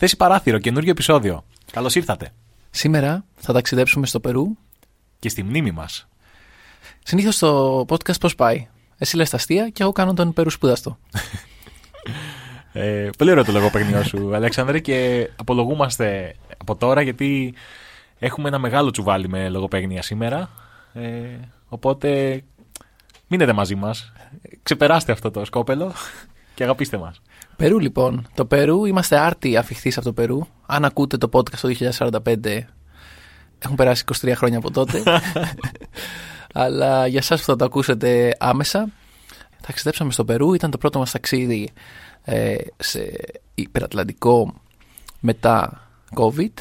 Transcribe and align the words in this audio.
Θέση 0.00 0.16
παράθυρο, 0.16 0.58
καινούριο 0.58 0.90
επεισόδιο. 0.90 1.44
Καλώς 1.72 1.94
ήρθατε. 1.94 2.32
Σήμερα 2.70 3.24
θα 3.36 3.52
ταξιδέψουμε 3.52 4.06
στο 4.06 4.20
Περού. 4.20 4.46
Και 5.18 5.28
στη 5.28 5.42
μνήμη 5.42 5.70
μας. 5.70 6.08
Συνήθως 7.02 7.38
το 7.38 7.80
podcast 7.88 8.20
πώς 8.20 8.34
πάει. 8.34 8.68
Εσύ 8.98 9.16
λες 9.16 9.30
τα 9.30 9.36
αστεία 9.36 9.68
και 9.68 9.82
εγώ 9.82 9.92
κάνω 9.92 10.14
τον 10.14 10.32
Περού 10.32 10.50
σπούδαστο. 10.50 10.98
Ε, 12.72 13.10
πολύ 13.18 13.30
ωραίο 13.30 13.44
το 13.44 13.52
λογοπαίγνιο 13.52 14.02
σου, 14.02 14.34
Αλέξανδρε, 14.34 14.78
και 14.78 15.28
απολογούμαστε 15.36 16.34
από 16.58 16.76
τώρα 16.76 17.02
γιατί 17.02 17.54
έχουμε 18.18 18.48
ένα 18.48 18.58
μεγάλο 18.58 18.90
τσουβάλι 18.90 19.28
με 19.28 19.48
λογοπαίγνια 19.48 20.02
σήμερα. 20.02 20.50
Ε, 20.92 21.36
οπότε 21.68 22.42
μείνετε 23.26 23.52
μαζί 23.52 23.74
μας. 23.74 24.12
Ξεπεράστε 24.62 25.12
αυτό 25.12 25.30
το 25.30 25.44
σκόπελο 25.44 25.92
και 26.54 26.62
αγαπήστε 26.62 26.96
μας. 26.96 27.20
Περού 27.58 27.78
λοιπόν. 27.78 28.28
Το 28.34 28.46
Περού, 28.46 28.84
είμαστε 28.84 29.18
άρτιοι 29.18 29.56
αφιχθείς 29.56 29.96
από 29.96 30.06
το 30.06 30.12
Περού. 30.12 30.40
Αν 30.66 30.84
ακούτε 30.84 31.16
το 31.16 31.28
podcast 31.32 31.58
το 31.60 31.74
2045, 32.24 32.60
έχουν 33.58 33.76
περάσει 33.76 34.04
23 34.20 34.32
χρόνια 34.34 34.58
από 34.58 34.70
τότε. 34.70 35.02
Αλλά 36.54 37.06
για 37.06 37.18
εσάς 37.18 37.40
που 37.40 37.46
θα 37.46 37.56
το 37.56 37.64
ακούσετε 37.64 38.36
άμεσα, 38.38 38.88
ταξιδέψαμε 39.66 40.12
στο 40.12 40.24
Περού. 40.24 40.54
Ήταν 40.54 40.70
το 40.70 40.78
πρώτο 40.78 40.98
μας 40.98 41.10
ταξίδι 41.10 41.70
ε, 42.24 42.56
σε 42.76 43.10
υπερατλαντικό 43.54 44.54
μετά 45.20 45.86
COVID 46.14 46.54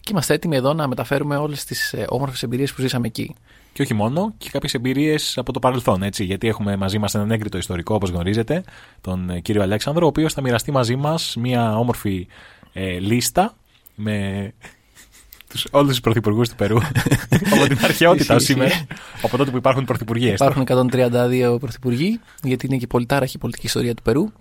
και 0.00 0.10
είμαστε 0.10 0.34
έτοιμοι 0.34 0.56
εδώ 0.56 0.74
να 0.74 0.88
μεταφέρουμε 0.88 1.36
όλες 1.36 1.64
τις 1.64 1.92
ε, 1.92 2.04
όμορφες 2.08 2.42
εμπειρίες 2.42 2.72
που 2.72 2.80
ζήσαμε 2.80 3.06
εκεί. 3.06 3.34
Και 3.76 3.82
όχι 3.82 3.94
μόνο, 3.94 4.34
και 4.38 4.48
κάποιες 4.52 4.74
εμπειρίες 4.74 5.38
από 5.38 5.52
το 5.52 5.58
παρελθόν. 5.58 6.02
Έτσι, 6.02 6.24
γιατί 6.24 6.48
έχουμε 6.48 6.76
μαζί 6.76 6.98
μας 6.98 7.14
έναν 7.14 7.30
έγκριτο 7.30 7.58
ιστορικό, 7.58 7.94
όπως 7.94 8.10
γνωρίζετε, 8.10 8.64
τον 9.00 9.30
ε, 9.30 9.40
κύριο 9.40 9.62
Αλέξανδρο, 9.62 10.04
ο 10.04 10.08
οποίος 10.08 10.32
θα 10.32 10.40
μοιραστεί 10.40 10.70
μαζί 10.70 10.96
μας 10.96 11.36
μια 11.38 11.78
όμορφη 11.78 12.26
ε, 12.72 12.98
λίστα 12.98 13.56
με 13.94 14.52
τους, 15.50 15.66
όλους 15.70 15.90
τους 15.90 16.00
πρωθυπουργούς 16.00 16.48
του 16.48 16.54
Περού 16.54 16.76
από 17.54 17.66
την 17.68 17.78
αρχαιότητα 17.84 18.38
σήμερα, 18.38 18.86
από 19.22 19.36
τότε 19.36 19.50
που 19.50 19.56
υπάρχουν 19.56 19.84
πρωθυπουργοί. 19.84 20.28
Υπάρχουν 20.28 20.64
132 20.66 21.56
πρωθυπουργοί, 21.60 22.20
γιατί 22.42 22.66
είναι 22.66 22.76
και 22.76 22.86
πολυτάραχη 22.86 23.36
η 23.36 23.38
πολιτική 23.38 23.66
ιστορία 23.66 23.94
του 23.94 24.02
περου 24.02 24.32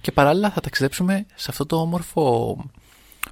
και 0.00 0.12
παράλληλα 0.12 0.50
θα 0.50 0.60
ταξιδέψουμε 0.60 1.26
σε 1.34 1.46
αυτό 1.50 1.66
το 1.66 1.76
όμορφο 1.76 2.56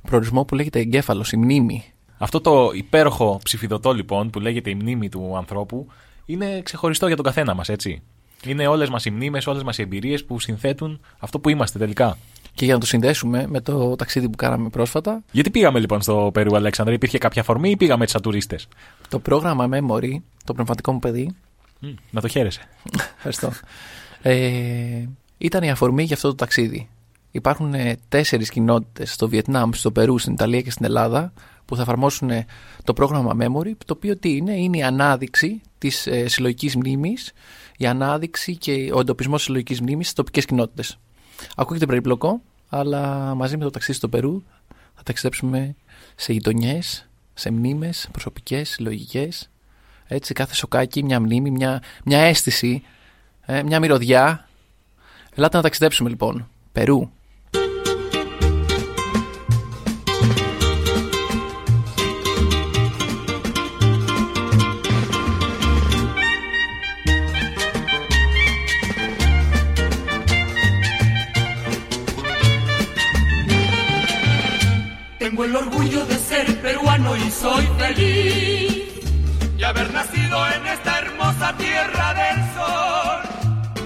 προορισμό 0.03 0.45
που 0.45 0.55
λέγεται 0.55 0.78
εγκέφαλος, 0.78 1.33
η 1.33 1.37
μνήμη. 1.37 1.84
Αυτό 2.19 2.41
το 2.41 2.70
υπέροχο 2.74 3.41
ψηφιδωτό 3.42 3.92
λοιπόν 3.92 4.30
που 4.30 4.41
λέγεται 4.41 4.70
η 4.70 4.74
μνήμη 4.74 5.08
του 5.08 5.36
ανθρώπου 5.36 5.86
είναι 6.25 6.60
ξεχωριστό 6.62 7.06
για 7.06 7.16
τον 7.16 7.25
καθένα 7.25 7.55
μας, 7.55 7.69
έτσι. 7.69 8.02
Είναι 8.44 8.66
όλες 8.66 8.88
μας 8.88 9.05
οι 9.05 9.10
μνήμες, 9.10 9.47
όλες 9.47 9.62
μας 9.62 9.78
οι 9.78 9.83
εμπειρίες 9.83 10.25
που 10.25 10.41
συνθέτουν 10.41 11.00
αυτό 11.19 11.38
που 11.38 11.48
είμαστε 11.48 11.78
τελικά. 11.78 12.19
Και 12.55 12.64
για 12.64 12.75
να 12.75 12.80
το 12.80 12.86
συνδέσουμε 12.86 13.47
με 13.48 13.60
το 13.60 13.97
ταξίδι 13.97 14.28
που 14.28 14.36
κάναμε 14.36 14.69
πρόσφατα. 14.69 15.22
Γιατί 15.30 15.50
πήγαμε 15.50 15.78
λοιπόν 15.78 16.02
στο 16.02 16.30
Περού, 16.33 16.56
Αλέξανδρα, 16.56 16.94
υπήρχε 16.94 17.19
κάποια 17.19 17.42
αφορμή 17.42 17.70
ή 17.70 17.77
πήγαμε 17.77 18.02
έτσι 18.02 18.12
σαν 18.14 18.22
τουρίστες; 18.22 18.69
Το 19.08 19.19
πρόγραμμα 19.19 19.69
Memory, 19.72 20.12
το 20.44 20.55
πνευματικό 20.55 20.92
μου 20.92 20.98
παιδί. 20.98 21.34
Mm, 21.82 21.94
να 22.10 22.20
το 22.20 22.28
χαίρεσαι. 22.28 22.60
Ευχαριστώ. 23.16 23.53
Ε, 24.22 25.08
ήταν 25.38 25.62
η 25.62 25.70
αφορμή 25.70 26.03
για 26.03 26.14
αυτό 26.14 26.28
το 26.28 26.34
ταξίδι. 26.34 26.88
Υπάρχουν 27.31 27.75
ε, 27.75 27.97
τέσσερις 28.09 28.50
κοινότητες 28.50 29.12
στο 29.12 29.28
Βιετνάμ, 29.28 29.70
στο 29.72 29.91
Περού, 29.91 30.19
στην 30.19 30.32
Ιταλία 30.32 30.60
και 30.60 30.70
στην 30.70 30.84
Ελλάδα 30.84 31.32
που 31.69 31.77
θα 31.77 31.83
εφαρμόσουν 31.83 32.31
το 32.84 32.93
πρόγραμμα 32.93 33.37
Memory, 33.41 33.73
το 33.87 33.95
οποίο 33.97 34.17
τι 34.17 34.37
είναι, 34.37 34.53
είναι 34.53 34.77
η 34.77 34.83
ανάδειξη 34.83 35.61
της 35.79 36.06
ε, 36.06 36.29
συλλογικής 36.29 36.77
μνήμης, 36.77 37.33
η 37.77 37.87
ανάδειξη 37.87 38.56
και 38.56 38.91
ο 38.95 39.01
εντοπισμός 39.01 39.37
της 39.37 39.45
συλλογικής 39.45 39.81
μνήμης 39.81 40.05
στις 40.05 40.17
τοπικές 40.17 40.45
κοινότητες. 40.45 40.99
Ακούγεται 41.56 41.87
περιπλοκό, 41.87 42.41
αλλά 42.69 43.34
μαζί 43.34 43.56
με 43.56 43.65
το 43.65 43.71
ταξίδι 43.71 43.99
στο 43.99 44.09
Περού 44.09 44.43
θα 44.95 45.03
ταξιδέψουμε 45.03 45.75
σε 46.17 46.33
γειτονιές, 46.33 47.09
σε 47.34 47.51
μνήμες 47.51 48.09
προσωπικές, 48.12 48.69
συλλογικές. 48.69 49.50
Έτσι, 50.06 50.35
κάθε 50.35 50.55
σοκάκι, 50.55 51.05
μια 51.05 51.21
μνήμη, 51.21 51.50
μια, 51.50 51.83
μια 52.05 52.19
αίσθηση, 52.19 52.83
ε, 53.41 53.62
μια 53.62 53.81
μυρωδιά. 53.81 54.49
Ελάτε 55.35 55.56
να 55.56 55.62
ταξιδέψουμε 55.62 56.09
λοιπόν. 56.09 56.49
Περού. 56.73 57.11
Tengo 75.38 75.46
el 75.46 75.56
orgullo 75.56 76.06
de 76.06 76.16
ser 76.16 76.62
peruano 76.62 77.16
y 77.16 77.31
soy 77.31 77.66
feliz 77.79 78.84
y 79.57 79.63
haber 79.63 79.94
nacido 79.94 80.38
en 80.56 80.66
esta 80.68 81.00
hermosa 81.00 81.56
tierra 81.57 82.13
del 82.22 82.40
sol, 82.56 83.22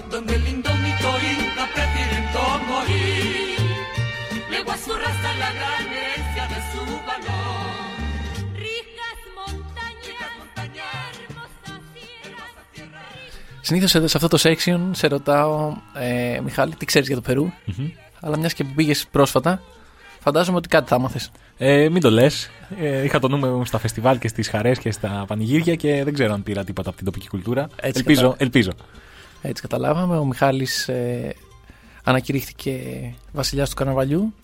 donde 0.09 0.35
el 0.35 0.47
indómito 0.47 1.07
inca 1.33 1.65
prefiriendo 1.75 2.39
morir, 2.71 3.59
legó 4.49 4.71
a 4.71 4.77
su 4.77 4.93
raza 4.93 5.29
la 5.43 5.51
gran 5.57 5.85
herencia 5.97 6.43
de 6.53 6.59
su 6.71 6.83
valor. 7.09 7.67
Ricas 8.65 9.19
montañas, 9.39 10.31
hermosas 11.29 11.81
tierras. 11.93 12.47
Συνήθω 13.61 13.87
σε 13.87 14.17
αυτό 14.17 14.27
το 14.27 14.37
section 14.41 14.89
σε 14.91 15.07
ρωτάω, 15.07 15.73
ε, 15.93 16.39
Μιχάλη, 16.43 16.75
τι 16.75 16.85
ξέρει 16.85 17.05
για 17.05 17.15
το 17.15 17.21
περου 17.21 17.51
Αλλά 18.19 18.37
μια 18.37 18.49
και 18.49 18.63
που 18.63 18.73
πήγε 18.75 18.93
πρόσφατα, 19.11 19.61
φαντάζομαι 20.22 20.56
ότι 20.56 20.68
κάτι 20.68 20.88
θα 20.88 20.94
έμαθες. 20.94 21.30
Ε, 21.58 21.88
μην 21.88 22.00
το 22.00 22.10
λες. 22.10 22.50
Ε, 22.80 23.02
είχα 23.04 23.18
το 23.18 23.28
νούμερο 23.28 23.56
μου 23.56 23.64
στα 23.64 23.78
φεστιβάλ 23.78 24.18
και 24.18 24.28
στις 24.28 24.48
χαρές 24.48 24.78
και 24.78 24.90
στα 24.90 25.24
πανηγύρια 25.26 25.74
και 25.74 26.04
δεν 26.04 26.12
ξέρω 26.14 26.32
αν 26.32 26.42
πήρα 26.42 26.64
τίποτα 26.64 26.88
από 26.88 26.96
την 26.96 27.06
τοπική 27.06 27.28
κουλτούρα. 27.28 27.68
Έτσι 27.80 27.98
ελπίζω, 27.98 28.22
κατα- 28.22 28.36
ελπίζω. 28.38 28.70
Έτσι 29.42 29.62
καταλάβαμε. 29.62 30.16
Ο 30.16 30.24
Μιχάλης 30.24 30.88
ε, 30.88 31.34
ανακηρύχθηκε 32.04 32.80
βασιλιάς 33.32 33.68
του 33.70 33.74
καρναβαλιού 33.74 34.34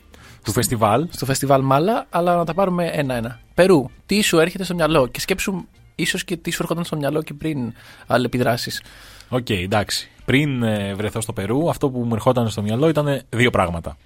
Του 0.44 0.52
φεστιβάλ. 0.52 1.06
στο 1.10 1.24
φεστιβάλ 1.24 1.62
Μάλα, 1.62 2.06
αλλά 2.10 2.36
να 2.36 2.44
τα 2.44 2.54
πάρουμε 2.54 2.86
ένα-ένα. 2.86 3.40
Περού, 3.54 3.86
τι 4.06 4.20
σου 4.22 4.38
έρχεται 4.38 4.64
στο 4.64 4.74
μυαλό; 4.74 5.06
Και 5.06 5.20
σκέψου 5.20 5.64
ίσως 5.94 6.24
και 6.24 6.36
τι 6.36 6.50
σου 6.50 6.58
έρχονταν 6.62 6.84
στο 6.84 6.96
μυαλό 6.96 7.22
και 7.22 7.34
πριν 7.34 7.72
αλληλεπιδράσεις. 8.06 8.82
Οκ, 9.28 9.50
εντάξει. 9.50 10.10
Πριν 10.24 10.62
ε, 10.62 10.94
βρεθώ 10.94 11.20
στο 11.20 11.32
Περού, 11.32 11.70
αυτό 11.70 11.90
που 11.90 11.98
μου 11.98 12.14
ερχόταν 12.14 12.50
στο 12.50 12.62
μυαλό 12.62 12.88
ήταν 12.88 13.22
δύο 13.28 13.50
πράγματα. 13.50 13.96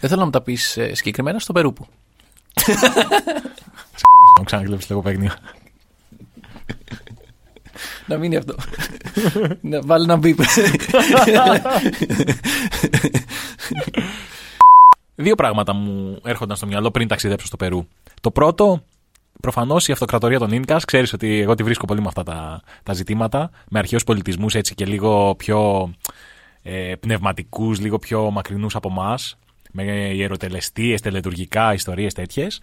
Δεν 0.00 0.08
θέλω 0.08 0.18
να 0.18 0.24
μου 0.24 0.30
τα 0.30 0.40
πεις 0.40 0.76
ε, 0.76 0.94
συγκεκριμένα 0.94 1.38
στο 1.38 1.52
Περού 1.52 1.72
που. 1.72 1.86
Να 4.34 4.38
μου 4.38 4.44
ξανακλέψει 4.44 4.86
λίγο 4.88 5.02
παιχνίδι. 5.02 5.32
Να 8.06 8.16
μείνει 8.16 8.36
αυτό. 8.36 8.54
να 9.60 9.80
βάλει 9.82 10.04
ένα 10.04 10.16
μπίπ. 10.16 10.38
Δύο 15.14 15.34
πράγματα 15.34 15.72
μου 15.72 16.20
έρχονταν 16.24 16.56
στο 16.56 16.66
μυαλό 16.66 16.90
πριν 16.90 17.08
ταξιδέψω 17.08 17.46
στο 17.46 17.56
Περού. 17.56 17.86
Το 18.20 18.30
πρώτο, 18.30 18.82
προφανώς 19.42 19.88
η 19.88 19.92
αυτοκρατορία 19.92 20.38
των 20.38 20.54
Ίνκα. 20.54 20.76
Ξέρεις 20.86 21.12
ότι 21.12 21.40
εγώ 21.40 21.54
τη 21.54 21.62
βρίσκω 21.62 21.86
πολύ 21.86 22.00
με 22.00 22.06
αυτά 22.08 22.22
τα, 22.22 22.60
τα 22.82 22.92
ζητήματα. 22.92 23.50
Με 23.70 23.78
αρχαίους 23.78 24.04
πολιτισμούς 24.04 24.54
έτσι 24.54 24.74
και 24.74 24.86
λίγο 24.86 25.34
πιο 25.34 25.90
ε, 26.62 26.94
πνευματικούς, 27.00 27.80
λίγο 27.80 27.98
πιο 27.98 28.30
μακρινούς 28.30 28.74
από 28.74 28.88
εμάς. 28.90 29.38
Με 29.72 29.82
ιεροτελεστίες, 30.14 31.00
τελετουργικά, 31.00 31.74
ιστορίες 31.74 32.14
τέτοιες. 32.14 32.60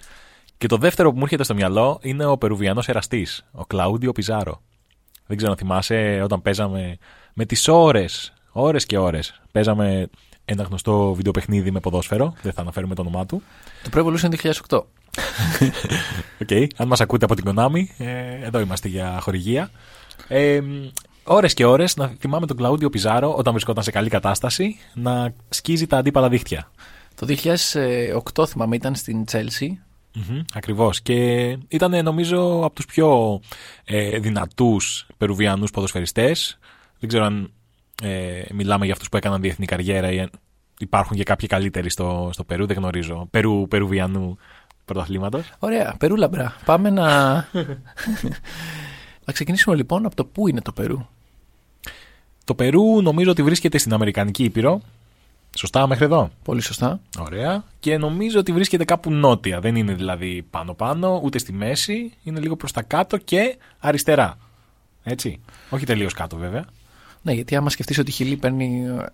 Και 0.57 0.67
το 0.67 0.77
δεύτερο 0.77 1.09
που 1.09 1.17
μου 1.17 1.23
έρχεται 1.23 1.43
στο 1.43 1.53
μυαλό 1.53 1.99
είναι 2.01 2.25
ο 2.25 2.37
Περουβιανός 2.37 2.87
εραστής, 2.87 3.45
ο 3.51 3.65
Κλαούντιο 3.65 4.11
Πιζάρο. 4.11 4.61
Δεν 5.25 5.37
ξέρω 5.37 5.51
αν 5.51 5.57
θυμάσαι 5.57 6.21
όταν 6.23 6.41
παίζαμε 6.41 6.97
με 7.33 7.45
τις 7.45 7.67
ώρες, 7.67 8.33
ώρες 8.51 8.85
και 8.85 8.97
ώρες. 8.97 9.41
Παίζαμε 9.51 10.09
ένα 10.51 10.63
γνωστό 10.63 11.13
βιντεοπαιχνίδι 11.13 11.71
με 11.71 11.79
ποδόσφαιρο. 11.79 12.33
Δεν 12.41 12.53
θα 12.53 12.61
αναφέρουμε 12.61 12.95
το 12.95 13.01
όνομά 13.01 13.25
του. 13.25 13.41
το 13.83 13.89
Pro 13.93 14.05
Evolution 14.05 14.29
2008. 14.67 14.81
Οκ. 16.41 16.71
Αν 16.75 16.87
μας 16.87 17.01
ακούτε 17.01 17.25
από 17.25 17.35
την 17.35 17.45
Konami, 17.47 17.83
ε, 17.97 18.45
εδώ 18.45 18.59
είμαστε 18.59 18.87
για 18.87 19.19
χορηγία. 19.21 19.71
Ε, 20.27 20.61
ώρες 21.23 21.53
και 21.53 21.65
ώρες 21.65 21.95
να 21.95 22.07
θυμάμαι 22.19 22.45
τον 22.45 22.57
Κλαούντιο 22.57 22.89
Πιζάρο 22.89 23.33
όταν 23.35 23.53
βρισκόταν 23.53 23.83
σε 23.83 23.91
καλή 23.91 24.09
κατάσταση 24.09 24.77
να 24.93 25.33
σκίζει 25.49 25.87
τα 25.87 25.97
αντίπαλα 25.97 26.29
δίχτυα. 26.29 26.71
Το 27.15 27.25
2008 28.37 28.47
θυμάμαι 28.47 28.75
ήταν 28.75 28.95
στην 28.95 29.25
Τσέλσι. 29.25 29.79
Mm-hmm, 30.15 30.41
Ακριβώς. 30.53 31.01
Και 31.01 31.47
ήταν 31.67 32.03
νομίζω 32.03 32.61
από 32.63 32.75
τους 32.75 32.85
πιο 32.85 33.39
ε, 33.85 34.19
δυνατούς 34.19 35.07
Περουβιανούς 35.17 35.71
ποδοσφαιριστές. 35.71 36.59
Δεν 36.99 37.09
ξέρω 37.09 37.25
αν 37.25 37.51
ε, 38.03 38.41
μιλάμε 38.53 38.85
για 38.85 38.93
αυτούς 38.93 39.09
που 39.09 39.17
έκαναν 39.17 39.41
διεθνή 39.41 39.65
καριέρα 39.65 40.11
ή 40.11 40.19
αν 40.19 40.29
υπάρχουν 40.79 41.17
και 41.17 41.23
κάποιοι 41.23 41.47
καλύτεροι 41.47 41.89
στο, 41.89 42.29
στο 42.33 42.43
Περού. 42.43 42.65
Δεν 42.65 42.77
γνωρίζω. 42.77 43.27
Περού, 43.31 43.67
Περουβιανού 43.67 44.37
πρωταθλήματος. 44.85 45.51
Ωραία, 45.59 45.95
Περού 45.99 46.15
λαμπρά. 46.15 46.55
Πάμε 46.65 46.89
να. 46.89 47.33
να 49.25 49.33
ξεκινήσουμε 49.33 49.75
λοιπόν 49.75 50.05
από 50.05 50.15
το 50.15 50.25
πού 50.25 50.47
είναι 50.47 50.61
το 50.61 50.71
Περού. 50.71 51.05
Το 52.43 52.55
Περού 52.55 53.01
νομίζω 53.01 53.31
ότι 53.31 53.43
βρίσκεται 53.43 53.77
στην 53.77 53.93
Αμερικανική 53.93 54.43
Ήπειρο. 54.43 54.81
Σωστά 55.57 55.87
μέχρι 55.87 56.05
εδώ; 56.05 56.29
Πολύ 56.43 56.61
σωστά. 56.61 56.99
Ωραία. 57.19 57.63
Και 57.79 57.97
νομίζω 57.97 58.39
ότι 58.39 58.51
βρίσκεται 58.51 58.85
κάπου 58.85 59.11
νότια. 59.11 59.59
Δεν 59.59 59.75
είναι 59.75 59.93
δηλαδή 59.93 60.45
πάνω-πάνω, 60.49 61.21
ούτε 61.23 61.37
στη 61.37 61.53
μέση. 61.53 62.13
Είναι 62.23 62.39
λίγο 62.39 62.55
προς 62.55 62.71
τα 62.71 62.81
κάτω 62.81 63.17
και 63.17 63.57
αριστερά. 63.79 64.37
Έτσι. 65.03 65.41
Όχι 65.69 65.85
τελείως 65.85 66.13
κάτω 66.13 66.37
βέβαια. 66.37 66.65
Ναι, 67.21 67.31
γιατί 67.31 67.55
άμα 67.55 67.69
σκεφτείς 67.69 67.97
ότι 67.97 68.09
η 68.09 68.13
Χιλή 68.13 68.35
παίρνει 68.35 68.83
ε, 68.87 69.05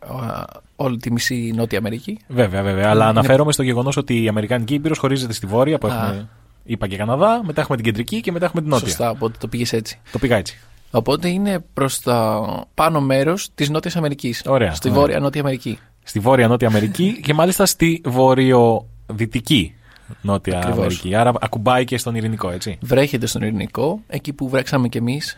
όλη 0.75 0.97
τη 0.97 1.11
μισή 1.11 1.53
Νότια 1.55 1.77
Αμερική. 1.77 2.17
Βέβαια, 2.27 2.61
βέβαια. 2.63 2.89
Αλλά 2.89 3.09
Είναι- 3.09 3.19
αναφέρομαι 3.19 3.51
στο 3.51 3.63
γεγονός 3.63 3.97
ότι 3.97 4.23
η 4.23 4.27
Αμερικάνικη 4.27 4.73
Ήπειρος 4.73 4.97
χωρίζεται 4.97 5.33
στη 5.33 5.45
βόρεια 5.45 5.77
που 5.77 5.87
Α. 5.87 5.91
έχουμε. 5.93 6.27
Είπα 6.63 6.87
και 6.87 6.97
Καναδά, 6.97 7.41
μετά 7.45 7.61
έχουμε 7.61 7.75
την 7.75 7.85
κεντρική 7.85 8.21
και 8.21 8.31
μετά 8.31 8.45
έχουμε 8.45 8.61
την 8.61 8.69
νότια. 8.71 8.87
Σωστά, 8.87 9.09
οπότε 9.09 9.37
το 9.39 9.47
πήγες 9.47 9.73
έτσι. 9.73 9.99
Το 10.11 10.19
πήγα 10.19 10.35
έτσι. 10.35 10.59
Οπότε 10.91 11.29
είναι 11.29 11.63
προς 11.73 11.99
το 11.99 12.45
πάνω 12.73 13.01
μέρος 13.01 13.49
της 13.55 13.69
Νότιας 13.69 13.95
Αμερικής. 13.95 14.41
Ωραία, 14.45 14.73
Στη 14.73 14.87
ωραία. 14.89 14.99
Βόρεια 14.99 15.19
Νότια 15.19 15.41
Αμερική. 15.41 15.79
Στη 16.03 16.19
βόρεια 16.19 16.47
Νότια 16.47 16.67
Αμερική 16.67 17.19
και 17.23 17.33
μάλιστα 17.33 17.65
στη 17.65 18.01
βορειοδυτική 18.05 19.73
Νότια 20.21 20.57
Ακριβώς. 20.57 20.77
Αμερική. 20.77 21.15
Άρα 21.15 21.31
ακουμπάει 21.41 21.83
και 21.85 21.97
στον 21.97 22.15
Ειρηνικό, 22.15 22.49
έτσι. 22.49 22.77
Βρέχεται 22.81 23.25
στον 23.25 23.41
Ειρηνικό, 23.41 23.99
εκεί 24.07 24.33
που 24.33 24.49
βρέξαμε 24.49 24.87
κι 24.87 24.97
εμείς 24.97 25.37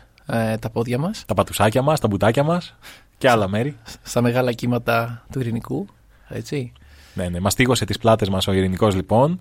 τα 0.60 0.70
πόδια 0.74 0.98
μας, 0.98 1.24
Τα 1.26 1.34
πατουσάκια 1.34 1.82
μας, 1.82 2.00
τα 2.00 2.08
μπουτάκια 2.08 2.44
μας 2.44 2.76
και 3.18 3.30
άλλα 3.30 3.48
μέρη. 3.48 3.78
στα 4.04 4.22
μεγάλα 4.22 4.52
κύματα 4.52 5.26
του 5.32 5.40
Ειρηνικού. 5.40 5.88
Έτσι. 6.30 6.72
Ναι, 7.14 7.30
ναι. 7.30 7.40
Μας 7.40 7.56
τίγωσε 7.56 7.86
τις 7.86 7.98
πλάτες 7.98 8.30
μας 8.30 8.48
ο 8.48 8.52
Ειρηνικός 8.52 8.96
λοιπόν. 8.96 9.40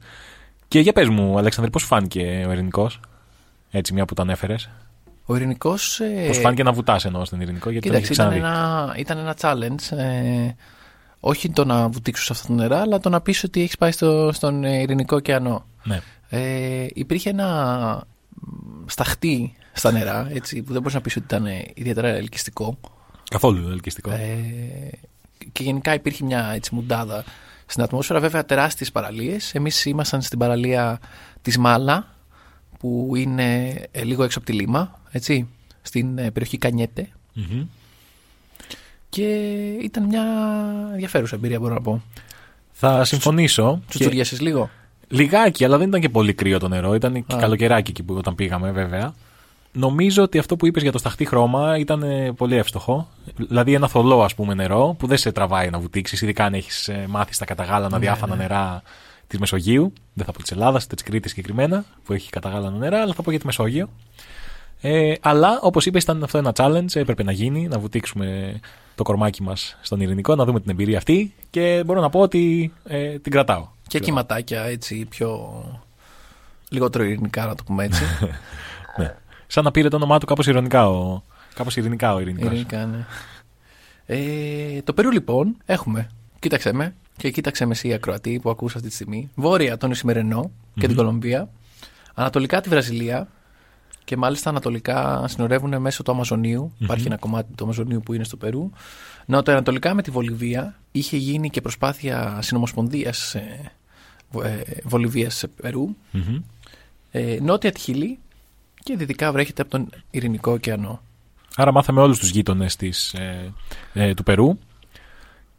Και 0.69 0.81
για 0.81 0.93
πες 0.93 1.09
μου, 1.09 1.39
Αλέξανδρε, 1.39 1.71
πώς 1.71 1.85
φάνηκε 1.85 2.45
ο 2.49 2.53
Ειρηνικός. 2.53 3.01
Έτσι, 3.71 3.93
μια 3.93 4.05
που 4.05 4.15
το 4.15 4.23
ανέφερε. 4.23 4.55
Ο 5.25 5.37
Ειρηνικός. 5.37 6.01
Πώς 6.27 6.39
φάνηκε 6.39 6.63
να 6.63 6.73
βουτάς 6.73 7.05
εννοώ 7.05 7.25
στον 7.25 7.41
Ειρηνικό, 7.41 7.71
γιατί 7.71 7.89
Κοίταξε, 7.89 8.15
τον 8.15 8.27
ήταν 8.27 8.33
έχει 8.33 8.41
ξαναδεί; 8.41 8.59
ένα, 8.59 8.95
ήταν 8.97 9.19
ένα 9.19 9.37
challenge. 9.41 9.97
Ε, 9.97 10.55
όχι 11.21 11.51
το 11.51 11.65
να 11.65 11.89
βουτήξω 11.89 12.25
σε 12.25 12.33
αυτά 12.33 12.47
τα 12.47 12.55
νερά, 12.55 12.81
αλλά 12.81 13.01
το 13.01 13.09
να 13.09 13.21
πεις 13.21 13.45
ότι 13.45 13.63
έχεις 13.63 13.77
πάει 13.77 13.93
στο, 13.93 14.31
στον 14.33 14.65
ε, 14.65 14.81
Ειρηνικό 14.81 15.17
ωκεανό. 15.17 15.65
Ναι. 15.85 16.01
Ε, 16.29 16.87
υπήρχε 16.95 17.31
ένα 17.31 18.03
μ, 18.31 18.85
σταχτή 18.87 19.55
στα 19.77 19.93
νερά, 19.93 20.29
έτσι, 20.33 20.63
που 20.63 20.73
δεν 20.73 20.81
μπορείς 20.81 20.95
να 20.95 21.01
πεις 21.01 21.17
ότι 21.17 21.25
ήταν 21.25 21.47
ε, 21.47 21.65
ιδιαίτερα 21.75 22.09
ελκυστικό. 22.09 22.79
Καθόλου 23.31 23.69
ελκυστικό. 23.69 24.11
Ε, 24.11 24.91
και 25.53 25.63
γενικά 25.63 25.95
υπήρχε 25.95 26.25
μια 26.25 26.51
έτσι, 26.55 26.75
μουντάδα 26.75 27.25
στην 27.67 27.83
ατμόσφαιρα. 27.83 28.21
Βέβαια, 28.21 28.45
τεράστιες 28.45 28.93
παραλίες. 28.93 29.55
Εμείς 29.55 29.85
ήμασταν 29.85 30.23
στην 30.23 30.39
παραλία 30.39 31.01
της 31.43 31.59
Μάλα, 31.59 32.15
που 32.79 33.13
είναι 33.17 33.81
ε, 33.91 34.05
λίγο 34.05 34.25
έξω 34.25 34.39
από 34.39 34.47
τη 34.47 34.53
Λίμα, 34.53 35.01
έτσι, 35.11 35.49
στην 35.83 36.19
ε, 36.19 36.31
περιοχή 36.31 36.59
Κανιέτε. 36.59 37.09
Μμμ. 37.33 37.67
Και 39.09 39.25
ήταν 39.83 40.05
μια 40.05 40.25
ενδιαφέρουσα 40.93 41.37
εμπειρία, 41.37 41.59
μπορώ 41.61 41.75
να 41.75 41.81
πω. 41.81 42.03
Θα 42.73 43.05
συμφωνήσω. 43.05 43.81
Και 43.81 43.85
Τσουτσουριάσες 43.89 44.41
λίγο. 44.41 44.71
Λιγάκι, 45.09 45.65
αλλά 45.65 45.79
δεν 45.79 45.89
ήταν 45.89 46.01
και 46.01 46.09
πολύ 46.09 46.35
κρύο 46.35 46.59
το 46.59 46.69
νερό. 46.69 46.95
Ήταν 46.95 47.27
και 47.27 47.35
Α. 47.35 47.39
καλοκαιράκι 47.39 47.91
εκεί 47.91 48.03
που 48.03 48.15
όταν 48.15 48.35
πήγαμε, 48.35 48.71
βέβαια. 48.71 49.15
Νομίζω 49.79 50.23
ότι 50.23 50.39
αυτό 50.39 50.57
που 50.57 50.67
είπες 50.67 50.83
για 50.83 50.93
το 50.93 50.99
σταχτή 50.99 51.25
χρώμα 51.25 51.79
ήταν 51.79 52.03
ε, 52.03 52.33
πολύ 52.33 52.57
εύστοχο. 52.57 53.09
Δηλαδή 53.37 53.75
ένα 53.75 53.89
θολό, 53.89 54.23
ας 54.23 54.35
πούμε, 54.35 54.55
νερό 54.55 54.97
που 54.99 55.07
δεν 55.07 55.17
σε 55.17 55.33
τραβάει 55.33 55.71
να 55.71 55.79
βουτήξεις, 55.79 56.23
ειδικά 56.23 56.45
αν 56.45 56.55
έχεις 56.55 56.89
ε, 56.89 57.07
μάθει 57.09 57.35
στα 57.35 57.45
καταγάλανα 57.45 57.99
Ναι, 57.99 58.05
διάφανα 58.05 58.37
ναι. 58.37 58.43
νερά 58.43 58.83
της 59.27 59.39
Μεσογείου. 59.39 59.93
Δεν 60.13 60.27
θα 60.27 60.33
πω 60.33 60.43
της 60.43 60.51
Ελλάδας, 60.51 60.85
είτε 60.85 60.95
της 60.95 61.05
Κρήτης 61.05 61.31
συγκεκριμένα, 61.31 61.85
που 62.05 62.13
έχει 62.13 62.31
καταγάλανα 62.31 62.77
νερά, 62.77 63.01
αλλά 63.01 63.13
θα 63.15 63.23
πω 63.23 63.31
για 63.31 63.41
τη 63.41 63.47
Μεσόγειο. 63.47 63.89
Ε, 64.81 65.13
αλλά, 65.21 65.59
όπως 65.63 65.87
είπες, 65.87 66.03
ήταν 66.03 66.23
αυτό 66.23 66.39
ένα 66.39 66.53
challenge, 66.57 66.95
έπρεπε 66.95 67.23
να 67.23 67.33
γίνει, 67.33 67.69
να 67.69 67.79
βουτήξουμε 67.79 68.61
το 68.95 69.03
κορμάκι 69.03 69.43
μας 69.43 69.77
στον 69.83 70.01
Ειρηνικό, 70.01 70.35
να 70.35 70.45
δούμε 70.45 70.61
την 70.61 70.71
εμπειρία 70.71 70.97
αυτή 70.97 71.35
και 71.51 71.83
μπορώ 71.87 72.01
να 72.01 72.11
πω 72.11 72.21
ότι 72.21 72.73
ε, 72.85 73.19
την 73.19 73.33
κρατάω. 73.33 73.69
Και 73.87 73.99
κυματάκια 73.99 74.63
έτσι 74.63 75.05
πιο. 75.05 75.63
λιγότερο 76.69 77.05
ειρηνικά, 77.05 77.47
να 77.47 77.55
το 77.55 77.63
πούμε 77.67 77.85
έτσι. 77.85 78.03
Ναι. 79.47 79.53
Σαν 79.53 79.65
να 79.65 79.71
πήρε 79.71 79.89
το 79.89 79.97
όνομά 79.97 80.19
του 80.19 80.27
κάπως 80.27 80.47
ειρωνικά 80.47 80.89
ο, 80.89 81.23
κάπως 81.55 81.77
ειρηνικά 81.77 82.15
ο 82.15 82.21
ειρηνικός. 82.21 82.51
ειρηνικά, 82.51 82.87
ναι. 82.87 83.07
Ε, 84.07 84.83
το 84.83 84.93
Περού 84.93 85.11
λοιπόν 85.11 85.57
έχουμε. 85.65 86.11
Κοίταξε 86.39 86.73
με 86.73 86.95
και 87.17 87.31
κοίταξε 87.31 87.65
με 87.65 87.73
εσύ 87.73 87.93
ακροατή 87.93 88.39
που 88.43 88.51
ακούσα 88.51 88.77
αυτή 88.77 88.89
τη 88.89 88.95
στιγμή. 88.95 89.31
Βόρεια 89.35 89.77
τον 89.77 89.91
Ισημερενό 89.91 90.51
και 90.75 90.87
την 90.87 90.97
Κολομβία. 90.97 91.49
Ανατολικά 92.15 92.61
τη 92.61 92.69
Βραζιλία. 92.69 93.29
Και 94.05 94.17
μάλιστα 94.17 94.51
ανατολικά 94.51 95.25
συνορεύουν 95.29 95.81
μέσω 95.81 96.03
του 96.03 96.11
αμαζονιου 96.11 96.73
Υπάρχει 96.79 97.07
ένα 97.07 97.17
κομμάτι 97.17 97.53
του 97.55 97.65
Αμαζονίου 97.65 98.01
που 98.01 98.13
είναι 98.13 98.25
στο 98.25 98.37
Περού. 98.37 98.71
Νοτιοανατολικά 99.27 99.95
με 99.95 100.03
τη 100.03 100.11
Βολιβία. 100.11 100.79
Είχε 100.93 101.17
γίνει 101.17 101.51
και 101.51 101.61
προσπάθεια 101.61 102.39
συνομοσπονδίας 102.43 103.35
ε, 103.35 103.73
Βο- 104.31 104.43
ε, 104.43 104.63
Βολιβίας 104.85 105.45
Περού. 105.61 105.89
Μμμ. 106.11 106.37
Ε, 107.11 107.39
νότια 107.43 107.73
τη 107.73 107.81
Χιλή 107.81 108.19
και 108.87 108.97
δυτικά 108.97 109.33
βρέχεται 109.33 109.63
από 109.63 109.71
τον 109.71 109.89
Ειρηνικό 110.11 110.53
ωκεανό. 110.53 111.01
Άρα 111.57 111.73
μάθαμε 111.73 112.01
όλους 112.01 112.19
τους 112.19 112.31
γείτονες 112.31 112.77
της, 112.77 113.15
ε, 113.15 113.53
ε, 113.93 114.15
του 114.15 114.23
Περού. 114.23 114.59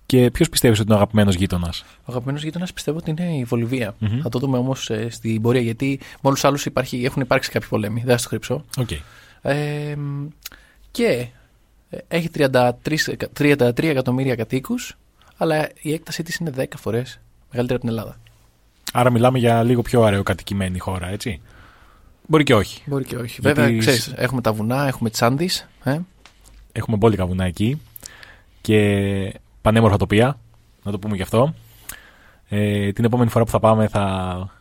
Και 0.05 0.31
ποιος 0.31 0.49
πιστεύεις 0.49 0.77
ότι 0.79 0.87
είναι 0.87 0.97
ο 0.97 1.01
αγαπημένος 1.01 1.35
γείτονας; 1.35 1.85
Ο 1.99 2.03
αγαπημένος 2.07 2.43
γείτονας 2.43 2.73
πιστεύω 2.73 2.97
ότι 2.97 3.09
είναι 3.09 3.37
η 3.37 3.43
Βολιβία. 3.43 3.95
Μμμ. 3.99 4.19
Θα 4.21 4.29
το 4.29 4.39
δούμε 4.39 4.57
όμως 4.57 4.91
στην 5.09 5.41
πορεία 5.41 5.61
γιατί 5.61 5.99
με 6.01 6.19
όλους 6.29 6.35
τους 6.41 6.47
άλλους 6.47 6.57
έχουν 6.91 7.21
υπάρξει 7.21 7.51
κάποιοι 7.51 7.69
πολέμοι. 7.69 8.03
Δεν 8.05 8.17
θα 8.17 8.23
το 8.23 8.29
κρύψω. 8.29 8.65
Οκ. 8.77 8.89
Ε, 9.41 9.95
μ, 9.95 10.27
και 10.91 11.27
ε, 11.89 11.97
έχει 12.07 12.29
33, 12.29 13.07
εκα- 13.07 13.29
33 13.37 13.83
εκατομμύρια 13.83 14.35
κατοίκους, 14.35 14.97
αλλά 15.37 15.69
η 15.81 15.93
έκτασή 15.93 16.23
της 16.23 16.35
είναι 16.35 16.51
10 16.57 16.63
φορές 16.77 17.19
μεγαλύτερη 17.51 17.79
από 17.79 17.89
την 17.89 17.97
Ελλάδα. 17.97 18.19
Άρα 18.93 19.09
μιλάμε 19.11 19.39
για 19.39 19.63
λίγο 19.63 19.81
πιο 19.81 20.03
αραιοκατοικημένη 20.03 20.79
χώρα, 20.79 21.09
έτσι. 21.09 21.41
Μπορεί 22.27 22.43
και 22.43 22.55
όχι. 22.55 22.81
Μπορεί 22.85 23.03
και 23.03 23.15
όχι. 23.15 23.39
Γιατί 23.41 23.61
Βέβαια, 23.61 23.75
σ- 23.75 23.79
ξέρεις, 23.79 24.13
έχουμε 24.15 24.41
τα 24.41 24.53
βουνά, 24.53 24.87
έχουμε 24.87 25.09
τις 25.09 25.21
Άντι. 25.21 25.49
Ε; 25.83 25.97
Έχουμε 26.71 26.97
μπόλικα 26.97 27.25
βουνά 27.25 27.45
εκεί 27.45 27.81
και 28.61 29.33
πανέμορφα 29.61 29.97
τοπία, 29.97 30.39
να 30.83 30.91
το 30.91 30.99
πούμε 30.99 31.15
γι' 31.15 31.21
αυτό. 31.21 31.53
Ε, 32.49 32.91
την 32.91 33.05
επόμενη 33.05 33.29
φορά 33.29 33.45
που 33.45 33.51
θα 33.51 33.59
πάμε 33.59 33.87
θα 33.87 34.03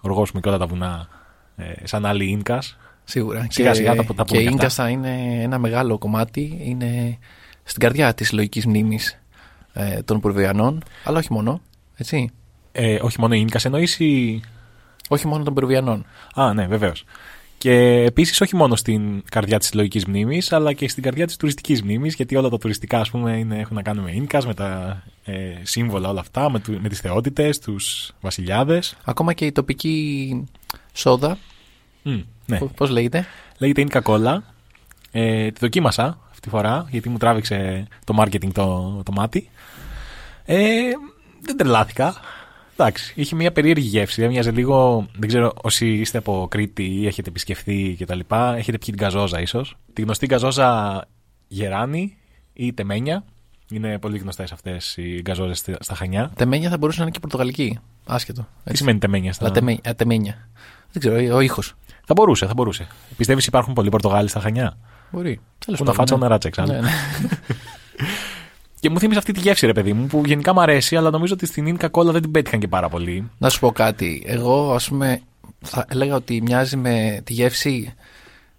οργώσουμε 0.00 0.40
και 0.40 0.48
όλα 0.48 0.58
τα 0.58 0.66
βουνά 0.66 1.08
ε, 1.56 1.72
σαν 1.86 2.06
άλλοι 2.06 2.24
Ίνκας. 2.30 2.76
Σίγουρα. 3.04 3.46
Σιγά 3.50 3.68
και, 3.70 3.76
σιγά 3.76 3.94
τα- 3.94 4.04
τα 4.04 4.24
πούμε 4.24 4.24
και 4.24 4.36
η 4.36 4.40
και 4.40 4.46
αυτά. 4.48 4.50
Ίνκας 4.50 4.74
θα 4.74 4.88
είναι 4.88 5.42
ένα 5.42 5.58
μεγάλο 5.58 5.98
κομμάτι. 5.98 6.58
Είναι 6.62 7.18
στην 7.62 7.80
καρδιά 7.80 8.14
της 8.14 8.32
λογικής 8.32 8.66
μνήμης 8.66 9.18
ε, 9.72 10.02
των 10.02 10.20
Περουβιανών, 10.20 10.82
αλλά 11.04 11.18
όχι 11.18 11.32
μόνο. 11.32 11.60
Έτσι. 11.96 12.30
Ε, 12.72 12.98
όχι 13.02 13.20
μόνο 13.20 13.34
Ίνκας 13.34 13.64
εννοείς 13.64 13.98
ή... 14.00 14.40
Όχι 15.08 15.26
μόνο 15.26 15.44
των 15.44 15.54
Περουβιανών. 15.54 16.06
Α, 16.34 16.52
ναι, 16.54 16.66
βεβαίως. 16.66 17.04
Και 17.66 18.02
επίσης 18.06 18.40
όχι 18.40 18.56
μόνο 18.56 18.76
στην 18.76 19.22
καρδιά 19.30 19.58
της 19.58 19.68
συλλογικής 19.68 20.04
μνήμης, 20.06 20.52
αλλά 20.52 20.72
και 20.72 20.88
στην 20.88 21.02
καρδιά 21.02 21.26
της 21.26 21.36
τουριστικής 21.36 21.82
μνήμης, 21.82 22.14
γιατί 22.14 22.36
όλα 22.36 22.48
τα 22.48 22.58
τουριστικά 22.58 23.00
ας 23.00 23.10
πούμε, 23.10 23.38
είναι, 23.38 23.58
έχουν 23.58 23.76
να 23.76 23.82
κάνουν 23.82 24.04
με 24.04 24.10
ίνκας, 24.12 24.46
με 24.46 24.54
τα 24.54 25.02
ε, 25.24 25.32
σύμβολα 25.62 26.08
όλα 26.08 26.20
αυτά, 26.20 26.50
με, 26.50 26.60
του- 26.60 26.78
με 26.82 26.88
τις 26.88 27.00
θεότητες, 27.00 27.58
τους 27.58 28.12
βασιλιάδες. 28.20 28.96
Ακόμα 29.04 29.32
και 29.32 29.44
η 29.46 29.52
τοπική 29.52 30.44
σόδα, 30.92 31.38
ναι. 32.46 32.58
Πώς 32.58 32.70
πώς 32.76 32.90
λέγεται; 32.90 33.26
Λέγεται 33.58 33.80
Ίνκα 33.80 34.00
Κόλλα. 34.00 34.42
Ε, 35.10 35.50
τη 35.50 35.58
δοκίμασα 35.60 36.18
αυτή 36.28 36.40
τη 36.40 36.48
φορά, 36.48 36.86
γιατί 36.90 37.08
μου 37.08 37.16
τράβηξε 37.18 37.86
το 38.04 38.14
marketing 38.22 38.52
το, 38.52 39.00
το 39.04 39.12
μάτι. 39.12 39.50
Ε, 40.44 40.56
δεν 41.40 41.56
τρελάθηκα. 41.56 42.14
Εντάξει, 42.78 43.12
είχε 43.16 43.34
μια 43.34 43.52
περίεργη 43.52 43.88
γεύση. 43.88 44.22
Έμοιαζε 44.22 44.50
λίγο. 44.50 45.06
Δεν 45.18 45.28
ξέρω 45.28 45.52
όσοι 45.62 45.86
είστε 45.86 46.18
από 46.18 46.46
Κρήτη 46.50 46.84
ή 46.84 47.06
έχετε 47.06 47.28
επισκεφθεί 47.28 47.96
κτλ. 48.00 48.20
Έχετε 48.30 48.78
πιει 48.78 48.94
την 48.94 48.96
καζόζα, 48.96 49.40
ίσως. 49.40 49.76
Τη 49.92 50.02
γνωστή 50.02 50.26
καζόζα 50.26 51.04
γεράνη 51.48 52.16
ή 52.52 52.72
τεμένια. 52.72 53.24
Είναι 53.70 53.98
πολύ 53.98 54.18
γνωστές 54.18 54.52
αυτές 54.52 54.96
οι 54.96 55.20
γκαζόζε 55.20 55.76
στα 55.80 55.94
Χανιά. 55.94 56.30
Τεμένια 56.36 56.70
θα 56.70 56.78
μπορούσε 56.78 56.98
να 56.98 57.04
είναι 57.04 57.12
και 57.12 57.20
πορτογαλική. 57.20 57.78
Άσχετο. 58.06 58.48
Τι 58.64 58.76
σημαίνει 58.76 58.98
τεμένια 58.98 59.32
στα 59.32 59.44
Αλλά 59.44 59.54
τεμένια, 59.54 59.80
α, 59.88 59.94
τεμένια. 59.94 60.48
Δεν 60.92 61.00
ξέρω, 61.00 61.36
ο 61.36 61.40
ήχος. 61.40 61.74
Θα 62.04 62.14
μπορούσε, 62.14 62.46
θα 62.46 62.54
μπορούσε. 62.54 62.86
Πιστεύεις 63.16 63.46
υπάρχουν 63.46 63.74
πολλοί 63.74 63.88
Πορτογάλοι 63.88 64.28
στα 64.28 64.40
Χανιά; 64.40 64.76
Μπορεί. 65.10 65.40
Τέλος 65.58 65.78
Που 65.78 65.84
να 65.84 65.92
πάντων, 65.92 65.94
φάτσα 65.94 66.14
ναι. 66.14 66.20
νερά 66.20 66.38
τσέξαν. 66.38 66.66
Ναι, 66.68 66.80
ναι. 66.80 66.90
Και 68.86 68.92
μου 68.92 68.98
θύμισε 68.98 69.18
αυτή 69.18 69.32
τη 69.32 69.40
γεύση, 69.40 69.66
ρε 69.66 69.72
παιδί 69.72 69.92
μου, 69.92 70.06
που 70.06 70.22
γενικά 70.24 70.52
μου 70.52 70.60
αρέσει, 70.60 70.96
αλλά 70.96 71.10
νομίζω 71.10 71.34
ότι 71.34 71.46
στην 71.46 71.66
Ίνκα 71.66 71.88
Κόλλα 71.88 72.12
δεν 72.12 72.22
την 72.22 72.30
πέτυχαν 72.30 72.60
και 72.60 72.68
πάρα 72.68 72.88
πολύ. 72.88 73.30
Να 73.38 73.48
σου 73.48 73.60
πω 73.60 73.72
κάτι. 73.72 74.22
Εγώ, 74.26 74.72
ας 74.74 74.88
πούμε, 74.88 75.20
θα 75.60 75.86
έλεγα 75.88 76.14
ότι 76.14 76.42
μοιάζει 76.42 76.76
με 76.76 77.20
τη 77.24 77.32
γεύση 77.32 77.94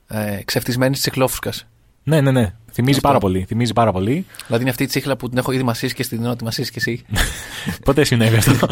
ε, 0.07 0.39
ξεφτισμένη 0.45 0.95
τσιχλόφουσκας. 0.95 1.67
Ναι, 2.03 2.21
ναι, 2.21 2.31
ναι. 2.31 2.53
Θυμίζει 2.71 2.95
Αυτό. 2.95 3.07
πάρα 3.07 3.19
πολύ. 3.19 3.45
Θυμίζει 3.47 3.73
πάρα 3.73 3.91
πολύ. 3.91 4.25
Δηλαδή 4.45 4.61
είναι 4.61 4.69
αυτή 4.69 4.83
η 4.83 4.87
τσίχλα 4.87 5.17
που 5.17 5.29
την 5.29 5.37
έχω 5.37 5.51
ήδη 5.51 5.63
μασίσει 5.63 5.93
και 5.93 6.03
στην 6.03 6.25
ότι 6.25 6.43
μασίσει 6.43 6.71
και 6.71 6.79
εσύ. 6.79 7.05
Πότε 7.85 8.03
συνέβη 8.03 8.35
αυτό. 8.35 8.67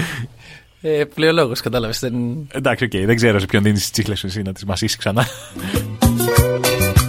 ε, 0.80 1.04
Πλειολόγο, 1.14 1.52
κατάλαβες. 1.62 1.98
Δεν... 1.98 2.14
Εντάξει, 2.52 2.84
οκ, 2.84 2.96
δεν 3.06 3.16
ξέρω 3.16 3.38
σε 3.38 3.46
ποιον 3.46 3.62
δίνεις 3.62 3.80
τις 3.80 3.90
τσίχλες 3.90 4.18
σου 4.18 4.26
εσύ 4.26 4.42
να 4.42 4.52
τις 4.52 4.64
μασήσεις 4.64 4.96
ξανά. 4.96 5.26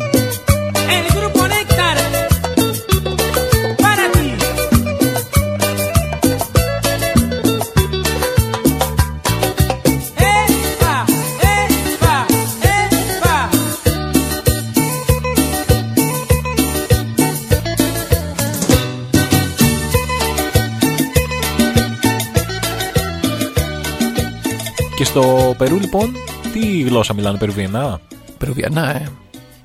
Στο 25.13 25.55
Περού, 25.57 25.79
λοιπόν, 25.79 26.15
τι 26.53 26.81
γλώσσα 26.81 27.13
μιλάνε 27.13 27.37
Περουβιανά; 27.37 28.01
Περουβιανά, 28.37 28.95
ε. 28.95 29.09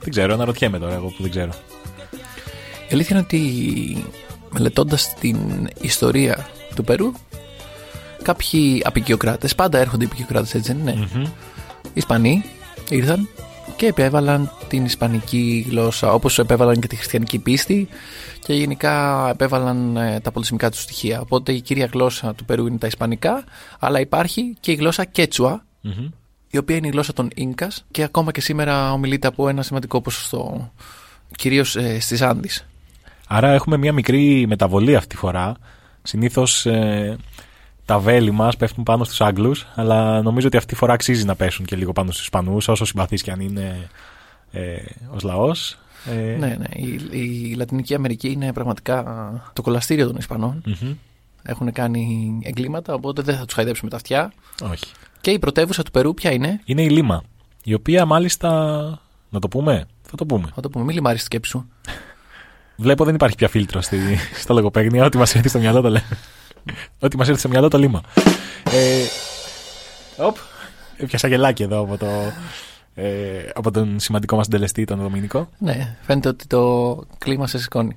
Δεν 0.00 0.10
ξέρω, 0.10 0.34
αναρωτιέμαι 0.34 0.78
τώρα 0.78 0.94
εγώ 0.94 1.06
που 1.06 1.22
δεν 1.22 1.30
ξέρω. 1.30 1.50
Η 2.88 2.92
αλήθεια 2.92 3.16
είναι 3.16 3.24
ότι 3.24 4.04
μελετώντας 4.50 5.14
την 5.20 5.38
ιστορία 5.80 6.46
του 6.74 6.84
Περού, 6.84 7.12
κάποιοι 8.22 8.82
απεικιοκράτες, 8.84 9.54
πάντα 9.54 9.78
έρχονται 9.78 10.04
οι 10.04 10.06
απεικιοκράτες 10.06 10.54
έτσι 10.54 10.72
δεν 10.72 10.80
είναι, 10.80 11.08
Μμμ. 11.14 11.24
Ισπανοί 11.94 12.44
ήρθαν 12.90 13.28
και 13.78 13.86
επέβαλαν 13.86 14.50
την 14.68 14.84
ισπανική 14.84 15.66
γλώσσα 15.68 16.12
όπως 16.12 16.38
επέβαλαν 16.38 16.80
και 16.80 16.86
τη 16.86 16.96
χριστιανική 16.96 17.38
πίστη 17.38 17.88
και 18.46 18.54
γενικά 18.54 19.28
επέβαλαν 19.30 19.96
ε, 19.96 20.20
τα 20.20 20.30
πολιτισμικά 20.30 20.70
τους 20.70 20.80
στοιχεία. 20.80 21.20
Οπότε 21.20 21.52
η 21.52 21.60
κύρια 21.60 21.88
γλώσσα 21.92 22.34
του 22.34 22.44
Περού 22.44 22.66
είναι 22.66 22.78
τα 22.78 22.86
ισπανικά, 22.86 23.44
αλλά 23.78 24.00
υπάρχει 24.00 24.56
και 24.60 24.72
η 24.72 24.74
γλώσσα 24.74 25.04
Κέτσουα, 25.04 25.64
Μμμ. 25.80 26.08
η 26.50 26.58
οποία 26.58 26.76
είναι 26.76 26.86
η 26.86 26.90
γλώσσα 26.90 27.12
των 27.12 27.30
Ίνκας 27.34 27.84
και 27.90 28.02
ακόμα 28.02 28.32
και 28.32 28.40
σήμερα 28.40 28.92
ομιλείται 28.92 29.26
από 29.26 29.48
ένα 29.48 29.62
σημαντικό 29.62 30.00
ποσοστό, 30.00 30.72
κυρίως 31.36 31.76
ε, 31.76 32.00
στις 32.00 32.22
Άνδης. 32.22 32.66
Άρα 33.26 33.52
έχουμε 33.52 33.76
μια 33.76 33.92
μικρή 33.92 34.46
μεταβολή 34.48 34.96
αυτή 34.96 35.08
τη 35.08 35.16
φορά. 35.16 35.56
Συνήθως 36.02 36.66
τα 37.88 37.98
βέλη 37.98 38.30
μας 38.30 38.56
πέφτουν 38.56 38.84
πάνω 38.84 39.04
στους 39.04 39.20
Άγγλους, 39.20 39.66
αλλά 39.74 40.22
νομίζω 40.22 40.46
ότι 40.46 40.56
αυτή 40.56 40.68
τη 40.72 40.78
φορά 40.78 40.92
αξίζει 40.92 41.24
να 41.24 41.34
πέσουν 41.34 41.64
και 41.64 41.76
λίγο 41.76 41.92
πάνω 41.92 42.10
στους 42.10 42.22
Ισπανούς, 42.22 42.68
όσο 42.68 42.84
συμπαθείς 42.84 43.22
και 43.22 43.30
αν 43.30 43.40
είναι 43.40 43.88
ε, 44.50 44.76
ως 45.14 45.22
λαός. 45.22 45.78
Ε, 46.06 46.36
Ναι, 46.36 46.56
ναι. 46.58 46.66
Η, 46.74 47.00
η 47.10 47.54
Λατινική 47.54 47.94
Αμερική 47.94 48.28
είναι 48.30 48.52
πραγματικά 48.52 49.04
το 49.52 49.62
κολαστήριο 49.62 50.06
των 50.06 50.16
Ισπανών. 50.16 50.62
μμμ. 50.66 50.94
Έχουν 51.42 51.72
κάνει 51.72 52.38
εγκλήματα, 52.42 52.94
οπότε 52.94 53.22
δεν 53.22 53.36
θα 53.36 53.44
τους 53.44 53.54
χαϊδέψουμε 53.54 53.90
τα 53.90 53.96
αυτιά. 53.96 54.32
Όχι. 54.62 54.84
Και 55.20 55.30
η 55.30 55.38
πρωτεύουσα 55.38 55.82
του 55.82 55.90
Περού 55.90 56.14
ποια 56.14 56.32
είναι, 56.32 56.60
Είναι 56.64 56.82
η 56.82 56.88
Λίμα, 56.88 57.22
η 57.64 57.74
οποία 57.74 58.04
μάλιστα. 58.04 58.50
Να 59.30 59.38
το 59.38 59.48
πούμε. 59.48 59.86
Θα 60.02 60.16
το 60.16 60.26
πούμε. 60.26 60.48
θα 60.54 60.60
το 60.60 60.70
πούμε, 60.70 60.84
μην 60.84 60.94
λιμάρεις 60.94 61.20
τη 61.20 61.24
σκέψη 61.24 61.50
σου. 61.50 61.68
Βλέπω 62.76 63.04
δεν 63.04 63.14
υπάρχει 63.14 63.36
πια 63.36 63.48
φίλτρο 63.48 63.80
στη, 63.80 63.98
στα 64.42 64.54
λογοπαίγνια. 64.54 65.04
Ό,τι 65.04 65.18
μας 65.18 65.34
έρθει 65.34 65.48
στο 65.48 65.58
μυαλό 65.58 65.80
το 65.80 65.88
λέμε. 65.88 66.18
Ό,τι 66.98 67.16
μας 67.16 67.28
έρθει 67.28 67.40
στο 67.40 67.48
μυαλό 67.48 67.68
το 67.68 67.78
λίμα. 67.78 68.00
Ε, 68.70 69.04
οπ, 70.16 70.36
έπιασα 70.96 71.28
γελάκι 71.28 71.62
εδώ 71.62 71.80
από, 71.80 71.96
το, 71.96 72.06
ε, 72.94 73.48
από 73.54 73.70
τον 73.70 74.00
σημαντικό 74.00 74.36
μας 74.36 74.44
συντελεστή, 74.44 74.84
τον 74.84 74.98
Δομήνικο. 74.98 75.48
Ναι, 75.58 75.96
φαίνεται 76.02 76.28
ότι 76.28 76.46
το 76.46 76.94
κλίμα 77.18 77.46
σε 77.46 77.58
σηκώνει. 77.58 77.96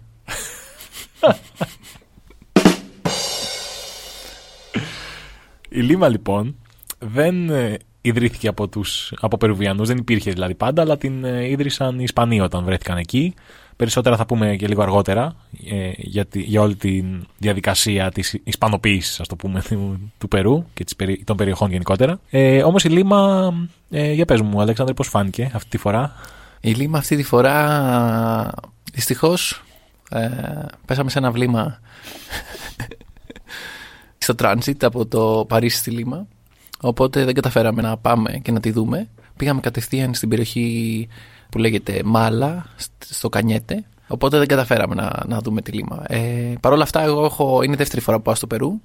Η 5.70 5.82
Λίμα 5.82 6.08
λοιπόν 6.08 6.56
δεν 7.00 7.50
ε, 7.50 7.78
ιδρύθηκε 8.02 8.48
από, 8.48 8.68
τους, 8.68 9.14
από 9.20 9.38
Περουβιανούς, 9.38 9.88
δεν 9.88 9.98
υπήρχε 9.98 10.32
δηλαδή 10.32 10.56
πάντα, 10.56 10.82
αλλά 10.82 10.98
την 10.98 11.24
ε, 11.24 11.50
ίδρυσαν 11.50 12.00
οι 12.00 12.04
Ισπανοί 12.04 12.42
όταν 12.42 12.64
βρέθηκαν 12.64 12.98
εκεί. 12.98 13.34
Περισσότερα 13.82 14.16
θα 14.16 14.26
πούμε 14.26 14.56
και 14.56 14.68
λίγο 14.68 14.82
αργότερα 14.82 15.36
ε, 15.70 15.92
για, 15.98 16.26
τη- 16.26 16.42
για 16.42 16.62
όλη 16.62 16.76
τη 16.76 17.04
διαδικασία 17.38 18.12
της 18.12 18.38
Ισπανοποίησης, 18.44 19.20
ας 19.20 19.28
το 19.28 19.36
πούμε, 19.36 19.62
του, 19.62 20.00
του 20.20 20.28
Περού 20.28 20.66
και 20.74 20.84
της, 20.84 20.96
περι- 20.96 21.24
των 21.26 21.38
περιοχών 21.38 21.72
γενικότερα. 21.72 22.20
Ε, 22.30 22.64
όμως 22.64 22.84
η 22.84 22.90
Λίμα, 22.90 23.54
ε, 23.90 24.12
για 24.12 24.26
πες 24.26 24.42
μου 24.42 24.62
Αλέξανδρε, 24.62 24.94
πώς 24.94 25.08
φάνηκε 25.08 25.52
αυτή 25.54 25.70
τη 25.70 25.78
φορά; 25.78 26.14
Η 26.62 26.72
Λίμα 26.72 26.98
αυτή 26.98 27.16
τη 27.16 27.24
φορά 27.24 28.50
δυστυχώς 28.94 29.64
ε, 30.10 30.30
πέσαμε 30.86 31.10
σε 31.10 31.18
ένα 31.18 31.32
βλήμα 31.32 31.80
στο 34.18 34.34
transit 34.40 34.76
από 34.84 35.06
το 35.06 35.46
Παρίσι 35.48 35.78
στη 35.78 35.92
Λίμα. 35.92 36.28
Οπότε 36.82 37.26
δεν 37.26 37.34
καταφέραμε 37.34 37.82
να 37.82 37.98
πάμε 37.98 38.32
και 38.42 38.52
να 38.52 38.60
τη 38.60 38.72
δούμε. 38.72 39.10
Πήγαμε 39.38 39.60
κατευθείαν 39.60 40.14
στην 40.14 40.30
περιοχή 40.30 41.08
που 41.52 41.58
λέγεται 41.58 42.02
Μάλα, 42.06 42.66
στ- 42.76 42.92
στο 43.14 43.30
Κανιέτε. 43.30 43.84
Οπότε 44.08 44.38
δεν 44.38 44.48
καταφέραμε 44.48 44.96
να, 44.96 45.24
να 45.28 45.40
δούμε 45.40 45.62
τη 45.62 45.72
Λίμα. 45.72 46.04
Ε, 46.08 46.54
Παρ' 46.60 46.72
όλα 46.72 46.84
αυτά, 46.84 47.04
εγώ 47.04 47.26
έχω, 47.26 47.62
είναι 47.64 47.74
η 47.74 47.78
δεύτερη 47.78 48.02
φορά 48.02 48.18
που 48.18 48.24
πάω 48.24 48.36
στο 48.36 48.48
Περού 48.48 48.82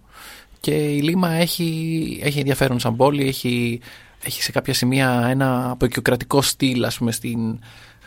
και 0.60 0.70
η 0.74 1.00
Λίμα 1.02 1.30
έχει, 1.30 2.20
έχει 2.22 2.38
ενδιαφέρον 2.38 2.78
σαν 2.78 2.96
πόλη. 2.96 3.26
Έχει, 3.28 3.80
έχει 4.24 4.42
σε 4.42 4.52
κάποια 4.52 4.74
σημεία 4.74 5.26
ένα 5.28 5.70
αποκιοκρατικό 5.70 6.42
στυλ, 6.42 6.84
ας 6.84 6.98
πούμε, 6.98 7.12
στην, 7.12 7.58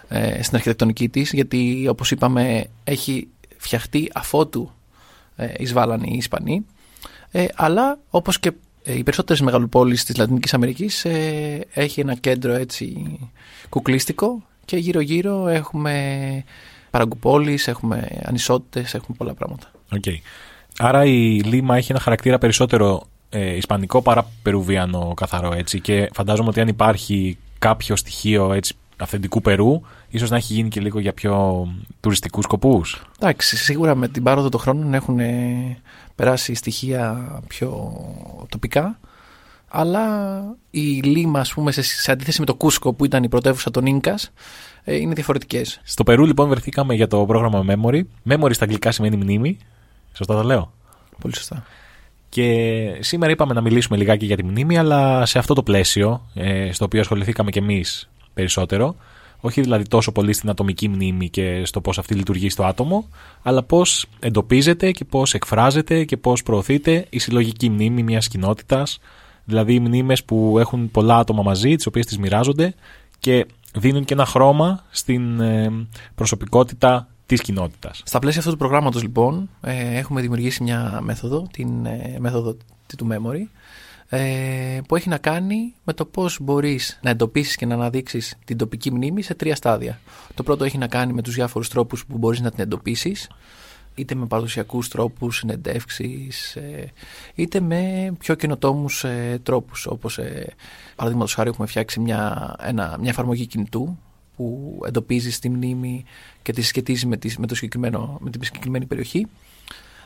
ε, 0.08 0.44
στην 0.44 0.56
αρχιτεκτονική 0.56 1.10
της 1.10 1.32
γιατί 1.32 1.88
όπως 1.89 2.12
είπαμε 2.12 2.66
έχει 2.84 3.28
φτιαχτεί 3.58 4.12
αφότου 4.13 4.72
ε, 5.36 5.48
εισβάλλαν 5.58 6.01
οι 6.04 6.13
Ισπανοί 6.18 6.66
ε, 7.32 7.46
αλλά 7.56 8.00
όπως 8.10 8.39
και 8.39 8.51
ε, 8.84 8.98
οι 8.98 9.04
περισσότερες 9.04 9.42
μεγαλοπόλεις 9.42 10.04
της 10.04 10.18
Λατινικής 10.18 10.54
Αμερικής 10.54 11.06
ε, 11.06 11.66
έχει 11.74 12.00
ένα 12.00 12.16
κέντρο 12.16 12.54
έτσι 12.54 13.18
κουκλίστικο 13.70 14.44
και 14.70 14.78
γύρω 14.78 15.00
γύρω 15.00 15.48
έχουμε 15.48 15.94
παραγκουπόλεις, 16.90 17.68
έχουμε 17.68 18.08
ανισότητες, 18.24 18.94
έχουμε 18.94 19.18
πολλά 19.18 19.34
πράγματα. 19.34 19.72
Οκ. 19.92 20.04
Άρα 20.78 21.06
η 21.06 21.40
Λίμα 21.40 21.78
έχει 21.78 21.92
ένα 21.92 22.00
χαρακτήρα 22.00 22.38
περισσότερο 22.38 23.04
ε, 23.30 23.56
ισπανικό 23.56 24.02
παρά 24.02 24.32
περουβιανό 24.42 25.14
καθαρό 25.16 25.54
έτσι 25.54 25.80
και 25.80 26.10
φαντάζομαι 26.14 26.50
ότι 26.50 26.62
αν 26.62 26.68
υπάρχει 26.68 27.38
κάποιο 27.60 27.96
στοιχείο 27.96 28.54
έτσι 28.54 28.76
αυθεντικού 28.98 29.42
Περού 29.42 29.82
ίσως 30.10 30.30
να 30.30 30.38
έχει 30.38 30.54
γίνει 30.54 30.70
και 30.70 30.82
λίγο 30.82 31.00
για 31.00 31.14
πιο 31.14 31.68
τουριστικούς 32.00 32.44
σκοπούς. 32.44 33.02
Εντάξει, 33.20 33.58
σίγουρα 33.58 33.96
με 33.96 34.08
την 34.08 34.24
πάροδο 34.24 34.50
των 34.50 34.60
χρόνων 34.60 34.94
έχουν 34.94 35.20
ε, 35.20 35.78
περάσει 36.16 36.54
στοιχεία 36.54 37.32
πιο 37.48 37.94
τοπικά. 38.50 39.00
Αλλά 39.70 40.42
η 40.70 41.02
Λίμα, 41.04 41.40
ας 41.40 41.54
πούμε, 41.54 41.72
σε, 41.72 41.82
σε 41.82 42.12
αντίθεση 42.12 42.40
με 42.40 42.46
το 42.46 42.56
Κούσκο 42.56 42.94
που 42.94 43.06
ήταν 43.06 43.24
η 43.24 43.30
πρωτεύουσα 43.30 43.72
των 43.72 43.86
Ίνκας, 43.86 44.32
ε, 44.84 44.96
είναι 44.96 45.14
διαφορετικές. 45.14 45.82
Στο 45.84 46.04
Περού 46.04 46.26
λοιπόν 46.26 46.50
βρεθήκαμε 46.50 46.94
για 46.94 47.08
το 47.08 47.26
πρόγραμμα 47.26 47.66
Memory. 47.68 48.02
Memory 48.30 48.54
στα 48.54 48.64
αγγλικά 48.64 48.92
σημαίνει 48.92 49.16
μνήμη. 49.16 49.58
Σωστά 50.14 50.36
το 50.36 50.44
λέω; 50.44 50.74
Πολύ 51.22 51.36
σωστά. 51.36 51.64
Και 52.30 52.98
σήμερα 53.00 53.32
είπαμε 53.32 53.54
να 53.54 53.62
μιλήσουμε 53.62 53.98
λιγάκι 53.98 54.26
για 54.26 54.36
τη 54.36 54.44
μνήμη, 54.44 54.78
αλλά 54.78 55.26
σε 55.26 55.40
αυτό 55.40 55.54
το 55.54 55.64
πλαίσιο, 55.64 56.28
ε, 56.34 56.72
στο 56.72 56.86
οποίο 56.86 57.00
ασχοληθήκαμε 57.00 57.52
κι 57.52 57.58
εμείς 57.58 58.10
περισσότερο, 58.34 58.96
όχι 59.40 59.62
δηλαδή 59.62 59.84
τόσο 59.88 60.12
πολύ 60.12 60.34
στην 60.34 60.50
ατομική 60.50 60.88
μνήμη 60.88 61.30
και 61.30 61.62
στο 61.66 61.82
πώς 61.82 61.98
αυτή 61.98 62.16
λειτουργεί 62.16 62.50
στο 62.50 62.64
άτομο, 62.64 63.08
αλλά 63.44 63.64
πώς 63.64 64.06
εντοπίζεται 64.20 64.92
και 64.92 65.06
πώς 65.06 65.34
εκφράζεται 65.34 66.04
και 66.04 66.18
πώς 66.18 66.44
προωθείται 66.44 67.06
η 67.10 67.20
συλλογική 67.20 67.70
μνήμη 67.70 68.04
μιας 68.04 68.28
κοινότητας, 68.28 69.00
δηλαδή 69.50 69.74
οι 69.74 69.79
μνήμες 69.79 70.24
που 70.24 70.60
έχουν 70.60 70.91
πολλά 70.91 71.18
άτομα 71.18 71.44
μαζί, 71.44 71.75
τις 71.75 71.86
οποίες 71.86 72.06
τις 72.06 72.18
μοιράζονται 72.18 72.74
και 73.20 73.46
δίνουν 73.75 74.06
και 74.06 74.13
ένα 74.13 74.25
χρώμα 74.25 74.84
στην 74.89 75.39
ε, 75.39 75.72
προσωπικότητα 76.15 77.08
της 77.25 77.41
κοινότητας. 77.41 78.01
Στα 78.06 78.20
πλαίσια 78.20 78.39
αυτού 78.39 78.51
του 78.51 78.58
προγράμματος 78.58 79.01
λοιπόν 79.01 79.50
ε, 79.62 79.98
έχουμε 79.98 80.22
δημιουργήσει 80.22 80.63
μια 80.63 81.00
μέθοδο, 81.03 81.48
την 81.51 81.86
ε, 81.86 82.15
μέθοδο 82.20 82.58
του 82.98 83.08
Memory, 83.12 83.48
ε, 84.10 84.79
που 84.88 84.96
έχει 84.96 85.10
να 85.10 85.18
κάνει 85.18 85.74
με 85.84 85.94
το 85.94 86.06
πώς 86.06 86.38
μπορείς 86.41 87.00
να 87.01 87.10
εντοπίσεις 87.10 87.56
και 87.56 87.65
να 87.65 87.74
αναδείξεις 87.74 88.38
την 88.46 88.58
τοπική 88.58 88.91
μνήμη 88.91 89.22
σε 89.22 89.34
τρία 89.34 89.56
στάδια. 89.56 90.00
Το 90.34 90.44
πρώτο 90.44 90.63
έχει 90.63 90.77
να 90.77 90.88
κάνει 90.88 91.13
με 91.13 91.22
τους 91.22 91.36
διάφορους 91.36 91.70
τρόπους 91.70 92.06
που 92.06 92.18
μπορείς 92.18 92.41
να 92.41 92.50
την 92.50 92.63
εντοπίσεις, 92.63 93.29
είτε 93.96 94.15
με 94.15 94.25
παραδοσιακούς 94.25 94.88
τρόπους, 94.88 95.38
συνεντεύξεις, 95.38 96.55
ε, 96.55 96.91
είτε 97.36 97.60
με 97.60 98.12
πιο 98.19 98.36
καινοτόμους 98.36 99.03
ε, 99.03 99.39
τρόπους, 99.43 99.86
όπως 99.86 100.17
ε, 100.17 100.53
παραδείγματος 100.96 101.34
χάρη 101.34 101.50
έχουμε 101.50 101.67
φτιάξει 101.67 102.00
μια, 102.00 102.55
ένα, 102.62 102.98
μια 103.00 103.10
εφαρμογή 103.10 103.46
κινητού 103.46 103.98
που 104.36 104.79
εντοπίζει 104.86 105.39
τη 105.39 105.50
μνήμη 105.50 106.03
και 106.41 106.53
τη 106.53 106.62
συσχετίζει 106.62 107.05
με, 107.05 107.17
τη, 107.17 107.39
με, 107.39 107.48
το 107.48 107.55
συγκεκριμένο, 107.55 108.17
με 108.22 108.29
την 108.29 108.43
συγκεκριμένη 108.43 108.86
περιοχή. 108.86 109.27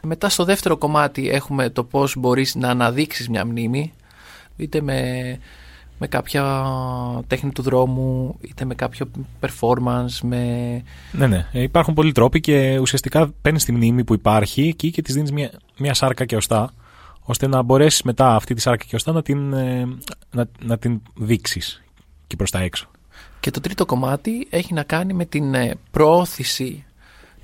Μετά 0.01 0.29
στο 0.29 0.43
δεύτερο 0.43 0.77
κομμάτι 0.77 1.29
έχουμε 1.29 1.69
το 1.69 1.83
πώς 1.83 2.15
μπορείς 2.17 2.55
να 2.55 2.69
αναδείξεις 2.69 3.29
μια 3.29 3.45
μνήμη 3.45 3.93
είτε 4.57 4.81
με, 4.81 5.39
με 6.03 6.09
κάποια 6.09 6.65
τέχνη 7.27 7.51
του 7.51 7.61
δρόμου 7.61 8.37
είτε 8.41 8.65
με 8.65 8.75
κάποιο 8.75 9.11
performance 9.39 10.19
με... 10.21 10.41
Ναι, 11.11 11.27
ναι. 11.27 11.47
Ε, 11.51 11.61
Υπάρχουν 11.61 11.93
πολλοί 11.93 12.11
τρόποι 12.11 12.39
και 12.41 12.77
ουσιαστικά 12.79 13.33
παίρνεις 13.41 13.65
τη 13.65 13.71
μνήμη 13.71 14.03
που 14.03 14.13
υπάρχει 14.13 14.67
εκεί 14.67 14.91
και 14.91 15.01
της 15.01 15.13
δίνεις 15.13 15.31
μια, 15.31 15.51
μια 15.77 15.93
σάρκα 15.93 16.25
και 16.25 16.35
οστά, 16.35 16.73
ώστε 17.21 17.47
να 17.47 17.61
μπορέσεις 17.61 18.01
μετά 18.01 18.35
αυτή 18.35 18.53
τη 18.53 18.61
σάρκα 18.61 18.85
και 18.87 18.95
οστά 18.95 19.11
να 19.11 19.21
την, 19.21 19.53
ε, 19.53 19.87
να, 20.31 20.47
να 20.61 20.77
την 20.77 21.01
δείξεις 21.15 21.83
και 22.27 22.35
προς 22.35 22.51
τα 22.51 22.59
έξω. 22.59 22.87
Και 23.39 23.51
το 23.51 23.59
τρίτο 23.59 23.85
κομμάτι 23.85 24.47
έχει 24.49 24.73
να 24.73 24.83
κάνει 24.83 25.13
με 25.13 25.25
την 25.25 25.53
ε, 25.53 25.75
προώθηση 25.91 26.85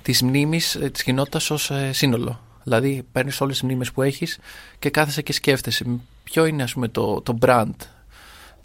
της 0.02 0.22
μνήμης 0.22 0.74
ε, 0.74 0.90
της 0.90 1.02
κοινότητας 1.02 1.50
ως 1.50 1.70
ε, 1.70 1.92
σύνολο. 1.92 2.40
Δηλαδή 2.64 3.02
παίρνεις 3.12 3.40
όλες 3.40 3.54
τις 3.54 3.64
μνήμες 3.64 3.92
που 3.92 4.02
έχεις 4.02 4.38
και 4.78 4.90
κάθεσαι 4.90 5.22
και 5.22 5.32
σκέφτεσαι 5.32 5.84
ποιο 6.24 6.46
είναι 6.46 6.62
ας 6.62 6.72
πούμε 6.72 6.88
το, 6.88 7.20
το 7.20 7.38
brand 7.40 7.74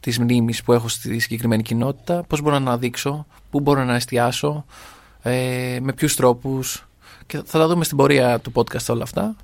της 0.05 0.19
μνήμης 0.19 0.63
που 0.63 0.73
έχω 0.73 0.87
στη 0.87 1.19
συγκεκριμένη 1.19 1.63
κοινότητα, 1.63 2.23
πώς 2.23 2.41
μπορώ 2.41 2.59
να 2.59 2.69
αναδείξω, 2.69 3.25
πού 3.49 3.59
μπορώ 3.59 3.83
να 3.83 3.95
εστιάσω, 3.95 4.65
ε, 5.21 5.77
με 5.81 5.93
ποιους 5.93 6.15
τρόπους 6.15 6.87
και 7.25 7.41
θα 7.45 7.59
τα 7.59 7.67
δούμε 7.67 7.83
στην 7.83 7.97
πορεία 7.97 8.39
του 8.39 8.51
podcast 8.53 8.85
όλα 8.89 9.03
αυτά. 9.03 9.35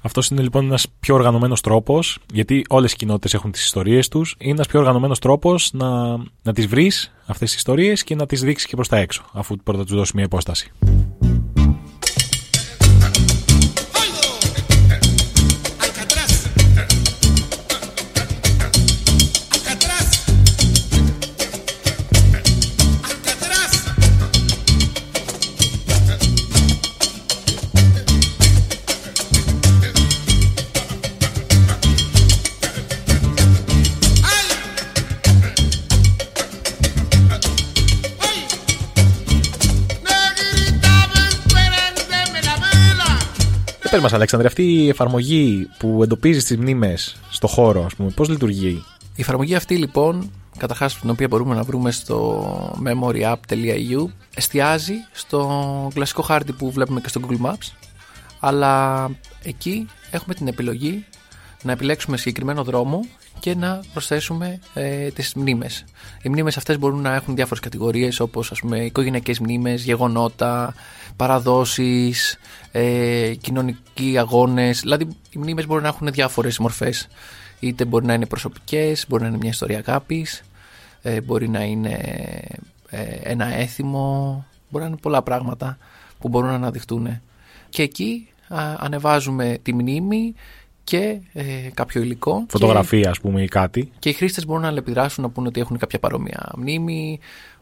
Αυτός 0.00 0.28
είναι 0.28 0.42
λοιπόν 0.42 0.64
ένας 0.64 0.86
πιο 1.00 1.14
οργανωμένος 1.14 1.60
τρόπος, 1.60 2.18
γιατί 2.32 2.64
όλες 2.68 2.92
οι 2.92 2.96
κοινότητες 2.96 3.34
έχουν 3.34 3.50
τις 3.50 3.64
ιστορίες 3.64 4.08
τους. 4.08 4.34
Είναι 4.38 4.52
ένας 4.52 4.66
πιο 4.66 4.78
οργανωμένος 4.78 5.18
τρόπος 5.18 5.70
να, 5.72 6.16
να 6.42 6.52
τις 6.52 6.66
βρεις 6.66 7.12
αυτές 7.26 7.48
τις 7.48 7.56
ιστορίες 7.56 8.04
και 8.04 8.14
να 8.14 8.26
τις 8.26 8.40
δείξεις 8.40 8.68
και 8.68 8.74
προς 8.74 8.88
τα 8.88 8.96
έξω, 8.96 9.24
αφού 9.32 9.56
πρώτα 9.56 9.84
τους 9.84 9.96
δώσει 9.96 10.12
μια 10.14 10.24
υπόσταση. 10.24 10.72
Και 43.96 44.02
πες 44.02 44.10
μας 44.10 44.18
Αλέξανδρε, 44.18 44.48
αυτή 44.48 44.62
η 44.62 44.88
εφαρμογή 44.88 45.68
που 45.78 46.02
εντοπίζεις 46.02 46.44
τις 46.44 46.56
μνήμες 46.56 47.16
στο 47.30 47.46
χώρο, 47.46 47.84
ας 47.84 47.94
πούμε, 47.94 48.10
πώς 48.10 48.28
λειτουργεί; 48.28 48.84
Η 49.14 49.20
εφαρμογή 49.20 49.54
αυτή 49.54 49.76
λοιπόν, 49.76 50.30
καταρχάς 50.56 51.00
την 51.00 51.10
οποία 51.10 51.28
μπορούμε 51.28 51.54
να 51.54 51.62
βρούμε 51.62 51.90
στο 51.90 52.46
memoryapp.eu, 52.84 54.06
εστιάζει 54.34 54.94
στο 55.12 55.90
κλασικό 55.94 56.22
χάρτη 56.22 56.52
που 56.52 56.70
βλέπουμε 56.70 57.00
και 57.00 57.08
στο 57.08 57.20
Google 57.26 57.46
Maps, 57.46 57.72
αλλά 58.40 59.06
εκεί 59.42 59.86
έχουμε 60.10 60.34
την 60.34 60.48
επιλογή 60.48 61.04
να 61.62 61.72
επιλέξουμε 61.72 62.16
συγκεκριμένο 62.16 62.64
δρόμο 62.64 63.00
και 63.40 63.54
να 63.54 63.80
προσθέσουμε 63.92 64.58
ε, 64.74 65.08
τις 65.08 65.34
μνήμες. 65.34 65.84
Οι 66.22 66.28
μνήμες 66.28 66.56
αυτές 66.56 66.78
μπορούν 66.78 67.00
να 67.00 67.14
έχουν 67.14 67.34
διάφορες 67.34 67.62
κατηγορίες 67.62 68.20
όπως 68.20 68.50
ας 68.50 68.60
πούμε 68.60 68.84
οικογενειακές 68.84 69.38
μνήμες, 69.38 69.82
γεγονότα, 69.82 70.74
παραδόσεις, 71.16 72.38
ε, 72.72 73.34
κοινωνικοί 73.40 74.18
αγώνες. 74.18 74.80
Δηλαδή 74.80 75.08
οι 75.30 75.38
μνήμες 75.38 75.66
μπορούν 75.66 75.82
να 75.82 75.88
έχουν 75.88 76.12
διάφορες 76.12 76.58
μορφές. 76.58 77.08
Είτε 77.60 77.84
μπορεί 77.84 78.06
να 78.06 78.14
είναι 78.14 78.26
προσωπικές, 78.26 79.04
μπορεί 79.08 79.22
να 79.22 79.28
είναι 79.28 79.36
μια 79.36 79.50
ιστορία 79.50 79.78
αγάπης, 79.78 80.42
ε, 81.02 81.20
μπορεί 81.20 81.48
να 81.48 81.62
είναι 81.62 81.98
ε, 82.90 83.02
ένα 83.22 83.54
έθιμο, 83.54 84.44
μπορεί 84.68 84.84
να 84.84 84.90
είναι 84.90 85.00
πολλά 85.02 85.22
πράγματα 85.22 85.78
που 86.18 86.28
μπορούν 86.28 86.48
να 86.48 86.54
αναδειχτούν. 86.54 87.20
Και 87.68 87.82
εκεί 87.82 88.28
α, 88.48 88.74
ανεβάζουμε 88.78 89.58
τη 89.62 89.74
μνήμη 89.74 90.34
και 90.86 91.20
ε, 91.32 91.44
κάποιο 91.74 92.02
υλικό. 92.02 92.38
Και, 92.40 92.46
Φωτογραφία, 92.48 93.10
ας 93.10 93.20
πούμε, 93.20 93.42
ή 93.42 93.48
κάτι. 93.48 93.90
και 93.98 94.08
οι 94.08 94.12
χρήστες 94.12 94.46
μπορούν 94.46 94.62
να 94.62 94.68
αλληλεπιδράσουν 94.68 95.22
να 95.24 95.30
πούνε 95.30 95.48
ότι 95.48 95.60
έχουν 95.60 95.78
κάποια 95.78 95.98
παρόμοια 95.98 96.52
μνήμη, 96.56 97.18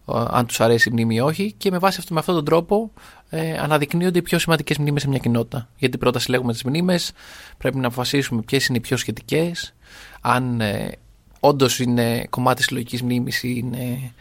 ε, 0.09 0.13
αν 0.31 0.47
τους 0.47 0.61
αρέσει 0.61 0.89
η 0.89 0.93
μνήμη 0.93 1.15
ή 1.15 1.21
όχι. 1.21 1.55
Και 1.57 1.71
με 1.71 1.79
βάση 1.79 1.97
αυτό, 2.01 2.15
με 2.15 2.21
αυτόν 2.21 2.35
τον 2.35 2.45
τρόπο 2.45 2.93
ε, 3.31 3.59
αναδεικνύονται 3.59 4.19
οι 4.19 4.23
πιο 4.23 4.39
σημαντικές 4.39 4.79
μνήμες 4.79 5.03
σε 5.03 5.09
μια 5.09 5.19
κοινότητα. 5.19 5.69
Γιατί 5.77 5.99
πρώτα 5.99 6.19
συλλέγουμε 6.19 6.53
τις 6.53 6.65
μνήμες, 6.65 7.13
πρέπει 7.59 7.79
να 7.79 7.87
αποφασίσουμε 7.87 8.43
ποιες 8.43 8.67
είναι 8.67 8.79
οι 8.79 8.81
πιο 8.81 8.97
σχετικές, 8.97 9.75
αν 10.21 10.61
ε, 10.61 10.93
όντως 11.41 11.79
είναι 11.79 12.27
κομμάτι 12.31 12.63
συλλογικής 12.63 13.03
μνήμης 13.03 13.43
ή 13.43 13.55
είναι 13.57 14.13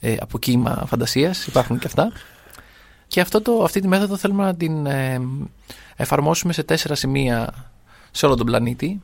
ε, 0.00 0.16
από 0.20 0.38
κύμα 0.38 0.84
φαντασίας. 0.86 1.46
Υπάρχουν 1.46 1.78
και 1.78 1.86
αυτά. 1.86 2.12
Και 3.06 3.20
αυτό 3.20 3.42
το, 3.42 3.62
αυτή 3.62 3.80
τη 3.80 3.88
μέθοδο 3.88 4.16
θέλουμε 4.16 4.44
να 4.44 4.54
την 4.54 4.86
ε, 4.86 5.20
εφαρμόσουμε 5.96 6.52
σε 6.52 6.62
τέσσερα 6.62 6.94
σημεία 6.94 7.70
σε 8.12 8.26
όλο 8.26 8.34
τον 8.36 8.46
πλανήτη. 8.46 9.00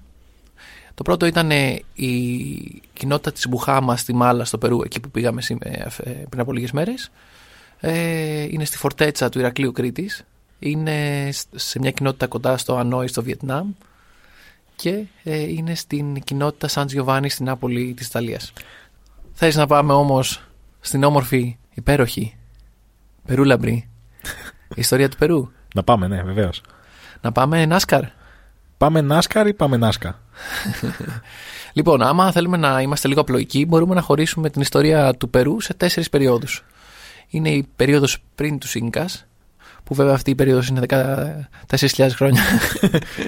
Το 0.95 1.03
πρώτο 1.03 1.27
ήταν 1.27 1.51
ε, 1.51 1.83
η 1.95 2.83
κοινότητα 2.93 3.33
της 3.33 3.49
Μπουχάμα 3.49 3.97
στη 3.97 4.15
Μάλα 4.15 4.45
στο 4.45 4.59
Περού, 4.59 4.83
εκεί 4.83 5.01
που 5.01 5.11
πήγαμε 5.11 5.41
σήμε- 5.43 5.65
ε, 5.67 6.11
πριν 6.29 6.41
από 6.41 6.53
λίγες 6.53 6.73
μέρες. 6.73 7.11
Ε, 7.81 8.43
είναι 8.43 8.65
στη 8.65 8.77
φορτέτσα 8.77 9.29
του 9.29 9.39
Ηρακλείου 9.39 9.73
Κρήτης. 9.73 10.25
Είναι 10.59 11.29
σ- 11.33 11.47
σε 11.55 11.79
μια 11.79 11.91
κοινότητα 11.91 12.27
κοντά 12.27 12.57
στο 12.59 12.77
Ανόη 12.77 13.07
στο 13.07 13.23
Βιετνάμ. 13.23 13.71
Και 14.77 15.03
ε, 15.25 15.43
είναι 15.43 15.75
στην 15.75 16.23
κοινότητα 16.23 16.69
Σαν 16.69 16.87
Τζιοβάνι 16.87 17.31
στην 17.31 17.45
Νάπολη 17.45 17.95
της 17.97 18.07
Ιταλίας. 18.07 18.53
Θες 19.33 19.57
να 19.57 19.67
πάμε 19.67 19.93
όμως 19.93 20.43
στην 20.81 21.05
όμορφη, 21.05 21.57
υπέροχη, 21.75 22.35
Περούλαμπρη, 23.27 23.89
ιστορία 24.75 25.09
του 25.09 25.17
Περού; 25.17 25.49
Να 25.75 25.83
πάμε, 25.83 26.07
ναι, 26.09 26.23
βεβαίως. 26.23 26.61
Να 27.21 27.33
πάμε 27.33 27.67
Νάσκαρ; 27.67 28.03
Πάμε 28.79 29.01
Νάσκαρ 29.01 29.47
ή 29.47 29.55
πάμε 29.55 29.77
Νάσκα; 29.77 30.21
Λοιπόν, 31.73 32.03
άμα 32.03 32.33
θέλουμε 32.33 32.57
να 32.57 32.81
είμαστε 32.81 33.09
λίγο 33.09 33.21
απλοϊκοί, 33.21 33.67
μπορούμε 33.67 33.95
να 33.95 34.01
χωρίσουμε 34.01 34.51
την 34.51 34.61
ιστορία 34.61 35.15
του 35.15 35.31
Περού 35.31 35.61
σε 35.61 35.75
τέσσερις 35.75 36.09
περιόδους. 36.09 36.65
Είναι 37.29 37.51
η 37.51 37.69
περίοδος 37.77 38.19
πριν 38.35 38.59
τους 38.59 38.75
Ίνκας, 38.75 39.27
που 39.85 39.95
βέβαια 39.95 40.15
αυτή 40.15 40.31
η 40.31 40.35
περίοδος 40.35 40.69
είναι 40.69 40.81
14.000 40.89 42.09
χρόνια. 42.15 42.43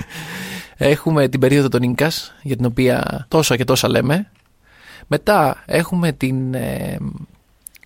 έχουμε 0.77 1.29
την 1.29 1.41
περίοδο 1.41 1.69
των 1.69 1.83
Ίνκας, 1.83 2.35
για 2.43 2.57
την 2.57 2.65
οποία 2.65 3.27
τόσα 3.29 3.57
και 3.57 3.65
τόσα 3.65 3.89
λέμε. 3.89 4.31
Μετά 5.07 5.63
έχουμε 5.67 6.13
την 6.13 6.55
ε, 6.55 6.97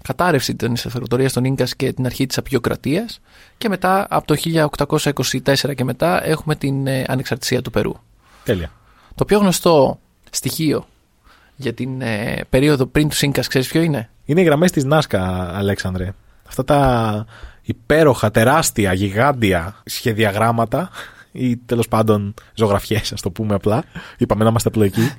κατάρρευση 0.09 0.55
της 0.55 0.87
αυτοκρατορίας 0.87 1.33
των 1.33 1.45
Ίνκας 1.45 1.77
και 1.77 1.93
την 1.93 2.07
αρχή 2.07 2.27
της 2.27 2.39
απεικιοκρατίας. 2.39 3.21
Και 3.59 3.69
μετά, 3.69 4.07
από 4.11 4.27
το 4.27 4.35
1824 4.35 5.75
και 5.75 5.85
μετά, 5.85 6.27
έχουμε 6.27 6.57
την 6.57 6.87
ε, 6.87 7.05
ανεξαρτησία 7.09 7.63
του 7.63 7.71
Περού. 7.71 7.93
Τέλεια. 8.45 8.71
Το 9.15 9.25
πιο 9.25 9.39
γνωστό 9.39 9.99
στοιχείο 10.31 10.87
για 11.57 11.73
την 11.75 12.01
ε, 12.01 12.41
περίοδο 12.49 12.87
πριν 12.87 13.09
τους 13.09 13.23
Ίνκας, 13.23 13.49
ξέρεις 13.49 13.69
ποιο 13.69 13.81
είναι; 13.83 14.11
Είναι 14.25 14.41
οι 14.41 14.45
γραμμές 14.45 14.71
της 14.71 14.85
Νάσκα, 14.85 15.51
Αλέξανδρε. 15.57 16.13
Αυτά 16.47 16.65
τα 16.65 17.27
υπέροχα, 17.63 18.31
τεράστια, 18.31 18.93
γιγάντια 18.93 19.83
σχεδιαγράμματα 19.85 20.91
ή 21.33 21.57
τέλος 21.57 21.89
πάντων 21.89 22.35
ζωγραφιές, 22.55 23.13
ας 23.13 23.21
το 23.21 23.31
πούμε 23.31 23.55
απλά. 23.55 23.85
Είπαμε 24.19 24.43
να 24.45 24.51
είμαστε 24.51 24.69
απλοϊκοί. 24.69 25.13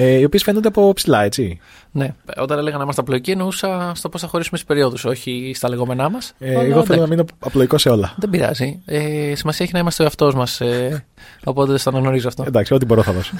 Ε, 0.00 0.18
οι 0.18 0.24
οποίες 0.24 0.42
φαίνονται 0.42 0.68
από 0.68 0.92
ψηλά, 0.92 1.22
έτσι. 1.22 1.60
Ναι, 1.90 2.14
όταν 2.36 2.58
έλεγα 2.58 2.76
να 2.76 2.82
είμαστε 2.82 3.00
απλοϊκοί 3.00 3.30
εννοούσα 3.30 3.92
στο 3.94 4.08
πώς 4.08 4.20
θα 4.20 4.26
χωρίσουμε 4.26 4.58
τις 4.58 4.66
περιόδους, 4.66 5.04
όχι 5.04 5.52
στα 5.54 5.68
λεγόμενά 5.68 6.08
μας. 6.08 6.32
Ε, 6.38 6.64
εγώ 6.64 6.84
θέλω 6.84 7.00
να 7.00 7.06
μείνω 7.06 7.24
απλοϊκό 7.38 7.78
σε 7.78 7.88
όλα. 7.88 8.14
Δεν 8.18 8.30
πειράζει. 8.30 8.82
Ε, 8.84 9.32
σημασία 9.34 9.64
έχει 9.64 9.74
να 9.74 9.78
είμαστε 9.78 10.02
ο 10.02 10.04
εαυτός 10.04 10.34
μας. 10.34 10.60
Ε, 10.60 11.04
οπότε 11.44 11.72
δεν 11.72 11.82
το 11.84 11.90
αναγνωρίζω 11.90 12.28
αυτό. 12.28 12.44
Εντάξει, 12.46 12.74
ό,τι 12.74 12.84
μπορώ 12.84 13.02
θα 13.02 13.12
δώσω. 13.12 13.34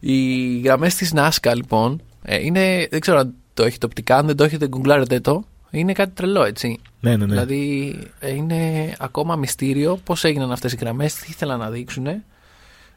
Οι 0.00 0.58
γραμμές 0.60 0.94
της 0.94 1.12
Νάσκα, 1.12 1.54
λοιπόν, 1.54 2.02
ε, 2.22 2.44
είναι. 2.44 2.86
Δεν 2.90 3.00
ξέρω 3.00 3.18
αν 3.18 3.34
το 3.54 3.64
έχετε 3.64 3.86
οπτικά, 3.86 4.16
αν 4.16 4.26
δεν 4.26 4.36
το 4.36 4.44
έχετε, 4.44 4.68
γκουγκλάρετε 4.68 5.20
το. 5.20 5.44
Είναι 5.70 5.92
κάτι 5.92 6.12
τρελό, 6.14 6.44
έτσι. 6.44 6.78
ναι, 7.00 7.10
ναι, 7.10 7.16
ναι. 7.16 7.26
Δηλαδή, 7.26 7.94
ε, 8.18 8.34
είναι 8.34 8.92
ακόμα 8.98 9.36
μυστήριο 9.36 9.98
πώς 10.04 10.24
έγιναν 10.24 10.52
αυτές 10.52 10.72
οι 10.72 10.76
γραμμές, 10.80 11.14
τι 11.14 11.26
ήθελαν 11.30 11.58
να 11.58 11.70
δείξουν. 11.70 12.06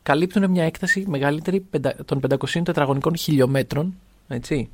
Καλύπτουν 0.06 0.50
μια 0.50 0.64
έκταση 0.64 1.04
μεγαλύτερη 1.08 1.60
πεντα- 1.60 1.96
των 2.06 2.20
500 2.20 2.64
τετραγωνικών 2.64 3.18
χιλιόμετρων, 3.18 3.94
έτσι, 4.28 4.70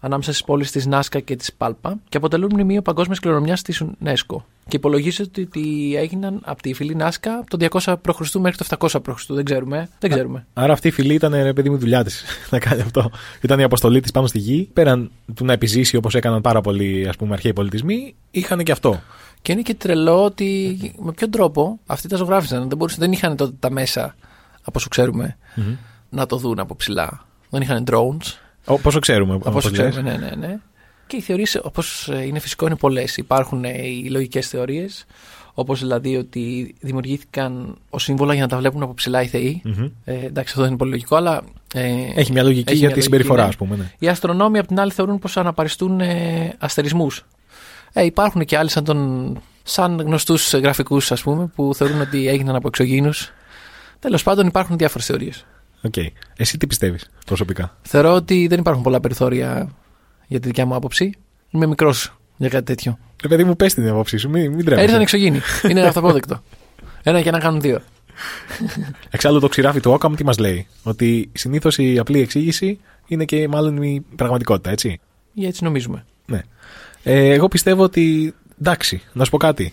ανάμεσα 0.00 0.32
στις 0.32 0.44
πόλεις 0.44 0.70
της 0.70 0.86
Νάσκα 0.86 1.20
και 1.20 1.36
της 1.36 1.52
Πάλπα 1.52 1.98
και 2.08 2.16
αποτελούν 2.16 2.50
μνημείο 2.52 2.82
παγκόσμιας 2.82 3.18
κληρονομιάς 3.18 3.62
της 3.62 3.82
UNESCO. 4.04 4.36
Και 4.68 4.76
υπολογίζεται 4.76 5.40
ότι 5.40 5.94
έγιναν 5.96 6.40
από 6.44 6.62
τη 6.62 6.72
φυλή 6.74 6.94
Νάσκα 6.94 7.34
από 7.38 7.50
το 7.50 7.56
200 7.70 7.94
π.Χ. 8.02 8.34
μέχρι 8.34 8.56
το 8.56 8.64
700 8.78 9.00
π.Χ. 9.02 9.24
Δεν 9.28 9.44
ξέρουμε. 9.44 9.88
Δεν 9.98 10.10
ξέρουμε. 10.10 10.46
Άρα 10.52 10.72
αυτή 10.72 10.88
η 10.88 10.90
φυλή 10.90 11.14
ήταν, 11.14 11.32
ρε 11.32 11.52
παιδί 11.52 11.70
μου, 11.70 11.78
δουλειά 11.78 12.04
της 12.04 12.24
να 12.50 12.58
κάνει 12.58 12.80
αυτό. 12.80 13.10
Ήταν 13.40 13.58
η 13.58 13.62
αποστολή 13.62 14.00
της 14.00 14.10
πάνω 14.10 14.26
στη 14.26 14.38
γη. 14.38 14.68
Πέραν 14.72 15.10
του 15.34 15.44
να 15.44 15.52
επιζήσει 15.52 15.96
όπως 15.96 16.14
έκαναν 16.14 16.40
πάρα 16.40 16.60
πολλοί 16.60 17.08
ας 17.08 17.16
πούμε, 17.16 17.32
αρχαίοι 17.32 17.52
πολιτισμοί, 17.52 18.14
είχαν 18.30 18.62
και 18.62 18.72
αυτό. 18.72 19.00
Και 19.42 19.52
είναι 19.52 19.62
και 19.62 19.74
τρελό 19.74 20.24
ότι 20.24 20.76
με 21.02 21.12
ποιον 21.12 21.30
τρόπο 21.30 21.78
αυτοί 21.86 22.08
τα 22.08 22.16
ζωγράφισαν. 22.16 22.68
Δεν, 22.68 22.76
μπορούσαν, 22.76 22.98
δεν 23.00 23.12
είχαν 23.12 23.36
τότε 23.36 23.52
τα 23.58 23.70
μέσα, 23.70 24.14
από 24.62 24.72
όσο 24.78 24.88
ξέρουμε, 24.88 25.36
να 26.08 26.26
το 26.26 26.36
δουν 26.36 26.58
από 26.58 26.76
ψηλά. 26.76 27.26
Δεν 27.50 27.62
είχαν 27.62 27.84
drones. 27.90 28.34
Ω, 28.64 28.78
πόσο 28.78 28.98
ξέρουμε. 28.98 29.34
Από 29.34 29.50
όπως 29.50 29.64
όσο 29.64 29.74
λες. 29.74 29.88
ξέρουμε, 29.90 30.16
ναι, 30.16 30.26
ναι, 30.26 30.46
ναι. 30.46 30.58
Και 31.06 31.16
οι 31.16 31.20
θεωρίες, 31.20 31.60
όπως 31.62 32.10
είναι 32.26 32.38
φυσικό, 32.38 32.66
είναι 32.66 32.76
πολλές. 32.76 33.16
Υπάρχουν 33.16 33.64
ε, 33.64 33.86
οι 33.86 34.08
λογικές 34.10 34.48
θεωρίες, 34.48 35.06
όπως 35.54 35.80
δηλαδή 35.80 36.16
ότι 36.16 36.74
δημιουργήθηκαν 36.80 37.76
ως 37.90 38.02
σύμβολα 38.02 38.32
για 38.32 38.42
να 38.42 38.48
τα 38.48 38.56
βλέπουν 38.56 38.82
από 38.82 38.94
ψηλά 38.94 39.22
οι 39.22 39.26
θεοί. 39.26 39.62
Μμμ. 39.64 39.90
Ε, 40.04 40.14
εντάξει, 40.14 40.48
αυτό 40.48 40.60
δεν 40.60 40.68
είναι 40.68 40.78
πολύ 40.78 40.90
λογικό, 40.90 41.16
αλλά. 41.16 41.42
Ε, 41.74 41.90
Έχει 42.14 42.32
μια 42.32 42.42
λογική 42.42 42.70
έχει 42.70 42.78
για 42.78 42.86
μια 42.86 42.96
τη 42.96 43.02
συμπεριφορά, 43.02 43.42
ναι. 43.42 43.48
ας 43.48 43.56
πούμε. 43.56 43.76
Ναι. 43.76 43.90
Οι 43.98 44.08
αστρονόμοι, 44.08 44.58
απ' 44.58 44.66
την 44.66 44.80
άλλη, 44.80 44.90
θεωρούν 44.90 45.18
πως 45.18 45.36
αναπαριστούν 45.36 46.00
ε, 46.00 46.54
αστερισμούς. 46.58 47.26
Ε, 47.92 48.04
υπάρχουν 48.04 48.44
και 48.44 48.58
άλλοι 48.58 48.70
σαν, 48.70 48.84
τον, 48.84 49.38
σαν 49.62 50.00
γνωστούς 50.00 50.54
γραφικούς, 50.54 51.12
ας 51.12 51.22
πούμε, 51.22 51.46
που 51.54 51.74
θεωρούν 51.74 52.00
ότι 52.00 52.28
έγιναν 52.28 52.54
από 52.54 52.68
εξωγήινους. 52.68 53.10
Τέλος 54.00 54.22
πάντων, 54.22 54.46
υπάρχουν 54.46 54.76
διάφορες 54.76 55.06
θεωρίες. 55.06 55.46
Οκ. 55.82 55.94
Εσύ 56.36 56.56
τι 56.58 56.66
πιστεύεις 56.66 57.10
προσωπικά; 57.26 57.76
Θεωρώ 57.82 58.14
ότι 58.14 58.46
δεν 58.46 58.58
υπάρχουν 58.58 58.82
πολλά 58.82 59.00
περιθώρια 59.00 59.70
για 60.26 60.40
τη 60.40 60.46
δικιά 60.46 60.66
μου 60.66 60.74
άποψη. 60.74 61.14
Είμαι 61.50 61.66
μικρός 61.66 62.14
για 62.36 62.48
κάτι 62.48 62.64
τέτοιο. 62.64 62.98
Ρε 63.22 63.28
παιδί 63.28 63.44
μου, 63.44 63.56
πες 63.56 63.74
την 63.74 63.88
άποψή 63.88 64.16
σου, 64.16 64.28
μην, 64.28 64.52
μην 64.52 64.64
τρέμεσαι. 64.64 64.86
Ήρθαν 64.86 65.00
εξωγήινοι. 65.00 65.40
Είναι 65.68 65.80
αυταπόδεκτο. 65.80 66.42
Ένα 67.02 67.22
και 67.22 67.30
να 67.30 67.38
κάνουν 67.38 67.60
δύο. 67.60 67.80
Εξάλλου 69.10 69.40
το 69.40 69.48
ξηράφι 69.48 69.80
του 69.80 69.90
Όκαμ 69.90 70.14
τι 70.14 70.24
μας 70.24 70.38
λέει; 70.38 70.66
Ότι 70.82 71.30
συνήθως 71.32 71.78
η 71.78 71.98
απλή 71.98 72.20
εξήγηση 72.20 72.78
είναι 73.06 73.24
και 73.24 73.48
μάλλον 73.48 73.82
η 73.82 74.04
πραγματικότητα, 74.16 74.70
έτσι; 74.70 75.00
Ή 75.34 75.46
έτσι 75.46 75.64
νομίζουμε. 75.64 76.04
Ναι. 76.26 76.40
Ε, 77.02 77.32
εγώ 77.32 77.48
πιστεύω 77.48 77.82
ότι. 77.82 78.34
Εντάξει, 78.60 79.02
να 79.12 79.24
σου 79.24 79.30
πω 79.30 79.36
κάτι. 79.36 79.72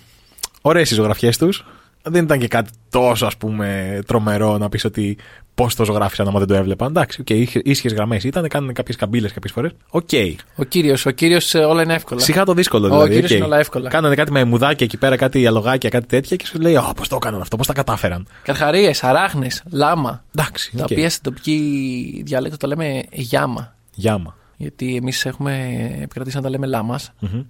Ωραίες 0.62 0.92
οι 0.92 0.94
ζωγραφιές 0.94 1.38
τους. 1.38 1.66
Δεν 2.10 2.24
ήταν 2.24 2.39
και 2.39 2.48
κάτι 2.48 2.70
τόσο 2.89 3.26
ας 3.26 3.38
πούμε 3.38 4.00
τρομερό 4.08 4.58
να 4.58 4.70
πεις 4.70 4.86
ότι 4.86 5.17
πώς 5.56 5.76
το 5.76 5.86
ζωγράφισαν 5.86 6.28
άμα 6.28 6.39
δεν 6.39 6.48
το 6.48 6.54
έβλεπαν. 6.54 6.88
Εντάξει, 6.88 7.24
okay, 7.28 7.46
ίσιες 7.63 7.93
γραμμές 7.93 8.24
ήταν, 8.24 8.48
κάνανε 8.48 8.72
κάποιες 8.74 8.98
καμπύλες 8.98 9.34
κάποιες 9.34 9.52
φορές. 9.54 9.72
Οκ. 9.89 10.10
Ο 10.56 10.63
κύριος, 10.63 11.06
ο 11.06 11.12
κύριος, 11.12 11.56
ε, 11.56 11.60
όλα 11.60 11.82
είναι 11.82 11.93
εύκολα. 11.93 12.20
Σιγά 12.22 12.46
το 12.46 12.54
δύσκολο 12.54 12.86
Ο 12.86 12.89
δηλαδή. 12.89 13.10
κύριος 13.10 13.32
οκ. 13.32 13.38
είναι 13.38 13.46
όλα 13.46 13.58
εύκολα. 13.60 13.89
Κάνανε 13.89 14.15
κάτι 14.15 14.32
με 14.32 14.43
μαϊμουδάκια 14.43 14.86
εκεί 14.86 14.98
πέρα, 14.98 15.15
κάτι 15.15 15.48
αλογάκια, 15.48 15.89
κάτι 15.89 16.06
τέτοια 16.08 16.36
και 16.36 16.46
σου 16.46 16.60
λέει: 16.60 16.76
Α, 16.76 16.93
πώς 16.96 17.08
το 17.08 17.15
έκαναν 17.15 17.41
αυτό, 17.41 17.58
πώς 17.58 17.67
τα 17.67 17.74
κατάφεραν. 17.74 18.28
Καρχαρίες, 18.43 19.04
αράχνες, 19.04 19.63
λάμα. 19.70 20.24
Εντάξει, 20.36 20.72
Τα 20.78 20.84
οκ. 20.84 20.89
οποία 20.91 21.10
στην 21.10 21.24
τοπική 21.24 22.22
διάλεκτο 22.26 22.58
τα 22.58 22.67
λέμε 22.67 23.04
γιάμα. 23.12 23.76
Γιάμα. 23.93 24.36
Γιατί 24.58 24.96
εμείς 24.96 25.26
έχουμε 25.26 25.78
επικρατήσει 26.02 26.36
να 26.36 26.41
τα 26.41 26.50
λέμε 26.50 26.65
λάμας. 26.67 27.12
Μμμ. 27.20 27.41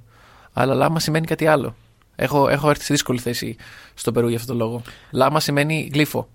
Αλλά 0.54 0.74
λάμα 0.74 1.00
σημαίνει 1.00 1.26
κάτι 1.26 1.48
άλλο. 1.48 1.76
Έχω, 2.20 2.50
έχω 2.50 2.70
έρθει 2.70 2.84
σε 2.84 2.94
δύσκολη 2.94 3.20
θέση 3.20 3.56
στο 3.94 4.12
Περού 4.12 4.28
για 4.28 4.38
αυτόν 4.38 4.58
τον 4.58 4.68
λόγο. 4.68 4.82
Λάμα 5.12 5.40
σημαίνει 5.40 5.90
γλύφο. 5.94 6.28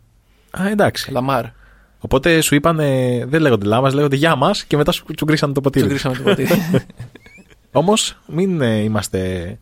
Α, 0.61 0.69
εντάξει. 0.69 1.11
Λαμάρ. 1.11 1.45
Οπότε 1.99 2.41
σου 2.41 2.55
είπαν, 2.55 2.77
δεν 3.27 3.41
λέγονται 3.41 3.67
λάμας, 3.67 3.93
λέγονται 3.95 4.17
γεια 4.17 4.37
μας 4.37 4.65
και 4.65 4.77
μετά 4.77 4.93
σου 4.93 5.05
τσουγκρίσαν 5.15 5.53
το 5.53 5.61
ποτήρι. 5.61 5.85
Τσουγκρίσαμε 5.85 6.17
το 6.17 6.23
ποτήρι. 6.23 6.49
Όμως 7.73 8.17
μην 8.27 8.61
ε, 8.61 8.77
είμαστε. 8.77 9.59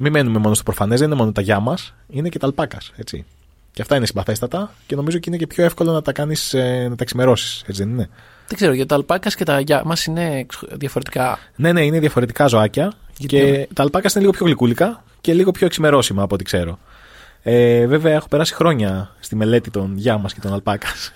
Μην 0.00 0.12
μένουμε 0.12 0.38
μόνο 0.38 0.54
στο 0.54 0.62
προφανές, 0.62 0.98
δεν 0.98 1.08
είναι 1.08 1.16
μόνο 1.16 1.32
τα 1.32 1.40
γεια 1.40 1.60
μας, 1.60 1.94
είναι 2.08 2.28
και 2.28 2.38
τα 2.38 2.46
αλπάκας. 2.46 2.92
Έτσι. 2.96 3.24
Και 3.72 3.82
αυτά 3.82 3.96
είναι 3.96 4.06
συμπαθέστατα 4.06 4.74
και 4.86 4.94
νομίζω 4.94 5.18
και 5.18 5.24
είναι 5.28 5.38
και 5.38 5.46
πιο 5.46 5.64
εύκολο 5.64 5.92
να 5.92 6.02
τα 6.02 6.12
κάνεις, 6.12 6.54
να 6.88 6.88
τα 6.88 7.02
εξημερώσει. 7.02 7.64
Έτσι 7.66 7.82
δεν 7.82 7.92
είναι. 7.92 8.08
Δεν 8.46 8.56
ξέρω, 8.56 8.72
γιατί 8.72 8.88
τα 8.88 8.94
αλπάκας 8.94 9.34
και 9.34 9.44
τα 9.44 9.60
γιά 9.60 9.82
μας 9.84 10.04
είναι 10.04 10.38
εξ- 10.38 10.76
διαφορετικά. 10.76 11.38
Ναι, 11.56 11.72
ναι, 11.72 11.84
είναι 11.84 11.98
διαφορετικά 12.00 12.46
ζωάκια 12.46 12.92
Γιατί 13.18 13.36
και 13.36 13.50
ναι. 13.50 13.66
τα 13.74 13.82
αλπάκας 13.82 14.12
είναι 14.12 14.20
λίγο 14.20 14.32
πιο 14.36 14.46
γλυκούλικα 14.46 15.04
και 15.22 15.34
λίγο 15.34 15.50
πιο 15.50 15.66
εξημερώσιμα 15.66 16.22
από 16.22 16.34
ό,τι 16.34 16.44
ξέρω. 16.44 16.78
Ε, 17.42 17.86
βέβαια, 17.86 18.14
έχω 18.14 18.28
περάσει 18.28 18.54
χρόνια 18.54 19.14
στη 19.20 19.36
μελέτη 19.36 19.70
των 19.70 19.96
γεια 19.96 20.18
μας 20.18 20.34
και 20.34 20.40
των 20.40 20.52
αλπάκας. 20.52 21.12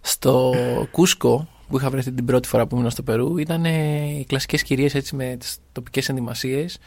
Στο 0.00 0.54
Κούσκο 0.90 1.48
που 1.68 1.76
είχα 1.76 1.90
βρεθεί 1.90 2.12
την 2.12 2.24
πρώτη 2.24 2.48
φορά 2.48 2.66
που 2.66 2.76
ήμουν 2.76 2.90
στο 2.90 3.02
Περού 3.02 3.38
ήταν 3.38 3.64
ε, 3.64 4.04
οι 4.18 4.24
κλασικές 4.28 4.62
κυρίες 4.62 4.94
έτσι 4.94 5.16
με 5.16 5.36
τις 5.38 5.56
τοπικές 5.72 6.08
ενδυμασίες 6.08 6.78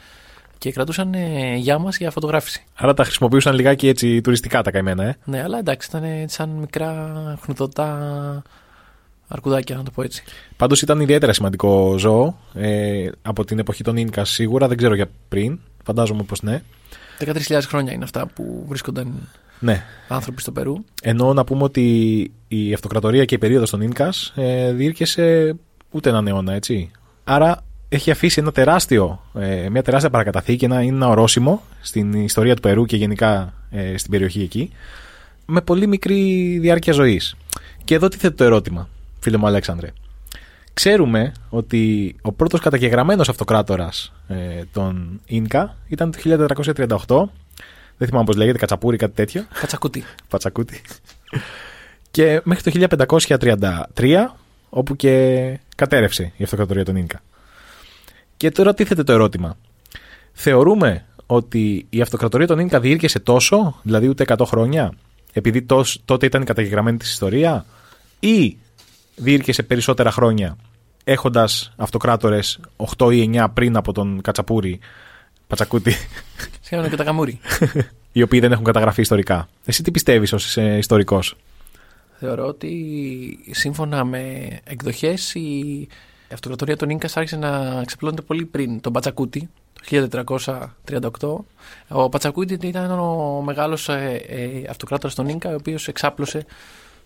και 0.58 0.72
κρατούσαν 0.72 1.14
ε, 1.14 1.54
γιά 1.56 1.78
μας 1.78 1.96
για 1.96 2.10
φωτογράφηση. 2.10 2.64
Άρα 2.74 2.94
τα 2.94 3.04
χρησιμοποιούσαν 3.04 3.54
λιγάκι 3.54 3.88
έτσι 3.88 4.20
τουριστικά 4.20 4.62
τα 4.62 4.70
καημένα, 4.70 5.04
ε; 5.04 5.16
Ναι, 5.24 5.42
αλλά 5.42 5.58
εντάξει, 5.58 5.88
ήταν 5.88 6.04
ε, 6.04 6.24
σαν 6.28 6.48
μικρά 6.48 7.12
χνουδωτά 7.42 8.42
αρκουδάκια, 9.28 9.76
να 9.76 9.82
το 9.82 9.90
πω 9.90 10.02
έτσι. 10.02 10.22
Πάντως 10.56 10.82
ήταν 10.82 11.00
ιδιαίτερα 11.00 11.32
σημαντικό 11.32 11.98
ζώο 11.98 12.38
ε, 12.54 13.08
από 13.22 13.44
την 13.44 13.58
εποχή 13.58 13.82
των 13.82 13.96
Ίνκας 13.96 14.30
σίγουρα, 14.30 14.68
δεν 14.68 14.76
ξέρω 14.76 14.94
για 14.94 15.10
πριν. 15.28 15.60
Φαντάζομαι 15.82 16.22
πως 16.22 16.42
ναι. 16.42 16.62
13.000 17.18 17.60
χρόνια 17.66 17.92
είναι 17.92 18.04
αυτά 18.04 18.26
που 18.26 18.64
βρίσκονταν 18.68 19.28
Ναι. 19.60 19.82
άνθρωποι 20.08 20.40
στο 20.40 20.52
Περού. 20.52 20.74
Ενώ 21.02 21.32
να 21.32 21.44
πούμε 21.44 21.62
ότι 21.62 22.30
η 22.48 22.72
αυτοκρατορία 22.72 23.24
και 23.24 23.34
η 23.34 23.38
περίοδος 23.38 23.70
των 23.70 23.80
Ίνκας 23.80 24.32
ε, 24.36 24.72
διήρκεσε 24.72 25.54
ούτε 25.90 26.08
έναν 26.08 26.26
αιώνα, 26.26 26.52
έτσι. 26.52 26.90
Άρα 27.24 27.64
έχει 27.88 28.10
αφήσει 28.10 28.40
ένα 28.40 28.52
τεράστιο, 28.52 29.22
ε, 29.34 29.68
μια 29.68 29.82
τεράστια 29.82 30.10
παρακαταθήκη, 30.10 30.64
ένα, 30.64 30.82
είναι 30.82 30.96
ένα 30.96 31.08
ορόσημο 31.08 31.62
στην 31.80 32.12
ιστορία 32.12 32.54
του 32.54 32.60
Περού 32.60 32.84
και 32.84 32.96
γενικά 32.96 33.54
ε, 33.70 33.96
στην 33.96 34.10
περιοχή 34.10 34.42
εκεί, 34.42 34.70
με 35.46 35.60
πολύ 35.60 35.86
μικρή 35.86 36.58
διάρκεια 36.60 36.92
ζωής. 36.92 37.36
Και 37.84 37.94
εδώ 37.94 38.08
τι 38.08 38.16
θέτω 38.16 38.34
το 38.36 38.44
ερώτημα, 38.44 38.88
φίλε 39.20 39.36
μου 39.36 39.46
Αλέξανδρε. 39.46 39.92
Ξέρουμε 40.74 41.32
ότι 41.48 42.14
ο 42.22 42.32
πρώτος 42.32 42.60
καταγεγραμμένος 42.60 43.28
αυτοκράτορας 43.28 44.12
ε, 44.28 44.34
των 44.72 45.20
Ίνκα 45.26 45.76
ήταν 45.88 46.10
το 46.10 46.18
1438. 47.06 47.28
Δεν 47.96 48.08
θυμάμαι 48.08 48.24
πώς 48.24 48.36
λέγεται, 48.36 48.58
Κατσαπούρη, 48.58 48.96
κάτι 48.96 49.14
τέτοιο. 49.14 49.44
Κατσακούτι. 49.60 50.04
Πατσακούτι. 50.28 50.80
και 52.10 52.40
μέχρι 52.44 52.86
το 52.86 52.86
1533, 53.96 54.16
όπου 54.70 54.96
και 54.96 55.58
κατέρευσε 55.76 56.32
η 56.36 56.44
αυτοκρατορία 56.44 56.84
των 56.84 56.96
Ίνκα. 56.96 57.20
Και 58.36 58.50
τώρα 58.50 58.74
τίθεται 58.74 59.02
το 59.02 59.12
ερώτημα. 59.12 59.56
Θεωρούμε 60.32 61.04
ότι 61.26 61.86
η 61.90 62.00
αυτοκρατορία 62.00 62.46
των 62.46 62.58
Ίνκα 62.58 62.80
διήρκεσε 62.80 63.18
τόσο, 63.18 63.80
δηλαδή 63.82 64.08
ούτε 64.08 64.24
100 64.28 64.44
χρόνια, 64.46 64.92
επειδή 65.32 65.62
τόσ- 65.62 66.00
τότε 66.04 66.26
ήταν 66.26 66.42
η 66.42 66.44
καταγεγραμμένη 66.44 66.96
της 66.96 67.10
ιστορία, 67.10 67.64
ή 68.20 68.56
διήρκεσε 69.14 69.62
περισσότερα 69.62 70.10
χρόνια, 70.10 70.56
έχοντας 71.04 71.72
αυτοκράτορες 71.76 72.60
8 72.96 73.10
ή 73.12 73.30
9 73.34 73.46
πριν 73.54 73.76
από 73.76 73.92
τον 73.92 74.20
Κατσαπούρη, 74.20 74.80
Πατσακούτη, 75.46 75.94
Σχεδόν 76.60 76.90
και 76.90 76.96
τα 76.96 77.04
καμούρι. 77.04 77.40
οι 78.12 78.22
οποίοι 78.22 78.40
δεν 78.40 78.52
έχουν 78.52 78.64
καταγραφεί 78.64 79.00
ιστορικά. 79.00 79.48
Εσύ 79.64 79.82
τι 79.82 79.90
πιστεύεις 79.90 80.32
ως 80.32 80.56
ε, 80.56 80.76
ιστορικός; 80.76 81.36
Θεωρώ 82.18 82.46
ότι 82.46 82.74
σύμφωνα 83.50 84.04
με 84.04 84.48
εκδοχές 84.64 85.34
η 85.34 85.88
αυτοκρατορία 86.32 86.76
των 86.76 86.90
Ίνκας 86.90 87.16
άρχισε 87.16 87.36
να 87.36 87.82
ξεπλώνεται 87.84 88.22
πολύ 88.22 88.44
πριν 88.44 88.80
τον 88.80 88.92
Πατσακούτη 88.92 89.48
το 90.10 90.24
1438. 91.88 91.96
Ο 91.96 92.08
Πατσακούτη 92.08 92.66
ήταν 92.66 92.90
ο 92.90 93.42
μεγάλος 93.44 93.88
ε, 93.88 94.22
ε, 94.28 94.70
αυτοκράτορας 94.70 95.14
των 95.14 95.28
Ίνκα 95.28 95.50
ο 95.50 95.54
οποίος 95.54 95.88
εξάπλωσε 95.88 96.44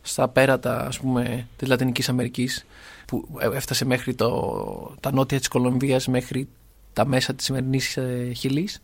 στα 0.07 0.29
πέρατα 0.29 0.87
ας 0.87 0.99
πούμε 0.99 1.47
της 1.57 1.69
Λατινικής 1.69 2.09
Αμερικής 2.09 2.65
που 3.07 3.29
ε, 3.39 3.57
έφτασε 3.57 3.85
μέχρι 3.85 4.15
το, 4.15 4.95
τα 5.01 5.13
νότια 5.13 5.39
της 5.39 5.49
Κολομβίας 5.49 6.07
μέχρι 6.07 6.49
τα 6.93 7.07
μέσα 7.07 7.35
της 7.35 7.45
σημερινής 7.45 7.97
ε, 7.97 8.33
Χιλής 8.37 8.83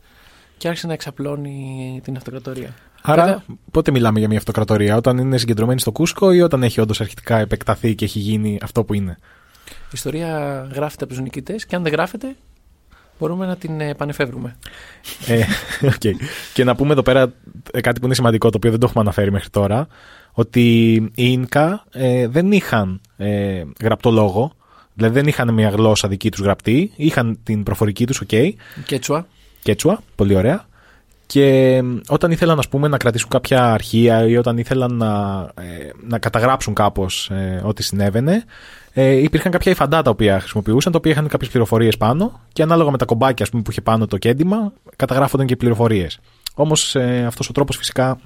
και 0.57 0.69
άρχισε 0.69 0.87
να 0.87 0.93
εξαπλώνει 0.93 2.01
την 2.05 2.17
αυτοκρατορία. 2.17 2.75
Άρα, 3.03 3.25
Βέβαια, 3.25 3.43
πότε 3.71 3.91
μιλάμε 3.91 4.19
για 4.19 4.29
μια 4.29 4.39
αυτοκρατορία, 4.39 4.97
όταν 4.97 5.19
είναι 5.19 5.39
συγκεντρωμένη 5.39 5.81
στο 5.81 5.93
Κούσκο 5.93 6.33
ή 6.33 6.41
όταν 6.41 6.63
έχει 6.63 6.81
όντως 6.81 7.01
αρχικά 7.01 7.39
επεκταθεί 7.39 7.95
και 7.95 8.05
έχει 8.05 8.19
γίνει 8.19 8.59
αυτό 8.63 8.85
που 8.85 8.95
είναι; 8.95 9.17
Η 9.69 9.93
ιστορία 9.93 10.61
γράφεται 10.75 11.05
από 11.05 11.13
τους 11.13 11.23
νικητές 11.23 11.67
και 11.67 11.77
αν 11.77 11.83
δεν 11.83 11.93
γράφεται, 11.93 12.37
μπορούμε 13.19 13.47
να 13.47 13.57
την 13.57 13.81
επανεφεύρουμε. 13.81 14.57
ε, 15.27 15.45
οκ. 15.95 16.17
Και 16.55 16.65
να 16.65 16.75
πούμε 16.75 16.93
εδώ 16.93 17.03
πέρα 17.03 17.33
ε, 17.73 17.81
κάτι 17.81 18.01
που 18.01 18.07
είναι 18.07 18.15
σημαντικό, 18.15 18.51
το 18.51 18.57
οποίο 18.57 18.71
δεν 18.71 18.81
το 18.81 18.87
έχουμε 18.87 19.03
αναφέρει 19.03 19.33
μέχρι 19.33 19.51
τώρα, 19.51 19.87
ότι 20.33 20.93
οι 20.95 21.11
Ίνκα 21.15 21.85
ε, 21.93 22.29
δεν 22.29 22.53
είχαν 22.53 23.01
ε, 23.17 23.63
γραπτό 23.81 24.11
λόγο, 24.11 24.53
δηλαδή 24.95 25.15
δεν 25.15 25.27
είχαν 25.27 25.55
μια 25.55 25.69
γλώσσα 25.69 26.09
δική 26.09 26.31
τους 26.31 26.41
γραπτή, 26.41 26.93
είχαν 26.97 27.39
την 27.43 27.63
προφορική 27.63 28.07
τους, 28.07 28.21
οκ, 28.21 28.31
Κέτσουα. 28.87 29.27
Κέτσουα, 29.63 30.03
πολύ 30.15 30.35
ωραία. 30.35 30.65
Και 31.27 31.81
μ, 31.83 31.97
όταν 32.09 32.31
ήθελαν 32.31 32.59
ας 32.59 32.69
πούμε, 32.69 32.89
να 32.89 32.97
κρατήσουν 32.97 33.29
κάποια 33.29 33.73
αρχεία 33.73 34.27
ή 34.27 34.37
όταν 34.37 34.59
ήθελαν 34.59 34.95
να, 34.95 35.41
ε, 35.55 35.91
να 36.07 36.19
καταγράψουν 36.19 36.75
κάπως 36.75 37.31
ε, 37.31 37.63
ό,τι 37.65 37.83
συνέβαινε, 37.83 38.45
ε, 38.93 39.11
υπήρχαν 39.11 39.53
κάποια 39.53 39.73
υφαντά 39.73 40.03
τα 40.03 40.11
οποία 40.11 40.41
χρησιμοποιούσαν, 40.41 40.93
τα 40.93 40.99
οποία 40.99 41.13
είχαν 41.13 41.29
κάποιες 41.29 41.51
πληροφορίες 41.51 41.97
πάνω 41.97 42.41
και 42.53 42.63
ανάλογα 42.63 42.91
με 42.91 42.99
τα 42.99 43.05
κομπάκια 43.05 43.45
ας 43.45 43.51
πούμε, 43.51 43.63
που 43.63 43.71
είχε 43.71 43.81
πάνω 43.81 44.07
το 44.07 44.19
κέντημα, 44.19 44.73
καταγράφονταν 44.97 45.47
και 45.47 45.57
πληροφορίες. 45.57 46.19
Όμως 46.55 46.95
ε, 46.95 47.25
αυτός 47.27 47.49
ο 47.49 47.53
τρόπος 47.53 47.77
φυσικά 47.77 48.19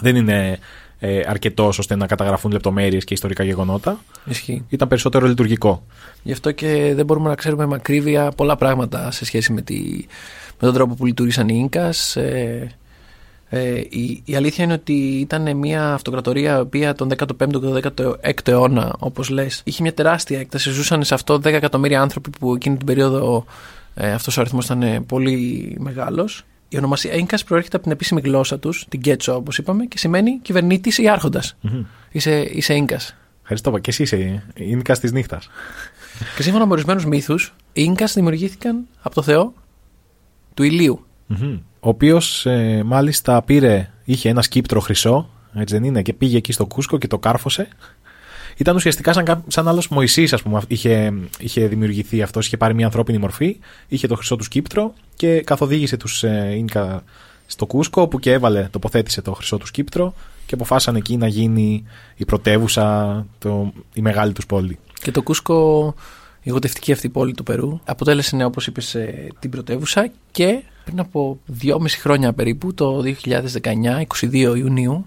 δεν 0.00 0.16
είναι 0.16 0.58
ε, 1.04 1.22
αρκετός 1.26 1.78
ώστε 1.78 1.96
να 1.96 2.06
καταγραφούν 2.06 2.50
λεπτομέρειες 2.50 3.04
και 3.04 3.14
ιστορικά 3.14 3.44
γεγονότα. 3.44 4.00
Ισχύει. 4.24 4.64
Ήταν 4.68 4.88
περισσότερο 4.88 5.26
λειτουργικό. 5.26 5.86
Γι' 6.22 6.32
αυτό 6.32 6.50
και 6.50 6.92
δεν 6.94 7.04
μπορούμε 7.04 7.28
να 7.28 7.34
ξέρουμε 7.34 7.66
με 7.66 7.74
ακρίβεια 7.74 8.30
πολλά 8.30 8.56
πράγματα 8.56 9.10
σε 9.10 9.24
σχέση 9.24 9.52
με, 9.52 9.62
τη, 9.62 9.74
με 10.48 10.66
τον 10.66 10.74
τρόπο 10.74 10.94
που 10.94 11.06
λειτουργήσαν 11.06 11.48
οι 11.48 11.54
Ίνκας. 11.56 12.16
Ε, 12.16 12.76
ε, 13.48 13.78
η, 13.78 14.22
η 14.24 14.34
αλήθεια 14.36 14.64
είναι 14.64 14.72
ότι 14.72 14.92
ήταν 14.92 15.56
μια 15.56 15.92
αυτοκρατορία 15.92 16.56
η 16.56 16.60
οποία 16.60 16.94
τον 16.94 17.08
15ο 17.16 17.80
και 17.82 17.90
τον 17.90 18.20
16ο 18.24 18.48
αιώνα, 18.48 18.94
όπως 18.98 19.28
λες, 19.28 19.60
είχε 19.64 19.82
μια 19.82 19.94
τεράστια 19.94 20.40
έκταση. 20.40 20.70
Ζούσαν 20.70 21.04
σε 21.04 21.14
αυτό 21.14 21.34
10 21.34 21.44
εκατομμύρια 21.44 22.00
άνθρωποι 22.00 22.30
που 22.38 22.54
εκείνη 22.54 22.76
την 22.76 22.86
περίοδο 22.86 23.44
ε, 23.94 24.12
αυτός 24.12 24.36
ο 24.36 24.40
αριθμός 24.40 24.64
ήταν 24.64 24.82
ε, 24.82 25.00
πολύ 25.00 25.76
μεγάλος. 25.80 26.44
Η 26.72 26.78
ονομασία 26.78 27.12
Ίνκας 27.12 27.44
προέρχεται 27.44 27.76
από 27.76 27.84
την 27.84 27.94
επίσημη 27.94 28.20
γλώσσα 28.20 28.58
τους, 28.58 28.86
την 28.88 29.00
Κέτσο 29.00 29.34
όπως 29.34 29.58
είπαμε, 29.58 29.84
και 29.84 29.98
σημαίνει 29.98 30.38
κυβερνήτης 30.42 30.98
ή 30.98 31.08
άρχοντας. 31.08 31.56
Μμμ. 31.60 31.84
Είσαι, 32.10 32.40
είσαι 32.40 32.74
Ίνκας. 32.74 33.16
Ευχαριστώ. 33.40 33.78
Και 33.78 33.90
εσύ 33.90 34.02
είσαι 34.02 34.42
Ίνκα 34.54 34.96
της 34.96 35.12
νύχτας. 35.12 35.48
Και 36.36 36.42
σύμφωνα 36.42 36.66
με 36.66 36.72
ορισμένους 36.72 37.04
μύθους, 37.04 37.54
οι 37.72 37.82
Ίνκας 37.84 38.14
δημιουργήθηκαν 38.14 38.86
από 39.02 39.14
το 39.14 39.22
Θεό 39.22 39.54
του 40.54 40.62
ηλίου. 40.62 41.06
Μμμ. 41.26 41.58
Ο 41.80 41.88
οποίος 41.88 42.46
μάλιστα 42.84 43.42
πήρε, 43.42 43.90
είχε 44.04 44.28
ένα 44.28 44.42
σκύπτρο 44.42 44.80
χρυσό, 44.80 45.28
έτσι 45.54 45.74
δεν 45.74 45.84
είναι, 45.84 46.02
και 46.02 46.12
πήγε 46.12 46.36
εκεί 46.36 46.52
στο 46.52 46.66
Κούσκο 46.66 46.98
και 46.98 47.06
το 47.06 47.18
κάρφωσε. 47.18 47.68
Ήταν 48.62 48.76
ουσιαστικά 48.76 49.12
σαν, 49.12 49.24
κά- 49.24 49.44
σαν 49.46 49.68
άλλος 49.68 49.88
Μωυσής, 49.88 50.32
ας 50.32 50.42
πούμε. 50.42 50.60
Είχε, 50.66 51.12
είχε 51.38 51.66
δημιουργηθεί 51.66 52.22
αυτός, 52.22 52.46
είχε 52.46 52.56
πάρει 52.56 52.74
μια 52.74 52.84
ανθρώπινη 52.84 53.18
μορφή, 53.18 53.56
είχε 53.88 54.06
το 54.06 54.14
χρυσό 54.14 54.36
του 54.36 54.44
σκύπτρο 54.44 54.94
και 55.16 55.40
καθοδήγησε 55.40 55.96
τους 55.96 56.22
ε, 56.22 56.52
Ίνκα 56.56 57.02
στο 57.46 57.66
Κούσκο, 57.66 58.02
όπου 58.02 58.18
και 58.18 58.32
έβαλε, 58.32 58.68
τοποθέτησε 58.70 59.22
το 59.22 59.32
χρυσό 59.32 59.56
του 59.56 59.66
σκύπτρο 59.66 60.14
και 60.46 60.54
αποφάσισαν 60.54 60.96
εκεί 60.96 61.16
να 61.16 61.26
γίνει 61.26 61.84
η 62.16 62.24
πρωτεύουσα, 62.24 63.26
το, 63.38 63.72
η 63.94 64.00
μεγάλη 64.00 64.32
τους 64.32 64.46
πόλη. 64.46 64.78
Και 65.02 65.10
το 65.10 65.22
Κούσκο, 65.22 65.94
η 66.42 66.50
γοητευτική 66.50 66.92
αυτή 66.92 67.08
πόλη 67.08 67.32
του 67.32 67.42
Περού, 67.42 67.80
αποτέλεσε, 67.84 68.36
ναι, 68.36 68.44
όπως 68.44 68.66
είπες, 68.66 68.94
ε, 68.94 69.28
την 69.38 69.50
πρωτεύουσα 69.50 70.10
και 70.30 70.62
πριν 70.84 71.00
από 71.00 71.38
δυόμιση 71.46 71.98
χρόνια 72.00 72.32
περίπου, 72.32 72.74
το 72.74 73.02
2019, 73.02 74.00
22 74.20 74.54
Ιουνίου 74.56 75.06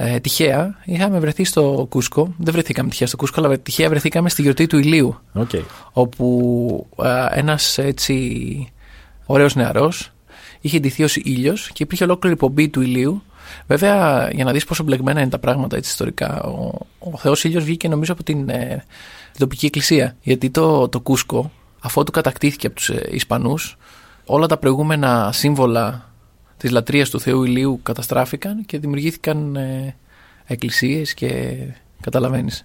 ε, 0.00 0.20
τυχαία 0.20 0.76
είχαμε 0.84 1.18
βρεθεί 1.18 1.44
στο 1.44 1.86
Κούσκο. 1.88 2.34
Δεν 2.38 2.52
βρεθήκαμε 2.52 2.88
τυχαία 2.88 3.06
στο 3.06 3.16
Κούσκο, 3.16 3.40
αλλά 3.44 3.58
τυχαία 3.58 3.88
βρεθήκαμε 3.88 4.28
στη 4.28 4.42
γιορτή 4.42 4.66
του 4.66 4.78
ηλίου. 4.78 5.18
Οκ. 5.32 5.50
όπου 5.92 6.86
α, 6.96 7.28
ένας 7.32 7.78
έτσι 7.78 8.72
ωραίος 9.26 9.54
νεαρός 9.54 10.12
είχε 10.60 10.78
ντυθεί 10.78 11.04
ως 11.04 11.16
ήλιος 11.16 11.70
και 11.72 11.82
υπήρχε 11.82 12.04
ολόκληρη 12.04 12.36
πομπή 12.36 12.68
του 12.68 12.80
ηλίου. 12.80 13.22
Βέβαια, 13.66 14.28
για 14.32 14.44
να 14.44 14.52
δεις 14.52 14.64
πόσο 14.64 14.82
μπλεγμένα 14.82 15.20
είναι 15.20 15.30
τα 15.30 15.38
πράγματα 15.38 15.76
έτσι 15.76 15.90
ιστορικά, 15.90 16.42
ο, 16.42 16.86
ο 16.98 17.16
Θεός 17.18 17.44
ήλιος 17.44 17.64
βγήκε 17.64 17.88
νομίζω 17.88 18.12
από 18.12 18.22
την, 18.22 18.48
ε, 18.48 18.84
την 19.30 19.40
τοπική 19.40 19.66
εκκλησία. 19.66 20.16
Γιατί 20.22 20.50
το, 20.50 20.88
το 20.88 21.00
Κούσκο, 21.00 21.50
αφού 21.80 22.04
του 22.04 22.12
κατακτήθηκε 22.12 22.66
από 22.66 22.76
τους 22.76 22.88
ε, 22.88 23.08
Ισπανούς, 23.10 23.76
όλα 24.24 24.46
τα 24.46 24.56
προηγούμενα 24.56 25.30
σύμβολα 25.32 26.07
της 26.58 26.70
λατρείας 26.70 27.10
του 27.10 27.20
Θεού 27.20 27.44
ηλίου 27.44 27.80
καταστράφηκαν 27.82 28.64
και 28.66 28.78
δημιουργήθηκαν 28.78 29.56
ε, 29.56 29.94
εκκλησίες 30.46 31.14
και 31.14 31.56
καταλαβαίνεις. 32.00 32.64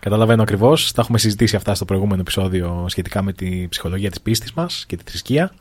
Καταλαβαίνω 0.00 0.42
ακριβώς. 0.42 0.92
Τα 0.92 1.02
έχουμε 1.02 1.18
συζητήσει 1.18 1.56
αυτά 1.56 1.74
στο 1.74 1.84
προηγούμενο 1.84 2.20
επεισόδιο 2.20 2.86
σχετικά 2.88 3.22
με 3.22 3.32
τη 3.32 3.66
ψυχολογία 3.68 4.10
της 4.10 4.20
πίστης 4.20 4.52
μας 4.52 4.84
και 4.86 4.96
τη 4.96 5.02
θρησκεία. 5.06 5.52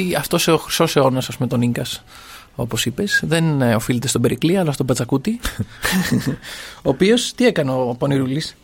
Αυτή, 0.00 0.14
αυτός 0.14 0.48
ο 0.48 0.56
χρυσός 0.56 0.96
αιώνας 0.96 1.28
ας 1.28 1.36
πούμε 1.36 1.48
τον 1.48 1.62
Ίνκας 1.62 2.04
όπως 2.54 2.86
είπες 2.86 3.22
δεν 3.26 3.62
ε, 3.62 3.74
οφείλεται 3.74 4.08
στον 4.08 4.20
Περικλή 4.22 4.56
αλλά 4.56 4.72
στον 4.72 4.86
Πατσακούτη 4.86 5.40
ο 6.82 6.88
οποίος 6.88 7.32
τι 7.34 7.46
έκανε 7.46 7.70
ο 7.70 7.96
Πονηρούλης; 7.98 8.56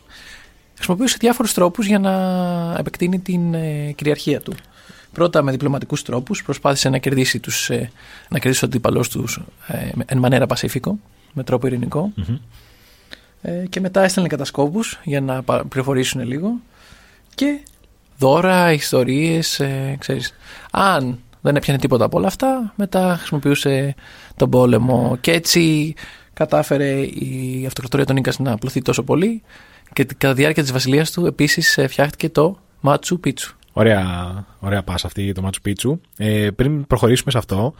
Χρησιμοποιούσε 0.75 1.17
διάφορους 1.19 1.53
τρόπους 1.53 1.85
για 1.87 1.99
να 1.99 2.11
επεκτείνει 2.79 3.19
την 3.19 3.53
ε, 3.53 3.91
κυριαρχία 3.95 4.41
του 4.41 4.53
πρώτα 5.13 5.41
με 5.41 5.51
διπλωματικούς 5.51 6.01
τρόπους 6.03 6.43
προσπάθησε 6.43 6.89
να 6.89 6.97
κερδίσει 6.97 7.39
τους, 7.39 7.69
ε, 7.69 7.91
να 8.29 8.39
κερδίσει 8.39 8.59
τον 8.59 8.69
αντίπαλός 8.69 9.09
τους 9.09 9.39
ε, 9.67 9.89
εν 10.05 10.17
μανέρα 10.17 10.45
πασίφικο 10.45 10.99
με 11.33 11.43
τρόπο 11.43 11.67
ειρηνικό. 11.67 12.11
Ε, 13.41 13.65
και 13.69 13.79
μετά 13.79 14.01
έστελνε 14.03 14.29
κατασκόπους 14.29 14.99
για 15.03 15.21
να 15.21 15.43
πα- 15.43 15.65
πληροφορήσουν 15.65 16.21
λίγο 16.27 16.53
και 17.35 17.59
δώρα, 18.17 18.71
ιστορίες, 18.73 19.59
ε, 19.59 19.95
ξέρεις. 19.99 20.33
Αν 20.71 21.19
δεν 21.47 21.55
έπιανε 21.55 21.79
τίποτα 21.79 22.05
από 22.05 22.17
όλα 22.17 22.27
αυτά, 22.27 22.73
μετά 22.75 23.15
χρησιμοποιούσε 23.17 23.95
τον 24.35 24.49
πόλεμο 24.49 25.17
και 25.21 25.31
έτσι 25.31 25.93
κατάφερε 26.33 26.99
η 26.99 27.63
αυτοκρατορία 27.67 28.05
των 28.05 28.17
Ίνκας 28.17 28.39
να 28.39 28.51
απλωθεί 28.51 28.81
τόσο 28.81 29.03
πολύ 29.03 29.41
και 29.93 30.03
κατά 30.03 30.33
τη 30.33 30.39
διάρκεια 30.41 30.63
της 30.63 30.71
βασιλείας 30.71 31.11
του 31.11 31.25
επίσης 31.25 31.77
ε, 31.77 31.87
φτιάχτηκε 31.87 32.29
το 32.29 32.57
Μάτσου 32.79 33.19
Πίτσου. 33.19 33.55
Ωραία, 33.73 34.45
ωραία 34.59 34.83
πάσα 34.83 35.07
αυτή 35.07 35.31
το 35.31 35.41
Μάτσου 35.41 35.61
Πίτσου. 35.61 35.99
Ε, 36.17 36.49
πριν 36.55 36.87
προχωρήσουμε 36.87 37.31
σε 37.31 37.37
αυτό, 37.37 37.73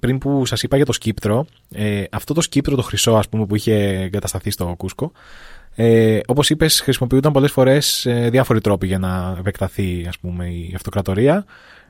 πριν 0.00 0.18
που 0.18 0.46
σας 0.46 0.62
είπα 0.62 0.76
για 0.76 0.84
το 0.84 0.92
σκύπτρο, 0.92 1.46
ε, 1.72 2.04
αυτό 2.10 2.34
το 2.34 2.40
σκύπτρο 2.40 2.76
το 2.76 2.82
χρυσό 2.82 3.12
ας 3.12 3.28
πούμε, 3.28 3.46
που 3.46 3.56
είχε 3.56 3.74
εγκατασταθεί 3.74 4.50
στο 4.50 4.74
Κούσκο, 4.76 5.12
ε, 5.74 6.20
όπως 6.26 6.50
είπες 6.50 6.80
χρησιμοποιούνταν 6.80 7.32
πολλές 7.32 7.52
φορές 7.52 8.06
ε, 8.06 8.28
διάφοροι 8.30 8.60
τρόποι 8.60 8.86
για 8.86 8.98
να 8.98 9.36
επεκταθεί 9.38 10.04
ας 10.08 10.18
πούμε, 10.18 10.46
η 10.46 10.72
αυτοκρατορία. 10.74 11.44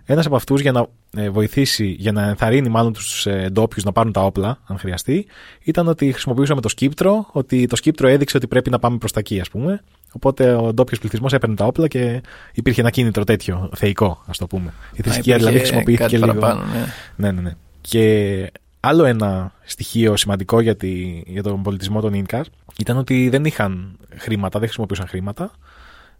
Ένας 0.04 0.26
από 0.26 0.36
αυτούς 0.36 0.60
για 0.60 0.72
να 0.72 0.86
ε, 1.16 1.30
βοηθήσει, 1.30 1.86
για 1.86 2.12
να 2.12 2.28
ενθαρρύνει 2.28 2.68
μάλλον 2.68 2.92
τους 2.92 3.26
ε, 3.26 3.48
ντόπιους 3.52 3.84
να 3.84 3.92
πάρουν 3.92 4.12
τα 4.12 4.24
όπλα, 4.24 4.58
αν 4.66 4.78
χρειαστεί, 4.78 5.26
ήταν 5.62 5.88
ότι 5.88 6.12
χρησιμοποιούσαμε 6.12 6.60
το 6.60 6.68
σκύπτρο, 6.68 7.28
ότι 7.32 7.66
το 7.66 7.76
σκύπτρο 7.76 8.08
έδειξε 8.08 8.36
ότι 8.36 8.46
πρέπει 8.46 8.70
να 8.70 8.78
πάμε 8.78 8.98
προς 8.98 9.12
τα 9.12 9.20
εκεί, 9.20 9.40
ας 9.40 9.48
πούμε. 9.48 9.82
Οπότε 10.12 10.54
ο 10.54 10.72
ντόπιος 10.72 10.98
πληθυσμός 10.98 11.32
έπαιρνε 11.32 11.54
τα 11.54 11.64
όπλα 11.64 11.88
και 11.88 12.22
υπήρχε 12.52 12.80
ένα 12.80 12.90
κίνητρο 12.90 13.24
τέτοιο, 13.24 13.70
θεϊκό, 13.74 14.22
ας 14.26 14.38
το 14.38 14.46
πούμε. 14.46 14.72
Η 14.92 15.02
θρησκεία 15.02 15.34
Α, 15.34 15.38
δηλαδή 15.38 15.56
υπήρχε 15.56 15.72
χρησιμοποιήθηκε 15.72 16.16
κάτι 16.16 16.26
λίγο. 16.26 16.40
παραπάνω, 16.40 16.72
ναι. 16.72 16.84
Ναι, 17.16 17.30
ναι, 17.32 17.40
ναι. 17.40 17.54
Και 17.80 18.52
άλλο 18.80 19.04
ένα 19.04 19.52
στοιχείο 19.64 20.16
σημαντικό 20.16 20.60
για, 20.60 20.76
τη, 20.76 21.22
για 21.26 21.42
τον 21.42 21.62
πολιτισμό 21.62 22.00
των 22.00 22.14
Ίνκα 22.14 22.44
ήταν 22.78 22.96
ότι 22.96 23.28
δεν 23.28 23.44
είχαν 23.44 23.98
χρήματα, 24.16 24.58
δεν 24.58 24.68
χρησιμοποιούσαν 24.68 25.06
χρήματα, 25.06 25.50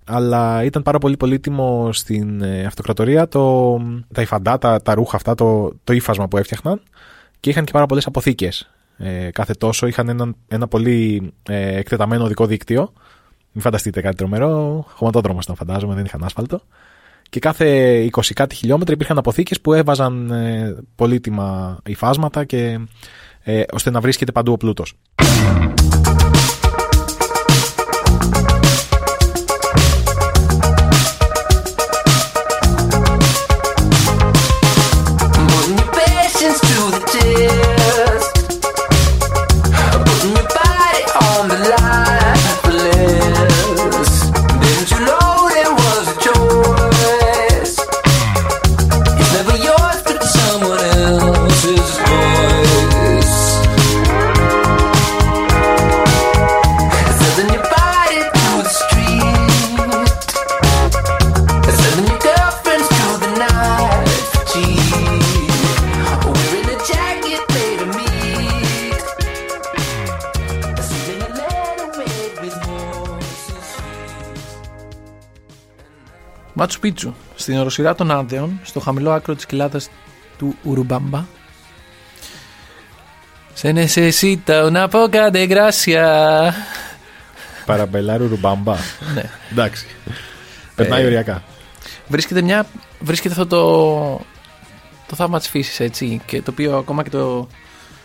αλλά 0.06 0.64
ήταν 0.64 0.82
πάρα 0.82 0.98
πολύ 0.98 1.16
πολύτιμο 1.16 1.92
στην 1.92 2.42
ε, 2.42 2.64
αυτοκρατορία 2.64 3.28
το, 3.28 3.76
τα 4.12 4.22
υφαντά, 4.22 4.58
τα, 4.58 4.82
τα 4.82 4.94
ρούχα 4.94 5.16
αυτά, 5.16 5.34
το, 5.34 5.72
το 5.84 5.92
ύφασμα 5.92 6.28
που 6.28 6.36
έφτιαχναν 6.36 6.80
και 7.40 7.50
είχαν 7.50 7.64
και 7.64 7.72
πάρα 7.72 7.86
πολλές 7.86 8.06
αποθήκες. 8.06 8.70
Ε, 8.96 9.30
κάθε 9.30 9.52
τόσο 9.52 9.86
είχαν 9.86 10.08
ένα, 10.08 10.34
ένα 10.48 10.68
πολύ 10.68 11.32
ε, 11.42 11.76
εκτεταμένο 11.76 12.24
οδικό 12.24 12.46
δίκτυο. 12.46 12.92
Μην 13.52 13.62
φανταστείτε 13.62 14.00
κάτι 14.00 14.16
τρομερό. 14.16 14.84
Χωματόδρομος 14.88 15.44
ήταν, 15.44 15.56
φαντάζομαι, 15.56 15.94
δεν 15.94 16.04
είχαν 16.04 16.24
άσφαλτο. 16.24 16.60
Και 17.30 17.40
κάθε 17.40 17.98
20 18.12 18.20
κάτι 18.34 18.54
χιλιόμετρα 18.54 18.94
υπήρχαν 18.94 19.18
αποθήκες 19.18 19.60
που 19.60 19.72
έβαζαν 19.72 20.30
ε, 20.30 20.76
πολύτιμα 20.94 21.78
υφάσματα 21.86 22.44
και, 22.44 22.78
ε, 23.42 23.62
ώστε 23.72 23.90
να 23.90 24.00
βρίσκεται 24.00 24.32
παντού 24.32 24.52
ο 24.52 24.56
πλούτος. 24.56 24.94
Μάτσου 76.62 76.80
Πίτσου, 76.80 77.14
στην 77.34 77.58
οροσειρά 77.58 77.94
των 77.94 78.10
Άνδεων, 78.10 78.60
στο 78.62 78.80
χαμηλό 78.80 79.12
άκρο 79.12 79.34
της 79.34 79.46
κοιλάδας 79.46 79.88
του 80.38 80.56
Ουρουμπάμπα. 80.62 81.24
Σε 83.52 83.72
necesita 83.74 84.70
una 84.70 84.88
poca 84.88 85.30
de 85.32 85.46
gracia. 85.48 86.04
Παραμπελάρου 87.66 88.28
ρουμπάμπα. 88.28 88.76
ναι. 89.14 89.22
Εντάξει. 89.50 89.86
Περνάει 90.74 91.02
Ε, 91.02 91.06
οριακά. 91.06 91.42
Βρίσκεται, 92.08 92.42
μια, 92.42 92.66
βρίσκεται 93.00 93.34
αυτό 93.40 93.46
το, 93.46 94.24
το 95.08 95.16
θαύμα 95.16 95.38
της 95.38 95.48
φύσης, 95.48 95.80
έτσι, 95.80 96.20
και 96.26 96.42
το 96.42 96.50
οποίο 96.50 96.76
ακόμα 96.76 97.02
και 97.02 97.10
το, 97.10 97.48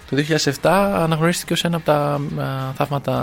το 0.10 0.24
2007 0.62 0.70
αναγνωρίστηκε 0.96 1.54
ως 1.54 1.64
ένα 1.64 1.76
από 1.76 1.86
τα 1.86 2.22
α, 2.44 2.74
θαύματα 2.76 3.14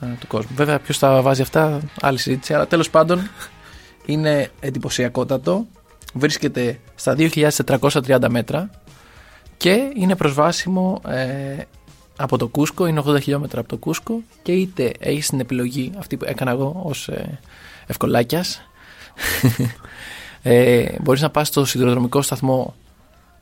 α, 0.00 0.06
του 0.20 0.26
κόσμου. 0.26 0.50
Βέβαια, 0.54 0.78
ποιος 0.78 0.98
τα 0.98 1.22
βάζει 1.22 1.42
αυτά, 1.42 1.80
άλλη 2.00 2.18
συζήτηση, 2.18 2.54
αλλά 2.54 2.66
τέλος 2.66 2.90
πάντων 2.90 3.30
είναι 4.08 4.50
εντυπωσιακότατο. 4.60 5.66
Βρίσκεται 6.14 6.80
στα 6.94 7.14
2.430 7.18 8.28
μέτρα 8.28 8.70
και 9.56 9.92
είναι 9.94 10.16
προσβάσιμο 10.16 11.00
ε, 11.06 11.56
από 12.16 12.38
το 12.38 12.48
Κούσκο, 12.48 12.86
είναι 12.86 13.02
80 13.06 13.22
χιλιόμετρα 13.22 13.60
από 13.60 13.68
το 13.68 13.76
Κούσκο 13.76 14.22
και 14.42 14.52
είτε 14.52 14.92
έχει 14.98 15.22
την 15.22 15.40
επιλογή 15.40 15.92
αυτή 15.98 16.16
που 16.16 16.24
έκανα 16.24 16.50
εγώ 16.50 16.80
ως 16.84 17.08
ε, 17.08 17.38
ευκολάκιας 17.86 18.60
ε, 20.42 20.86
μπορείς 21.00 21.20
να 21.20 21.30
πας 21.30 21.48
στο 21.48 21.64
σιδηροδρομικό 21.64 22.22
σταθμό 22.22 22.74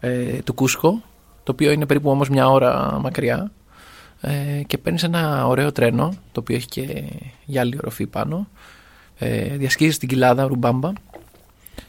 ε, 0.00 0.38
του 0.44 0.54
Κούσκο 0.54 1.02
το 1.42 1.52
οποίο 1.52 1.70
είναι 1.70 1.86
περίπου 1.86 2.10
όμως 2.10 2.28
μια 2.28 2.48
ώρα 2.48 2.98
μακριά 3.00 3.50
ε, 4.20 4.62
και 4.66 4.78
παίρνεις 4.78 5.02
ένα 5.02 5.46
ωραίο 5.46 5.72
τρένο, 5.72 6.08
το 6.32 6.40
οποίο 6.40 6.56
έχει 6.56 6.66
και 6.66 7.04
γυάλινη 7.44 7.76
οροφή 7.76 8.06
πάνω. 8.06 8.48
Ε, 9.18 9.56
διασχίζεις 9.56 9.98
την 9.98 10.08
κοιλάδα 10.08 10.46
Ρουμπάμπα 10.46 10.92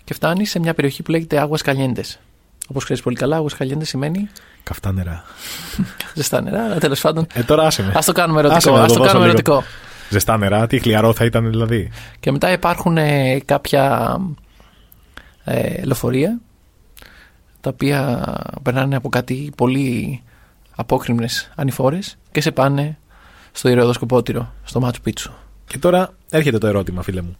και 0.03 0.13
φτάνει 0.13 0.45
σε 0.45 0.59
μια 0.59 0.73
περιοχή 0.73 1.03
που 1.03 1.11
λέγεται 1.11 1.39
Άγουας 1.39 1.61
Καλιέντες. 1.61 2.19
Όπως 2.67 2.83
ξέρεις 2.83 3.01
πολύ 3.01 3.15
καλά, 3.15 3.35
Άγουας 3.35 3.53
Καλιέντες 3.55 3.87
σημαίνει 3.89 4.29
Καυτά 4.63 4.91
νερά. 4.91 5.23
ζεστά 6.13 6.41
νερά, 6.41 6.63
αλλά 6.63 6.77
τέλος 6.77 7.01
πάντων 7.01 7.27
Ε, 7.33 7.43
τώρα 7.43 7.65
άσε 7.65 7.83
με. 7.83 7.91
ας 7.95 8.05
το 8.05 8.11
κάνουμε 8.11 8.39
Άσε 8.39 8.49
ερωτικό. 8.49 8.71
με 8.71 8.77
να 8.77 8.83
Ας 8.83 8.91
το 8.91 8.97
το 8.97 8.99
δώσω 9.03 9.11
κάνουμε 9.13 9.31
λίγο. 9.33 9.51
ερωτικό. 9.51 9.63
Ζεστά 10.09 10.37
νερά, 10.37 10.67
τι 10.67 10.79
χλιαρό 10.79 11.13
θα 11.13 11.25
ήταν 11.25 11.49
δηλαδή. 11.49 11.91
Και 12.19 12.31
μετά 12.31 12.51
υπάρχουν 12.51 12.97
ε, 12.97 13.39
κάποια 13.45 14.15
ε, 15.43 15.83
λεωφορεία 15.83 16.39
τα 17.61 17.69
οποία 17.69 18.23
περνάνε 18.63 18.95
από 18.95 19.09
κάτι 19.09 19.51
πολύ 19.57 20.21
απόκριμνες 20.75 21.51
ανηφόρες 21.55 22.17
και 22.31 22.41
σε 22.41 22.51
πάνε 22.51 22.97
στο 23.51 23.69
ηρωδοσκοπότηρο, 23.69 24.53
στο 24.63 24.79
Μάτσου 24.79 25.01
Πίτσου. 25.01 25.31
Και 25.67 25.77
τώρα 25.77 26.13
έρχεται 26.29 26.57
το 26.57 26.67
ερώτημα, 26.67 27.01
φίλε 27.01 27.21
μου. 27.21 27.37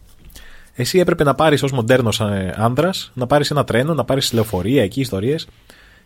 Εσύ 0.74 0.98
έπρεπε 0.98 1.24
να 1.24 1.34
πάρεις 1.34 1.62
ως 1.62 1.72
μοντέρνος 1.72 2.20
άνδρας, 2.54 3.10
να 3.14 3.26
πάρεις 3.26 3.50
ένα 3.50 3.64
τρένο, 3.64 3.94
να 3.94 4.04
πάρεις 4.04 4.32
λεωφορεία 4.32 4.82
εκεί, 4.82 5.00
ιστορίες, 5.00 5.48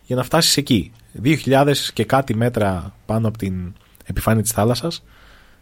για 0.03 0.15
να 0.15 0.23
φτάσεις 0.23 0.57
εκεί. 0.57 0.91
2.000 1.23 1.73
και 1.93 2.05
κάτι 2.05 2.35
μέτρα 2.35 2.93
πάνω 3.05 3.27
από 3.27 3.37
την 3.37 3.73
επιφάνεια 4.05 4.41
της 4.41 4.51
θάλασσας. 4.51 5.03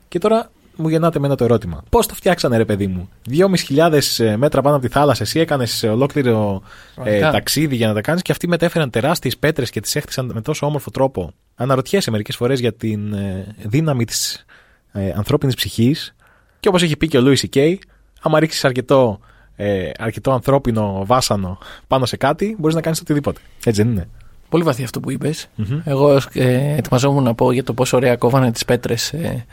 Και 0.07 0.19
τώρα 0.19 0.51
μου 0.75 0.89
γεννάτε 0.89 1.19
με 1.19 1.27
ένα 1.27 1.35
το 1.35 1.43
ερώτημα. 1.43 1.83
Πώς 1.89 2.05
το 2.07 2.13
φτιάξανε, 2.13 2.57
ρε 2.57 2.65
παιδί 2.65 2.87
μου; 2.87 3.09
2.500 3.29 4.35
μέτρα 4.37 4.61
πάνω 4.61 4.75
από 4.75 4.85
τη 4.85 4.91
θάλασσα, 4.91 5.23
εσύ 5.23 5.39
έκανες 5.39 5.83
ολόκληρο 5.83 6.61
ε, 6.63 6.93
Πραγματικά. 6.95 7.31
ταξίδι 7.31 7.75
για 7.75 7.87
να 7.87 7.93
τα 7.93 8.01
κάνεις 8.01 8.21
και 8.21 8.31
αυτοί 8.31 8.47
μετέφεραν 8.47 8.89
τεράστιες 8.89 9.37
πέτρες 9.37 9.69
και 9.69 9.79
τις 9.79 9.95
έχτισαν 9.95 10.31
με 10.33 10.41
τόσο 10.41 10.65
όμορφο 10.65 10.91
τρόπο. 10.91 11.33
Αναρωτιέσαι 11.55 12.11
μερικές 12.11 12.35
φορές 12.35 12.59
για 12.59 12.73
την 12.73 13.13
ε, 13.13 13.55
δύναμη 13.57 14.05
της 14.05 14.45
ε, 14.91 15.11
ανθρώπινης 15.15 15.55
ψυχής 15.55 16.15
και 16.61 16.67
όπως 16.67 16.83
έχει 16.83 16.97
πει 16.97 17.07
και 17.07 17.17
ο 17.17 17.21
Λούι 17.21 17.49
Κέι, 17.49 17.79
άμα 18.21 18.39
ρίξεις 18.39 18.65
αρκετό, 18.65 19.19
ε, 19.55 19.89
αρκετό 19.97 20.31
ανθρώπινο 20.31 21.03
βάσανο 21.05 21.57
πάνω 21.87 22.05
σε 22.05 22.17
κάτι, 22.17 22.55
μπορείς 22.59 22.75
να 22.75 22.81
κάνεις 22.81 22.99
οτιδήποτε. 22.99 23.39
Έτσι 23.65 23.81
δεν 23.81 23.91
είναι. 23.91 24.07
Πολύ 24.49 24.63
βαθύ 24.63 24.83
αυτό 24.83 24.99
που 24.99 25.11
είπες. 25.11 25.47
Μμμ. 25.55 25.81
Εγώ 25.83 26.17
ε, 26.33 26.75
ετοιμαζόμουν 26.75 27.23
να 27.23 27.33
πω 27.33 27.51
για 27.51 27.63
το 27.63 27.73
πόσο 27.73 27.97
ωραία 27.97 28.15
κόβανε 28.15 28.51
τις 28.51 28.65
πέτρες 28.65 29.13
ε, 29.13 29.45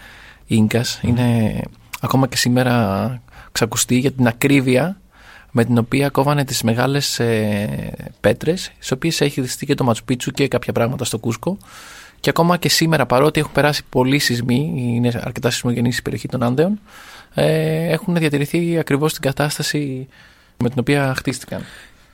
οι 0.46 0.54
Ίνκας. 0.56 1.00
Είναι 1.02 1.60
ακόμα 2.00 2.28
και 2.28 2.36
σήμερα 2.36 3.22
ξακουστεί 3.52 3.98
για 3.98 4.12
την 4.12 4.26
ακρίβεια 4.26 5.00
με 5.50 5.64
την 5.64 5.78
οποία 5.78 6.08
κόβανε 6.08 6.44
τις 6.44 6.62
μεγάλες 6.62 7.18
ε, 7.18 7.92
πέτρες, 8.20 8.72
στις 8.76 8.92
οποίες 8.92 9.20
έχει 9.20 9.40
δυστεί 9.40 9.66
και 9.66 9.74
το 9.74 9.84
Ματσουπίτσου 9.84 10.30
και 10.30 10.48
κάποια 10.48 10.72
πράγματα 10.72 11.04
στο 11.04 11.18
Κούσκο. 11.18 11.58
Και 12.20 12.30
ακόμα 12.30 12.56
και 12.56 12.68
σήμερα, 12.68 13.06
παρότι 13.06 13.40
έχουν 13.40 13.52
περάσει 13.52 13.82
πολλοί 13.88 14.18
σεισμοί, 14.18 14.72
είναι 14.76 15.20
αρκετά 15.24 15.50
σεισμογενής 15.50 15.98
η 15.98 16.02
περιοχή 16.02 16.28
των 16.28 16.42
Άνδεων, 16.42 16.80
ε, 17.34 17.92
έχουν 17.92 18.14
διατηρηθεί 18.16 18.78
ακριβώς 18.78 19.12
την 19.12 19.22
κατάσταση 19.22 20.08
με 20.56 20.68
την 20.68 20.78
οποία 20.78 21.14
χτίστηκαν. 21.16 21.60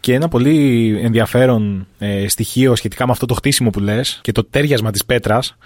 Και 0.00 0.14
ένα 0.14 0.28
πολύ 0.28 0.88
ενδιαφέρον 1.02 1.86
ε, 1.98 2.28
στοιχείο 2.28 2.76
σχετικά 2.76 3.06
με 3.06 3.12
αυτό 3.12 3.26
το 3.26 3.34
χτίσιμο 3.34 3.70
που 3.70 3.80
λες 3.80 4.18
και 4.22 4.32
το 4.32 4.44
τέριασμα 4.44 4.90
της 4.90 5.04
πέτρας. 5.04 5.56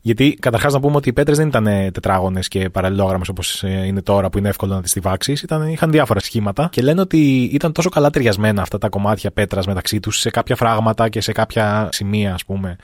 Γιατί 0.00 0.36
καταρχάς 0.40 0.72
να 0.72 0.80
πούμε 0.80 0.96
ότι 0.96 1.08
οι 1.08 1.12
πέτρες 1.12 1.36
δεν 1.36 1.48
ήταν 1.48 1.64
τετράγωνες 1.64 2.48
και 2.48 2.68
παραλληλόγραμμες 2.68 3.28
όπως 3.28 3.62
είναι 3.62 4.02
τώρα 4.02 4.30
που 4.30 4.38
είναι 4.38 4.48
εύκολο 4.48 4.74
να 4.74 4.82
τις 4.82 4.90
στιβάξει. 4.90 5.34
Είχαν 5.70 5.90
διάφορα 5.90 6.20
σχήματα 6.20 6.68
και 6.72 6.82
λένε 6.82 7.00
ότι 7.00 7.42
ήταν 7.42 7.72
τόσο 7.72 7.88
καλά 7.88 8.10
ταιριασμένα 8.10 8.62
αυτά 8.62 8.78
τα 8.78 8.88
κομμάτια 8.88 9.30
πέτρας 9.30 9.66
μεταξύ 9.66 10.00
τους 10.00 10.18
σε 10.18 10.30
κάποια 10.30 10.56
φράγματα 10.56 11.08
και 11.08 11.20
σε 11.20 11.32
κάποια 11.32 11.88
σημεία, 11.92 12.34
ας 12.34 12.44
πούμε, 12.44 12.76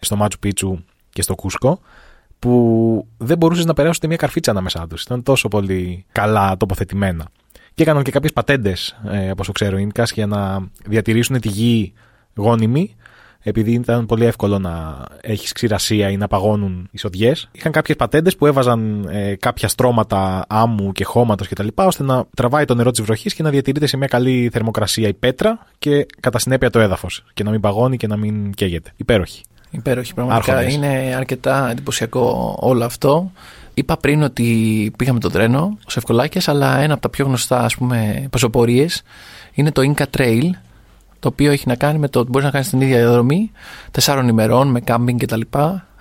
στο 0.00 0.16
Μάτσου 0.16 0.38
Πίτσου 0.38 0.78
και 1.10 1.22
στο 1.22 1.34
Κούσκο, 1.34 1.80
που 2.38 3.06
δεν 3.16 3.38
μπορούσες 3.38 3.64
να 3.64 3.74
περάσεις 3.74 3.96
ούτε 3.96 4.06
μια 4.06 4.16
καρφίτσα 4.16 4.50
ανάμεσά 4.50 4.86
τους. 4.86 5.02
Ήταν 5.02 5.22
τόσο 5.22 5.48
πολύ 5.48 6.04
καλά 6.12 6.56
τοποθετημένα. 6.56 7.28
Και 7.74 7.82
έκαναν 7.82 8.02
και 8.02 8.10
κάποιες 8.10 8.32
πατέντες, 8.32 8.98
ε, 9.10 9.30
όπω 9.30 9.44
το 9.44 9.52
ξέρω, 9.52 9.76
οι 9.78 9.80
Ίνκας, 9.82 10.12
για 10.12 10.26
να 10.26 10.68
διατηρήσουν 10.86 11.40
τη 11.40 11.48
γη 11.48 11.92
γόνιμη, 12.34 12.96
επειδή 13.42 13.72
ήταν 13.72 14.06
πολύ 14.06 14.24
εύκολο 14.24 14.58
να 14.58 15.04
έχεις 15.20 15.52
ξηρασία 15.52 16.10
ή 16.10 16.16
να 16.16 16.28
παγώνουν 16.28 16.88
οι 16.90 16.98
σοδιέ. 16.98 17.32
Είχαν 17.52 17.72
κάποιες 17.72 17.96
πατέντες 17.96 18.36
που 18.36 18.46
έβαζαν 18.46 19.08
ε, 19.10 19.34
κάποια 19.36 19.68
στρώματα 19.68 20.44
άμμου 20.48 20.92
και 20.92 21.04
χώματος 21.04 21.48
κτλ. 21.48 21.66
ώστε 21.74 22.02
να 22.02 22.24
τραβάει 22.36 22.64
το 22.64 22.74
νερό 22.74 22.90
της 22.90 23.02
βροχής 23.02 23.34
και 23.34 23.42
να 23.42 23.50
διατηρείται 23.50 23.86
σε 23.86 23.96
μια 23.96 24.06
καλή 24.06 24.48
θερμοκρασία 24.52 25.08
η 25.08 25.14
πέτρα 25.14 25.66
και 25.78 26.06
κατά 26.20 26.38
συνέπεια 26.38 26.70
το 26.70 26.80
έδαφος. 26.80 27.24
Και 27.34 27.44
να 27.44 27.50
μην 27.50 27.60
παγώνει 27.60 27.96
και 27.96 28.06
να 28.06 28.16
μην 28.16 28.52
καίγεται. 28.52 28.92
Υπέροχη. 28.96 29.42
Υπέροχη, 29.70 30.14
πραγματικά. 30.14 30.52
Άρχοντες. 30.52 30.74
Είναι 30.74 31.14
αρκετά 31.16 31.70
εντυπωσιακό 31.70 32.56
όλο 32.60 32.84
αυτό. 32.84 33.32
Είπα 33.74 33.96
πριν 33.96 34.22
ότι 34.22 34.92
πήγαμε 34.96 35.18
το 35.18 35.30
τρένο 35.30 35.78
ως 35.86 35.96
Ευκολάκιας, 35.96 36.48
αλλά 36.48 36.78
ένα 36.78 36.92
από 36.92 37.02
τα 37.02 37.08
πιο 37.08 37.24
γνωστά 37.24 37.64
ας 37.64 37.76
πούμε 37.76 38.26
πεζοπορίες 38.30 39.02
είναι 39.52 39.72
το 39.72 39.92
Inca 39.94 40.04
Trail, 40.16 40.50
το 41.18 41.28
οποίο 41.28 41.50
έχει 41.50 41.68
να 41.68 41.74
κάνει 41.74 41.98
με 41.98 42.08
το 42.08 42.20
ότι 42.20 42.30
μπορείς 42.30 42.46
να 42.46 42.52
κάνεις 42.52 42.68
την 42.68 42.80
ίδια 42.80 42.96
διαδρομή 42.96 43.50
τεσσάρων 43.90 44.28
ημερών 44.28 44.68
με 44.68 44.80
κάμπινγκ 44.80 45.18
κτλ. 45.18 45.40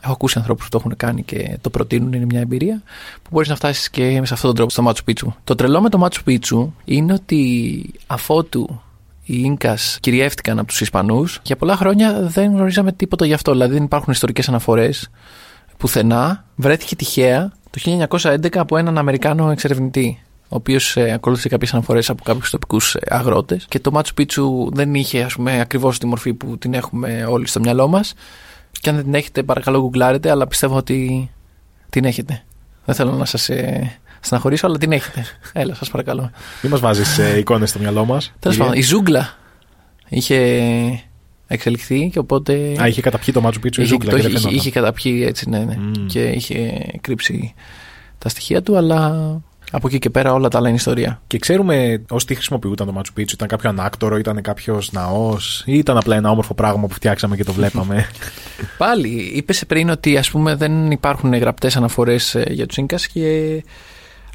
Έχω 0.02 0.12
ακούσει 0.12 0.38
ανθρώπους 0.38 0.64
που 0.64 0.70
το 0.72 0.78
έχουν 0.80 0.96
κάνει 0.98 1.24
και 1.24 1.58
το 1.62 1.70
προτείνουν, 1.70 2.14
είναι 2.14 2.26
μια 2.26 2.40
εμπειρία 2.40 2.82
που 3.22 3.30
μπορείς 3.32 3.50
να 3.50 3.56
φτάσεις 3.56 3.90
και 3.90 4.20
με 4.20 4.26
σε 4.26 4.34
αυτόν 4.34 4.50
τον 4.50 4.56
τρόπο 4.56 4.72
στο 4.72 4.82
Μάτσου 4.82 5.04
Πίτσου. 5.04 5.34
Το 5.44 5.56
τρελό 5.56 5.82
με 5.82 5.90
το 5.90 5.98
Μάτσου 5.98 6.24
Πίτσου 6.24 6.74
είναι 6.86 7.14
ότι 7.14 7.94
αφότου 8.08 8.82
οι 9.28 9.42
Ίνκας 9.44 9.98
κυριεύτηκαν 10.02 10.60
από 10.60 10.68
τους 10.68 10.82
Ισπανούς, 10.82 11.40
για 11.44 11.56
πολλά 11.56 11.76
χρόνια 11.76 12.22
δεν 12.22 12.52
γνωρίζαμε 12.52 12.92
τίποτα 12.92 13.26
γι' 13.26 13.34
αυτό. 13.34 13.52
Δηλαδή 13.52 13.74
δεν 13.74 13.84
υπάρχουν 13.84 14.14
ιστορικές 14.14 14.48
αναφορές 14.48 15.10
πουθενά. 15.78 16.46
Βρέθηκε 16.56 16.96
τυχαία 16.96 17.52
το 17.70 18.08
1911 18.22 18.58
από 18.58 18.78
έναν 18.78 18.98
Αμερικάνο 18.98 19.52
εξερευνητή 19.52 20.22
ο 20.50 20.56
οποίος 20.56 20.98
ε, 20.98 21.12
ακολούθησε 21.12 21.50
κάποιες 21.50 21.74
αναφορές 21.74 22.10
από 22.10 22.24
κάποιους 22.24 22.50
τοπικούς 22.50 22.98
αγρότες. 23.08 23.66
Και 23.70 23.80
το 23.80 23.92
Μάτσου 23.92 24.14
Πίτσου 24.14 24.70
δεν 24.74 24.94
είχε, 24.94 25.22
ας 25.22 25.36
πούμε, 25.36 25.60
ακριβώς 25.60 26.00
τη 26.00 26.06
μορφή 26.06 26.34
που 26.34 26.58
την 26.58 26.74
έχουμε 26.74 27.26
όλοι 27.30 27.48
στο 27.48 27.60
μυαλό 27.60 27.88
μας. 27.88 28.14
Και 28.72 28.90
αν 28.90 28.96
δεν 28.96 29.04
την 29.04 29.14
έχετε, 29.14 29.44
παρακαλώ, 29.44 29.80
γκουγκλάρετε, 29.80 30.30
αλλά 30.30 30.48
πιστεύω 30.48 30.76
ότι 30.76 31.32
την 31.90 32.06
έχετε. 32.06 32.44
Δεν 32.86 32.96
θέλω 32.96 33.12
να 33.12 33.26
σας 33.26 33.50
ε, 33.50 34.00
στεναχωρήσω, 34.20 34.68
αλλά 34.68 34.78
την 34.78 34.92
έχετε. 34.92 35.26
Έλα, 35.54 35.76
σας 35.76 35.90
παρακαλώ. 35.90 36.32
Μην 36.62 36.72
μας 36.72 36.80
βάζεις 36.80 37.18
ε, 37.18 37.38
εικόνες 37.38 37.70
στο 37.70 37.80
μυαλό 37.80 38.06
μας. 38.06 38.34
Τέλος 38.40 38.58
πάντων, 38.58 38.74
η 38.74 38.82
ζούγκλα 38.82 39.38
είχε 40.10 40.38
εξελιχθεί 41.48 42.10
και 42.14 42.20
οπότε. 42.20 42.76
Α, 42.82 42.88
είχε 42.88 43.02
καταπιεί 43.02 43.34
το 43.34 43.42
Μάτσου 43.42 43.60
Πίτσου 43.60 43.82
η 43.82 43.84
είχε, 43.84 43.94
ζούγκλα 43.94 44.12
το 44.12 44.16
και 44.18 44.22
είχε, 44.22 44.28
δεν 44.28 44.38
είχε, 44.38 44.48
φαινόταν. 44.48 44.68
είχε 44.68 44.80
καταπιεί 44.80 45.24
έτσι, 45.28 45.50
ναι, 45.50 45.60
ναι. 45.60 45.76
Μμμ. 45.78 46.06
Και 46.06 46.24
είχε 46.24 46.86
κρύψει 47.02 47.54
τα 48.18 48.30
στοιχεία 48.30 48.62
του, 48.62 48.78
αλλά 48.78 49.12
από 49.72 49.88
εκεί 49.88 50.00
και 50.00 50.10
πέρα 50.10 50.34
όλα 50.34 50.48
τα 50.48 50.58
άλλα 50.58 50.68
είναι 50.68 50.78
ιστορία. 50.78 51.22
Και 51.28 51.38
ξέρουμε 51.38 52.04
ως 52.10 52.26
τι 52.26 52.34
χρησιμοποιούταν 52.36 52.88
το 52.88 52.94
Μάτσου 52.94 53.14
Πίτσου. 53.14 53.36
Ήταν 53.36 53.48
κάποιο 53.48 53.70
ανάκτορο, 53.70 54.18
ήταν 54.18 54.42
κάποιος 54.42 54.92
ναός, 54.92 55.64
ή 55.66 55.78
ήταν 55.78 55.98
απλά 55.98 56.16
ένα 56.16 56.30
όμορφο 56.30 56.54
πράγμα 56.54 56.88
που 56.88 56.94
φτιάξαμε 56.94 57.36
και 57.36 57.44
το 57.44 57.54
βλέπαμε. 57.54 58.08
Πάλι, 58.78 59.32
είπες 59.36 59.64
πριν 59.68 59.90
ότι 59.90 60.18
ας 60.18 60.32
πούμε 60.32 60.56
δεν 60.56 60.92
υπάρχουν 60.92 61.34
γραπτές 61.34 61.76
αναφορές 61.76 62.36
ε, 62.36 62.46
για 62.50 62.66
τους 62.66 62.78
Ίνκας 62.78 63.08
και 63.08 63.64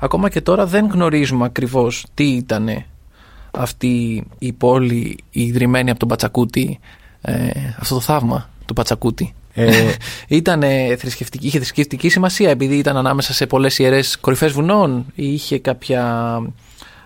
ακόμα 0.03 0.28
και 0.28 0.40
τώρα 0.40 0.66
δεν 0.66 0.86
γνωρίζουμε 0.92 1.44
ακριβώς 1.44 2.07
τι 2.14 2.24
ήταν 2.24 2.68
αυτή 3.50 4.24
η 4.38 4.53
πόλη 4.53 5.18
η 5.30 5.42
ιδρυμένη 5.42 5.90
από 5.90 5.98
τον 5.98 6.09
Πατσακούτη, 6.09 6.78
ε, 7.20 7.48
αυτό 7.80 7.94
το 7.94 8.00
θαύμα 8.00 8.48
του 8.66 8.72
Πατσακούτη. 8.74 9.34
ε, 9.55 9.70
Ήταν 10.28 10.62
θρησκευτική, 10.98 11.46
είχε 11.46 11.57
θρησκευτική 11.59 12.09
σημασία 12.09 12.50
επειδή 12.50 12.76
ήταν 12.76 12.96
ανάμεσα 12.96 13.32
σε 13.32 13.46
πολλές 13.46 13.78
ιερές 13.78 14.18
κορυφές 14.18 14.53
βουνών 14.53 15.07
ή 15.14 15.32
είχε 15.32 15.59
κάποια 15.59 16.38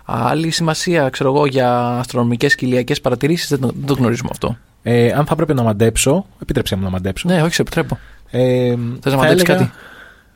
άλλη 0.05 0.49
σημασία, 0.51 1.09
ξέρω 1.09 1.33
εγώ, 1.33 1.45
για 1.45 1.87
αστρονομικές 1.99 2.55
και 2.55 2.65
ηλιακές 2.65 3.01
παρατηρήσεις, 3.01 3.49
δεν 3.49 3.59
το, 3.59 3.67
δεν 3.75 3.85
το 3.85 3.93
γνωρίζουμε 3.93 4.29
αυτό. 4.31 4.57
ε, 4.83 5.11
αν 5.11 5.25
θα 5.25 5.33
έπρεπε 5.33 5.53
να 5.53 5.63
μαντέψω, 5.63 6.25
επιτρέψτε 6.41 6.75
μου 6.75 6.83
να 6.83 6.89
μαντέψω. 6.89 7.29
Ναι, 7.29 7.41
όχι, 7.41 7.53
σε 7.53 7.61
επιτρέπω. 7.61 7.97
Ε, 8.29 8.75
Θες 9.01 9.03
να 9.03 9.11
θα 9.11 9.15
μαντέψεις 9.17 9.47
έλεγα- 9.49 9.57
κάτι; 9.65 9.71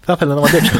Θα 0.01 0.13
ήθελα 0.13 0.33
να 0.35 0.41
μαντέψω. 0.41 0.71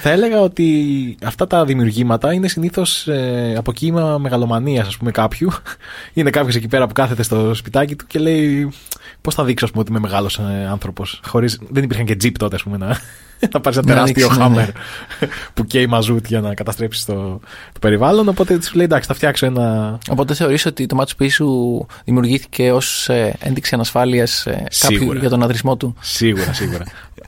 θα 0.00 0.10
έλεγα 0.10 0.40
ότι 0.40 1.16
αυτά 1.24 1.46
τα 1.46 1.64
δημιουργήματα 1.64 2.32
είναι 2.32 2.48
συνήθως 2.48 3.08
ε, 3.08 3.54
από 3.56 3.72
κύμα 3.72 4.18
μεγαλομανίας, 4.18 4.86
ας 4.86 4.96
πούμε, 4.96 5.10
κάποιου. 5.10 5.50
είναι 6.14 6.30
κάποιος 6.30 6.54
εκεί 6.54 6.68
πέρα 6.68 6.86
που 6.86 6.92
κάθεται 6.92 7.22
στο 7.22 7.54
σπιτάκι 7.54 7.96
του 7.96 8.06
και 8.06 8.18
λέει. 8.18 8.72
Πώς 9.20 9.34
θα 9.34 9.44
δείξω, 9.44 9.64
ας 9.64 9.70
πούμε, 9.70 9.82
ότι 9.82 9.90
είμαι 9.90 10.00
μεγάλος 10.00 10.38
ε, 10.38 10.68
άνθρωπος. 10.70 11.20
Χωρίς... 11.26 11.60
Δεν 11.68 11.84
υπήρχαν 11.84 12.04
και 12.04 12.16
τζιπ 12.16 12.38
τότε, 12.38 12.54
ας 12.54 12.62
πούμε, 12.62 12.76
να, 12.76 12.86
να 13.52 13.60
πάρεις 13.60 13.78
ένα 13.78 13.88
Να 13.88 13.94
τεράστιο 13.94 14.26
ανοίξεις, 14.26 14.38
ναι, 14.38 14.42
χάμερ 14.42 14.66
ναι. 14.66 15.28
που 15.54 15.64
καίει 15.64 15.86
μαζούτ 15.86 16.26
για 16.26 16.40
να 16.40 16.54
καταστρέψεις 16.54 17.04
το, 17.04 17.40
το 17.72 17.78
περιβάλλον. 17.80 18.28
Οπότε 18.28 18.62
σου 18.62 18.76
λέει 18.76 18.84
εντάξει, 18.84 19.08
θα 19.08 19.14
φτιάξω 19.14 19.46
ένα. 19.46 19.98
Οπότε 20.10 20.34
θεωρείς 20.34 20.66
ότι 20.66 20.86
το 20.86 20.94
Μάτσου 20.94 21.16
Πίσου 21.16 21.86
δημιουργήθηκε 22.04 22.72
ως 22.72 23.08
ε, 23.08 23.36
ένδειξη 23.40 23.74
ανασφάλειας 23.74 24.46
ε, 24.46 24.50
κάποιου 24.78 24.98
Σίγουρα. 24.98 25.18
για 25.18 25.28
τον 25.28 25.42
αδρισμό 25.42 25.76
του; 25.76 25.94
Σίγουρα, 26.00 26.52
σίγουρα. 26.52 26.84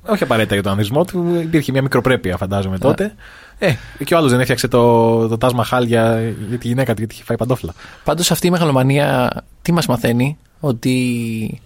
Όχι 0.07 0.22
απαραίτητα 0.22 0.55
για 0.55 0.62
τον 0.62 0.72
ανδρισμό 0.72 1.05
του, 1.05 1.38
υπήρχε 1.42 1.72
μια 1.72 1.82
μικροπρέπεια, 1.82 2.36
φαντάζομαι 2.36 2.78
τότε. 2.78 3.14
Ε, 3.59 3.74
και 4.05 4.14
ο 4.14 4.16
άλλος 4.16 4.30
δεν 4.30 4.40
έφτιαξε 4.40 4.68
το, 4.68 5.28
το 5.28 5.38
Τάσμα 5.38 5.64
Χάλια 5.64 6.20
για 6.48 6.59
τη 6.59 6.66
γυναίκα 6.68 6.92
του, 6.92 6.98
γιατί 6.98 7.14
είχε 7.14 7.24
φάει 7.24 7.36
παντόφλα. 7.36 7.74
Πάντως 8.05 8.30
αυτή 8.30 8.46
η 8.46 8.50
μεγαλομανία 8.50 9.30
τι 9.62 9.72
μας 9.72 9.86
μαθαίνει, 9.86 10.38
ότι 10.61 11.61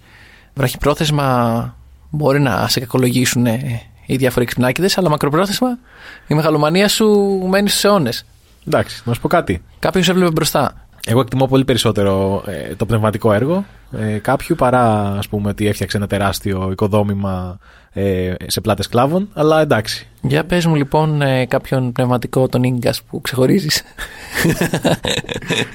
Βραχυπρόθεσμα 0.55 1.77
μπορεί 2.11 2.41
να 2.41 2.69
σε 2.69 2.81
κακολογήσουν 2.81 3.47
ε, 3.47 3.83
οι 4.07 4.17
διάφοροι 4.17 4.45
ξυπνάκιδε, 4.45 4.89
αλλά 4.97 5.09
μακροπρόθεσμα 5.09 5.79
η 6.27 6.35
μεγαλομανία 6.35 6.89
σου 6.89 7.07
μένει 7.49 7.69
στους 7.69 7.85
αιώνες. 7.85 8.25
Εντάξει, 8.67 9.03
να 9.05 9.15
σου 9.15 9.21
πω 9.21 9.29
κάτι. 9.29 9.63
Κάποιο 9.79 10.03
έβλεπε 10.09 10.31
μπροστά. 10.31 10.87
Εγώ 11.07 11.21
εκτιμώ 11.21 11.47
πολύ 11.47 11.65
περισσότερο 11.65 12.43
ε, 12.47 12.75
το 12.75 12.87
πνευματικό 12.87 13.33
έργο 13.33 13.65
ε, 13.93 14.19
κάποιου 14.19 14.57
παρά 14.57 15.15
ας 15.19 15.29
πούμε 15.29 15.49
ότι 15.49 15.67
έφτιαξε 15.67 15.97
ένα 15.97 16.07
τεράστιο 16.07 16.69
οικοδόμημα 16.71 17.59
ε, 17.99 18.35
σε 18.47 18.61
πλάτες 18.61 18.89
κλάβων, 18.89 19.29
αλλά 19.33 19.61
εντάξει. 19.61 20.07
Για 20.23 20.45
πες 20.45 20.67
μου 20.67 20.75
λοιπόν 20.75 21.23
ε, 21.23 21.47
κάποιον 21.47 21.93
πνευματικό 21.93 22.49
τον 22.49 22.63
Ίγκας 22.63 23.03
που 23.03 23.21
ξεχωρίζεις. 23.21 23.83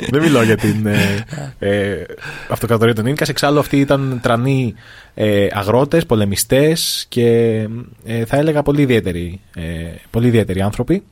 Δεν 0.09 0.21
μιλάω 0.21 0.43
για 0.43 0.57
την 0.57 0.85
ε, 0.85 1.25
ε, 1.69 2.03
αυτοκρατορία 2.49 2.95
των 2.95 3.05
Ίνκας. 3.05 3.29
Εξάλλου 3.29 3.59
αυτοί 3.59 3.79
ήταν 3.79 4.19
τρανοί 4.21 4.73
ε, 5.13 5.47
αγρότες, 5.51 6.05
πολεμιστές 6.05 7.05
και 7.09 7.27
ε, 8.05 8.25
θα 8.25 8.37
έλεγα 8.37 8.63
πολύ 8.63 8.81
ιδιαίτεροι, 8.81 9.41
ε, 9.55 9.61
πολύ 10.09 10.27
ιδιαίτεροι 10.27 10.61
άνθρωποι. 10.61 11.03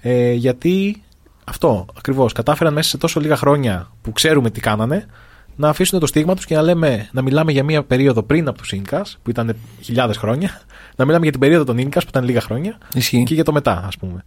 Ε, 0.00 0.32
γιατί 0.32 1.02
αυτό 1.44 1.86
ακριβώς 1.96 2.32
κατάφεραν 2.32 2.72
μέσα 2.72 2.88
σε 2.88 2.98
τόσο 2.98 3.20
λίγα 3.20 3.36
χρόνια 3.36 3.90
που 4.02 4.12
ξέρουμε 4.12 4.50
τι 4.50 4.60
κάνανε 4.60 5.06
να 5.58 5.68
αφήσουν 5.68 5.98
το 5.98 6.06
στίγμα 6.06 6.34
τους 6.34 6.44
και 6.44 6.54
να, 6.54 6.62
λέμε, 6.62 7.08
να 7.12 7.22
μιλάμε 7.22 7.52
για 7.52 7.64
μια 7.64 7.82
περίοδο 7.82 8.22
πριν 8.22 8.48
από 8.48 8.58
τους 8.58 8.72
Ίνκας 8.72 9.18
που 9.22 9.30
ήταν 9.30 9.56
χιλιάδες 9.80 10.16
χρόνια 10.16 10.60
να 10.96 11.04
μιλάμε 11.04 11.22
για 11.22 11.32
την 11.32 11.40
περίοδο 11.40 11.64
των 11.64 11.78
Ίνκας 11.78 12.02
που 12.02 12.10
ήταν 12.12 12.24
λίγα 12.24 12.40
χρόνια 12.40 12.78
Ισχύει. 12.94 13.22
και 13.22 13.34
για 13.34 13.44
το 13.44 13.52
μετά 13.52 13.84
ας 13.86 13.96
πούμε. 13.96 14.24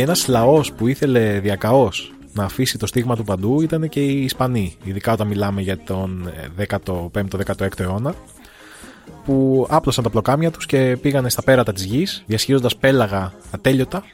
Και 0.00 0.06
ένας 0.06 0.28
λαός 0.28 0.72
που 0.72 0.86
ήθελε 0.86 1.40
διακαώς 1.40 2.12
να 2.32 2.44
αφήσει 2.44 2.78
το 2.78 2.86
στίγμα 2.86 3.16
του 3.16 3.24
παντού 3.24 3.60
ήταν 3.60 3.88
και 3.88 4.00
οι 4.00 4.24
Ισπανοί. 4.24 4.76
Ειδικά 4.84 5.12
όταν 5.12 5.26
μιλάμε 5.26 5.60
για 5.62 5.78
τον 5.78 6.32
15ο-16ο 6.58 7.78
αιώνα. 7.80 8.14
Που 9.24 9.66
άπλωσαν 9.70 10.04
τα 10.04 10.10
πλοκάμια 10.10 10.50
τους 10.50 10.66
και 10.66 10.98
πήγανε 11.02 11.30
στα 11.30 11.42
πέρατα 11.42 11.72
της 11.72 11.84
γης, 11.84 12.22
διασχίζοντας 12.26 12.76
πέλαγα 12.76 13.32
ατέλειωτα 13.50 14.04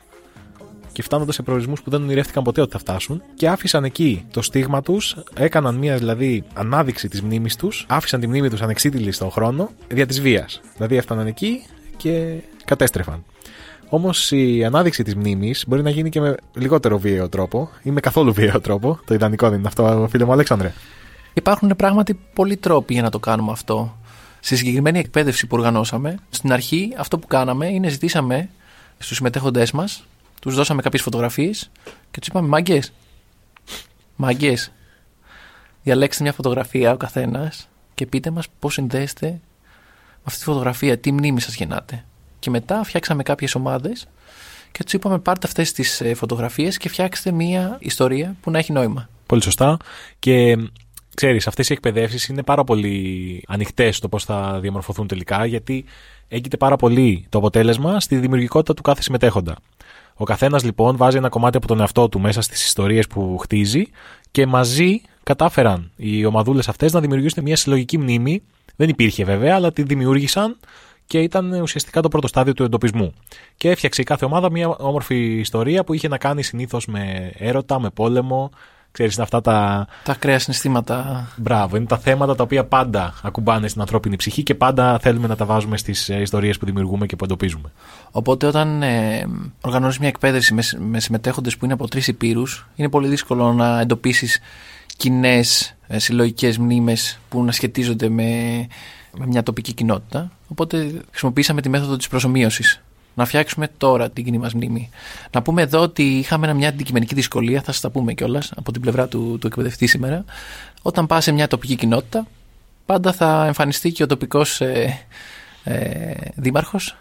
και 0.93 1.03
φτάνοντας 1.03 1.35
σε 1.35 1.43
προορισμούς 1.43 1.83
που 1.83 1.91
δεν 1.91 2.03
ονειρεύτηκαν 2.03 2.43
ποτέ 2.43 2.61
ότι 2.61 2.73
θα 2.73 2.79
φτάσουν. 2.79 3.23
Και 3.35 3.49
άφησαν 3.49 3.85
εκεί 3.85 4.27
το 4.31 4.43
στίγμα 4.43 4.83
τους, 4.83 5.17
έκαναν 5.35 5.75
μια 5.75 5.97
δηλαδή 5.97 6.45
ανάδειξη 6.55 7.09
της 7.09 7.23
μνήμης 7.23 7.57
τους, 7.57 7.87
άφησαν 7.89 8.21
τη 8.21 8.27
μνήμη 8.27 8.49
τους 8.49 8.63
ανεξίτηλη 8.63 9.13
στον 9.13 9.31
χρόνο 9.31 9.71
δια 9.89 10.07
της 10.07 10.21
βίας. 10.21 10.61
Δηλαδή 10.77 10.97
έφταναν 10.97 11.27
εκεί 11.27 11.63
και 11.97 12.35
κατέστρεφαν. 12.65 13.25
Όμως 13.89 14.31
η 14.31 14.65
ανάδειξη 14.65 15.03
της 15.03 15.15
μνήμης 15.15 15.65
μπορεί 15.67 15.83
να 15.83 15.91
γίνει 15.91 16.09
και 16.11 16.21
με 16.21 16.35
λιγότερο 16.55 16.99
βίαιο 16.99 17.29
τρόπο 17.29 17.71
ή 17.83 17.91
με 17.91 18.01
καθόλου 18.01 18.33
βίαιο 18.33 18.61
τρόπο. 18.61 19.01
Το 19.05 19.15
ιδανικό 19.15 19.49
δεν 19.49 19.59
είναι 19.59 19.69
αυτό, 19.69 20.07
φίλε 20.11 20.25
μου 20.25 20.33
Αλέξανδρε. 20.33 20.73
Υπάρχουν 21.35 21.73
πράγματι 21.77 22.19
πολλοί 22.35 22.57
τρόποι 22.57 22.93
για 22.93 23.03
να 23.03 23.11
το 23.11 23.19
κάνουμε 23.19 23.53
αυτό. 23.53 23.97
Στη 24.41 24.57
συγκεκριμένη 24.57 24.99
εκπαίδευση 24.99 25.47
που 25.47 25.57
οργανώσαμε, 25.57 26.19
στην 26.31 26.53
αρχή 26.53 26.95
αυτό 26.97 27.19
που 27.19 27.27
κάναμε 27.27 27.67
είναι 27.67 27.89
ζητήσαμε 27.89 28.49
στους 28.99 29.17
συμμετέχοντές 29.17 29.73
μας, 29.73 30.05
τους 30.41 30.55
δώσαμε 30.55 30.83
κάποιες 30.83 31.03
φωτογραφίες 31.03 31.71
και 32.11 32.19
τους 32.19 32.29
είπαμε: 32.29 32.49
Μάγκες, 32.49 32.93
μάγκες, 34.17 34.73
διαλέξτε 35.83 36.23
μια 36.23 36.33
φωτογραφία 36.33 36.93
ο 36.93 36.97
καθένας 36.97 37.69
και 37.95 38.07
πείτε 38.07 38.31
μας 38.31 38.47
πώς 38.59 38.73
συνδέεστε 38.73 39.27
με 39.27 40.23
αυτή 40.25 40.39
τη 40.39 40.45
φωτογραφία, 40.45 40.99
τι 40.99 41.13
μνήμη 41.13 41.41
σας 41.41 41.55
γεννάτε. 41.55 42.05
Και 42.39 42.51
μετά 42.51 42.85
φτιάξαμε 42.85 43.23
κάποιες 43.23 43.55
ομάδες 43.55 44.07
και 44.73 44.85
τους 44.85 44.93
είπαμε: 44.93 45.19
Πάρτε 45.19 45.47
αυτές 45.47 45.73
τις 45.73 46.03
φωτογραφίες 46.15 46.77
και 46.77 46.89
φτιάξτε 46.89 47.31
μια 47.31 47.77
ιστορία 47.81 48.37
που 48.41 48.51
να 48.51 48.59
έχει 48.59 48.73
νόημα. 48.73 49.09
Πολύ 49.27 49.43
σωστά. 49.43 49.77
Και 50.19 50.57
ξέρεις, 51.15 51.47
αυτές 51.47 51.69
οι 51.69 51.73
εκπαιδεύσεις 51.73 52.29
είναι 52.29 52.43
πάρα 52.43 52.65
πολύ 52.65 53.43
ανοιχτές 53.47 53.97
στο 53.97 54.09
πώς 54.09 54.25
θα 54.25 54.59
διαμορφωθούν 54.61 55.07
τελικά, 55.07 55.47
γιατί 55.47 55.85
έγκυται 56.29 56.57
πάρα 56.57 56.77
πολύ 56.77 57.27
το 57.29 57.39
αποτέλεσμα 57.39 58.01
στη 58.01 58.17
δημιουργικότητα 58.17 58.75
του 58.75 58.83
κάθε 58.83 59.03
συμμετέχοντα. 59.03 59.57
Ο 60.15 60.25
καθένας 60.25 60.65
λοιπόν 60.65 60.97
βάζει 60.97 61.17
ένα 61.17 61.29
κομμάτι 61.29 61.57
από 61.57 61.67
τον 61.67 61.81
εαυτό 61.81 62.09
του 62.09 62.21
μέσα 62.21 62.41
στις 62.41 62.65
ιστορίες 62.65 63.07
που 63.07 63.39
χτίζει 63.39 63.87
και 64.31 64.47
μαζί 64.47 65.01
κατάφεραν 65.23 65.91
οι 65.97 66.25
ομαδούλες 66.25 66.69
αυτές 66.69 66.93
να 66.93 67.01
δημιουργήσουν 67.01 67.43
μια 67.43 67.57
συλλογική 67.57 67.99
μνήμη. 67.99 68.43
Δεν 68.77 68.89
υπήρχε 68.89 69.25
βέβαια, 69.25 69.55
αλλά 69.55 69.73
τη 69.73 69.83
δημιούργησαν 69.83 70.57
και 71.07 71.19
ήταν 71.19 71.53
ουσιαστικά 71.53 72.01
το 72.01 72.09
πρώτο 72.09 72.27
στάδιο 72.27 72.53
του 72.53 72.63
εντοπισμού. 72.63 73.15
Και 73.57 73.71
έφτιαξε 73.71 74.01
η 74.01 74.05
κάθε 74.05 74.25
ομάδα 74.25 74.51
μια 74.51 74.69
όμορφη 74.69 75.39
ιστορία 75.39 75.85
που 75.85 75.93
είχε 75.93 76.09
να 76.09 76.19
κάνει 76.19 76.43
συνήθως 76.43 76.87
με 76.87 77.33
έρωτα, 77.39 77.81
με 77.81 77.91
πόλεμο. 77.91 78.51
Ξέρεις, 78.91 79.15
είναι 79.15 79.23
αυτά 79.23 79.41
τα. 79.41 79.87
Τα 80.05 80.13
ακραία 80.13 80.39
συναισθήματα 80.39 81.29
Μπράβο, 81.37 81.77
είναι 81.77 81.87
τα 81.87 81.99
θέματα 81.99 82.35
τα 82.35 82.43
οποία 82.43 82.65
πάντα 82.65 83.15
ακουμπάνε 83.23 83.69
στην 83.69 83.81
ανθρώπινη 83.81 84.17
ψυχή 84.17 84.43
και 84.43 84.55
πάντα 84.55 84.99
θέλουμε 84.99 85.27
να 85.27 85.37
τα 85.37 85.45
βάζουμε 85.45 85.77
στις 85.77 86.09
ιστορίες 86.09 86.59
που 86.59 86.67
δημιουργούμε 86.67 87.07
και 87.07 87.17
που 87.17 87.25
εντοπίζουμε. 87.25 87.73
Οπότε 88.11 88.47
όταν 88.47 88.83
ε, 88.83 89.27
οργανώνεις 89.61 89.99
μια 89.99 90.09
εκπαίδευση 90.09 90.55
με, 90.55 90.63
με 90.79 91.01
συμμετέχοντες 91.01 91.57
που 91.57 91.65
είναι 91.65 91.75
από 91.75 91.89
τρεις 91.89 92.09
υπήρους 92.09 92.67
είναι 92.77 92.89
πολύ 92.89 93.09
δύσκολο 93.09 93.53
να 93.53 93.81
εντοπίσεις 93.81 94.41
κοινές 94.97 95.77
ε, 95.87 95.99
συλλογικές 95.99 96.59
μνήμες 96.59 97.19
που 97.29 97.45
να 97.45 97.53
σχετίζονται 97.53 98.09
με, 98.09 98.67
με 99.19 99.27
μια 99.27 99.43
τοπική 99.43 99.73
κοινότητα. 99.73 100.31
Οπότε 100.49 101.03
χρησιμοποίησαμε 101.11 101.61
τη 101.61 101.69
μέθοδο 101.69 101.97
της 101.97 102.09
προσωμείωσης. 102.09 102.81
Να 103.15 103.25
φτιάξουμε 103.25 103.69
τώρα 103.77 104.11
την 104.11 104.25
κοινή 104.25 104.39
μας 104.39 104.55
μνήμη. 104.55 104.91
Να 105.33 105.43
πούμε 105.43 105.63
εδώ 105.63 105.81
ότι 105.81 106.03
είχαμε 106.03 106.55
μια 106.55 106.69
αντικειμενική 106.69 107.15
δυσκολία, 107.15 107.63
θα 107.63 107.73
σας 107.73 107.81
τα 107.81 107.91
πούμε 107.91 108.13
κιόλας 108.13 108.53
από 108.57 108.73
την 108.73 108.81
πλευρά 108.81 109.09
του, 109.09 109.39
του 109.41 109.47
εκπαιδευτή 109.47 109.87
σήμερα. 109.87 110.25
Όταν 110.83 111.07
πας 111.07 111.25
σε 111.25 111.33
μια 111.33 111.47
τοπική 111.47 111.77
κοινότητα, 111.77 112.27
πάντα 112.87 113.13
θα 113.13 113.45
εμφανιστεί 113.47 113.93
και 113.93 114.03
ο 114.03 114.07
τοπικός 114.07 114.61
ε, 114.61 114.99
ε, 115.65 116.13
δήμαρχος 116.35 116.97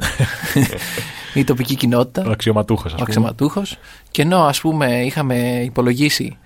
η 1.33 1.43
τοπική 1.43 1.75
κοινότητα 1.75 2.23
Ο 2.27 2.31
αξιωματούχος, 2.31 2.85
ας 2.85 2.91
ο 2.91 2.95
πούμε. 2.95 3.05
αξιωματούχος 3.07 3.77
και 4.11 4.21
ενώ 4.21 4.43
ας 4.45 4.61
πούμε 4.61 5.03
είχαμε 5.05 5.61
υπολογίσει 5.63 6.37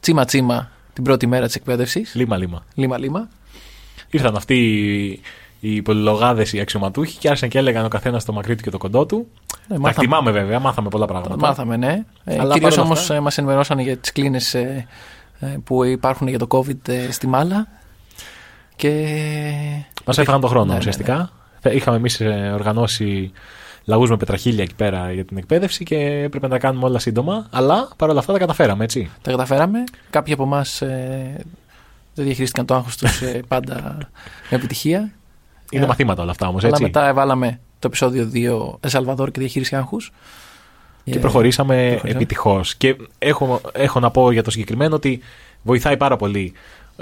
τσίμα 0.00 0.24
τσίμα 0.24 0.70
την 0.92 1.04
πρώτη 1.04 1.26
μέρα 1.26 1.46
της 1.46 1.54
εκπαίδευσης 1.54 2.14
Λίμα, 2.74 2.98
λίμα. 2.98 3.28
Λίμα 4.12 4.24
λίμα 4.28 4.34
Ήρθαν 4.34 4.36
αυτοί 4.36 4.54
οι- 4.54 5.20
οι 5.60 5.82
πολυλογάδε, 5.82 6.46
οι 6.52 6.60
αξιωματούχοι 6.60 7.18
και 7.18 7.28
άρχισαν 7.28 7.48
και 7.48 7.58
έλεγαν 7.58 7.84
ο 7.84 7.88
καθένας 7.88 8.24
το 8.24 8.32
μακρύ 8.32 8.54
του 8.56 8.62
και 8.62 8.70
το 8.70 8.78
κοντό 8.78 9.06
του. 9.06 9.16
Ναι, 9.16 9.74
Τα 9.76 9.80
μάθαμε. 9.80 9.88
εκτιμάμε 9.88 10.30
βέβαια, 10.30 10.58
μάθαμε 10.60 10.88
πολλά 10.88 11.06
Το 11.06 11.12
πράγματα. 11.12 11.46
μάθαμε 11.46 11.76
ναι 11.76 12.04
ε, 12.24 12.38
Αλλά 12.38 12.52
κυρίως 12.52 12.60
παρόλα 12.70 12.82
όμως 12.82 13.00
αυτά- 13.00 13.14
ε, 13.14 13.20
μας 13.20 13.38
ενημερώσαν 13.38 13.78
για 13.78 13.96
τις 13.96 14.12
κλίνες 14.12 14.54
ε, 14.54 14.86
ε, 15.40 15.46
που 15.64 15.84
υπάρχουν 15.84 16.28
για 16.28 16.38
το 16.38 16.46
COVID 16.50 16.88
ε, 16.88 17.10
στη 17.10 17.26
Μάλα 17.26 17.66
και 18.76 18.90
Μας 20.04 20.18
έφαγαν 20.18 20.40
τον 20.40 20.50
χρόνο 20.50 20.64
Ναι, 20.64 20.72
ναι, 20.72 20.78
ουσιαστικά. 20.78 21.30
Ε, 21.62 21.74
Είχαμε 21.74 21.96
εμείς 21.96 22.20
οργανώσει 22.54 23.32
λαού 23.84 24.02
με 24.08 24.16
πετραχίλια 24.16 24.62
εκεί 24.62 24.74
πέρα 24.74 25.12
για 25.12 25.24
την 25.24 25.36
εκπαίδευση 25.36 25.84
και 25.84 25.96
έπρεπε 25.96 26.46
να 26.46 26.52
τα 26.52 26.58
κάνουμε 26.58 26.84
όλα 26.86 26.98
σύντομα. 26.98 27.46
Αλλά 27.50 27.88
παρόλα 27.96 28.18
αυτά 28.18 28.32
τα 28.32 28.38
καταφέραμε, 28.38 28.84
έτσι. 28.84 29.10
τα 29.22 29.30
καταφέραμε 29.30 29.84
κάποιοι 30.10 30.32
από 30.32 30.42
εμάς 30.42 30.82
δεν 32.14 32.24
διαχειρίστηκαν 32.24 32.66
το 32.66 32.74
άγχος 32.74 32.96
τους 32.96 33.20
ε, 33.22 33.42
πάντα 33.48 33.98
με 34.50 34.56
επιτυχία 34.56 35.12
Είναι 35.70 35.84
Ε, 35.84 35.86
μαθήματα 35.86 36.22
όλα 36.22 36.30
αυτά 36.30 36.48
όμως, 36.48 36.62
αλλά 36.62 36.70
έτσι. 36.72 36.82
μετά 36.82 37.08
έβαλαμε 37.08 37.60
το 37.78 37.86
επεισόδιο 37.86 38.30
2 38.34 38.78
Εσαλβαδόρ 38.80 39.30
και 39.30 39.40
διαχείριση 39.40 39.76
άγχους 39.76 40.12
Και 41.04 41.18
προχωρήσαμε 41.18 41.74
προχωρήσαμε. 41.74 42.10
επιτυχώς. 42.10 42.74
Και 42.74 42.96
έχω, 43.18 43.60
έχω 43.72 44.00
να 44.00 44.10
πω 44.10 44.30
για 44.32 44.42
το 44.42 44.50
συγκεκριμένο 44.50 44.94
ότι 44.94 45.20
βοηθάει 45.62 45.96
πάρα 45.96 46.16
πολύ. 46.16 46.52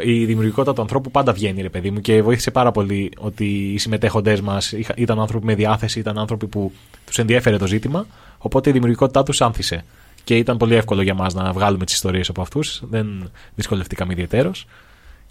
Η 0.02 0.24
δημιουργικότητα 0.24 0.72
του 0.72 0.80
ανθρώπου 0.80 1.10
πάντα 1.10 1.32
βγαίνει, 1.32 1.62
ρε 1.62 1.68
παιδί 1.68 1.90
μου, 1.90 2.00
και 2.00 2.22
βοήθησε 2.22 2.50
πάρα 2.50 2.72
πολύ 2.72 3.12
ότι 3.18 3.44
οι 3.72 3.78
συμμετέχοντές 3.78 4.40
μας 4.40 4.72
ήταν 4.96 5.20
άνθρωποι 5.20 5.46
με 5.46 5.54
διάθεση, 5.54 5.98
ήταν 5.98 6.18
άνθρωποι 6.18 6.46
που 6.46 6.72
τους 7.06 7.18
ενδιέφερε 7.18 7.56
το 7.56 7.66
ζήτημα. 7.66 8.06
Οπότε 8.38 8.70
η 8.70 8.72
δημιουργικότητά 8.72 9.22
τους 9.22 9.40
άνθησε. 9.40 9.84
Και 10.24 10.36
ήταν 10.36 10.56
πολύ 10.56 10.74
εύκολο 10.74 11.02
για 11.02 11.14
μας 11.14 11.34
να 11.34 11.52
βγάλουμε 11.52 11.84
τις 11.84 11.94
ιστορίες 11.94 12.28
από 12.28 12.42
αυτούς. 12.42 12.82
Δεν 12.90 13.30
δυσκολευτήκαμε 13.54 14.12
ιδιαίτερω. 14.12 14.50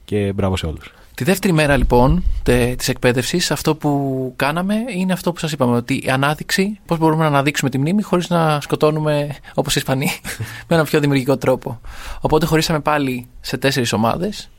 Και 0.09 0.31
μπράβο 0.35 0.57
σε 0.57 0.65
όλους. 0.65 0.93
Τη 1.15 1.23
δεύτερη 1.23 1.53
μέρα 1.53 1.77
λοιπόν 1.77 2.23
της 2.77 2.89
εκπαίδευσης, 2.89 3.51
αυτό 3.51 3.75
που 3.75 4.33
κάναμε 4.35 4.75
είναι 4.95 5.13
αυτό 5.13 5.31
που 5.31 5.39
σας 5.39 5.51
είπαμε. 5.51 5.75
Ότι 5.75 6.01
η 6.05 6.09
ανάδειξη, 6.09 6.79
πώς 6.85 6.97
μπορούμε 6.97 7.21
να 7.21 7.27
αναδείξουμε 7.27 7.69
τη 7.69 7.77
μνήμη 7.77 8.01
χωρίς 8.01 8.29
να 8.29 8.61
σκοτώνουμε 8.61 9.35
όπως 9.53 9.75
οι 9.75 9.79
Ισπανοί, 9.79 10.09
με 10.67 10.75
έναν 10.75 10.85
πιο 10.85 10.99
δημιουργικό 10.99 11.37
τρόπο. 11.37 11.79
Οπότε 12.21 12.45
χωρίσαμε 12.45 12.79
πάλι 12.79 13.27
σε 13.41 13.57
τέσσερις 13.57 13.93
ομάδες. 13.93 14.49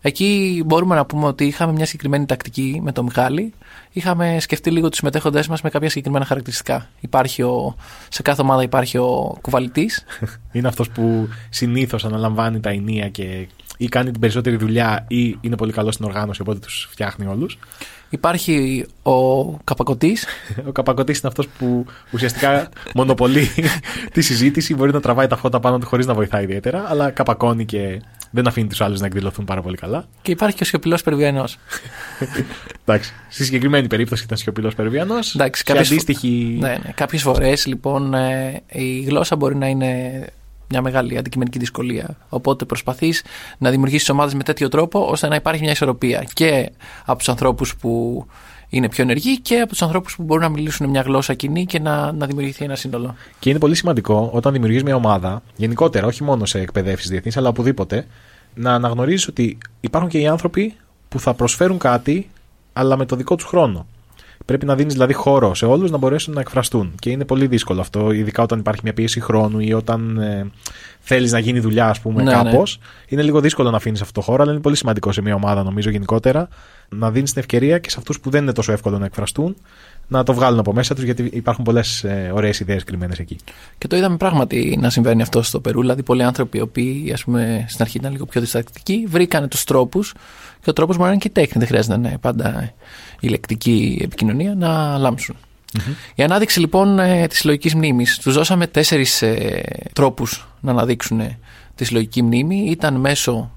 Εκεί 0.00 0.62
μπορούμε 0.66 0.94
να 0.94 1.06
πούμε 1.06 1.26
ότι 1.26 1.44
είχαμε 1.44 1.72
μια 1.72 1.86
συγκεκριμένη 1.86 2.26
τακτική 2.26 2.80
με 2.82 2.92
τον 2.92 3.04
Μιχάλη. 3.04 3.52
Είχαμε 3.92 4.36
σκεφτεί 4.40 4.70
λίγο 4.70 4.88
τους 4.88 4.98
συμμετέχοντέ 4.98 5.42
μας 5.48 5.62
με 5.62 5.70
κάποια 5.70 5.88
συγκεκριμένα 5.88 6.24
χαρακτηριστικά. 6.24 6.88
Υπάρχει 7.00 7.42
ο, 7.42 7.76
σε 8.08 8.22
κάθε 8.22 8.42
ομάδα 8.42 8.62
υπάρχει 8.62 8.98
ο 8.98 9.38
κουβαλητής. 9.40 10.04
Είναι 10.52 10.68
αυτός 10.68 10.90
που 10.90 11.28
συνήθως 11.50 12.04
αναλαμβάνει 12.04 12.60
τα 12.60 12.70
ενία 12.70 13.08
και 13.08 13.48
ή 13.76 13.88
κάνει 13.88 14.10
την 14.10 14.20
περισσότερη 14.20 14.56
δουλειά 14.56 15.04
ή 15.08 15.36
είναι 15.40 15.56
πολύ 15.56 15.72
καλός 15.72 15.94
στην 15.94 16.06
οργάνωση, 16.06 16.40
οπότε 16.40 16.58
τους 16.58 16.88
φτιάχνει 16.90 17.26
όλους. 17.26 17.58
Υπάρχει 18.10 18.86
ο 19.02 19.44
καπακωτή. 19.56 20.16
Ο 20.68 20.72
καπακωτή 20.72 21.12
είναι 21.12 21.20
αυτός 21.24 21.48
που 21.58 21.86
ουσιαστικά 22.12 22.68
μονοπολεί 22.94 23.48
τη 24.12 24.20
συζήτηση, 24.22 24.74
μπορεί 24.74 24.92
να 24.92 25.00
τραβάει 25.00 25.26
τα 25.26 25.36
φώτα 25.36 25.60
πάνω 25.60 25.78
του 25.78 25.86
χωρίς 25.86 26.06
να 26.06 26.14
βοηθάει 26.14 26.42
ιδιαίτερα, 26.42 26.84
αλλά 26.88 27.10
καπακώνει 27.10 27.64
και 27.64 28.00
δεν 28.30 28.46
αφήνει 28.46 28.68
τους 28.68 28.80
άλλους 28.80 29.00
να 29.00 29.06
εκδηλωθούν 29.06 29.44
πάρα 29.44 29.62
πολύ 29.62 29.76
καλά. 29.76 30.08
Και 30.22 30.30
υπάρχει 30.30 30.56
και 30.56 30.62
ο 30.62 30.66
σιωπηλός 30.66 31.02
Περβιανός. 31.02 31.58
Εντάξει. 32.86 33.12
Στη 33.28 33.44
συγκεκριμένη 33.44 33.86
περίπτωση 33.86 34.24
ήταν 34.24 34.38
σιωπηλός 34.38 34.74
Περβιανός. 34.74 35.34
Εντάξει, 35.34 35.58
Σε 35.66 35.72
κάποιες 35.72 35.88
φο- 35.88 35.94
αντίστοιχη. 35.94 36.56
Ναι, 36.60 36.68
ναι. 36.68 36.92
Κάποιες 36.94 37.22
φορές 37.22 37.66
λοιπόν 37.66 38.14
ε, 38.14 38.62
η 38.72 39.00
γλώσσα 39.00 39.36
μπορεί 39.36 39.56
να 39.56 39.66
είναι 39.66 40.24
μια 40.74 40.82
μεγάλη 40.82 41.18
αντικειμενική 41.18 41.58
δυσκολία. 41.58 42.16
Οπότε 42.28 42.64
προσπαθείς 42.64 43.22
να 43.58 43.70
δημιουργήσεις 43.70 44.08
ομάδες 44.08 44.34
με 44.34 44.42
τέτοιο 44.42 44.68
τρόπο 44.68 45.06
ώστε 45.06 45.28
να 45.28 45.34
υπάρχει 45.34 45.62
μια 45.62 45.70
ισορροπία 45.70 46.24
και 46.32 46.70
από 47.04 47.18
τους 47.18 47.28
ανθρώπους 47.28 47.76
που 47.76 48.24
είναι 48.68 48.88
πιο 48.88 49.02
ενεργοί 49.02 49.40
και 49.40 49.60
από 49.60 49.68
τους 49.68 49.82
ανθρώπους 49.82 50.16
που 50.16 50.22
μπορούν 50.22 50.42
να 50.42 50.48
μιλήσουν 50.48 50.90
μια 50.90 51.00
γλώσσα 51.00 51.34
κοινή 51.34 51.66
και 51.66 51.78
να, 51.78 52.12
να 52.12 52.26
δημιουργηθεί 52.26 52.64
ένα 52.64 52.74
σύνολο. 52.74 53.14
Και 53.38 53.50
είναι 53.50 53.58
πολύ 53.58 53.74
σημαντικό 53.74 54.30
όταν 54.32 54.52
δημιουργείς 54.52 54.82
μια 54.82 54.94
ομάδα, 54.94 55.42
γενικότερα, 55.56 56.06
όχι 56.06 56.22
μόνο 56.22 56.44
σε 56.44 56.60
εκπαιδεύσεις 56.60 57.10
διεθνείς, 57.10 57.36
αλλά 57.36 57.48
οπουδήποτε, 57.48 58.06
να 58.54 58.74
αναγνωρίζεις 58.74 59.28
ότι 59.28 59.58
υπάρχουν 59.80 60.10
και 60.10 60.18
οι 60.18 60.26
άνθρωποι 60.26 60.74
που 61.08 61.20
θα 61.20 61.34
προσφέρουν 61.34 61.78
κάτι, 61.78 62.30
αλλά 62.72 62.96
με 62.96 63.04
το 63.06 63.16
δικό 63.16 63.34
τους 63.34 63.44
χρόνο. 63.44 63.86
Πρέπει 64.44 64.66
να 64.66 64.74
δίνεις 64.74 64.92
δηλαδή 64.92 65.12
χώρο 65.12 65.54
σε 65.54 65.66
όλους 65.66 65.90
να 65.90 65.96
μπορέσουν 65.96 66.34
να 66.34 66.40
εκφραστούν. 66.40 66.92
Και 66.98 67.10
είναι 67.10 67.24
πολύ 67.24 67.46
δύσκολο 67.46 67.80
αυτό, 67.80 68.10
ειδικά 68.12 68.42
όταν 68.42 68.58
υπάρχει 68.58 68.80
μια 68.84 68.92
πίεση 68.94 69.20
χρόνου 69.20 69.58
ή 69.58 69.72
όταν 69.72 70.18
ε, 70.18 70.50
θέλεις 71.00 71.32
να 71.32 71.38
γίνει 71.38 71.60
δουλειά, 71.60 71.88
ας 71.88 72.00
πούμε, 72.00 72.22
Ναι, 72.22 72.32
κάπως. 72.32 72.78
ναι. 72.80 72.86
Είναι 73.08 73.22
λίγο 73.22 73.40
δύσκολο 73.40 73.70
να 73.70 73.76
αφήνεις 73.76 74.00
αυτό 74.00 74.12
το 74.12 74.20
χώρο, 74.20 74.42
αλλά 74.42 74.52
είναι 74.52 74.60
πολύ 74.60 74.76
σημαντικό 74.76 75.12
σε 75.12 75.22
μια 75.22 75.34
ομάδα, 75.34 75.62
νομίζω, 75.62 75.90
γενικότερα, 75.90 76.48
να 76.88 77.10
δίνεις 77.10 77.32
την 77.32 77.40
ευκαιρία 77.40 77.78
και 77.78 77.90
σε 77.90 77.96
αυτούς 77.98 78.20
που 78.20 78.30
δεν 78.30 78.42
είναι 78.42 78.52
τόσο 78.52 78.72
εύκολο 78.72 78.98
να 78.98 79.04
εκφραστούν 79.04 79.56
να 80.08 80.22
το 80.22 80.34
βγάλουν 80.34 80.58
από 80.58 80.72
μέσα 80.72 80.94
τους, 80.94 81.04
γιατί 81.04 81.30
υπάρχουν 81.32 81.64
πολλές 81.64 82.04
ε, 82.04 82.30
ωραίες 82.34 82.60
ιδέες 82.60 82.84
κρυμμένες 82.84 83.18
εκεί. 83.18 83.36
Και 83.78 83.86
το 83.86 83.96
είδαμε 83.96 84.16
πράγματι 84.16 84.78
να 84.80 84.90
συμβαίνει 84.90 85.22
αυτό 85.22 85.42
στο 85.42 85.60
Περού. 85.60 85.80
Δηλαδή, 85.80 86.02
πολλοί 86.02 86.22
άνθρωποι 86.22 86.58
οι 86.58 86.60
οποίοι 86.60 87.10
ας 87.12 87.24
πούμε, 87.24 87.64
στην 87.68 87.82
αρχή 87.82 87.96
ήταν 87.98 88.12
λίγο 88.12 88.26
πιο 88.26 88.40
διστακτικοί, 88.40 89.04
βρήκαν 89.08 89.48
τους 89.48 89.64
τρόπους. 89.64 90.14
Και 90.64 90.70
ο 90.70 90.72
τρόπος 90.72 90.96
μπορεί 90.96 91.08
να 91.08 91.14
είναι 91.14 91.22
και 91.22 91.28
η 91.28 91.30
τέχνη. 91.30 91.58
Δεν 91.58 91.66
χρειάζεται 91.66 91.96
να 91.96 92.08
είναι 92.08 92.18
πάντα 92.18 92.72
η 93.20 93.28
λεκτική 93.28 94.00
επικοινωνία 94.04 94.54
να 94.54 94.98
λάμψουν. 94.98 95.36
Η 96.14 96.22
ανάδειξη 96.22 96.60
λοιπόν 96.60 96.98
ε, 96.98 97.26
της 97.26 97.38
συλλογικής 97.38 97.74
μνήμης. 97.74 98.18
Τους 98.18 98.34
δώσαμε 98.34 98.66
τέσσερις 98.66 99.22
ε, 99.22 99.62
τρόπους 99.92 100.48
να 100.60 100.70
αναδείξουν 100.70 101.20
ε, 101.20 101.38
τη 101.74 101.84
συλλογική 101.84 102.22
μνήμη. 102.22 102.64
Ήταν 102.70 102.94
μέσω 102.94 103.50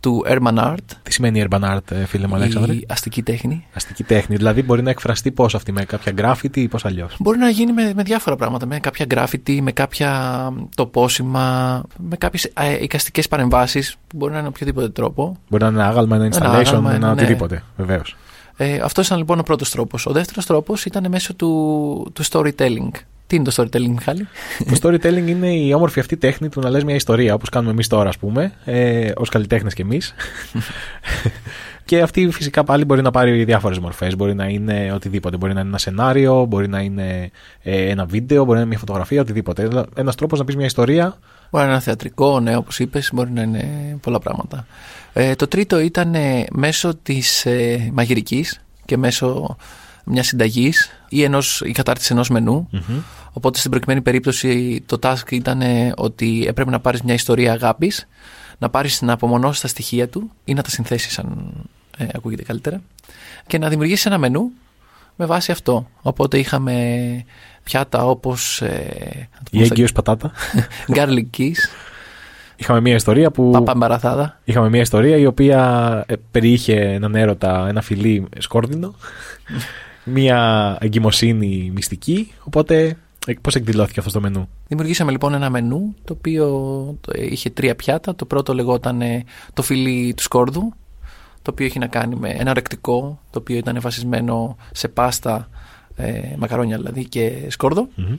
του 0.00 0.24
Herman 0.28 0.54
Art, 0.58 0.74
Τι 1.02 1.12
σημαίνει 1.12 1.46
urban 1.50 1.60
art, 1.60 1.90
ε, 1.90 2.04
φίλε 2.04 2.26
μου 2.26 2.34
Αλέξανδρε; 2.34 2.72
η 2.72 2.86
αστική 2.88 3.22
τέχνη. 3.22 3.66
Αστική 3.74 4.04
τέχνη. 4.04 4.36
Δηλαδή 4.36 4.62
μπορεί 4.62 4.82
να 4.82 4.90
εκφραστεί 4.90 5.30
πώς 5.30 5.54
αυτή, 5.54 5.72
με 5.72 5.84
κάποια 5.84 6.12
γκράφιτι 6.12 6.60
ή 6.60 6.68
πώς 6.68 6.84
αλλιώς. 6.84 7.16
Μπορεί 7.18 7.38
να 7.38 7.48
γίνει 7.48 7.72
με, 7.72 7.92
με 7.94 8.02
διάφορα 8.02 8.36
πράγματα. 8.36 8.66
Με 8.66 8.78
κάποια 8.78 9.04
γκράφιτι, 9.04 9.62
με 9.62 9.72
κάποια 9.72 10.52
τοπόσημα, 10.76 11.82
με 11.96 12.16
κάποιες 12.16 12.52
εικαστικές 12.80 13.28
παρεμβάσεις 13.28 13.96
που 14.06 14.16
μπορεί 14.16 14.32
να 14.32 14.38
είναι 14.38 14.48
οποιοδήποτε 14.48 14.88
τρόπο. 14.88 15.36
Μπορεί 15.48 15.62
να 15.62 15.68
είναι 15.68 15.78
ένα 15.78 15.88
άγαλμα, 15.88 16.16
ένα 16.16 16.24
Ένα 16.24 16.36
installation, 16.36 16.66
άγαλμα, 16.66 16.94
ένα 16.94 17.06
ναι. 17.06 17.12
οτιδήποτε. 17.12 17.62
Βεβαίως. 17.76 18.16
Ε, 18.56 18.78
Αυτός 18.82 19.06
ήταν 19.06 19.18
λοιπόν 19.18 19.38
ο 19.38 19.42
πρώτος 19.42 19.70
τρόπος. 19.70 20.06
Ο 20.06 20.12
δεύτερος 20.12 20.46
τρόπος 20.46 20.84
ήταν 20.84 21.06
μέσω 21.08 21.34
του, 21.34 22.10
του 22.12 22.24
storytelling. 22.30 22.90
Τι 23.30 23.36
είναι 23.36 23.44
το 23.44 23.62
storytelling, 23.62 23.88
Μιχάλη; 23.88 24.28
το 24.58 24.76
storytelling 24.82 25.26
είναι 25.26 25.54
η 25.54 25.72
όμορφη 25.72 26.00
αυτή 26.00 26.16
τέχνη 26.16 26.48
του 26.48 26.60
να 26.60 26.70
λες 26.70 26.84
μια 26.84 26.94
ιστορία, 26.94 27.34
όπως 27.34 27.48
κάνουμε 27.48 27.72
εμείς 27.72 27.86
τώρα, 27.86 28.08
ας 28.08 28.18
πούμε, 28.18 28.52
ε, 28.64 29.10
ως 29.16 29.28
καλλιτέχνες 29.28 29.74
κι 29.74 29.82
εμείς. 29.82 30.14
και 31.84 32.00
αυτή 32.00 32.30
φυσικά 32.30 32.64
πάλι 32.64 32.84
μπορεί 32.84 33.02
να 33.02 33.10
πάρει 33.10 33.44
διάφορες 33.44 33.78
μορφές. 33.78 34.16
Μπορεί 34.16 34.34
να 34.34 34.46
είναι 34.46 34.92
οτιδήποτε. 34.94 35.36
Μπορεί 35.36 35.54
να 35.54 35.60
είναι 35.60 35.68
ένα 35.68 35.78
σενάριο, 35.78 36.44
μπορεί 36.44 36.68
να 36.68 36.80
είναι 36.80 37.30
ε, 37.62 37.90
ένα 37.90 38.04
βίντεο, 38.04 38.38
μπορεί 38.44 38.54
να 38.54 38.60
είναι 38.60 38.68
μια 38.68 38.78
φωτογραφία, 38.78 39.20
οτιδήποτε. 39.20 39.68
Ένας 39.94 40.14
τρόπος 40.14 40.38
να 40.38 40.44
πεις 40.44 40.56
μια 40.56 40.66
ιστορία 40.66 41.18
Μπορεί 41.50 41.64
να 41.64 41.70
είναι 41.70 41.72
ένα 41.72 41.80
θεατρικό, 41.80 42.40
ναι, 42.40 42.56
όπως 42.56 42.78
είπες, 42.78 43.10
μπορεί 43.12 43.30
να 43.30 43.42
είναι 43.42 43.98
πολλά 44.00 44.18
πράγματα. 44.18 44.66
Ε, 45.12 45.34
το 45.34 45.48
τρίτο 45.48 45.80
ήταν 45.80 46.14
ε, 46.14 46.46
μέσω 46.52 46.94
της 46.94 47.46
ε, 47.46 47.90
μαγειρικής 47.92 48.60
και 48.84 48.96
μέσω 48.96 49.56
μιας 50.10 50.26
συνταγής 50.26 50.90
ή, 51.08 51.22
ενός, 51.22 51.60
ή 51.64 51.72
κατάρτιση 51.72 52.12
ενός 52.12 52.28
μενού. 52.28 52.68
Οπότε 53.32 53.58
στην 53.58 53.70
προκειμένη 53.70 54.00
περίπτωση 54.00 54.82
το 54.86 54.98
task 55.02 55.30
ήταν 55.30 55.60
ε, 55.60 55.92
ότι 55.96 56.44
έπρεπε 56.48 56.70
να 56.70 56.80
πάρεις 56.80 57.02
μια 57.02 57.14
ιστορία 57.14 57.52
αγάπης, 57.52 58.08
να 58.58 58.68
πάρεις 58.70 59.02
να 59.02 59.12
απομονώσεις 59.12 59.60
τα 59.60 59.68
στοιχεία 59.68 60.08
του 60.08 60.30
ή 60.44 60.54
να 60.54 60.62
τα 60.62 60.70
συνθέσεις, 60.70 61.18
αν 61.18 61.52
ε, 61.96 62.06
ακούγεται 62.14 62.42
καλύτερα, 62.42 62.80
και 63.46 63.58
να 63.58 63.68
δημιουργήσεις 63.68 64.06
ένα 64.06 64.18
μενού 64.18 64.50
με 65.16 65.26
βάση 65.26 65.52
αυτό. 65.52 65.88
Οπότε 66.02 66.38
είχαμε 66.38 66.74
πιάτα 67.62 68.06
όπως 68.06 68.60
ε, 68.62 68.66
να 69.32 69.38
το 69.38 69.44
η 69.50 69.50
πούμε 69.50 69.64
στα- 69.64 69.74
έγκυος 69.74 69.92
πατάτα. 69.92 70.32
garlic 70.96 71.26
kiss, 71.38 71.54
Είχαμε 72.56 72.80
μια 72.80 72.94
ιστορία 72.94 73.30
που. 73.30 73.50
παπα 73.50 73.72
εμπαραθάδα. 73.72 74.40
Είχαμε 74.44 74.68
μια 74.68 74.80
ιστορία 74.80 75.16
η 75.16 75.26
οποία 75.26 76.04
ε, 76.06 76.14
περιείχε 76.30 76.74
έναν 76.80 77.14
έρωτα, 77.14 77.66
ένα 77.68 77.80
φιλί 77.82 78.28
σκόρδινο, 78.38 78.94
μια 80.04 80.76
εγκυμοσύνη 80.80 81.70
μυστική. 81.74 82.32
Οπότε, 82.44 82.96
πώς 83.40 83.54
εκδηλώθηκε 83.54 84.00
αυτό 84.00 84.12
το 84.12 84.20
μενού; 84.20 84.48
Δημιουργήσαμε 84.68 85.10
λοιπόν 85.10 85.34
ένα 85.34 85.50
μενού 85.50 85.94
το 86.04 86.12
οποίο 86.12 86.46
το- 87.00 87.12
είχε 87.14 87.50
τρία 87.50 87.76
πιάτα. 87.76 88.14
Το 88.14 88.24
πρώτο 88.24 88.54
λεγόταν 88.54 89.00
ε, 89.00 89.24
το 89.54 89.62
φιλί 89.62 90.14
του 90.16 90.22
σκόρδου, 90.22 90.72
το 91.42 91.50
οποίο 91.50 91.66
έχει 91.66 91.78
να 91.78 91.86
κάνει 91.86 92.16
με 92.16 92.28
ένα 92.30 92.52
ρεκτικό, 92.52 93.20
το 93.30 93.38
οποίο 93.38 93.56
ήταν 93.56 93.80
βασισμένο 93.80 94.56
σε 94.72 94.88
πάστα, 94.88 95.48
ε, 95.96 96.20
μακαρόνια 96.38 96.76
δηλαδή 96.76 97.04
και 97.04 97.32
σκόρδο. 97.48 97.88
Μμμ. 97.94 98.16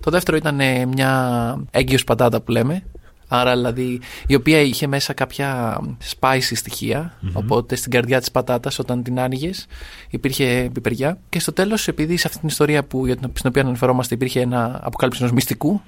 Το 0.00 0.10
δεύτερο 0.10 0.36
ήταν 0.36 0.60
ε, 0.60 0.86
μια 0.86 1.62
έγκυος 1.70 2.04
πατάτα 2.04 2.40
που 2.40 2.50
λέμε. 2.50 2.82
Άρα 3.28 3.56
δηλαδή 3.56 4.00
η 4.26 4.34
οποία 4.34 4.60
είχε 4.60 4.86
μέσα 4.86 5.12
κάποια 5.12 5.80
spicy 6.18 6.50
στοιχεια 6.54 7.18
Οπότε 7.32 7.76
στην 7.76 7.90
καρδιά 7.90 8.18
της 8.18 8.30
πατάτας 8.30 8.78
όταν 8.78 9.02
την 9.02 9.20
άνοιγες 9.20 9.66
υπήρχε 10.10 10.70
πιπεριά. 10.72 11.18
Και 11.28 11.40
στο 11.40 11.52
τέλος 11.52 11.88
επειδή 11.88 12.16
σε 12.16 12.26
αυτή 12.26 12.38
την 12.38 12.48
ιστορία 12.48 12.84
που, 12.84 13.06
για 13.06 13.16
την, 13.16 13.30
στην 13.34 13.48
οποία 13.48 13.62
αναφερόμαστε 13.62 14.14
υπήρχε 14.14 14.40
ένα 14.40 14.80
αποκάλυψη 14.82 15.22
ενός 15.22 15.34
μυστικού 15.34 15.80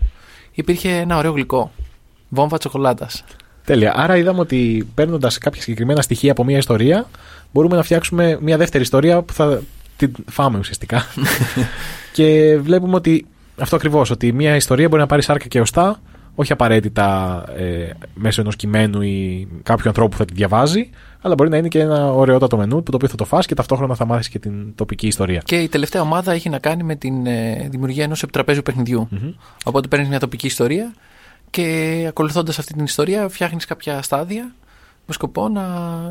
υπήρχε 0.52 0.90
ένα 0.90 1.16
ωραίο 1.16 1.32
γλυκό. 1.32 1.72
Βόμβα 2.28 2.58
τσοκολάτας. 2.58 3.24
Τέλεια. 3.64 3.92
Άρα 3.96 4.16
είδαμε 4.16 4.40
ότι 4.40 4.88
παίρνοντας 4.94 5.38
κάποια 5.38 5.62
συγκεκριμένα 5.62 6.02
στοιχεία 6.02 6.30
από 6.30 6.44
μια 6.44 6.58
ιστορία, 6.58 7.08
μπορούμε 7.52 7.76
να 7.76 7.82
φτιάξουμε 7.82 8.38
μια 8.40 8.56
δεύτερη 8.56 8.82
ιστορία 8.82 9.22
που 9.22 9.32
θα 9.32 9.62
την 9.96 10.12
φάμε 10.30 10.58
ουσιαστικά. 10.58 11.06
και 12.16 12.58
βλέπουμε 12.58 12.94
ότι 12.94 13.26
αυτό 13.58 13.76
ακριβώς, 13.76 14.10
ότι 14.10 14.32
μια 14.32 14.56
ιστορία 14.56 14.88
μπορεί 14.88 15.00
να 15.00 15.06
πάρει 15.06 15.22
σάρκα 15.22 15.46
και 15.46 15.60
οστά, 15.60 16.00
όχι 16.34 16.52
απαραίτητα 16.52 17.44
ε, 17.56 17.90
μέσω 18.14 18.40
ενός 18.40 18.56
κειμένου 18.56 19.02
ή 19.02 19.48
κάποιου 19.62 19.88
ανθρώπου 19.88 20.10
που 20.10 20.16
θα 20.16 20.24
τη 20.24 20.34
διαβάζει, 20.34 20.90
αλλά 21.20 21.34
μπορεί 21.34 21.50
να 21.50 21.56
είναι 21.56 21.68
και 21.68 21.80
ένα 21.80 22.12
ωραιότατο 22.12 22.56
μενού 22.56 22.82
το 22.82 22.90
οποίο 22.94 23.08
θα 23.08 23.16
το 23.16 23.24
φας 23.24 23.46
και 23.46 23.54
ταυτόχρονα 23.54 23.94
θα 23.94 24.04
μάθεις 24.04 24.28
και 24.28 24.38
την 24.38 24.74
τοπική 24.74 25.06
ιστορία. 25.06 25.42
Και 25.44 25.56
η 25.56 25.68
τελευταία 25.68 26.02
ομάδα 26.02 26.32
έχει 26.32 26.48
να 26.48 26.58
κάνει 26.58 26.82
με 26.82 26.94
την 26.94 27.26
ε, 27.26 27.68
δημιουργία 27.70 28.04
ενός 28.04 28.22
επιτραπέζιου 28.22 28.62
παιχνιδιού. 28.62 29.08
Οπότε 29.64 29.88
παίρνεις 29.88 30.08
μια 30.08 30.18
τοπική 30.18 30.46
ιστορία 30.46 30.94
και 31.50 32.04
ακολουθώντας 32.08 32.58
αυτή 32.58 32.72
την 32.72 32.84
ιστορία 32.84 33.28
φτιάχνεις 33.28 33.64
κάποια 33.64 34.02
στάδια 34.02 34.54
με 35.06 35.12
σκοπό 35.12 35.48
να, 35.48 35.62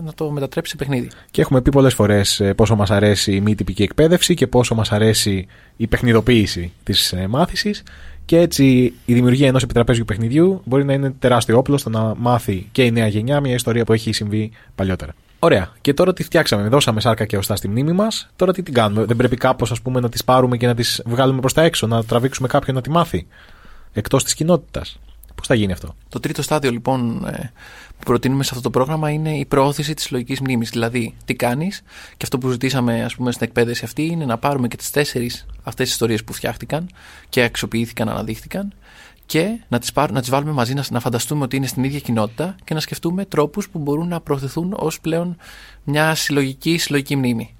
να 0.01 0.13
το 0.15 0.31
μετατρέψεις 0.31 0.77
σε 0.77 0.85
παιχνίδι. 0.85 1.09
Και 1.31 1.41
έχουμε 1.41 1.61
πει 1.61 1.71
πολλές 1.71 1.93
φορές 1.93 2.41
πόσο 2.55 2.75
μας 2.75 2.91
αρέσει 2.91 3.35
η 3.35 3.41
μη 3.41 3.55
τυπική 3.55 3.83
εκπαίδευση 3.83 4.33
και 4.33 4.47
πόσο 4.47 4.75
μας 4.75 4.91
αρέσει 4.91 5.47
η 5.77 5.87
παιχνιδοποίηση 5.87 6.71
της 6.83 7.13
μάθησης. 7.29 7.83
Και 8.29 8.39
έτσι 8.39 8.93
η 9.05 9.13
δημιουργία 9.13 9.47
ενός 9.47 9.63
επιτραπέζιου 9.63 10.05
παιχνιδιού 10.05 10.61
μπορεί 10.65 10.85
να 10.85 10.93
είναι 10.93 11.13
τεράστιο 11.19 11.57
όπλο 11.57 11.77
στο 11.77 11.89
να 11.89 12.15
μάθει 12.17 12.67
και 12.71 12.83
η 12.83 12.91
νέα 12.91 13.07
γενιά 13.07 13.39
μια 13.39 13.53
ιστορία 13.53 13.83
που 13.83 13.93
έχει 13.93 14.11
συμβεί 14.11 14.51
παλιότερα. 14.75 15.13
Ωραία. 15.39 15.71
Και 15.81 15.93
τώρα 15.93 16.13
τι 16.13 16.23
φτιάξαμε; 16.23 16.67
Δώσαμε 16.67 17.01
σάρκα 17.01 17.25
και 17.25 17.37
οστά 17.37 17.55
στη 17.55 17.67
μνήμη 17.67 17.91
μας. 17.91 18.29
Τώρα 18.35 18.53
τι 18.53 18.63
την 18.63 18.73
κάνουμε; 18.73 19.05
Δεν 19.05 19.15
πρέπει 19.15 19.35
κάπως 19.35 19.81
να 19.83 20.09
τις 20.09 20.23
πάρουμε 20.23 20.57
και 20.57 20.67
να 20.67 20.75
τις 20.75 21.01
βγάλουμε 21.05 21.39
προς 21.39 21.53
τα 21.53 21.61
έξω, 21.61 21.87
να 21.87 22.03
τραβήξουμε 22.03 22.47
κάποιον 22.47 22.75
να 22.75 22.81
τη 22.81 22.89
μάθει. 22.89 23.27
Εκτός 23.93 24.23
της 24.23 24.33
κοινότητας; 24.33 24.99
Πώς 25.39 25.47
θα 25.47 25.55
γίνει 25.55 25.71
αυτό; 25.71 25.95
Το 26.09 26.19
τρίτο 26.19 26.41
στάδιο 26.41 26.71
λοιπόν 26.71 27.25
ε, 27.27 27.51
που 27.97 28.05
προτείνουμε 28.05 28.43
σε 28.43 28.49
αυτό 28.51 28.63
το 28.63 28.69
πρόγραμμα 28.69 29.09
είναι 29.09 29.37
η 29.37 29.45
προώθηση 29.45 29.93
της 29.93 30.11
λογική 30.11 30.37
μνήμης. 30.41 30.69
Δηλαδή, 30.69 31.15
τι 31.25 31.33
κάνεις; 31.35 31.81
Και 32.09 32.23
αυτό 32.23 32.37
που 32.37 32.49
ζητήσαμε 32.49 33.03
ας 33.03 33.15
πούμε, 33.15 33.31
στην 33.31 33.47
εκπαίδευση 33.47 33.83
αυτή 33.85 34.05
είναι 34.05 34.25
να 34.25 34.37
πάρουμε 34.37 34.67
και 34.67 34.75
τις 34.77 34.89
τέσσερις 34.91 35.45
αυτές 35.63 35.83
τις 35.85 35.91
ιστορίες 35.93 36.23
που 36.23 36.33
φτιάχτηκαν 36.33 36.89
και 37.29 37.41
αξιοποιήθηκαν, 37.43 38.09
αναδείχθηκαν 38.09 38.73
και 39.25 39.59
να 39.67 39.79
τις, 39.79 39.91
πάρ- 39.91 40.11
να 40.11 40.19
τις 40.19 40.29
βάλουμε 40.29 40.51
μαζί, 40.51 40.73
να, 40.73 40.83
να 40.89 40.99
φανταστούμε 40.99 41.43
ότι 41.43 41.55
είναι 41.55 41.67
στην 41.67 41.83
ίδια 41.83 41.99
κοινότητα 41.99 42.55
και 42.63 42.73
να 42.73 42.79
σκεφτούμε 42.79 43.25
τρόπους 43.25 43.69
που 43.69 43.79
μπορούν 43.79 44.07
να 44.07 44.19
προωθηθούν 44.21 44.73
ως 44.77 44.99
πλέον 44.99 45.37
μια 45.83 46.15
συλλογική 46.15 46.77
συλλογική 46.77 47.15
μνήμη. 47.15 47.55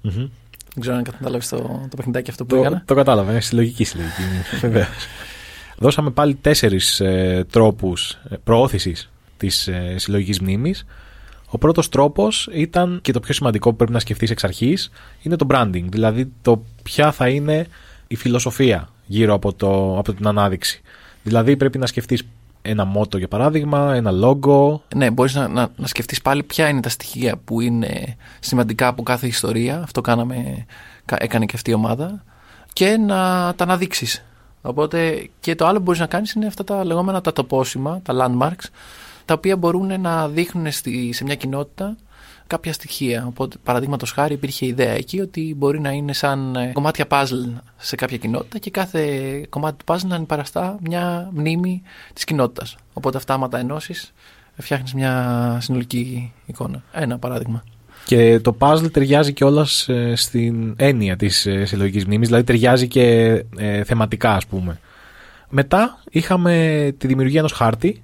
Δεν 0.74 0.80
ξέρω 0.82 0.96
αν 0.96 1.02
κατάλαβες 1.02 1.48
το, 1.48 1.56
το 1.90 1.96
παιχνιδάκι 1.96 2.30
αυτό 2.30 2.44
που 2.44 2.54
Το, 2.54 2.60
έκανα. 2.60 2.82
το 2.86 2.94
κατάλαβα, 2.94 3.30
είναι 3.30 3.40
συλλογική 3.40 3.84
συλλογική. 3.84 4.22
Βεβαίως. 4.60 4.86
Δώσαμε 5.82 6.10
πάλι 6.10 6.34
τέσσερις 6.34 7.00
ε, 7.00 7.46
τρόπους 7.50 8.18
προώθησης 8.44 9.10
της 9.36 9.68
ε, 9.68 9.94
συλλογικής 9.98 10.40
μνήμης. 10.40 10.84
Ο 11.50 11.58
πρώτος 11.58 11.88
τρόπος 11.88 12.48
ήταν 12.52 12.98
και 13.02 13.12
το 13.12 13.20
πιο 13.20 13.34
σημαντικό 13.34 13.70
που 13.70 13.76
πρέπει 13.76 13.92
να 13.92 13.98
σκεφτείς 13.98 14.30
εξ 14.30 14.44
αρχής 14.44 14.90
είναι 15.22 15.36
το 15.36 15.46
branding. 15.50 15.84
Δηλαδή 15.88 16.32
το 16.42 16.62
ποια 16.82 17.12
θα 17.12 17.28
είναι 17.28 17.66
η 18.06 18.14
φιλοσοφία 18.16 18.88
γύρω 19.06 19.34
από, 19.34 19.52
το, 19.52 19.98
από 19.98 20.12
την 20.12 20.26
ανάδειξη. 20.26 20.80
Δηλαδή 21.22 21.56
πρέπει 21.56 21.78
να 21.78 21.86
σκεφτείς 21.86 22.22
ένα 22.62 22.84
μότο 22.84 23.18
για 23.18 23.28
παράδειγμα, 23.28 23.94
ένα 23.94 24.10
logo. 24.22 24.80
Ναι, 24.94 25.10
μπορείς 25.10 25.34
να, 25.34 25.48
να, 25.48 25.68
να 25.76 25.86
σκεφτείς 25.86 26.22
πάλι 26.22 26.42
ποια 26.42 26.68
είναι 26.68 26.80
τα 26.80 26.88
στοιχεία 26.88 27.36
που 27.36 27.60
είναι 27.60 28.16
σημαντικά 28.40 28.86
από 28.86 29.02
κάθε 29.02 29.26
ιστορία. 29.26 29.80
Αυτό 29.82 30.00
κάναμε, 30.00 30.66
κα- 31.04 31.16
έκανε 31.20 31.46
και 31.46 31.56
αυτή 31.56 31.70
η 31.70 31.74
ομάδα. 31.74 32.24
Και 32.72 32.96
να 32.96 33.16
τα 33.56 33.64
αναδείξεις. 33.64 34.24
Οπότε 34.62 35.28
και 35.40 35.54
το 35.54 35.66
άλλο 35.66 35.78
που 35.78 35.84
μπορείς 35.84 36.00
να 36.00 36.06
κάνεις 36.06 36.32
είναι 36.32 36.46
αυτά 36.46 36.64
τα 36.64 36.84
λεγόμενα 36.84 37.20
τα 37.20 37.32
τοπόσημα, 37.32 38.00
τα 38.02 38.14
landmarks, 38.16 38.68
τα 39.24 39.34
οποία 39.34 39.56
μπορούν 39.56 40.00
να 40.00 40.28
δείχνουν 40.28 40.72
στη, 40.72 41.12
σε 41.12 41.24
μια 41.24 41.34
κοινότητα 41.34 41.96
κάποια 42.46 42.72
στοιχεία. 42.72 43.26
Οπότε, 43.26 43.56
παραδείγματος 43.62 44.12
χάρη, 44.12 44.34
υπήρχε 44.34 44.66
ιδέα 44.66 44.92
εκεί 44.92 45.20
ότι 45.20 45.54
μπορεί 45.56 45.80
να 45.80 45.90
είναι 45.90 46.12
σαν 46.12 46.56
ε, 46.56 46.72
κομμάτια 46.72 47.06
puzzle 47.08 47.60
σε 47.76 47.96
κάποια 47.96 48.16
κοινότητα 48.16 48.58
και 48.58 48.70
κάθε 48.70 49.46
κομμάτι 49.48 49.84
του 49.84 49.94
puzzle 49.94 50.06
να 50.06 50.16
αντιπαραστά 50.16 50.78
μια 50.80 51.30
μνήμη 51.32 51.82
της 52.12 52.24
κοινότητας. 52.24 52.76
Οπότε, 52.92 53.16
αυτά, 53.16 53.34
άμα 53.34 53.48
τα 53.48 53.58
ενώσεις, 53.58 54.12
φτιάχνεις 54.56 54.94
μια 54.94 55.58
συνολική 55.60 56.32
εικόνα. 56.46 56.82
Ένα 56.92 57.18
παράδειγμα. 57.18 57.64
Και 58.10 58.40
το 58.40 58.56
puzzle 58.58 58.92
ταιριάζει 58.92 59.32
κιόλας 59.32 59.88
στην 60.14 60.74
έννοια 60.76 61.16
της 61.16 61.46
ε, 61.46 61.64
συλλογικής 61.64 62.04
μνήμης, 62.04 62.26
δηλαδή 62.26 62.46
ταιριάζει 62.46 62.88
και 62.88 63.04
ε, 63.56 63.84
θεματικά, 63.84 64.34
ας 64.34 64.46
πούμε. 64.46 64.80
Μετά 65.48 66.02
είχαμε 66.10 66.94
τη 66.98 67.06
δημιουργία 67.06 67.38
ενός 67.38 67.52
χάρτη, 67.52 68.02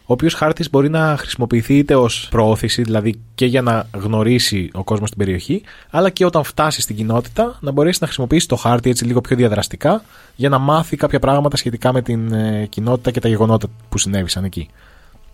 ο 0.00 0.12
οποίος 0.12 0.34
χάρτης 0.34 0.70
μπορεί 0.70 0.88
να 0.88 1.16
χρησιμοποιηθεί 1.18 1.76
είτε 1.76 1.94
ως 1.94 2.28
προώθηση, 2.30 2.82
δηλαδή 2.82 3.20
και 3.34 3.46
για 3.46 3.62
να 3.62 3.86
γνωρίσει 3.94 4.70
ο 4.72 4.84
κόσμος 4.84 5.08
την 5.08 5.18
περιοχή, 5.18 5.62
αλλά 5.90 6.10
και 6.10 6.24
όταν 6.24 6.44
φτάσει 6.44 6.80
στην 6.80 6.96
κοινότητα 6.96 7.58
να 7.60 7.70
μπορέσει 7.70 7.98
να 8.00 8.06
χρησιμοποιήσει 8.06 8.48
το 8.48 8.56
χάρτη 8.56 8.90
έτσι 8.90 9.04
λίγο 9.04 9.20
πιο 9.20 9.36
διαδραστικά 9.36 10.02
για 10.36 10.48
να 10.48 10.58
μάθει 10.58 10.96
κάποια 10.96 11.18
πράγματα 11.18 11.56
σχετικά 11.56 11.92
με 11.92 12.02
την 12.02 12.32
ε, 12.32 12.66
κοινότητα 12.66 13.10
και 13.10 13.20
τα 13.20 13.28
γεγονότα 13.28 13.66
που 13.88 13.98
συνέβησαν 13.98 14.44
εκεί. 14.44 14.68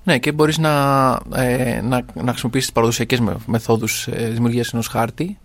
Ναι, 0.07 0.19
και 0.19 0.33
μπορείς 0.33 0.59
να, 0.59 0.71
ε, 1.35 1.81
να, 1.81 2.05
να 2.15 2.31
χρησιμοποιήσεις 2.31 2.65
τις 2.67 2.73
παραδοσιακές 2.73 3.21
μεθόδους 3.47 4.07
ε, 4.07 4.29
δημιουργίας 4.29 4.73
ενός 4.73 4.87
χάρτη. 4.87 5.39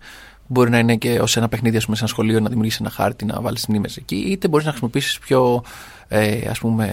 Μπορεί 0.46 0.70
να 0.70 0.78
είναι 0.78 0.96
και 0.96 1.20
ως 1.20 1.36
ένα 1.36 1.48
παιχνίδι, 1.48 1.76
ας 1.76 1.84
πούμε, 1.84 1.96
σε 1.96 2.02
ένα 2.02 2.12
σχολείο 2.12 2.40
να 2.40 2.48
δημιουργήσεις 2.48 2.80
ένα 2.80 2.90
χάρτη, 2.90 3.24
να 3.24 3.40
βάλεις 3.40 3.66
μνήμε 3.66 3.88
εκεί, 3.96 4.16
είτε 4.16 4.48
μπορείς 4.48 4.64
να 4.64 4.70
χρησιμοποιήσεις 4.70 5.18
πιο 5.18 5.62
ε, 6.08 6.48
ας 6.48 6.58
πούμε, 6.58 6.86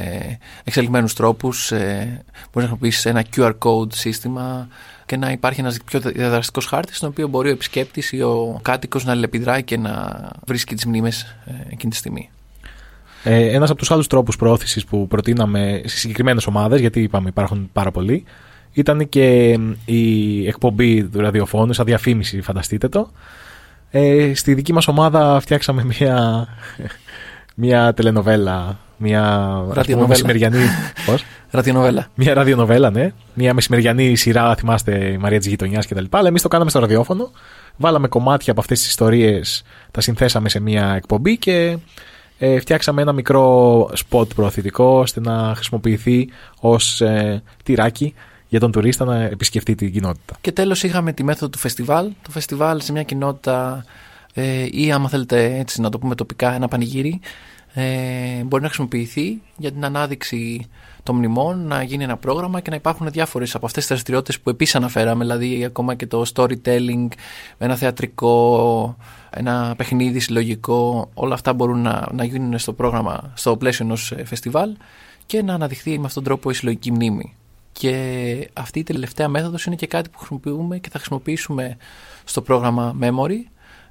εξελιγμένους 0.63 1.13
τρόπους. 1.13 1.71
Ε, 1.71 2.23
μπορείς 2.33 2.51
να 2.53 2.61
χρησιμοποιήσεις 2.61 3.05
ένα 3.05 3.25
QR 3.35 3.53
code 3.59 3.93
σύστημα 3.93 4.67
και 5.05 5.17
να 5.17 5.31
υπάρχει 5.31 5.59
ένας 5.59 5.77
πιο 5.85 5.99
διαδραστικός 5.99 6.65
χάρτης, 6.65 6.97
στον 6.97 7.09
οποίο 7.09 7.27
μπορεί 7.27 7.49
ο 7.49 7.51
επισκέπτης 7.51 8.11
ή 8.11 8.21
ο 8.21 8.59
κάτοικος 8.61 9.05
να 9.05 9.11
αλληλεπιδράει 9.11 9.63
και 9.63 9.77
να 9.77 10.19
βρίσκει 10.45 10.75
τις 10.75 10.85
μνήμες 10.85 11.21
ε, 11.21 11.51
εκείνη 11.69 11.91
τη 11.91 11.97
στιγμή. 11.97 12.29
Ε, 13.23 13.47
Ένας 13.55 13.69
από 13.69 13.79
τους 13.79 13.91
άλλους 13.91 14.07
τρόπους 14.07 14.35
προώθησης 14.35 14.85
που 14.85 15.07
προτείναμε 15.07 15.81
σε 15.85 15.97
συγκεκριμένες 15.97 16.47
ομάδες, 16.47 16.79
γιατί 16.79 17.01
είπαμε 17.01 17.29
υπάρχουν 17.29 17.69
πάρα 17.73 17.91
πολλοί, 17.91 18.23
ήταν 18.73 19.09
και 19.09 19.57
η 19.85 20.47
εκπομπή 20.47 21.03
του 21.03 21.19
ραδιοφώνου, 21.19 21.73
σαν 21.73 21.85
διαφήμιση, 21.85 22.41
φανταστείτε 22.41 22.87
το. 22.87 23.11
Ε, 23.91 24.31
στη 24.35 24.53
δική 24.53 24.73
μας 24.73 24.87
ομάδα 24.87 25.39
φτιάξαμε 25.39 25.83
μια, 25.83 26.47
μια 27.55 27.93
τελενοβέλα, 27.93 28.79
μια 28.97 29.23
ας 29.23 29.61
πούμε, 29.61 29.73
Ραδιονοβέλα. 29.73 30.07
μεσημεριανή. 30.07 30.63
πώς; 31.05 31.23
Ραδιονοβέλα. 31.49 32.07
Μια 32.15 32.33
ραδιονοβέλα, 32.33 32.89
ναι. 32.89 33.11
Μια 33.33 33.53
μεσημεριανή 33.53 34.15
σειρά, 34.15 34.55
θυμάστε, 34.55 35.05
η 35.05 35.17
Μαρία 35.17 35.37
της 35.37 35.47
Γειτονιάς 35.47 35.87
κτλ. 35.87 36.05
Αλλά 36.09 36.27
εμείς 36.27 36.41
το 36.41 36.47
κάναμε 36.47 36.69
στο 36.69 36.79
ραδιόφωνο. 36.79 37.31
Βάλαμε 37.77 38.07
κομμάτια 38.07 38.51
από 38.51 38.61
αυτές 38.61 38.79
τις 38.79 38.87
ιστορίες, 38.87 39.63
τα 39.91 40.01
συνθέσαμε 40.01 40.49
σε 40.49 40.59
μια 40.59 40.93
εκπομπή 40.95 41.37
και 41.37 41.77
ε, 42.39 42.59
φτιάξαμε 42.59 43.01
ένα 43.01 43.11
μικρό 43.11 43.89
σποτ 43.93 44.33
προωθητικό 44.33 44.99
ώστε 44.99 45.19
να 45.19 45.53
χρησιμοποιηθεί 45.55 46.29
ως 46.59 47.01
ε, 47.01 47.43
τυράκι 47.63 48.13
για 48.47 48.59
τον 48.59 48.71
τουρίστα 48.71 49.05
να 49.05 49.21
επισκεφτεί 49.21 49.75
την 49.75 49.91
κοινότητα. 49.91 50.35
Και 50.41 50.51
τέλος 50.51 50.83
είχαμε 50.83 51.13
τη 51.13 51.23
μέθοδο 51.23 51.49
του 51.49 51.57
φεστιβάλ. 51.57 52.11
Το 52.21 52.31
φεστιβάλ 52.31 52.81
σε 52.81 52.91
μια 52.91 53.03
κοινότητα 53.03 53.85
ε, 54.33 54.67
ή 54.71 54.91
άμα 54.91 55.09
θέλετε 55.09 55.57
έτσι 55.59 55.81
να 55.81 55.89
το 55.89 55.99
πούμε 55.99 56.15
τοπικά 56.15 56.53
ένα 56.53 56.67
πανηγύρι 56.67 57.19
ε, 57.73 58.43
μπορεί 58.43 58.61
να 58.61 58.67
χρησιμοποιηθεί 58.67 59.41
για 59.57 59.71
την 59.71 59.85
ανάδειξη 59.85 60.67
των 61.09 61.17
μνημών, 61.17 61.67
να 61.67 61.83
γίνει 61.83 62.03
ένα 62.03 62.17
πρόγραμμα 62.17 62.59
και 62.59 62.69
να 62.69 62.75
υπάρχουν 62.75 63.11
διάφορες 63.11 63.55
από 63.55 63.65
αυτές 63.65 63.81
τις 63.81 63.91
δραστηριότητες 63.91 64.39
που 64.39 64.49
επίσης 64.49 64.75
αναφέραμε, 64.75 65.23
δηλαδή 65.23 65.63
ακόμα 65.65 65.95
και 65.95 66.07
το 66.07 66.25
storytelling, 66.33 67.07
ένα 67.57 67.75
θεατρικό, 67.75 68.95
ένα 69.29 69.73
παιχνίδι 69.77 70.19
συλλογικό, 70.19 71.09
όλα 71.13 71.33
αυτά 71.33 71.53
μπορούν 71.53 71.81
να, 71.81 72.07
να 72.11 72.23
γίνουν 72.23 72.59
στο 72.59 72.73
πρόγραμμα, 72.73 73.31
στο 73.33 73.57
πλαίσιο 73.57 73.85
ενός 73.85 74.11
ε, 74.11 74.25
φεστιβάλ 74.25 74.75
και 75.25 75.43
να 75.43 75.53
αναδειχθεί 75.53 75.99
με 75.99 76.05
αυτόν 76.05 76.23
τον 76.23 76.23
τρόπο 76.23 76.49
η 76.49 76.53
συλλογική 76.53 76.91
μνήμη. 76.91 77.35
Και 77.71 78.49
αυτή 78.53 78.79
η 78.79 78.83
τελευταία 78.83 79.27
μέθοδος 79.27 79.65
είναι 79.65 79.75
και 79.75 79.87
κάτι 79.87 80.09
που 80.09 80.17
χρησιμοποιούμε 80.17 80.77
και 80.77 80.89
θα 80.89 80.97
χρησιμοποιήσουμε 80.97 81.77
στο 82.23 82.41
πρόγραμμα 82.41 82.95
Memory. 83.01 83.37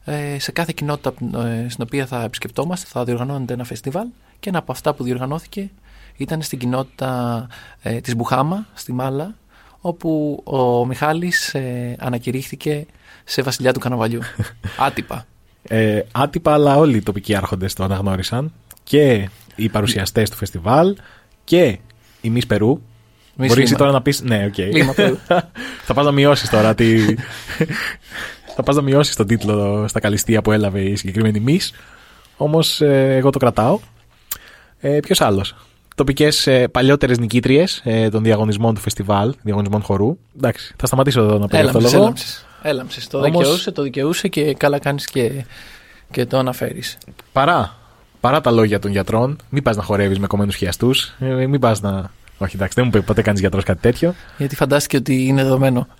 Ε, 0.04 0.38
σε 0.38 0.52
κάθε 0.52 0.72
κοινότητα 0.76 1.12
ε, 1.46 1.68
στην 1.68 1.84
οποία 1.86 2.06
θα 2.06 2.22
επισκεπτόμαστε 2.22 2.86
θα 2.90 3.04
διοργανώνεται 3.04 3.52
ένα 3.52 3.64
φεστιβάλ 3.64 4.06
και 4.40 4.48
ένα 4.48 4.58
από 4.58 4.72
αυτά 4.72 4.94
που 4.94 5.04
διοργανώθηκε 5.04 5.70
ήταν 6.18 6.42
στην 6.42 6.58
κοινότητα 6.58 7.46
ε, 7.82 8.00
της 8.00 8.16
Μπουχάμα, 8.16 8.66
στη 8.74 8.92
Μάλα, 8.92 9.34
όπου 9.80 10.40
ο 10.44 10.86
Μιχάλης 10.86 11.54
ε, 11.54 11.96
ανακηρύχθηκε 11.98 12.86
σε 13.24 13.42
βασιλιά 13.42 13.72
του 13.72 13.80
Καρναβαλιού. 13.80 14.20
Άτυπα. 14.86 15.26
Ε, 15.62 16.00
άτυπα, 16.12 16.52
αλλά 16.52 16.76
όλοι 16.76 16.96
οι 16.96 17.02
τοπικοί 17.02 17.34
άρχοντες 17.34 17.74
το 17.74 17.84
αναγνώρισαν 17.84 18.52
και 18.84 19.28
οι 19.54 19.68
παρουσιαστές 19.68 20.30
του 20.30 20.36
φεστιβάλ 20.36 20.96
και 21.44 21.78
η 22.20 22.30
Μις 22.30 22.46
Περού. 22.46 22.80
Μη 23.34 23.46
Μπορείς 23.46 23.56
εσύ 23.56 23.66
σήμα. 23.66 23.78
τώρα 23.78 23.92
να 23.92 24.02
πεις 24.02 24.22
Ναι, 24.22 24.44
οκ. 24.44 24.58
Λίμα 24.58 24.92
Περού. 24.92 25.16
θα 25.86 25.94
πας 25.94 26.04
να 26.04 26.12
μειώσεις 26.12 26.50
τώρα 26.50 26.74
τη... 26.74 27.14
θα 28.56 28.62
πας 28.64 28.76
να 28.76 28.82
μειώσεις 28.82 29.16
τον 29.16 29.26
τίτλο 29.26 29.88
στα 29.88 30.00
καλλιστεία 30.00 30.42
που 30.42 30.52
έλαβε 30.52 30.80
η 30.80 30.96
συγκεκριμένη 30.96 31.40
Μις. 31.40 31.72
Όμως 32.36 32.80
ε, 32.80 33.16
εγώ 33.16 33.30
το 33.30 33.38
κρατάω. 33.38 33.78
Ε, 34.80 34.98
Ποιος 35.00 35.20
άλλος; 35.20 35.54
Τοπικές 35.98 36.46
ε, 36.46 36.68
παλιότερες 36.68 37.18
νικήτριες 37.18 37.80
ε, 37.84 38.08
των 38.08 38.22
διαγωνισμών 38.22 38.74
του 38.74 38.80
φεστιβάλ, 38.80 39.34
διαγωνισμών 39.42 39.82
χορού. 39.82 40.16
Εντάξει, 40.36 40.74
θα 40.76 40.86
σταματήσω 40.86 41.20
εδώ 41.20 41.38
να 41.38 41.46
πω 41.46 41.56
αυτό 41.56 41.56
το 41.58 41.68
Έλαμψες, 41.68 41.92
λόγο. 41.92 42.02
έλαμψες. 42.04 42.44
Έλαμψες. 42.62 43.06
Το 43.06 43.18
Όμως- 43.18 43.30
δικαιούσε, 43.38 43.70
το 43.70 43.82
δικαιούσε 43.82 44.28
και 44.28 44.54
καλά 44.54 44.78
κάνεις 44.78 45.04
και, 45.06 45.44
και 46.10 46.26
το 46.26 46.38
αναφέρεις. 46.38 46.98
Παρά, 47.32 47.76
παρά 48.20 48.40
τα 48.40 48.50
λόγια 48.50 48.78
των 48.78 48.90
γιατρών, 48.90 49.38
μην 49.48 49.62
πας 49.62 49.76
να 49.76 49.82
χορεύεις 49.82 50.18
με 50.18 50.26
κομμένους 50.26 50.54
χιαστούς, 50.56 51.14
ε, 51.18 51.46
μην 51.46 51.60
πας 51.60 51.80
να... 51.80 52.10
Όχι, 52.38 52.56
εντάξει, 52.56 52.72
δεν 52.76 52.84
μου 52.84 52.90
πει 52.90 53.02
ποτέ 53.02 53.22
κάνεις 53.22 53.40
γιατρός 53.40 53.64
κάτι 53.64 53.80
τέτοιο. 53.80 54.14
Γιατί 54.38 54.56
φαντάστηκε 54.56 54.96
ότι 54.96 55.26
είναι 55.26 55.42
δεδομένο. 55.42 55.86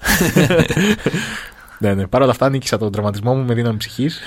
Ναι, 1.81 1.95
ναι. 1.95 2.07
Παρ' 2.07 2.23
όλα 2.23 2.31
αυτά 2.31 2.49
νίκησα 2.49 2.79
τον 2.79 2.93
τραυματισμό 2.93 3.35
μου 3.35 3.45
με 3.45 3.55
δύναμη 3.55 3.77
ψυχής. 3.77 4.21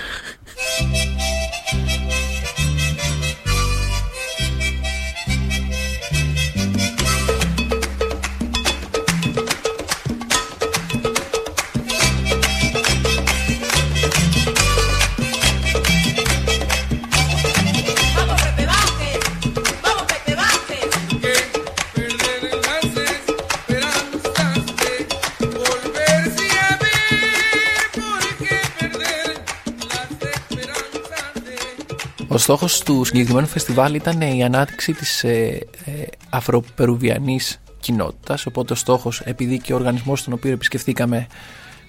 Ο 32.32 32.38
στόχος 32.38 32.80
του 32.80 33.04
συγκεκριμένου 33.04 33.48
φεστιβάλ 33.48 33.94
ήταν 33.94 34.22
η 34.22 34.44
ανάδειξη 34.44 34.94
της 34.94 35.24
ε, 35.24 35.68
ε, 35.86 35.92
αφροπερουβιανής 36.30 37.60
κοινότητας. 37.80 38.46
Οπότε 38.46 38.74
ο 38.74 38.76
στόχος, 38.76 39.20
επειδή 39.20 39.60
και 39.60 39.74
ο 39.74 39.76
οργανισμός 39.76 40.24
τον 40.24 40.34
οποίο 40.34 40.52
επισκεφθήκαμε, 40.52 41.28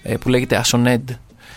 ε, 0.02 0.16
που 0.16 0.28
λέγεται 0.28 0.62
ASONED, 0.64 1.02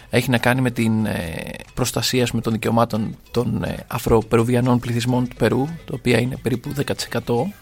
έχει 0.10 0.30
να 0.30 0.38
κάνει 0.38 0.62
με 0.62 0.72
την 0.72 1.06
ε, 1.06 1.36
προστασία 1.74 2.24
ας 2.24 2.30
πούμε, 2.30 2.42
των 2.42 2.54
δικαιωμάτων 2.54 3.18
των 3.32 3.64
ε, 3.64 3.76
αφροπερουβιανών 3.88 4.80
πληθυσμών 4.80 5.28
του 5.28 5.36
Περού, 5.36 5.68
το 5.86 5.96
οποίο 5.96 6.18
είναι 6.18 6.38
περίπου 6.42 6.74
10%. 6.86 7.54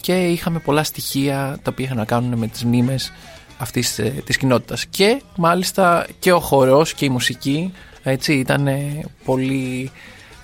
Και 0.00 0.26
είχαμε 0.26 0.58
πολλά 0.58 0.84
στοιχεία 0.84 1.58
τα 1.62 1.70
οποία 1.70 1.84
είχαν 1.84 1.96
να 1.96 2.04
κάνουν 2.04 2.38
με 2.38 2.46
τις 2.46 2.64
μνήμες 2.64 3.12
αυτής 3.58 3.98
ε, 3.98 4.22
της 4.24 4.36
κοινότητας. 4.36 4.86
Και 4.86 5.22
μάλιστα 5.36 6.06
και 6.18 6.32
ο 6.32 6.40
χορός 6.40 6.94
και 6.94 7.04
η 7.04 7.08
μουσική 7.08 7.72
έτσι, 8.02 8.34
ήταν 8.34 8.66
ε, 8.66 9.04
πολύ 9.24 9.90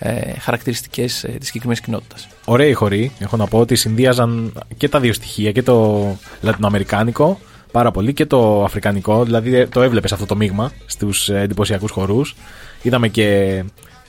ε, 0.03 0.33
χαρακτηριστικές 0.39 1.25
ε, 1.25 1.29
της 1.29 1.47
συγκεκριμένης 1.47 1.83
κοινότητας. 1.83 2.29
Ωραίοι 2.45 2.73
χοροί. 2.73 3.13
Έχω 3.19 3.37
να 3.37 3.47
πω 3.47 3.59
ότι 3.59 3.77
συνδύαζαν 3.77 4.53
και 4.77 4.89
τα 4.89 5.01
δύο 5.01 5.13
στοιχεία, 5.13 5.53
και 5.53 5.63
το 5.63 6.07
λατινοαμερικάνικο 6.41 7.41
πάρα 7.73 7.91
πολύ 7.91 8.13
και 8.13 8.27
το 8.27 8.65
αφρικανικό. 8.65 9.25
Δηλαδή 9.25 9.67
το 9.67 9.83
έβλεπες 9.83 10.13
αυτό 10.13 10.27
το 10.27 10.37
μείγμα 10.37 10.73
στους 10.87 11.29
εντυπωσιακούς 11.29 11.91
χορούς. 11.91 12.37
Είδαμε 12.83 13.09
και 13.09 13.63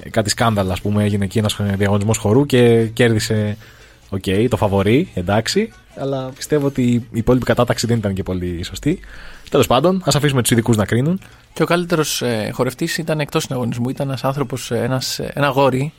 κάτι 0.10 0.30
σκάνδαλα, 0.30 0.74
ας 0.74 0.82
πούμε. 0.82 1.04
Έγινε 1.04 1.26
εκεί 1.26 1.38
ένας 1.38 1.58
διαγωνισμός 1.76 2.18
χορού 2.18 2.46
και 2.46 2.86
κέρδισε. 2.94 3.58
Οκ, 4.10 4.24
το 4.50 4.58
φαβορί, 4.58 5.10
εντάξει. 5.14 5.72
Αλλά 5.96 6.32
πιστεύω 6.36 6.66
ότι 6.66 6.82
η 6.82 7.08
υπόλοιπη 7.12 7.46
κατάταξη 7.46 7.88
δεν 7.88 7.98
ήταν 7.98 8.14
και 8.14 8.24
πολύ 8.24 8.64
σωστή. 8.64 9.00
Τέλος 9.52 9.68
πάντων, 9.68 10.02
ας 10.06 10.16
αφήσουμε 10.16 10.42
τους 10.42 10.52
ειδικούς 10.52 10.78
να 10.78 10.86
κρίνουν. 10.86 11.20
Και 11.54 11.64
ο 11.64 11.66
καλύτερος 11.66 12.22
ε, 12.22 12.50
χορευτής 12.54 12.98
ήταν 12.98 13.20
εκτός 13.20 13.44
συναγωνισμού. 13.44 13.90
Ήταν 13.90 14.08
ένας 14.08 14.24
άνθρωπος, 14.24 14.72
ένας, 14.72 15.20
ε, 15.20 15.32
ένα 15.36 15.48
γόρι, 15.48 15.94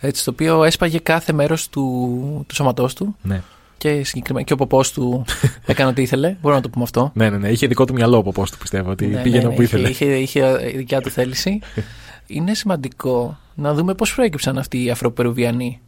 έτσι, 0.00 0.24
το 0.24 0.30
οποίο 0.30 0.64
έσπαγε 0.64 0.98
κάθε 0.98 1.32
μέρος 1.32 1.68
του, 1.68 2.44
του 2.48 2.54
σώματός 2.54 2.94
του. 2.94 3.16
Ναι. 3.22 3.42
Και, 3.78 4.04
συγκεκριμένα, 4.04 4.44
και 4.46 4.52
ο 4.52 4.56
ποπός 4.56 4.92
του 4.92 5.24
έκανε 5.66 5.90
ό,τι 5.90 6.02
ήθελε. 6.02 6.36
Μπορούμε 6.40 6.54
να 6.54 6.60
το 6.60 6.68
πούμε 6.68 6.84
αυτό. 6.84 7.10
Ναι, 7.14 7.30
ναι, 7.30 7.36
ναι. 7.36 7.48
Είχε 7.48 7.66
δικό 7.66 7.84
του 7.84 7.92
μυαλό 7.92 8.16
ο 8.16 8.22
ποπός 8.22 8.50
του, 8.50 8.58
πιστεύω. 8.58 8.90
Ότι 8.90 9.06
Ναι, 9.06 9.22
πήγαινε 9.22 9.42
ναι, 9.42 9.48
ναι, 9.48 9.52
όπου 9.52 9.62
είχε, 9.62 9.76
ήθελε. 9.76 9.88
είχε, 9.88 10.04
είχε 10.04 10.56
δικιά 10.76 11.00
του 11.00 11.10
θέληση. 11.10 11.58
Είναι 12.26 12.54
σημαντικό 12.54 13.38
να 13.54 13.74
δούμε 13.74 13.94
πώς 13.94 14.14
προέκυψαν 14.14 14.58
αυτοί 14.58 14.84
οι 14.84 14.90
Αφροπερουβιανοί. 14.90 15.80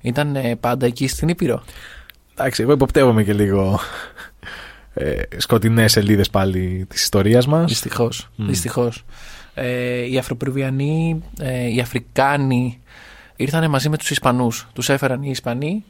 Ήταν 0.00 0.36
ε, 0.36 0.56
πάντα 0.56 0.86
εκεί 0.86 1.08
στην 1.08 1.28
Ήπειρο. 1.28 1.62
Εντάξει, 2.34 2.62
εγώ 2.62 2.72
υποπτεύομαι 2.72 3.22
και 3.24 3.32
λίγο 3.32 3.80
ε, 5.00 5.22
σκοτεινές 5.36 5.92
σελίδες 5.92 6.30
πάλι 6.30 6.86
της 6.88 7.02
ιστορίας 7.02 7.46
μας. 7.46 7.68
Δυστυχώς. 7.68 8.30
Δυστυχώς. 8.36 9.04
Ε, 9.54 10.10
οι 10.10 10.18
Αφροπερουβιανοί, 10.18 11.22
ε, 11.40 11.74
οι 11.74 11.80
Αφρικάνοι 11.80 12.80
ήρθαν 13.36 13.70
μαζί 13.70 13.88
με 13.88 13.96
τους 13.96 14.10
Ισπανούς. 14.10 14.66
Τους 14.72 14.88
έφεραν 14.88 15.22
οι 15.22 15.30
Ισπανοί 15.30 15.84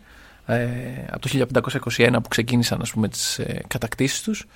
ε, 0.46 0.66
από 1.11 1.28
το 1.28 1.28
1521 1.96 2.12
που 2.22 2.28
ξεκίνησαν 2.28 2.80
ας 2.80 2.90
πούμε, 2.90 3.08
τις 3.08 3.38
ε, 3.38 3.62
κατακτήσεις 3.66 4.22
τους 4.22 4.46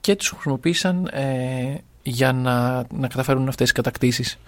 και 0.00 0.16
τους 0.16 0.28
χρησιμοποίησαν 0.28 1.06
ε, 1.12 1.74
για 2.02 2.32
να, 2.32 2.84
να 2.92 3.08
καταφέρουν 3.08 3.48
αυτές 3.48 3.64
τις 3.64 3.72
κατακτήσεις. 3.72 4.38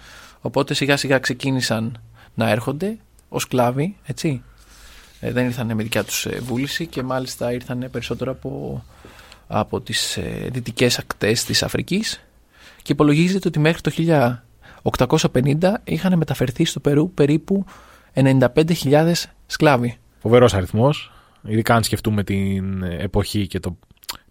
Οπότε 0.41 0.75
σιγά 0.75 0.97
σιγά 0.97 1.19
ξεκίνησαν 1.19 2.01
να 2.35 2.51
έρχονται 2.51 2.97
ως 3.29 3.43
σκλάβοι, 3.43 3.97
έτσι. 4.05 4.43
Ε, 5.21 5.33
δεν 5.33 5.45
ήρθαν 5.45 5.75
με 5.75 5.83
δικιά 5.83 6.05
τους 6.05 6.27
ε, 6.27 6.41
βούληση 6.43 6.87
και 6.87 7.03
μάλιστα 7.03 7.53
ήρθαν 7.53 7.89
περισσότερο 7.91 8.31
από, 8.31 8.85
από 9.53 9.81
τις 9.81 10.17
ε, 10.17 10.49
δυτικές 10.53 10.99
ακτές 10.99 11.45
της 11.45 11.63
Αφρικής 11.63 12.25
και 12.83 12.93
υπολογίζεται 12.93 13.49
ότι 13.49 13.59
μέχρι 13.59 13.81
το 13.81 13.91
1850 15.31 15.55
είχαν 15.85 16.17
μεταφερθεί 16.19 16.65
στο 16.65 16.81
Περού 16.81 17.13
περίπου 17.15 17.65
95.000 18.15 19.13
σκλάβοι. 19.47 19.97
Φοβερός 20.19 20.55
αριθμός. 20.55 21.13
Ειδικά 21.47 21.75
αν 21.75 21.83
σκεφτούμε 21.83 22.25
την 22.25 22.83
εποχή 22.83 23.47
και 23.47 23.61
το, 23.61 23.77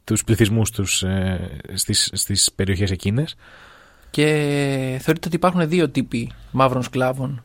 τους 0.04 0.24
πληθυσμούς 0.24 0.72
τους 0.72 1.04
ε, 1.04 1.50
στις, 1.74 2.10
στις 2.14 2.52
περιοχές 2.56 2.92
εκείνες. 2.92 3.36
Και 4.10 4.26
θεωρείται 5.02 5.28
ότι 5.28 5.36
υπάρχουν 5.36 5.70
δύο 5.70 5.90
τύποι 5.90 6.32
μαύρων 6.52 6.84
σκλάβων 6.84 7.44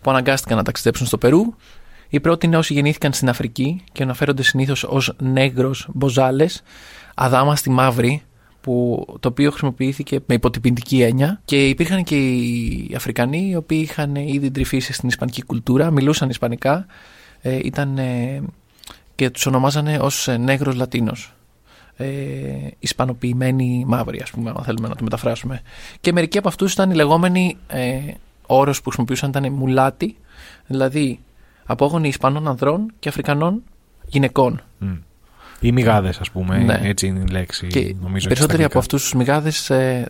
που 0.00 0.10
αναγκάστηκαν 0.10 0.56
να 0.56 0.62
ταξιδέψουν 0.62 1.06
στο 1.06 1.18
Περού. 1.18 1.54
Οι 2.08 2.20
πρώτοι 2.20 2.46
είναι 2.46 2.56
όσοι 2.56 2.72
γεννήθηκαν 2.72 3.12
στην 3.12 3.28
Αφρική 3.28 3.84
και 3.92 4.02
αναφέρονται 4.02 4.42
συνήθως 4.42 4.84
ως 4.84 5.14
νέγρος 5.18 5.88
μποζάλες, 7.18 7.36
αδάμαστοι 7.38 7.70
μαύροι, 7.70 8.22
που, 8.60 9.06
το 9.20 9.28
οποίο 9.28 9.50
χρησιμοποιήθηκε 9.50 10.20
με 10.26 10.34
υποτυπηντική 10.34 11.02
έννοια. 11.02 11.40
Και 11.44 11.68
υπήρχαν 11.68 12.04
και 12.04 12.16
οι 12.16 12.92
Αφρικανοί, 12.96 13.48
οι 13.50 13.56
οποίοι 13.56 13.80
είχαν 13.82 14.14
ήδη 14.14 14.50
ντρυφήσει 14.50 14.92
στην 14.92 15.08
Ισπανική 15.08 15.42
κουλτούρα, 15.42 15.90
μιλούσαν 15.90 16.28
Ισπανικά, 16.28 16.86
ε, 17.40 17.58
ήταν, 17.62 17.98
ε, 17.98 18.42
και 19.14 19.30
τους 19.30 19.46
ονομάζανε 19.46 19.98
ως 19.98 20.28
ε, 20.28 20.36
νέγρος 20.36 20.74
Λατίνος. 20.74 21.32
Ε, 21.96 22.06
Ισπανοποιημένοι 22.78 23.84
μαύροι, 23.86 24.20
ας 24.22 24.30
πούμε, 24.30 24.50
αν 24.56 24.64
θέλουμε 24.64 24.88
να 24.88 24.94
το 24.94 25.04
μεταφράσουμε. 25.04 25.62
Και 26.00 26.12
μερικοί 26.12 26.38
από 26.38 26.48
αυτούς 26.48 26.72
ήταν 26.72 26.90
οι 26.90 26.94
λεγόμενοι 26.94 27.56
ε, 27.68 27.98
όρος 28.46 28.76
που 28.76 28.84
χρησιμοποιούσαν 28.84 29.28
ήταν 29.28 29.52
μουλάτοι, 29.52 30.16
δηλαδή 30.66 31.20
απόγονοι 31.64 32.08
Ισπανών 32.08 32.48
ανδρών 32.48 32.92
και 32.98 33.08
Αφρικανών 33.08 33.62
γυναικών. 34.06 34.62
Οι 35.60 35.72
μηγάδε, 35.72 36.08
ας 36.20 36.30
πούμε. 36.30 36.58
Ναι. 36.58 36.80
Έτσι 36.82 37.06
είναι 37.06 37.20
η 37.20 37.30
λέξη. 37.30 37.66
Και 37.66 37.78
νομίζω, 37.78 37.96
οι 38.06 38.12
και 38.12 38.18
στα 38.18 38.28
περισσότεροι 38.28 38.62
από 38.62 38.62
αγγλικά. 38.62 38.78
αυτούς 38.78 39.02
τους 39.02 39.14
μηγάδες 39.14 39.70
ε, 39.70 40.06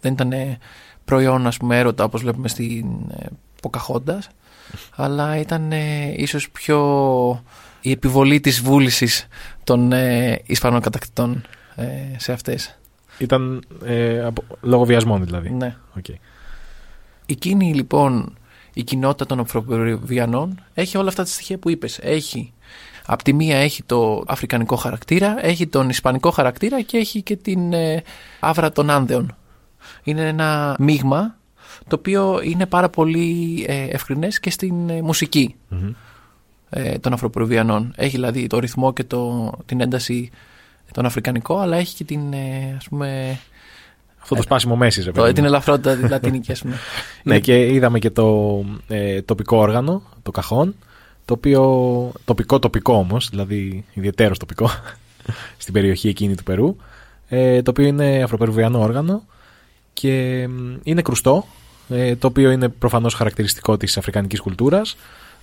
δεν 0.00 0.12
ήταν 0.12 0.32
ε, 0.32 0.58
προϊόν 1.04 1.46
ας 1.46 1.56
πούμε 1.56 1.78
έρωτα 1.78 2.04
όπως 2.04 2.22
βλέπουμε 2.22 2.48
στην 2.48 2.86
ε, 3.18 3.26
Ποκαχόντας 3.62 4.28
αλλά 4.96 5.36
ήταν 5.36 5.72
ε, 5.72 6.14
ίσως 6.16 6.50
πιο 6.50 6.78
η 7.80 7.90
επιβολή 7.90 8.40
της 8.40 8.60
βούλησης 8.60 9.26
των 9.64 9.92
ε, 9.92 10.40
Ισπανών 10.46 10.80
κατακτητών 10.80 11.44
ε, 11.74 11.84
σε 12.16 12.32
αυτές. 12.32 12.78
Ήταν 13.18 13.62
ε, 13.84 14.24
από, 14.24 14.44
λόγω 14.60 14.84
βιασμών 14.84 15.24
δηλαδή. 15.24 15.50
Ναι. 15.50 15.76
Οκ. 15.96 16.04
Εκείνη 17.26 17.74
λοιπόν 17.74 18.36
η 18.72 18.82
κοινότητα 18.82 19.26
των 19.26 19.40
Αφροπερουβιανών 19.40 20.64
έχει 20.74 20.96
όλα 20.96 21.08
αυτά 21.08 21.22
τα 21.22 21.28
στοιχεία 21.28 21.58
που 21.58 21.70
είπες. 21.70 21.98
Έχει, 22.02 22.52
απ' 23.06 23.22
τη 23.22 23.32
μία 23.32 23.56
έχει 23.56 23.82
το 23.82 24.24
αφρικανικό 24.26 24.76
χαρακτήρα, 24.76 25.46
έχει 25.46 25.66
τον 25.66 25.88
ισπανικό 25.88 26.30
χαρακτήρα 26.30 26.82
και 26.82 26.96
έχει 26.96 27.22
και 27.22 27.36
την 27.36 27.72
ε, 27.72 28.02
αύρα 28.40 28.72
των 28.72 28.90
Άνδεων. 28.90 29.36
Είναι 30.02 30.28
ένα 30.28 30.76
μείγμα 30.78 31.36
το 31.88 31.96
οποίο 31.98 32.40
είναι 32.42 32.66
πάρα 32.66 32.88
πολύ 32.88 33.64
ε, 33.68 33.82
ευκρινές 33.88 34.40
και 34.40 34.50
στην 34.50 34.88
ε, 34.90 35.02
μουσική 35.02 35.54
Μμμ. 35.68 35.92
ε, 36.70 36.98
των 36.98 37.12
Αφροπροβιανών. 37.12 37.92
Έχει 37.96 38.10
δηλαδή 38.10 38.46
το 38.46 38.58
ρυθμό 38.58 38.92
και 38.92 39.04
το, 39.04 39.52
την 39.66 39.80
ένταση 39.80 40.30
τον 40.92 41.06
αφρικανικό, 41.06 41.58
αλλά 41.58 41.76
έχει 41.76 41.94
και 41.94 42.04
την, 42.04 42.32
ε, 42.32 42.74
ας 42.76 42.88
πούμε, 42.88 43.38
Αυτό 44.20 44.34
το 44.34 44.42
σπάσιμο 44.42 44.76
μέσης, 44.76 45.04
ρε 45.04 45.12
το, 45.12 45.20
παιδί 45.20 45.32
την 45.32 45.42
μου. 45.42 45.48
ελαφρότητα 45.48 45.96
τη 45.96 46.08
λατινική, 46.08 46.52
ας 46.52 46.60
πούμε. 46.60 46.76
Ναι, 47.22 47.38
και 47.40 47.66
είδαμε 47.66 47.98
και 47.98 48.10
το 48.10 48.64
ε, 48.88 49.22
τοπικό 49.22 49.56
όργανο, 49.56 50.02
το 50.22 50.30
καχόν, 50.30 50.74
το 51.26 51.34
οποίο 51.34 52.12
τοπικό 52.24 52.58
τοπικό 52.58 52.94
όμως, 52.94 53.28
δηλαδή 53.28 53.84
ιδιαίτερος 53.94 54.38
τοπικό, 54.38 54.70
στην 55.62 55.72
περιοχή 55.72 56.08
εκείνη 56.08 56.34
του 56.34 56.42
Περού, 56.42 56.76
ε, 57.28 57.62
το 57.62 57.70
οποίο 57.70 57.84
είναι 57.86 58.22
αφροπερουβιανό 58.22 58.80
όργανο 58.80 59.22
και 59.92 60.46
μ, 60.48 60.74
είναι 60.82 61.02
κρουστό, 61.02 61.46
ε, 61.88 62.16
το 62.16 62.26
οποίο 62.26 62.50
είναι 62.50 62.68
προφανώς 62.68 63.14
χαρακτηριστικό 63.14 63.76
της 63.76 63.96
αφρικανικής 63.98 64.40
κουλτούρας, 64.40 64.96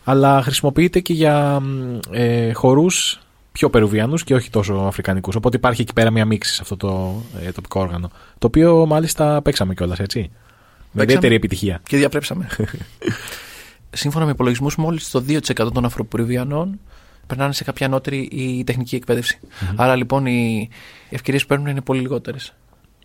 αλλά 0.03 0.41
χρησιμοποιείται 0.41 0.99
και 0.99 1.13
για 1.13 1.59
μ, 1.59 1.99
ε, 2.11 2.53
χορούς 2.53 3.19
πιο 3.51 3.69
περουβιανούς 3.69 4.23
και 4.23 4.35
όχι 4.35 4.49
τόσο 4.49 4.73
αφρικανικούς. 4.73 5.35
Οπότε 5.35 5.57
υπάρχει 5.57 5.81
εκεί 5.81 5.93
πέρα 5.93 6.11
μια 6.11 6.25
μίξη 6.25 6.53
σε 6.53 6.59
αυτό 6.61 6.77
το 6.77 7.21
ε, 7.45 7.51
τοπικό 7.51 7.79
όργανο. 7.79 8.11
Το 8.39 8.47
οποίο 8.47 8.85
μάλιστα 8.85 9.41
παίξαμε 9.41 9.73
κιόλας, 9.73 9.99
έτσι. 9.99 10.19
Με 10.19 10.29
Παίξαμε. 10.29 11.03
ιδιαίτερη 11.03 11.35
επιτυχία. 11.35 11.81
Και 11.87 11.97
διαπρέψαμε. 11.97 12.47
Σύμφωνα 13.93 14.25
με 14.25 14.31
υπολογισμούς, 14.31 14.75
μόλις 14.75 15.09
το 15.09 15.23
2% 15.27 15.71
των 15.73 15.85
Αφροπροβιανών 15.85 16.79
περνάνε 17.27 17.53
σε 17.53 17.63
κάποια 17.63 17.85
ανώτερη 17.85 18.17
ή 18.31 18.63
τεχνική 18.63 18.95
εκπαίδευση. 18.95 19.39
Άρα 19.75 19.95
λοιπόν 19.95 20.25
οι 20.25 20.69
ευκαιρίες 21.09 21.41
που 21.41 21.47
παίρνουν 21.47 21.67
είναι 21.67 21.81
πολύ 21.81 21.99
λιγότερες. 22.01 22.53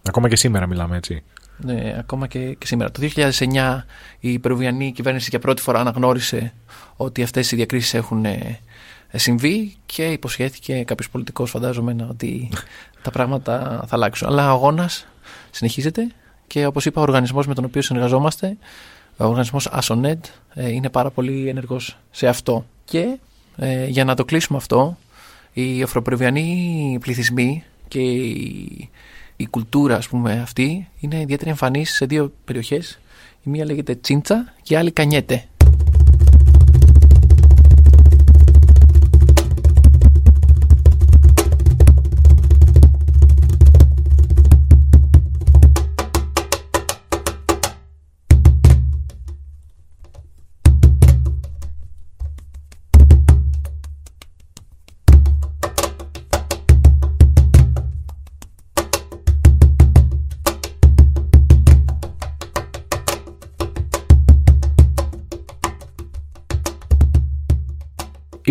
Ακόμα 0.03 0.29
και 0.29 0.37
σήμερα 0.37 0.67
μιλάμε 0.67 0.97
έτσι. 0.97 1.23
Ναι, 1.57 1.97
ακόμα 1.99 2.27
και, 2.27 2.55
και 2.55 2.67
σήμερα. 2.67 2.91
Το 2.91 3.09
2009 3.15 3.83
η 4.21 4.39
Περουβιανή 4.39 4.93
κυβέρνηση 4.93 5.27
για 5.31 5.39
πρώτη 5.39 5.63
φορά 5.63 5.81
αναγνώρισε 5.81 6.53
ότι 6.97 7.23
αυτές 7.23 7.53
οι 7.53 7.57
διακρίσεις 7.57 7.95
έχουν 7.95 8.25
ε, 8.25 8.59
συμβεί 9.13 9.77
και 9.87 10.05
υποσχέθηκε 10.07 10.83
κάποιος 10.83 11.11
πολιτικός 11.11 11.51
φαντάζομαι 11.51 11.93
να- 11.93 12.07
ότι 12.11 12.49
τα 13.03 13.11
πράγματα 13.11 13.83
θα 13.87 13.95
αλλάξουν. 13.97 14.29
Αλλά 14.29 14.47
ο 14.47 14.55
αγώνας 14.55 15.07
συνεχίζεται 15.51 16.13
και 16.47 16.67
όπως 16.67 16.85
είπα 16.87 17.01
ο 17.01 17.03
οργανισμός 17.03 17.47
με 17.47 17.55
τον 17.55 17.65
οποίο 17.65 17.83
συνεργαζόμαστε, 17.83 18.57
ο 19.19 19.25
οργανισμός 19.25 19.69
ASONED 19.73 20.19
ε, 20.55 20.71
είναι 20.71 20.91
πάρα 20.91 21.11
πολύ 21.11 21.49
ενεργός 21.49 21.99
σε 22.11 22.29
αυτό. 22.29 22.67
Και 22.85 23.19
ε, 23.57 23.87
για 23.87 24.05
να 24.05 24.15
το 24.15 24.25
κλείσουμε 24.25 24.59
αυτό, 24.59 24.97
οι 25.53 25.83
αφροπερουβιανοί 25.83 26.99
πληθυσμοί 27.01 27.65
και 27.89 28.01
η, 28.01 28.91
η 29.37 29.47
κουλτούρα 29.47 29.97
ας 29.97 30.09
πούμε 30.09 30.41
αυτή 30.41 30.89
είναι 31.01 31.21
ιδιαίτερα 31.21 31.51
εμφανής 31.51 31.95
σε 31.95 32.07
δύο 32.07 32.33
περιοχές. 32.45 33.01
Η 33.43 33.51
μία 33.51 33.65
λέγεται 33.65 33.95
Τσίντσα 33.95 34.55
και 34.63 34.75
η 34.75 34.77
άλλη 34.77 34.91
Κανιέτε. 34.91 35.45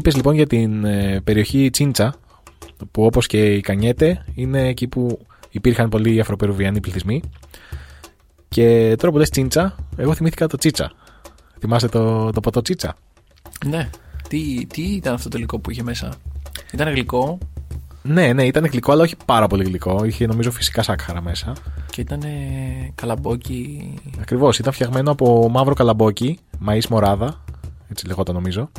Είπες 0.07 0.19
λοιπόν 0.19 0.35
για 0.35 0.47
την 0.47 0.85
ε, 0.85 1.21
περιοχή 1.23 1.69
Τσίντσα, 1.69 2.15
που 2.91 3.05
όπως 3.05 3.27
και 3.27 3.53
η 3.53 3.61
Κανιέτε 3.61 4.25
είναι 4.35 4.67
εκεί 4.67 4.87
που 4.87 5.19
υπήρχαν 5.49 5.89
πολλοί 5.89 6.19
Αφροπερουβιανοί 6.19 6.79
πληθυσμοί. 6.79 7.21
Και 8.49 8.95
τώρα 8.97 9.11
που 9.11 9.17
λες 9.17 9.29
Τσίντσα, 9.29 9.75
εγώ 9.97 10.13
θυμήθηκα 10.13 10.47
το 10.47 10.57
Τσίτσα. 10.57 10.91
Θυμάσαι 11.59 11.87
το, 11.87 12.29
το 12.29 12.39
ποτό 12.39 12.61
Τσίτσα; 12.61 12.95
Ναι. 13.65 13.89
Τι, 14.29 14.65
τι 14.65 14.81
ήταν 14.81 15.13
αυτό 15.13 15.29
το 15.29 15.37
υλικό 15.37 15.59
που 15.59 15.71
είχε 15.71 15.83
μέσα; 15.83 16.13
Ήταν 16.73 16.89
γλυκό; 16.89 17.37
Ναι, 18.01 18.33
ναι, 18.33 18.43
ήταν 18.43 18.65
γλυκό, 18.65 18.91
αλλά 18.91 19.03
όχι 19.03 19.15
πάρα 19.25 19.47
πολύ 19.47 19.63
γλυκό. 19.63 20.05
Είχε 20.05 20.25
νομίζω 20.25 20.51
φυσικά 20.51 20.83
σάκχαρα 20.83 21.21
μέσα. 21.21 21.53
και 21.91 22.01
ήταν 22.01 22.21
καλαμπόκι. 22.95 23.93
Ακριβώς, 24.21 24.59
ήταν 24.59 24.73
φτιαγμένο 24.73 25.11
από 25.11 25.49
μαύρο 25.49 25.73
καλαμπόκι, 25.73 26.39
μαΐς 26.67 26.87
μοράδα, 26.89 27.43
έτσι 27.89 28.07
λεγόταν 28.07 28.35
νομίζω. 28.35 28.69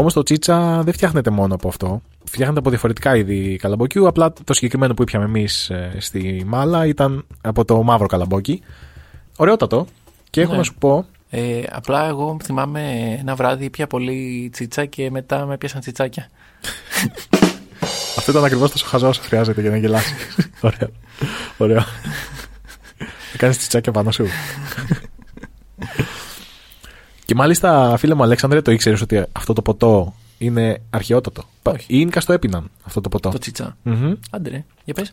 Όμως 0.00 0.12
το 0.12 0.22
τσίτσα 0.22 0.82
δεν 0.82 0.92
φτιάχνεται 0.92 1.30
μόνο 1.30 1.54
από 1.54 1.68
αυτό. 1.68 2.02
Φτιάχνεται 2.24 2.58
από 2.60 2.70
διαφορετικά 2.70 3.16
είδη 3.16 3.56
καλαμπόκιου. 3.56 4.06
Απλά 4.08 4.32
το 4.44 4.54
συγκεκριμένο 4.54 4.94
που 4.94 5.02
ήπιαμε 5.02 5.24
εμείς 5.24 5.70
στη 5.98 6.42
Μάλα 6.46 6.86
ήταν 6.86 7.26
από 7.40 7.64
το 7.64 7.82
μαύρο 7.82 8.06
καλαμπόκι. 8.06 8.62
Ωραιότατο. 9.36 9.86
Και 10.30 10.40
έχω 10.40 10.50
Ναι. 10.50 10.56
να 10.56 10.62
σου 10.62 10.74
πω, 10.74 11.06
Ε, 11.30 11.62
απλά 11.70 12.06
εγώ 12.08 12.36
θυμάμαι 12.42 12.82
ένα 13.20 13.34
βράδυ 13.34 13.70
πια 13.70 13.86
πολύ 13.86 14.48
τσίτσα 14.52 14.84
και 14.84 15.10
μετά 15.10 15.46
με 15.46 15.56
πιάσαν 15.56 15.80
τσιτσάκια. 15.80 16.28
αυτό 18.18 18.30
ήταν 18.30 18.44
ακριβώς 18.44 18.70
τόσο 18.70 18.86
χαζό 18.86 19.08
όσο 19.08 19.20
χρειάζεται 19.24 19.60
για 19.60 19.70
να 19.70 19.76
γελάσεις. 19.76 20.12
Ωραίο. 20.60 20.88
Ωραίο. 21.56 21.84
Κάνεις 23.36 23.58
τσιτσάκια 23.58 23.92
πάνω 23.92 24.10
σου. 24.10 24.26
Και 27.30 27.36
μάλιστα, 27.36 27.96
φίλε 27.96 28.14
μου 28.14 28.22
Αλέξανδρε, 28.22 28.60
το 28.60 28.70
ήξερες 28.70 29.00
ότι 29.00 29.24
αυτό 29.32 29.52
το 29.52 29.62
ποτό 29.62 30.14
είναι 30.38 30.82
αρχαιότατο; 30.90 31.42
Όχι. 31.62 31.84
Οι 31.86 32.00
Ίνκα 32.00 32.20
το 32.20 32.32
έπιναν 32.32 32.70
αυτό 32.82 33.00
το 33.00 33.08
ποτό. 33.08 33.30
Το 33.30 33.38
τσίτσα. 33.38 33.76
Μμμ. 33.82 34.12
Άντε 34.30 34.50
ρε, 34.50 34.64
για 34.84 34.94
πες. 34.94 35.12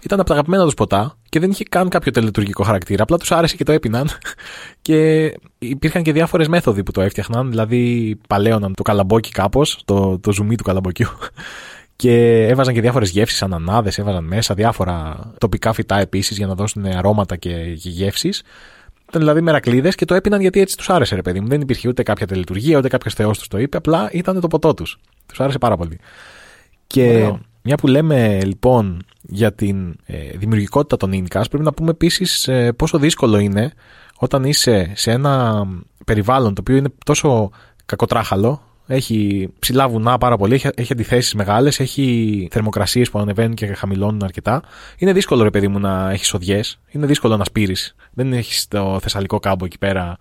Ήταν 0.00 0.18
από 0.18 0.28
τα 0.28 0.34
αγαπημένα 0.34 0.64
τους 0.64 0.74
ποτά 0.74 1.16
και 1.28 1.40
δεν 1.40 1.50
είχε 1.50 1.64
καν 1.64 1.88
κάποιο 1.88 2.12
τελετουργικό 2.12 2.62
χαρακτήρα. 2.62 3.02
Απλά 3.02 3.16
τους 3.16 3.32
άρεσε 3.32 3.56
και 3.56 3.64
το 3.64 3.72
έπιναν. 3.72 4.08
και 4.82 5.30
υπήρχαν 5.58 6.02
και 6.02 6.12
διάφορες 6.12 6.48
μέθοδοι 6.48 6.82
που 6.82 6.92
το 6.92 7.00
έφτιαχναν. 7.00 7.50
Δηλαδή, 7.50 8.18
παλαίωναν 8.28 8.74
το 8.74 8.82
καλαμπόκι 8.82 9.30
κάπως, 9.30 9.82
το, 9.84 10.18
το 10.18 10.32
ζουμί 10.32 10.56
του 10.56 10.64
καλαμποκιού. 10.64 11.08
Και 11.96 12.46
έβαζαν 12.46 12.74
και 12.74 12.80
διάφορες 12.80 13.10
γεύσεις, 13.10 13.42
ανανάδες, 13.42 13.98
έβαζαν 13.98 14.24
μέσα 14.24 14.54
διάφορα 14.54 15.18
τοπικά 15.38 15.72
φυτά 15.72 15.98
επίσης 15.98 16.36
για 16.36 16.46
να 16.46 16.54
δώσουν 16.54 16.86
αρώματα 16.86 17.36
και, 17.36 17.50
και 17.52 17.88
γεύσεις. 17.88 18.42
Ήταν 19.12 19.24
δηλαδή 19.24 19.40
μερακλείδες 19.44 19.94
και 19.94 20.04
το 20.04 20.14
έπιναν 20.14 20.40
γιατί 20.40 20.60
έτσι 20.60 20.76
τους 20.76 20.90
άρεσε, 20.90 21.14
ρε 21.14 21.22
παιδί 21.22 21.40
μου. 21.40 21.48
Δεν 21.48 21.60
υπήρχε 21.60 21.88
ούτε 21.88 22.02
κάποια 22.02 22.26
τελετουργία, 22.26 22.78
ούτε 22.78 22.88
κάποιος 22.88 23.14
θεός 23.14 23.38
τους 23.38 23.48
το 23.48 23.58
είπε. 23.58 23.76
Απλά 23.76 24.08
ήταν 24.12 24.40
το 24.40 24.48
ποτό 24.48 24.74
τους. 24.74 24.98
Τους 25.26 25.40
άρεσε 25.40 25.58
πάρα 25.58 25.76
πολύ. 25.76 25.98
Και 26.86 27.06
Ωραίο. 27.06 27.40
μια 27.62 27.76
που 27.76 27.86
λέμε 27.86 28.44
λοιπόν 28.44 29.02
για 29.22 29.52
την 29.52 29.96
ε, 30.04 30.16
δημιουργικότητα 30.36 30.96
των 30.96 31.12
Ίνκας, 31.12 31.48
πρέπει 31.48 31.64
να 31.64 31.72
πούμε 31.72 31.90
επίσης 31.90 32.48
ε, 32.48 32.72
πόσο 32.72 32.98
δύσκολο 32.98 33.38
είναι 33.38 33.72
όταν 34.18 34.44
είσαι 34.44 34.92
σε 34.94 35.10
ένα 35.10 35.64
περιβάλλον 36.04 36.54
το 36.54 36.60
οποίο 36.60 36.76
είναι 36.76 36.92
τόσο 37.04 37.50
κακοτράχαλο, 37.86 38.62
έχει 38.86 39.48
ψηλά 39.58 39.88
βουνά 39.88 40.18
πάρα 40.18 40.36
πολύ, 40.36 40.54
έχει, 40.54 40.68
έχει 40.74 40.92
αντιθέσεις 40.92 41.34
μεγάλες, 41.34 41.80
έχει 41.80 42.48
θερμοκρασίες 42.50 43.10
που 43.10 43.18
ανεβαίνουν 43.18 43.54
και 43.54 43.66
χαμηλώνουν 43.66 44.24
αρκετά. 44.24 44.62
Είναι 44.98 45.12
δύσκολο 45.12 45.42
ρε 45.42 45.50
παιδί 45.50 45.68
μου 45.68 45.78
να 45.78 46.10
έχεις 46.10 46.34
οδιές, 46.34 46.78
είναι 46.90 47.06
δύσκολο 47.06 47.36
να 47.36 47.44
σπείρεις. 47.44 47.94
Δεν 48.12 48.32
έχεις 48.32 48.68
το 48.68 48.98
θεσσαλικό 49.00 49.38
κάμπο 49.38 49.64
εκεί 49.64 49.78
πέρα 49.78 50.18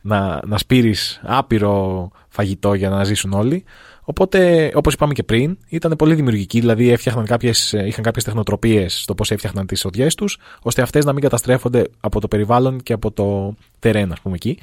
να, 0.00 0.40
να 0.46 0.58
σπείρεις 0.58 1.20
άπειρο 1.24 2.10
φαγητό 2.28 2.74
για 2.74 2.88
να 2.88 3.04
ζήσουν 3.04 3.32
όλοι. 3.32 3.64
Οπότε, 4.06 4.70
όπως 4.74 4.94
είπαμε 4.94 5.12
και 5.12 5.22
πριν, 5.22 5.58
ήταν 5.68 5.94
πολύ 5.98 6.14
δημιουργικοί, 6.14 6.60
δηλαδή 6.60 6.90
έφτιαχναν 6.90 7.24
κάποιες, 7.24 7.72
είχαν 7.72 8.04
κάποιες 8.04 8.24
τεχνοτροπίες 8.24 9.00
στο 9.02 9.14
πώς 9.14 9.30
έφτιαχναν 9.30 9.66
τις 9.66 9.84
οδιές 9.84 10.14
τους, 10.14 10.38
ώστε 10.62 10.82
αυτές 10.82 11.04
να 11.04 11.12
μην 11.12 11.22
καταστρέφονται 11.22 11.88
από 12.00 12.20
το 12.20 12.28
περιβάλλον 12.28 12.82
και 12.82 12.92
από 12.92 13.10
το 13.10 13.54
τερέν, 13.78 14.12
ας 14.12 14.20
πούμε 14.20 14.34
εκεί. 14.34 14.58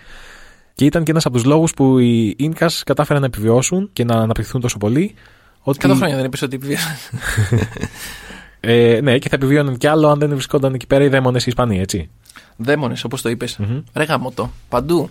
Και 0.74 0.86
ήταν 0.86 1.04
και 1.04 1.12
ένας 1.12 1.26
από 1.26 1.36
τους 1.36 1.46
λόγους 1.46 1.74
που 1.74 2.00
οι 2.00 2.36
Ίνκα 2.38 2.70
κατάφεραν 2.86 3.22
να 3.22 3.28
επιβιώσουν 3.28 3.90
και 3.94 4.04
να 4.04 4.16
αναπτυχθούν 4.16 4.62
τόσο 4.62 4.78
πολύ. 4.78 5.14
Ότι, 5.62 5.78
Κάτω 5.78 5.96
χρόνια 5.96 6.16
δεν 6.16 6.26
είπες 6.26 6.42
ότι 6.42 6.56
επιβίωσαν. 6.56 6.96
ε, 8.60 9.00
ναι, 9.04 9.18
και 9.18 9.30
θα 9.30 9.36
επιβίωναν 9.36 9.78
κι 9.78 9.88
άλλο 9.88 10.08
αν 10.08 10.20
δεν 10.20 10.30
βρισκόταν 10.30 10.74
εκεί 10.74 10.88
πέρα 10.88 11.04
οι 11.04 11.08
δαίμονες 11.08 11.44
οι 11.44 11.48
Ισπανοί, 11.48 11.80
έτσι. 11.80 12.10
Δαίμονες, 12.58 13.04
όπως 13.04 13.22
το 13.22 13.30
είπες. 13.30 13.58
Μμμ. 13.58 13.82
Ρε 13.94 14.04
γαμώτο. 14.04 14.52
Παντού. 14.70 15.10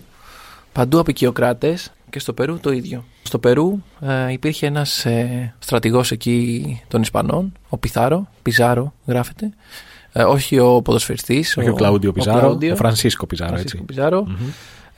Παντού 0.71 0.99
απεικιοκράτες 0.99 1.91
και 2.09 2.19
στο 2.19 2.33
Περού 2.33 2.59
το 2.59 2.71
ίδιο. 2.71 3.03
Στο 3.23 3.39
Περού 3.39 3.83
ε, 4.01 4.31
υπήρχε 4.31 4.65
ένας 4.65 5.05
ε, 5.05 5.53
στρατηγός 5.59 6.11
εκεί 6.11 6.81
των 6.87 7.01
Ισπανών, 7.01 7.51
ο 7.69 7.77
Πιθάρο, 7.77 8.27
Πιζάρο 8.41 8.93
γράφεται. 9.07 9.53
Ε, 10.11 10.23
όχι 10.23 10.59
ο 10.59 10.81
ποδοσφαιριστής. 10.81 11.57
Όχι 11.57 11.69
ο 11.69 11.73
Κλαούντιο 11.73 12.11
Πιζάρο, 12.11 12.37
ο, 12.37 12.41
Κλαούντιο. 12.41 12.75
Φρανσίσκο 12.75 13.25
Πιζάρο, 13.25 13.49
Φρανσίσκο 13.49 13.77
έτσι. 13.77 13.93
Πιζάρο, 13.93 14.27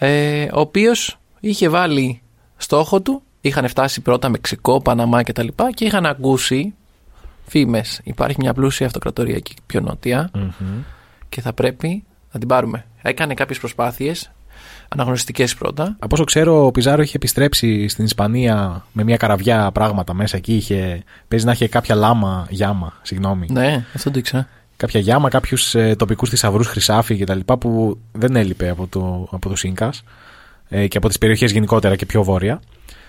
ε, 0.05 0.47
ο 0.53 0.59
οποίος 0.59 1.19
είχε 1.39 1.69
βάλει 1.69 2.21
στόχο 2.57 3.01
του, 3.01 3.21
είχαν 3.41 3.67
φτάσει 3.67 4.01
πρώτα 4.01 4.29
Μεξικό, 4.29 4.81
Παναμά 4.81 5.23
κτλ. 5.23 5.47
Και, 5.47 5.69
και 5.73 5.85
είχαν 5.85 6.05
ακούσει 6.05 6.73
φήμες. 7.45 8.01
Υπάρχει 8.03 8.35
μια 8.39 8.53
πλούσια 8.53 8.85
αυτοκρατορία 8.85 9.35
εκεί 9.35 9.53
πιο 9.65 9.81
νότια 9.81 10.29
Μμμ. 10.33 10.81
και 11.29 11.41
θα 11.41 11.53
πρέπει 11.53 12.03
να 12.31 12.39
την 12.39 12.47
πάρουμε. 12.47 12.85
Έκανε 13.01 13.33
κάποιες 13.33 13.59
προσπάθειες, 13.59 14.31
αναγνωριστικές 14.87 15.55
πρώτα. 15.55 15.95
Από 15.99 16.15
όσο 16.15 16.23
ξέρω, 16.23 16.65
ο 16.65 16.71
Πιζάρο 16.71 17.01
είχε 17.01 17.15
επιστρέψει 17.15 17.87
στην 17.87 18.05
Ισπανία 18.05 18.85
με 18.91 19.03
μια 19.03 19.17
καραβιά 19.17 19.71
πράγματα 19.73 20.13
μέσα 20.13 20.37
εκεί. 20.37 20.55
Είχε, 20.55 21.03
παίζει 21.27 21.45
να 21.45 21.51
είχε 21.51 21.67
κάποια 21.67 21.95
λάμα, 21.95 22.47
γιάμα, 22.49 22.93
συγγνώμη. 23.01 23.47
Ναι, 23.51 23.85
αυτό 23.95 24.11
το 24.11 24.19
ήξερα. 24.19 24.47
Κάποια 24.83 24.99
γιάμα, 24.99 25.29
κάποιους 25.29 25.75
ε, 25.75 25.95
τοπικούς 25.95 26.29
θησαυρούς, 26.29 26.67
χρυσάφι 26.67 27.17
κτλ. 27.17 27.39
που 27.59 27.99
δεν 28.11 28.35
έλειπε 28.35 28.69
από, 28.69 28.87
το, 28.87 29.27
από 29.31 29.49
του 29.49 29.67
Ίνκα 29.67 29.93
ε, 30.69 30.87
και 30.87 30.97
από 30.97 31.07
τις 31.07 31.17
περιοχές 31.17 31.51
γενικότερα 31.51 31.95
και 31.95 32.05
πιο 32.05 32.23
βόρεια. 32.23 32.61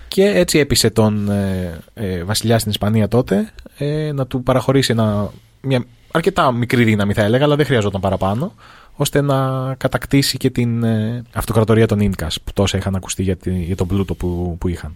Και 0.07 0.23
έτσι 0.23 0.59
έπεισε 0.59 0.89
τον 0.89 1.29
ε, 1.29 1.79
ε, 1.93 2.23
βασιλιά 2.23 2.59
στην 2.59 2.71
Ισπανία 2.71 3.07
τότε 3.07 3.51
ε, 3.77 4.11
να 4.11 4.27
του 4.27 4.43
παραχωρήσει 4.43 4.91
ένα, 4.91 5.29
μια 5.61 5.83
αρκετά 6.11 6.51
μικρή 6.51 6.83
δύναμη, 6.83 7.13
θα 7.13 7.21
έλεγα, 7.23 7.43
αλλά 7.43 7.55
δεν 7.55 7.65
χρειαζόταν 7.65 8.01
παραπάνω, 8.01 8.53
ώστε 8.93 9.21
να 9.21 9.73
κατακτήσει 9.75 10.37
και 10.37 10.49
την 10.49 10.83
ε, 10.83 11.23
αυτοκρατορία 11.33 11.87
των 11.87 11.99
Ίνκας 11.99 12.41
που 12.41 12.51
τόσα 12.53 12.77
είχαν 12.77 12.95
ακουστεί 12.95 13.23
για, 13.23 13.35
τη- 13.35 13.63
για 13.63 13.75
τον 13.75 13.87
πλούτο 13.87 14.15
που, 14.15 14.55
που 14.59 14.67
είχαν. 14.67 14.95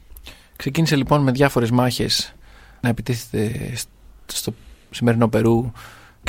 Ξεκίνησε 0.55 0.95
λοιπόν 0.95 1.21
με 1.23 1.31
διάφορες 1.31 1.71
μάχες 1.71 2.33
να 2.81 2.89
επιτίθεται 2.89 3.71
σ- 3.75 3.87
στο 4.25 4.53
σημερινό 4.89 5.27
Περού 5.27 5.71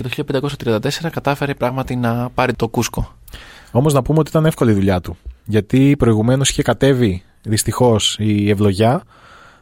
και 0.09 0.25
το 0.33 0.49
1534 0.65 0.89
κατάφερε 1.11 1.55
πράγματι 1.55 1.97
να 1.97 2.31
πάρει 2.31 2.53
το 2.55 2.69
Κούσκο. 2.69 3.15
Όμως 3.71 3.93
να 3.93 4.03
πούμε 4.03 4.19
ότι 4.19 4.31
ήταν 4.31 4.47
εύκολη 4.47 4.71
η 4.71 4.75
δουλειά 4.75 5.01
του. 5.01 5.17
Γιατί 5.45 5.95
προηγουμένως 5.99 6.51
είχε 6.51 6.63
κατέβει 6.63 7.23
δυστυχώς 7.43 8.17
η 8.19 8.51
ευλογιά 8.51 9.03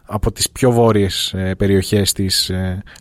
από 0.05 0.33
τις 0.33 0.51
πιο 0.51 0.71
βόρειες 0.71 1.35
περιοχές 1.59 2.13
της 2.13 2.53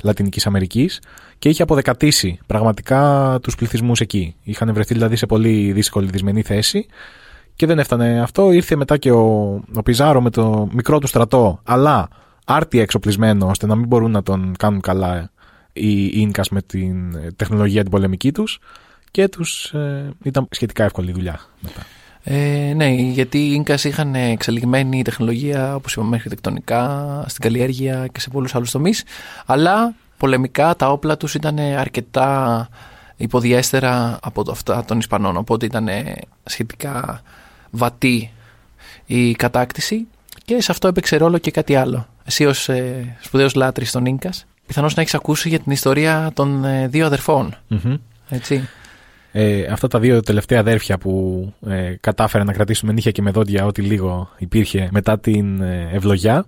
Λατινικής 0.04 0.48
Αμερικής 0.48 1.00
και 1.40 1.50
είχε 1.50 1.64
αποδεκατήσει 1.64 2.40
πραγματικά 2.48 3.40
τους 3.42 3.56
πληθυσμούς 3.56 4.00
εκεί. 4.00 4.36
Είχαν 4.44 4.74
βρεθεί 4.74 4.94
δηλαδή 4.94 5.16
σε 5.16 5.26
πολύ 5.26 5.72
δύσκολη 5.72 6.08
δυσμενή 6.10 6.42
θέση 6.42 6.86
και 7.56 7.66
δεν 7.66 7.80
έφτανε 7.80 8.22
αυτό. 8.22 8.52
Ήρθε 8.52 8.76
μετά 8.76 8.98
και 8.98 9.12
ο, 9.12 9.54
ο 9.76 9.84
Πιζάρο 9.84 10.22
με 10.22 10.30
το 10.30 10.68
μικρό 10.74 11.00
του 11.00 11.08
στρατό, 11.08 11.60
αλλά 11.64 12.08
άρτια 12.46 12.82
εξοπλισμένο 12.82 13.48
ώστε 13.48 13.66
να 13.66 13.76
μην 13.76 13.88
μπορούν 13.88 14.12
να 14.12 14.24
τον 14.24 14.54
κάνουν 14.58 14.82
καλά 14.82 15.32
οι 15.80 16.12
Ίνκας 16.14 16.50
με 16.50 16.62
την 16.62 17.16
ε, 17.16 17.32
τεχνολογία 17.36 17.82
την 17.82 17.92
πολεμική 17.92 18.32
τους 18.32 18.60
και 19.12 19.28
τους 19.28 19.74
ε, 19.74 20.10
ήταν 20.24 20.48
σχετικά 20.52 20.84
εύκολη 20.84 21.10
η 21.10 21.14
δουλειά 21.14 21.40
μετά. 21.60 21.82
Ε, 22.24 22.74
ναι, 22.76 22.88
γιατί 22.90 23.38
οι 23.38 23.52
Ίνκας 23.54 23.84
είχαν 23.84 24.16
εξελιγμένη 24.16 25.02
τεχνολογία, 25.02 25.76
όπως 25.76 25.94
είπαμε, 25.94 26.16
αρχιτεκτονικά, 26.16 27.24
στην 27.28 27.42
καλλιέργεια 27.42 28.08
και 28.12 28.20
σε 28.20 28.30
πολλούς 28.30 28.56
άλλους 28.56 28.72
τομείς, 28.72 29.04
αλλά 29.46 29.94
πολεμικά 30.18 30.76
τα 30.76 30.92
όπλα 30.92 31.18
τους 31.18 31.34
ήταν 31.36 31.60
αρκετά 31.60 32.70
υποδιέστερα 33.18 34.20
από 34.22 34.44
το- 34.44 34.52
αυτά 34.52 34.86
των 34.86 34.98
Ισπανών, 35.00 35.38
οπότε 35.38 35.66
ήταν 35.66 35.88
σχετικά 36.44 37.22
βατή 37.72 38.32
η 39.06 39.32
κατάκτηση 39.34 40.08
και 40.46 40.62
σε 40.62 40.72
αυτό 40.72 40.88
έπαιξε 40.88 41.18
ρόλο 41.18 41.38
και 41.38 41.52
κάτι 41.52 41.76
άλλο. 41.76 42.08
Εσύ 42.26 42.46
ως 42.46 42.70
ε, 42.70 43.16
σπουδαίος 43.22 43.54
λάτρης 43.56 43.92
των 43.92 44.06
Ίνκας, 44.06 44.46
πιθανώς 44.68 44.96
να 44.96 45.02
έχεις 45.02 45.14
ακούσει 45.14 45.50
για 45.50 45.60
την 45.60 45.72
ιστορία 45.72 46.32
των 46.34 46.66
ε, 46.66 46.88
δύο 46.88 47.06
αδερφών, 47.06 47.56
Μμμ. 47.68 47.96
έτσι. 48.30 48.70
Ε, 49.32 49.66
αυτά 49.72 49.88
τα 49.88 50.00
δύο 50.00 50.22
τελευταία 50.22 50.60
αδέρφια 50.60 50.98
που 50.98 51.54
ε, 51.68 51.96
κατάφεραν 52.00 52.46
να 52.48 52.54
κρατήσουν 52.54 52.88
με 52.88 52.94
νύχια 52.94 53.12
και 53.12 53.22
με 53.22 53.32
δόντια 53.32 53.66
ό,τι 53.66 53.82
λίγο 53.82 54.30
υπήρχε 54.38 54.88
μετά 54.92 55.20
την 55.20 55.62
ε, 55.62 55.90
ευλογιά. 55.94 56.46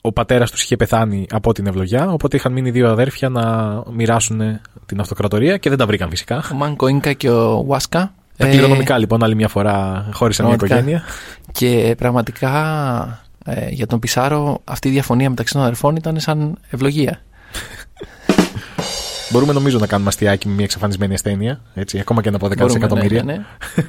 Ο 0.00 0.12
πατέρας 0.12 0.50
τους 0.50 0.62
είχε 0.62 0.76
πεθάνει 0.76 1.26
από 1.30 1.52
την 1.52 1.66
ευλογιά, 1.66 2.10
οπότε 2.10 2.36
είχαν 2.36 2.52
μείνει 2.52 2.70
δύο 2.70 2.88
αδέρφια 2.90 3.28
να 3.28 3.42
μοιράσουν 3.92 4.60
την 4.86 5.00
αυτοκρατορία 5.00 5.56
και 5.56 5.68
δεν 5.68 5.78
τα 5.78 5.86
βρήκαν 5.86 6.08
φυσικά. 6.10 6.42
Ο 6.52 6.54
Μάνκο 6.54 6.88
Ίνκα 6.88 7.12
και 7.12 7.30
ο 7.30 7.64
Βάσκα. 7.64 8.12
Τα 8.36 8.46
Ε, 8.46 8.50
κληρονομικά 8.50 8.98
λοιπόν 8.98 9.24
άλλη 9.24 9.34
μια 9.34 9.48
φορά 9.48 10.08
χώρισαν 10.12 10.46
μια 10.46 10.56
πραγματικά. 10.56 10.90
οικογένεια. 10.90 11.12
Και 11.52 11.94
πραγματικά 11.98 13.27
Ε, 13.50 13.68
για 13.70 13.86
τον 13.86 13.98
Πισάρο 13.98 14.60
αυτή 14.64 14.88
η 14.88 14.90
διαφωνία 14.90 15.30
μεταξύ 15.30 15.52
των 15.52 15.62
αδερφών 15.62 15.96
ήταν 15.96 16.20
σαν 16.20 16.58
ευλογία. 16.70 17.20
Μπορούμε 19.30 19.52
νομίζω 19.52 19.78
να 19.78 19.86
κάνουμε 19.86 20.08
αστιάκι 20.08 20.48
με 20.48 20.54
μια 20.54 20.64
εξαφανισμένη 20.64 21.14
ασθένεια. 21.14 21.60
Έτσι, 21.74 21.98
ακόμα 21.98 22.22
και 22.22 22.30
να 22.30 22.38
πω 22.38 22.46
10 22.46 22.56
Μπορούμε, 22.56 22.78
εκατομμύρια. 22.78 23.22
ναι, 23.22 23.32
ναι. 23.32 23.44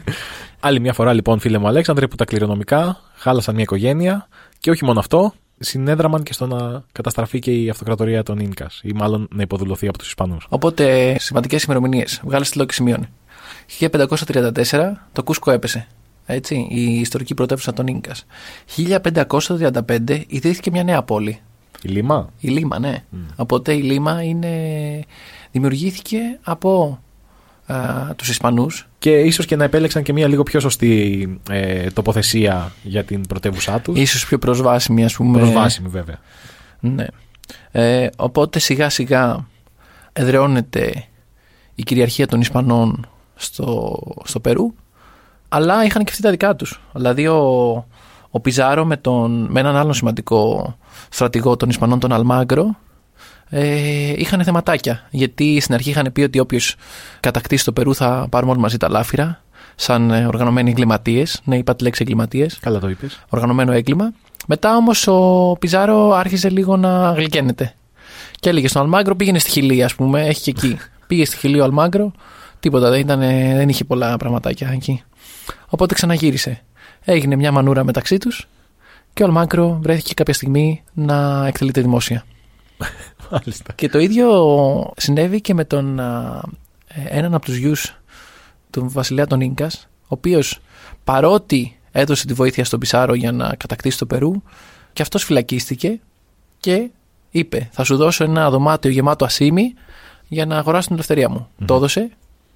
Άλλη 0.60 0.80
μια 0.80 0.94
φορά 0.94 1.14
λοιπόν, 1.14 1.40
φίλε 1.40 1.58
μου 1.58 1.68
Αλέξανδρε, 1.68 2.08
που 2.08 2.16
τα 2.16 2.26
κληρονομικά 2.26 3.02
χάλασαν 3.16 3.54
μια 3.54 3.64
οικογένεια 3.64 4.28
και 4.60 4.70
όχι 4.70 4.86
μόνο 4.86 5.00
αυτό, 5.00 5.34
συνέδραμαν 5.60 6.24
και 6.24 6.34
στο 6.34 6.48
να 6.48 6.84
καταστραφεί 6.92 7.40
και 7.40 7.52
η 7.52 7.70
αυτοκρατορία 7.70 8.24
των 8.24 8.42
νκα, 8.42 8.70
ή 8.82 8.92
μάλλον 8.96 9.28
να 9.32 9.42
υποδουλωθεί 9.42 9.88
από 9.88 9.98
τους 9.98 10.08
Ισπανούς. 10.08 10.46
Οπότε 10.50 11.16
σημαντικές 11.20 11.64
ημερομηνίες. 11.64 12.22
Βγάλε 12.24 12.44
στυλό 12.44 12.66
και 12.66 12.74
σημειώνει. 12.74 13.10
1534 13.80 14.92
το 15.12 15.24
Κούσκο 15.24 15.52
έπεσε. 15.52 15.88
Έτσι, 16.32 16.68
η 16.70 17.00
ιστορική 17.00 17.34
πρωτεύουσα 17.34 17.74
των 17.74 17.86
νκα. 17.92 18.16
1535 19.88 20.22
ιδρύθηκε 20.28 20.72
μια 20.72 20.84
νέα 20.84 21.04
πόλη. 21.04 21.40
Η 21.82 21.90
Λίμα; 21.90 22.30
Η 22.40 22.48
Λίμα, 22.48 22.80
ναι. 22.80 23.04
Οπότε 23.36 23.74
η 23.74 23.82
Λίμα 23.82 24.24
είναι... 24.24 24.50
δημιουργήθηκε 25.52 26.20
από 26.44 27.00
α, 27.66 28.16
τους 28.16 28.30
Ισπανούς. 28.30 28.88
Και 29.00 29.20
ίσως 29.20 29.46
και 29.46 29.56
να 29.56 29.64
επέλεξαν 29.64 30.04
και 30.04 30.14
μια 30.14 30.28
λίγο 30.28 30.44
πιο 30.44 30.60
σωστή 30.60 31.40
ε, 31.50 31.90
τοποθεσία 31.90 32.74
για 32.84 33.04
την 33.04 33.22
πρωτεύουσά 33.28 33.80
τους. 33.80 34.00
Ίσως 34.00 34.26
πιο 34.26 34.38
προσβάσιμη, 34.38 35.04
ας 35.06 35.14
πούμε. 35.14 35.40
Προσβάσιμη 35.40 35.88
βέβαια. 35.88 36.20
Ναι. 36.80 37.06
Ε, 37.72 38.08
οπότε 38.18 38.60
σιγά 38.60 38.90
σιγά 38.90 39.48
εδραιώνεται 40.14 41.06
η 41.76 41.84
κυριαρχία 41.84 42.28
των 42.28 42.42
Ισπανών 42.42 43.08
στο, 43.36 43.98
στο 44.24 44.40
Περού, 44.40 44.74
αλλά 45.50 45.86
είχαν 45.86 46.04
και 46.04 46.10
αυτοί 46.10 46.22
τα 46.22 46.30
δικά 46.30 46.56
τους. 46.56 46.82
Δηλαδή 46.94 47.28
ο, 47.28 47.86
ο 48.30 48.40
Πιζάρο 48.40 48.86
με, 48.86 48.98
τον, 48.98 49.48
με 49.50 49.60
έναν 49.60 49.76
άλλον 49.76 49.94
σημαντικό 49.94 50.76
στρατηγό 51.10 51.56
των 51.56 51.70
Ισπανών, 51.70 52.00
τον 52.00 52.14
Αλμάγκρο, 52.14 52.76
ε, 53.50 54.14
είχαν 54.18 54.44
θεματάκια. 54.44 55.08
Γιατί 55.10 55.60
στην 55.60 55.74
αρχή 55.74 55.90
είχαν 55.90 56.10
πει 56.14 56.22
ότι 56.22 56.40
όποιος 56.40 56.76
κατακτήσει 57.20 57.66
το 57.66 57.72
Περού 57.72 57.96
θα 57.96 58.28
πάρουμε 58.30 58.52
όλοι 58.52 58.62
μαζί 58.62 58.78
τα 58.78 58.90
λάφυρα, 58.90 59.44
σαν 59.76 60.12
ε, 60.12 60.26
οργανωμένοι 60.26 60.70
εγκληματίες. 60.70 61.42
Ναι, 61.44 61.58
είπα 61.58 61.76
τη 61.76 61.84
λέξη 61.84 62.02
εγκληματίες 62.02 62.60
Καλά 62.60 62.80
το 62.80 62.90
είπες. 62.90 63.20
οργανωμένο 63.30 63.72
έγκλημα. 63.72 64.14
Μετά 64.48 64.76
όμως 64.76 65.08
ο 65.08 65.56
Πιζάρο 65.60 66.14
άρχισε 66.14 66.50
λίγο 66.50 66.78
να 66.78 67.12
γλυκαίνεται. 67.12 67.74
Και 68.40 68.50
έλεγε 68.50 68.68
στον 68.68 68.82
Αλμάγκρο, 68.82 69.16
πήγαινε 69.16 69.40
στη 69.40 69.50
Χιλή, 69.50 69.84
ας 69.84 69.96
πούμε, 69.96 70.26
έχει 70.26 70.42
και 70.42 70.50
εκεί. 70.50 70.78
Πήγε 71.08 71.26
στη 71.26 71.38
Χιλή 71.38 71.60
ο 71.60 71.64
Αλμάγκρο, 71.64 72.12
τίποτα, 72.60 72.90
δεν, 72.90 73.00
ήταν, 73.00 73.20
δεν 73.56 73.70
είχε 73.70 73.84
πολλά 73.84 74.18
πραγματάκια 74.18 74.70
εκεί. 74.74 75.04
Οπότε 75.68 75.94
ξαναγύρισε. 75.94 76.64
Έγινε 77.04 77.36
μια 77.36 77.52
μανούρα 77.52 77.84
μεταξύ 77.84 78.18
τους 78.18 78.48
και 79.14 79.24
ο 79.24 79.26
Αλμάγκρο 79.26 79.80
βρέθηκε 79.82 80.14
κάποια 80.14 80.34
στιγμή 80.34 80.84
να 80.94 81.48
εκτελείται 81.48 81.82
δημόσια. 81.82 82.26
Μάλιστα. 83.32 83.74
Και 83.76 83.90
το 83.90 84.00
ίδιο 84.00 84.94
συνέβη 84.98 85.42
και 85.42 85.54
με 85.54 85.66
τον 85.66 86.00
α, 86.00 86.42
ε, 86.88 87.18
έναν 87.18 87.34
από 87.34 87.46
τους 87.46 87.56
γιους 87.56 87.96
του 88.70 88.90
βασιλέα 88.90 89.28
των 89.28 89.42
Ίνκας, 89.42 89.88
ο 90.02 90.08
οποίος 90.08 90.60
παρότι 91.04 91.80
έδωσε 91.92 92.26
τη 92.26 92.34
βοήθεια 92.34 92.66
στον 92.66 92.80
Πισάρο 92.80 93.14
για 93.14 93.32
να 93.32 93.56
κατακτήσει 93.56 93.98
το 93.98 94.06
Περού 94.06 94.34
και 94.94 95.02
αυτός 95.02 95.24
φυλακίστηκε 95.24 96.00
και 96.60 96.90
είπε 97.32 97.70
θα 97.72 97.84
σου 97.84 97.96
δώσω 97.96 98.24
ένα 98.24 98.50
δωμάτιο 98.50 98.92
γεμάτο 98.92 99.26
ασίμι 99.26 99.74
για 100.28 100.46
να 100.46 100.58
αγοράσω 100.58 100.86
την 100.88 100.96
ελευθερία 100.96 101.30
μου. 101.30 101.48
Το 101.66 101.76
έδωσε, 101.76 102.12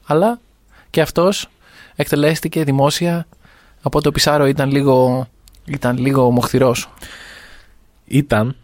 αλλά 0.06 0.40
και 0.90 1.02
αυτός 1.02 1.50
εκτελέστηκε 1.96 2.64
δημόσια 2.64 3.28
οπότε 3.82 4.08
ο 4.08 4.12
Πισάρο 4.12 4.48
ήταν 4.48 4.72
λίγο, 4.72 5.28
ήταν 5.66 5.98
λίγο 5.98 6.32
μοχθηρός. 6.32 6.90
Ήταν 8.06 8.56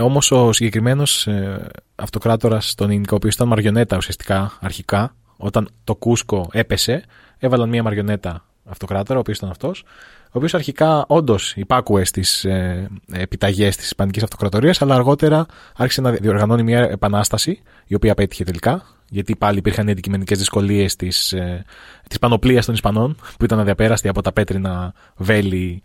όμως 0.00 0.30
ο 0.30 0.52
συγκεκριμένος 0.52 1.26
ε, 1.26 1.66
αυτοκράτορας 1.94 2.74
των 2.74 2.90
Ινκα, 2.90 3.12
ο 3.12 3.16
οποίο 3.16 3.30
ήταν 3.32 3.48
μαριονέτα 3.48 3.96
ουσιαστικά 3.96 4.58
αρχικά, 4.60 5.14
όταν 5.36 5.68
το 5.84 5.94
Κούσκο 5.94 6.48
έπεσε, 6.52 7.04
έβαλαν 7.38 7.68
μία 7.68 7.82
μαριονέτα 7.82 8.44
αυτοκράτορα, 8.64 9.18
ο 9.18 9.20
οποίος 9.20 9.36
ήταν 9.36 9.50
αυτός, 9.50 9.84
ο 10.26 10.30
οποίος 10.32 10.54
αρχικά 10.54 11.04
όντως 11.08 11.56
υπάκουε 11.56 12.04
στις 12.04 12.44
ε, 12.44 12.88
επιταγές 13.12 13.76
της 13.76 13.84
Ισπανικής 13.84 14.22
Αυτοκρατορίας, 14.22 14.82
αλλά 14.82 14.94
αργότερα 14.94 15.46
άρχισε 15.76 16.00
να 16.00 16.10
διοργανώνει 16.10 16.62
μια 16.62 16.80
επανάσταση, 16.80 17.62
η 17.86 17.94
οποία 17.94 18.14
πέτυχε 18.14 18.44
τελικά, 18.44 18.82
γιατί 19.10 19.36
πάλι 19.36 19.58
υπήρχαν 19.58 19.88
οι 19.88 19.90
αντικειμενικές 19.90 20.38
δυσκολίες 20.38 20.96
της 20.96 21.32
ε, 21.32 21.64
της 22.08 22.18
πανοπλίας 22.18 22.64
των 22.64 22.74
Ισπανών, 22.74 23.16
που 23.38 23.44
ήταν 23.44 23.58
αδιαπέραστη 23.58 24.08
από 24.08 24.22
τα 24.22 24.32
πέτρινα 24.32 24.92
βέλη 25.16 25.82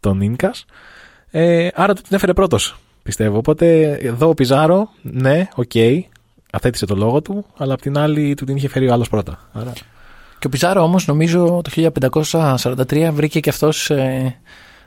των 0.00 0.20
Ίνκας. 0.20 0.64
Ε, 1.30 1.68
άρα 1.74 1.94
του 1.94 2.02
την 2.02 2.16
έφερε 2.16 2.32
πρώτος, 2.32 2.76
πιστεύω. 3.02 3.36
Οπότε 3.36 3.92
εδώ 3.92 4.28
ο 4.28 4.34
Πιζάρο, 4.34 4.88
ναι, 5.02 5.48
οκ, 5.54 5.72
αθέτησε 6.52 6.86
το 6.86 6.94
λόγο 6.94 7.22
του, 7.22 7.44
αλλά 7.56 7.74
απ' 7.74 7.80
την 7.80 7.98
άλλη 7.98 8.34
του 8.34 8.44
την 8.44 8.56
είχε 8.56 8.68
φέρει 8.68 8.88
ο 8.88 8.92
άλλος 8.92 9.08
πρώτα. 9.08 9.48
Άρα, 9.52 9.72
Και 10.38 10.46
ο 10.46 10.48
Πιζάρο 10.48 10.82
όμως 10.82 11.06
νομίζω 11.06 11.60
το 11.64 11.92
1543 12.10 13.10
βρήκε 13.12 13.40
και 13.40 13.50
αυτός 13.50 13.90
ε, 13.90 14.36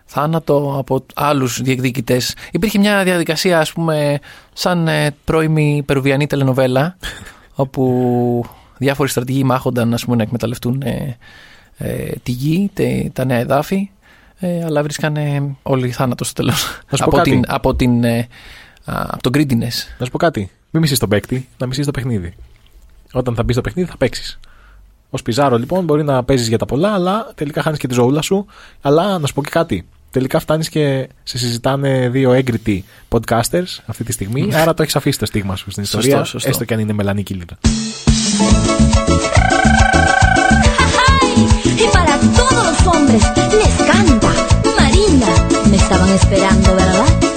θάνατο 0.06 0.76
από 0.78 1.06
άλλους 1.16 1.62
διεκδικητές. 1.62 2.36
Υπήρχε 2.52 2.80
μια 2.80 3.04
διαδικασία 3.04 3.60
ας 3.60 3.74
πούμε 3.74 4.20
σαν 4.54 4.88
ε, 4.88 5.16
πρώιμη 5.26 5.84
περουβιανή 5.86 6.28
τελενοβέλα 6.28 6.98
όπου 7.60 8.46
διάφοροι 8.78 9.10
στρατηγοί 9.10 9.44
μάχονταν 9.44 9.94
ας 9.94 10.04
πούμε, 10.04 10.16
να 10.16 10.24
εκμεταλλευτούν 10.24 10.82
ε, 10.82 11.18
ε, 11.78 12.12
τη 12.24 12.32
γη, 12.32 12.70
τε- 12.74 13.14
τα 13.14 13.26
νέα 13.26 13.38
εδάφη 13.38 13.90
ε, 14.40 14.64
αλλά 14.64 14.84
βρίσκανε 14.84 15.56
όλοι 15.64 15.92
θάνατο 15.92 16.24
στο 16.24 16.34
τέλος 16.34 16.82
Να 16.92 16.98
σου 16.98 17.04
πω 17.04 17.10
από, 17.10 17.16
κάτι. 17.18 17.30
την, 17.30 17.44
από, 17.48 17.76
την, 17.76 18.04
ε, 18.04 18.18
α, 18.86 19.06
από 19.08 19.22
τον 19.24 19.32
greediness. 19.36 19.76
να 19.98 20.06
σου 20.06 20.12
πω 20.12 20.18
κάτι. 20.18 20.52
Μην 20.72 20.82
μισείς 20.82 21.00
τον 21.00 21.10
παίκτη, 21.10 21.48
να 21.58 21.68
μισείς 21.68 21.86
το 21.86 21.92
παιχνίδι. 21.92 22.34
Όταν 23.12 23.36
θα 23.36 23.44
μπεις 23.44 23.54
στο 23.56 23.64
παιχνίδι 23.64 23.90
θα 23.90 23.98
παίξεις. 23.98 24.40
Ω 25.10 25.22
Πιζάρο 25.24 25.58
λοιπόν 25.58 25.84
μπορεί 25.84 26.04
να 26.04 26.24
παίζεις 26.24 26.48
για 26.48 26.58
τα 26.58 26.66
πολλά, 26.66 26.94
αλλά 26.94 27.32
τελικά 27.36 27.62
χάνεις 27.62 27.80
και 27.80 27.88
τη 27.88 27.94
ζωούλα 27.94 28.22
σου. 28.22 28.46
Αλλά 28.82 29.20
να 29.20 29.28
σου 29.28 29.34
πω 29.34 29.44
και 29.44 29.50
κάτι. 29.50 29.88
Τελικά 30.12 30.40
φτάνει 30.40 30.66
και 30.66 31.10
σε 31.24 31.38
συζητάνε 31.38 32.10
δύο 32.10 32.32
έγκριτοι 32.34 32.84
podcasters 33.10 33.78
αυτή 33.86 34.04
τη 34.04 34.12
στιγμή. 34.12 34.50
άρα 34.54 34.74
το 34.74 34.84
έχει 34.84 34.98
αφήσει 34.98 35.20
το 35.20 35.26
στίγμα 35.26 35.56
σου 35.56 35.72
στην 35.72 35.84
Σωστό, 35.86 36.00
ιστορία. 36.00 36.24
σωστό. 36.26 36.50
Έστω 36.50 36.66
και 36.66 36.74
αν 36.74 36.80
είναι 36.80 36.94
μελανή 36.94 37.24
κύλινα. 37.24 37.58
Y 41.84 41.88
para 41.98 42.16
todos 42.40 42.64
los 42.70 42.80
hombres 42.88 43.24
les 43.62 43.74
canta. 43.90 44.30
Marina, 44.80 45.30
me 45.72 45.78
estaban 45.84 46.10
esperando, 46.20 46.68
¿verdad? 46.76 47.29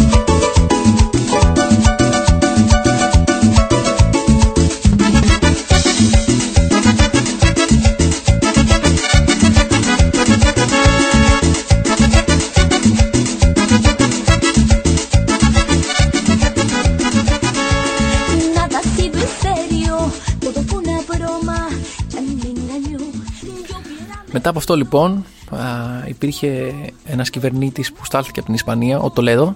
Μετά 24.32 24.48
από 24.48 24.58
αυτό 24.58 24.76
λοιπόν 24.76 25.24
α, 25.50 25.58
υπήρχε 26.06 26.74
ένας 27.04 27.30
κυβερνήτης 27.30 27.92
που 27.92 28.04
στάλθηκε 28.04 28.38
από 28.38 28.46
την 28.46 28.54
Ισπανία, 28.54 28.98
ο 28.98 29.10
Τολέδο 29.10 29.54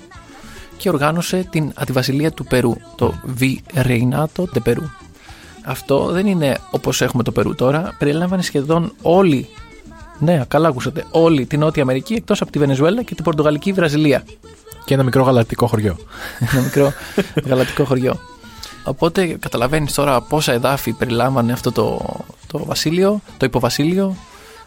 και 0.77 0.89
οργάνωσε 0.89 1.47
την 1.51 1.72
αντιβασιλεία 1.74 2.31
του 2.31 2.45
Περού, 2.45 2.77
το 2.97 3.14
Virreinato 3.41 4.43
de 4.55 4.62
Περού. 4.62 4.83
Αυτό 5.64 6.11
δεν 6.11 6.27
είναι 6.27 6.59
όπως 6.70 7.01
έχουμε 7.01 7.22
το 7.22 7.33
Περού 7.33 7.55
τώρα, 7.55 7.95
περιλάμβανε 7.99 8.43
σχεδόν 8.43 8.93
όλη, 9.03 9.49
ναι 10.18 10.45
καλά 10.49 10.68
ακούσατε, 10.68 11.05
όλη 11.11 11.47
την 11.47 11.61
Νότια 11.61 11.83
Αμερική 11.83 12.14
εκτός 12.14 12.41
από 12.41 12.51
τη 12.51 12.59
Βενεζουέλα 12.59 13.03
και 13.03 13.14
την 13.14 13.24
Πορτογαλική 13.24 13.72
Βραζιλία. 13.72 14.24
Και 14.85 14.95
ένα 14.95 15.03
μικρό 15.03 15.22
γαλακτικό 15.22 15.66
χωριό. 15.66 15.97
Ένα 16.53 16.62
μικρό 16.62 16.93
γαλατικό 17.45 17.85
χωριό. 17.85 18.20
Οπότε 18.85 19.27
καταλαβαίνεις 19.27 19.93
τώρα 19.93 20.20
πόσα 20.20 20.53
εδάφη 20.53 20.93
περιλάμβανε 20.93 21.53
αυτό 21.53 21.72
το, 21.72 22.01
το 22.47 22.64
βασίλειο, 22.64 23.20
το 23.37 23.47
υποβασίλειο, 23.47 24.16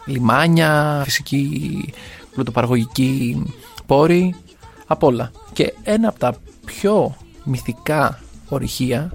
λιμάνια, 0.04 1.00
φυσική 1.04 1.92
πλουτοπαραγωγική 2.34 3.42
πόρη, 3.86 4.34
απ' 4.86 5.02
όλα. 5.02 5.30
Και 5.52 5.74
ένα 5.82 6.08
από 6.08 6.18
τα 6.18 6.34
πιο 6.66 7.16
μυθικά 7.44 8.20
ορυχεία 8.48 9.12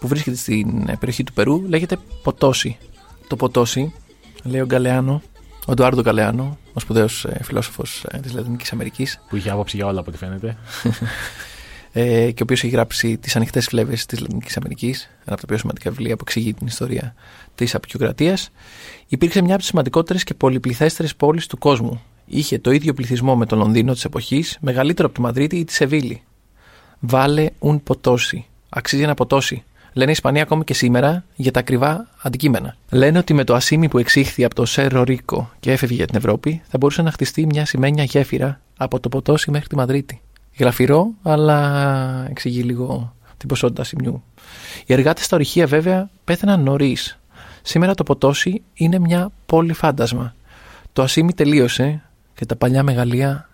που 0.00 0.08
βρίσκεται 0.08 0.36
στην 0.36 0.88
ε, 0.88 0.96
περιοχή 0.98 1.24
του 1.24 1.32
Περού 1.32 1.62
λέγεται 1.68 1.96
Ποτόσι. 2.22 2.78
Το 3.28 3.36
Ποτόσι, 3.36 3.92
λέει 4.42 4.60
ο 4.60 4.66
Γκαλεάνο, 4.66 5.22
ο 5.66 5.72
Εντουάρντο 5.72 6.00
Γκαλεάνο, 6.00 6.58
ο 6.72 6.80
σπουδαίος 6.80 7.24
ε, 7.24 7.40
φιλόσοφος 7.42 8.04
ε, 8.10 8.18
της 8.18 8.32
Λατινικής 8.32 8.72
Αμερικής, 8.72 9.20
Που 9.28 9.36
είχε 9.36 9.50
άποψη 9.50 9.76
για 9.76 9.86
όλα 9.86 10.00
από 10.00 10.08
ό,τι 10.08 10.18
φαίνεται. 10.18 10.56
ε, 11.92 12.30
και 12.30 12.42
ο 12.42 12.42
οποίος 12.42 12.62
έχει 12.62 12.72
γράψει 12.72 13.18
Τις 13.18 13.36
Ανοιχτές 13.36 13.66
Φλέβες 13.66 14.06
της 14.06 14.20
Λατινικής 14.20 14.56
Αμερικής, 14.56 15.02
ένα 15.02 15.32
από 15.32 15.40
τα 15.40 15.46
πιο 15.46 15.58
σημαντικά 15.58 15.90
βιβλία 15.90 16.16
που 16.16 16.24
εξηγεί 16.26 16.54
την 16.54 16.66
ιστορία 16.66 17.14
της 17.64 17.74
απεικιοκρατίας. 17.74 18.50
Υπήρξε 19.08 19.40
μια 19.40 19.50
από 19.50 19.58
τις 19.58 19.66
σημαντικότερες 19.66 20.24
και 20.24 20.34
πολυπληθέστερες 20.34 21.16
πόλεις 21.16 21.46
του 21.46 21.58
κόσμου. 21.58 22.02
είχε 22.26 22.58
το 22.58 22.70
ίδιο 22.70 22.94
πληθυσμό 22.94 23.36
με 23.36 23.46
το 23.46 23.56
Λονδίνο 23.56 23.92
της 23.92 24.04
εποχής, 24.04 24.58
μεγαλύτερο 24.60 25.08
από 25.08 25.16
τη 25.16 25.22
Μαδρίτη 25.22 25.56
ή 25.56 25.64
τη 25.64 25.72
Σεβίλη. 25.72 26.22
Βάλε 27.00 27.46
ουν 27.58 27.82
ποτόσι. 27.82 28.46
Αξίζει 28.68 29.02
ένα 29.02 29.14
ποτόσι. 29.14 29.64
Λένε 29.92 30.10
οι 30.10 30.12
Ισπανοί 30.12 30.40
ακόμη 30.40 30.64
και 30.64 30.74
σήμερα 30.74 31.24
για 31.34 31.50
τα 31.50 31.60
ακριβά 31.60 32.08
αντικείμενα. 32.22 32.76
Λένε 32.90 33.18
ότι 33.18 33.34
με 33.34 33.44
το 33.44 33.54
ασίμι 33.54 33.88
που 33.88 33.98
εξήχθη 33.98 34.44
από 34.44 34.54
το 34.54 34.64
Σέρο 34.64 35.02
Ρίκο 35.02 35.50
και 35.60 35.72
έφευγε 35.72 35.96
για 35.96 36.06
την 36.06 36.16
Ευρώπη, 36.16 36.62
θα 36.68 36.78
μπορούσε 36.78 37.02
να 37.02 37.10
χτιστεί 37.10 37.46
μια 37.46 37.66
σημαίνια 37.66 38.04
γέφυρα 38.04 38.60
από 38.76 39.00
το 39.00 39.08
ποτόσι 39.08 39.50
μέχρι 39.50 39.68
τη 39.68 39.76
Μαδρίτη. 39.76 40.20
Γραφειρό, 40.58 41.08
αλλά 41.22 42.26
εξηγεί 42.30 42.62
λίγο 42.62 43.14
την 43.36 43.48
ποσότητα 43.48 43.84
σημειού. 43.84 44.22
Οι 44.86 44.92
εργάτες 44.92 45.24
στα 45.24 45.36
ορυχεία 45.36 45.66
βέβαια 45.66 46.10
πέθαναν 46.24 46.62
νωρίς. 46.62 47.19
Σήμερα 47.62 47.94
το 47.94 48.02
ποτόσι 48.02 48.62
είναι 48.74 48.98
μια 48.98 49.30
πόλη 49.46 49.72
φάντασμα. 49.72 50.34
Το 50.92 51.02
ασίμι 51.02 51.32
τελείωσε 51.32 52.02
και 52.34 52.46
τα 52.46 52.56
παλιά 52.56 52.82
μεγαλεία 52.82 53.48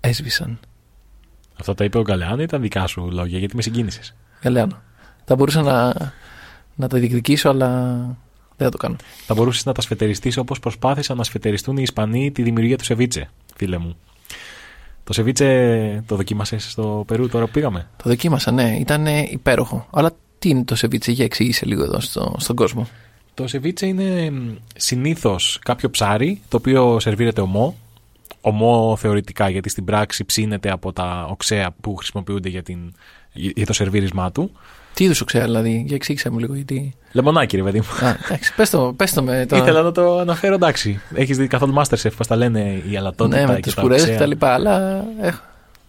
έσβησαν. 0.00 0.58
Αυτό 1.60 1.74
τα 1.74 1.84
είπε 1.84 1.98
ο 1.98 2.02
Γκαλεάν 2.02 2.38
ή 2.38 2.42
ήταν 2.42 2.60
δικά 2.60 2.86
σου 2.86 3.08
λόγια, 3.10 3.38
γιατί 3.38 3.56
με 3.56 3.62
συγκίνησες; 3.62 4.14
Γαλεάνο. 4.42 4.82
Θα 5.24 5.36
μπορούσα 5.36 5.62
να, 5.62 5.94
να 6.74 6.88
τα 6.88 6.98
διεκδικήσω, 6.98 7.48
αλλά 7.48 7.96
δεν 8.56 8.66
θα 8.66 8.68
το 8.68 8.76
κάνω. 8.76 8.96
Θα 9.26 9.34
μπορούσες 9.34 9.64
να 9.64 9.72
τα 9.72 9.80
σφετεριστείς 9.80 10.36
όπως 10.36 10.58
προσπάθησαν 10.58 11.16
να 11.16 11.24
σφετεριστούν 11.24 11.76
οι 11.76 11.82
Ισπανοί 11.82 12.30
τη 12.30 12.42
δημιουργία 12.42 12.78
του 12.78 12.84
σεβίτσε, 12.84 13.30
φίλε 13.56 13.78
μου. 13.78 13.96
Το 15.04 15.12
σεβίτσε 15.12 16.02
το 16.06 16.16
δοκίμασες 16.16 16.70
στο 16.70 17.04
Περού 17.06 17.28
τώρα 17.28 17.44
που 17.44 17.50
πήγαμε; 17.50 17.88
Το 17.96 18.08
δοκίμασα, 18.08 18.50
ναι, 18.50 18.76
ήταν 18.80 19.06
υπέροχο. 19.06 19.86
Αλλά 19.90 20.10
τι 20.38 20.48
είναι 20.48 20.64
το 20.64 20.74
σεβίτσε, 20.74 21.12
για 21.12 21.24
εξήγησε 21.24 21.66
λίγο 21.66 21.82
εδώ 21.82 22.00
στο, 22.00 22.34
στον 22.38 22.56
κόσμο. 22.56 22.88
Το 23.34 23.46
σεβίτσε 23.46 23.86
είναι 23.86 24.32
συνήθως 24.76 25.58
κάποιο 25.64 25.90
ψάρι 25.90 26.40
το 26.48 26.56
οποίο 26.56 27.00
σερβίρεται 27.00 27.40
ομό. 27.40 27.76
Ομό 28.40 28.96
θεωρητικά 28.96 29.48
γιατί 29.48 29.68
στην 29.68 29.84
πράξη 29.84 30.24
ψήνεται 30.24 30.70
από 30.70 30.92
τα 30.92 31.26
οξέα 31.30 31.74
που 31.80 31.96
χρησιμοποιούνται 31.96 32.48
για, 32.48 32.62
την, 32.62 32.94
για 33.32 33.66
το 33.66 33.72
σερβίρισμά 33.72 34.32
του. 34.32 34.50
Τι 34.94 35.04
είδους 35.04 35.24
ξέρω, 35.24 35.44
δηλαδή, 35.44 35.84
για 35.86 35.96
εξήγησε 35.96 36.30
μου 36.30 36.38
λίγο 36.38 36.54
γιατί. 36.54 36.94
Λεμονάκι, 37.12 37.56
ρε 37.56 37.62
παιδί 37.62 37.78
μου. 37.78 38.06
Α, 38.06 38.16
εντάξει, 38.24 38.54
πες 38.54 38.70
το, 38.70 38.94
πες 38.96 39.12
το 39.12 39.22
με 39.22 39.46
το. 39.48 39.56
Ήθελα 39.56 39.82
να 39.82 39.92
το 39.92 40.18
αναφέρω, 40.18 40.54
εντάξει. 40.54 41.00
Έχεις 41.14 41.36
δει 41.36 41.46
καθόλου 41.46 41.74
Masterchef, 41.76 42.10
πώς 42.16 42.26
τα 42.26 42.36
λένε 42.36 42.82
οι 42.90 42.96
αλατότητα 42.96 43.40
ναι, 43.40 43.46
με 43.46 43.54
και 43.54 43.60
τις 43.60 43.74
τα 43.74 43.80
κουρές 43.80 44.00
οξέα; 44.00 44.14
και 44.14 44.20
τα 44.20 44.26
λοιπά, 44.26 44.54
αλλά 44.54 45.04
έχω, 45.20 45.40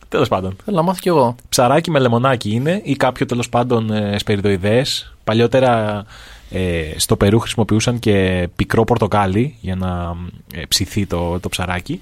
Τέλος 0.10 0.28
πάντων. 0.28 0.56
θέλω 0.66 0.78
να 0.78 0.84
μάθω 0.84 1.00
κι 1.00 1.08
εγώ. 1.08 1.36
Ψαράκι 1.50 1.92
με 1.92 2.00
λεμονάκι 2.00 2.52
είναι 2.52 2.82
ή 2.84 2.96
κάποιο 2.96 3.26
τέλος 3.26 3.50
πάντων 3.50 3.92
ε, 3.92 4.18
σπεριδοειδές. 4.18 5.14
Παλιότερα 5.24 6.06
ε, 6.54 6.94
στο 6.96 7.18
Περού 7.18 7.40
χρησιμοποιούσαν 7.40 8.00
και 8.00 8.48
πικρό 8.56 8.84
πορτοκάλι 8.84 9.56
για 9.62 9.76
να 9.76 10.16
ε, 10.54 10.62
ψηθεί 10.68 11.06
το, 11.06 11.40
το 11.40 11.50
ψαράκι. 11.50 12.00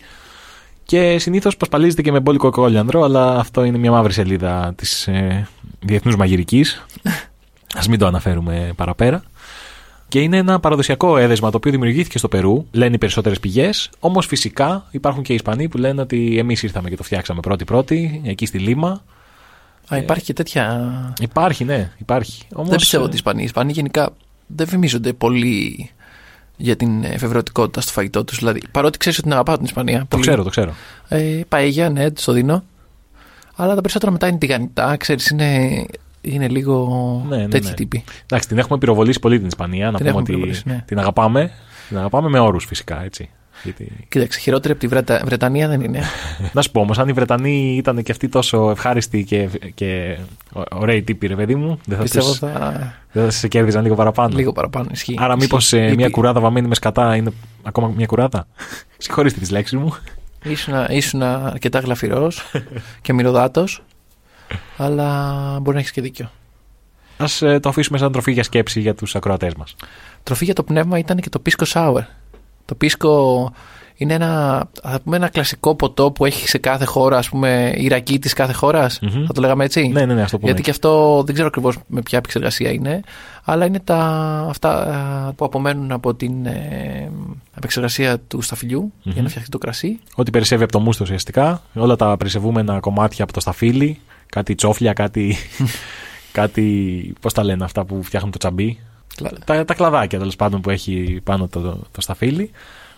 Και 0.86 1.20
συνήθως 1.20 1.58
πασπαλίζεται 1.58 2.02
και 2.02 2.12
με 2.12 2.20
μπόλικο 2.20 2.50
κόλιανδρο, 2.50 3.04
αλλά 3.04 3.36
αυτό 3.36 3.64
είναι 3.64 3.78
μια 3.78 3.92
μαύρη 3.92 4.14
σελίδα 4.14 4.74
της 4.76 5.08
ε, 5.08 5.48
διεθνούς 5.80 6.16
μαγειρικής. 6.16 6.86
Α 7.80 7.82
μην 7.90 8.00
το 8.00 8.06
αναφέρουμε 8.06 8.74
παραπέρα. 8.76 9.24
Και 10.08 10.20
είναι 10.20 10.38
ένα 10.38 10.60
παραδοσιακό 10.60 11.18
έδεσμα 11.18 11.52
το 11.52 11.58
οποίο 11.58 11.72
δημιουργήθηκε 11.72 12.18
στο 12.18 12.28
Περού, 12.28 12.66
λένε 12.72 12.96
οι 12.96 12.98
περισσότερες 12.98 13.40
πηγές. 13.40 13.90
Όμως 14.00 14.26
φυσικά 14.26 14.86
υπάρχουν 14.92 15.24
και 15.24 15.32
οι 15.32 15.36
Ισπανοί 15.36 15.70
που 15.70 15.78
λένε 15.78 16.02
ότι 16.02 16.38
εμείς 16.38 16.64
ήρθαμε 16.64 16.90
και 16.90 16.96
το 16.96 17.04
φτιάξαμε 17.04 17.40
πρώτη-πρώτη, 17.40 18.22
εκεί 18.26 18.46
στη 18.46 18.58
Λίμα. 18.58 19.04
Α, 19.94 19.98
υπάρχει 19.98 20.24
και 20.24 20.34
τέτοια. 20.34 20.94
Υπάρχει, 21.22 21.64
ναι, 21.64 21.92
υπάρχει. 21.98 22.44
Όμως, 22.54 22.70
δεν 22.70 22.78
πιστεύω 22.78 23.04
ε, 23.04 23.06
ότι 23.06 23.16
οι 23.16 23.18
Ισπανοί. 23.18 23.42
Οι 23.42 23.46
Ισπανοί 23.46 23.72
γενικά 23.72 24.14
δεν 24.56 24.68
φημίζονται 24.68 25.14
πολύ 25.14 25.90
για 26.58 26.76
την 26.76 27.04
εφευρετικότητα 27.04 27.82
στο 27.82 27.92
φαγητό 27.92 28.24
τους. 28.24 28.38
Δηλαδή, 28.38 28.62
παρότι 28.72 28.98
ξέρεις 28.98 29.18
ότι 29.18 29.28
την 29.28 29.36
αγαπάω 29.36 29.56
την 29.56 29.66
Ισπανία. 29.66 30.00
Το 30.00 30.06
πολύ. 30.06 30.22
ξέρω, 30.22 30.44
το 30.44 30.50
ξέρω. 30.50 30.74
Ε, 31.08 31.42
παέγια, 31.48 31.90
ναι, 31.90 32.08
στο 32.14 32.32
δίνω. 32.32 32.64
Αλλά 33.56 33.76
τα 33.76 33.82
περισσότερα 33.82 34.12
μετά 34.12 34.28
είναι 34.28 34.38
τηγανιτά, 34.38 34.98
ξέρεις, 34.98 35.28
είναι, 35.28 35.86
είναι 36.22 36.48
λίγο 36.48 37.26
Ναι, 37.30 37.38
ναι, 37.38 37.48
τέτοιοι 37.48 37.68
ναι. 37.68 37.74
τύποι. 37.74 38.04
Εντάξει, 38.24 38.48
την 38.48 38.58
έχουμε 38.58 38.78
πυροβολήσει 38.78 39.20
πολύ 39.20 39.38
την 39.38 39.48
Ισπανία. 39.48 39.86
Να 39.86 39.90
Την 39.90 39.98
πούμε 39.98 40.10
έχουμε 40.10 40.22
ότι 40.22 40.32
πυροβολήσει, 40.32 40.64
ναι. 40.66 40.84
την 40.86 41.00
αγαπάμε. 41.00 41.52
Την 41.88 41.98
αγαπάμε 41.98 42.30
με 42.30 42.40
όρους 42.40 42.66
φυσικά, 42.66 43.04
έτσι. 43.04 43.30
Γιατί... 43.64 43.92
Κοίταξε, 44.10 44.40
χειρότερη 44.40 44.72
από 44.72 44.82
τη 44.82 44.88
Βρετα... 44.88 45.22
Βρετανία 45.26 45.68
δεν 45.68 45.82
είναι. 45.82 46.02
να 46.54 46.62
σου 46.62 46.72
πω 46.72 46.80
όμως, 46.82 47.00
αν 47.00 47.08
οι 47.08 47.14
Βρετανοί 47.14 47.76
ήταν 47.76 48.04
και 48.04 48.12
αυτοί 48.12 48.30
τόσο 48.30 48.70
ευχάριστοι 48.70 49.24
και, 49.24 49.50
και 49.74 50.18
ω- 50.54 50.62
ωραίοι 50.72 51.02
τύποι, 51.04 51.28
ρε 51.28 51.36
παιδί 51.36 51.56
μου, 51.56 51.80
δεν 51.86 51.98
θα, 51.98 52.04
Πιστεύω 52.04 52.30
τους, 52.30 52.38
θα. 52.38 52.94
δεν 53.12 53.24
θα 53.24 53.30
σε 53.32 53.48
κέρδιζαν 53.48 53.84
λίγο 53.84 53.96
παραπάνω. 53.96 54.36
λίγο 54.38 54.52
παραπάνω 54.52 54.88
ισχύει. 54.92 55.16
Άρα, 55.20 55.36
μήπως 55.36 55.72
Ισχύει. 55.72 55.86
μια 55.86 55.94
Είπε- 56.06 56.10
κουράδα 56.10 56.40
βαμμένη 56.40 56.68
με 56.68 56.76
σκατά 56.76 57.16
είναι 57.16 57.32
ακόμα 57.64 57.88
μια 57.96 58.06
κουράδα; 58.06 58.48
Συγχωρήστε 58.98 59.40
τις 59.40 59.52
λέξεις 59.52 59.80
μου. 59.80 59.96
Ήσουνα, 60.44 60.92
ήσουνα 60.92 61.46
αρκετά 61.46 61.80
γλαφυρός 61.80 62.42
και 63.02 63.14
μυρωδάτος. 63.14 63.84
Αλλά 64.78 65.24
μπορεί 65.62 65.74
να 65.74 65.80
έχεις 65.80 65.92
και 65.92 66.02
δίκιο. 66.02 66.32
Α 67.18 67.60
το 67.60 67.70
αφήσουμε 67.70 67.98
σαν 67.98 68.12
τροφή 68.12 68.32
για 68.32 68.44
σκέψη 68.44 68.80
για 68.80 68.96
τους 68.96 69.16
ακροατές 69.16 69.54
μας. 69.54 69.76
Τροφή 70.24 70.46
για 70.46 70.54
το 70.54 70.64
πνεύμα 70.64 70.98
ήταν 70.98 71.18
και 71.18 71.30
το 71.30 71.40
πίσκο 71.40 71.66
sour. 71.74 72.02
Το 72.72 72.78
πίσκο 72.78 73.52
είναι 73.96 74.14
ένα, 74.14 74.64
θα 74.82 75.00
πούμε, 75.04 75.16
ένα 75.16 75.30
κλασικό 75.30 75.76
ποτό 75.76 76.12
που 76.12 76.26
έχει 76.26 76.48
σε 76.48 76.58
κάθε 76.58 76.86
χώρα, 76.86 77.18
ας 77.18 77.30
πούμε, 77.30 77.74
η 77.76 77.88
ρακή 77.88 78.20
της 78.20 78.34
κάθε 78.34 78.54
χώρας; 78.54 79.00
Μμμ. 79.02 79.26
Θα 79.26 79.34
το 79.34 79.42
λέγαμε 79.42 79.64
έτσι; 79.64 79.88
Ναι, 79.88 80.06
ναι, 80.06 80.14
ναι, 80.14 80.22
ας 80.22 80.32
το 80.32 80.38
πούμε. 80.38 80.48
Γιατί 80.48 80.64
και 80.64 80.70
αυτό 80.70 81.22
δεν 81.26 81.34
ξέρω 81.34 81.48
ακριβώς 81.48 81.78
με 81.88 82.02
ποια 82.02 82.18
επεξεργασία 82.18 82.72
είναι, 82.72 83.02
αλλά 83.44 83.66
είναι 83.66 83.80
τα, 83.80 83.98
αυτά 84.50 84.70
α, 84.70 85.34
που 85.34 85.46
απομένουν 85.46 85.92
από 85.92 86.14
την 86.14 86.46
ε, 86.46 87.12
επεξεργασία 87.58 88.20
του 88.20 88.42
σταφυλιου 88.42 88.94
για 89.02 89.14
Μμμ. 89.16 89.24
να 89.24 89.30
φτιαχτεί 89.30 89.50
το 89.50 89.58
κρασί. 89.58 90.00
Ό,τι 90.16 90.32
περισσεύει 90.32 90.64
από 90.64 90.72
το 90.72 90.80
μούστο 90.80 91.04
ουσιαστικά. 91.04 91.62
Όλα 91.74 91.96
τα 91.96 92.18
περισσευούμενα 92.18 92.80
κομμάτια 92.80 93.24
από 93.24 93.34
το 93.34 93.40
σταφύλι. 93.40 94.00
Κάτι 94.26 94.56
τσόφλια, 94.56 94.94
κάτι. 94.94 95.36
κάτι 96.32 97.14
Πώς 97.22 97.34
τα 97.34 97.44
λένε 97.44 97.64
αυτά 97.64 97.86
που 97.86 98.04
φτιάχνουν 98.04 98.32
το 98.32 98.38
τσαμπί. 98.38 98.80
Τα, 99.46 99.66
τα 99.66 99.74
κλαδάκια 99.74 100.20
τέλος 100.20 100.36
πάντων 100.36 100.62
που 100.62 100.70
έχει 100.70 101.20
πάνω 101.24 101.48
το, 101.48 101.62
το 101.92 102.02
σταφύλι. 102.02 102.52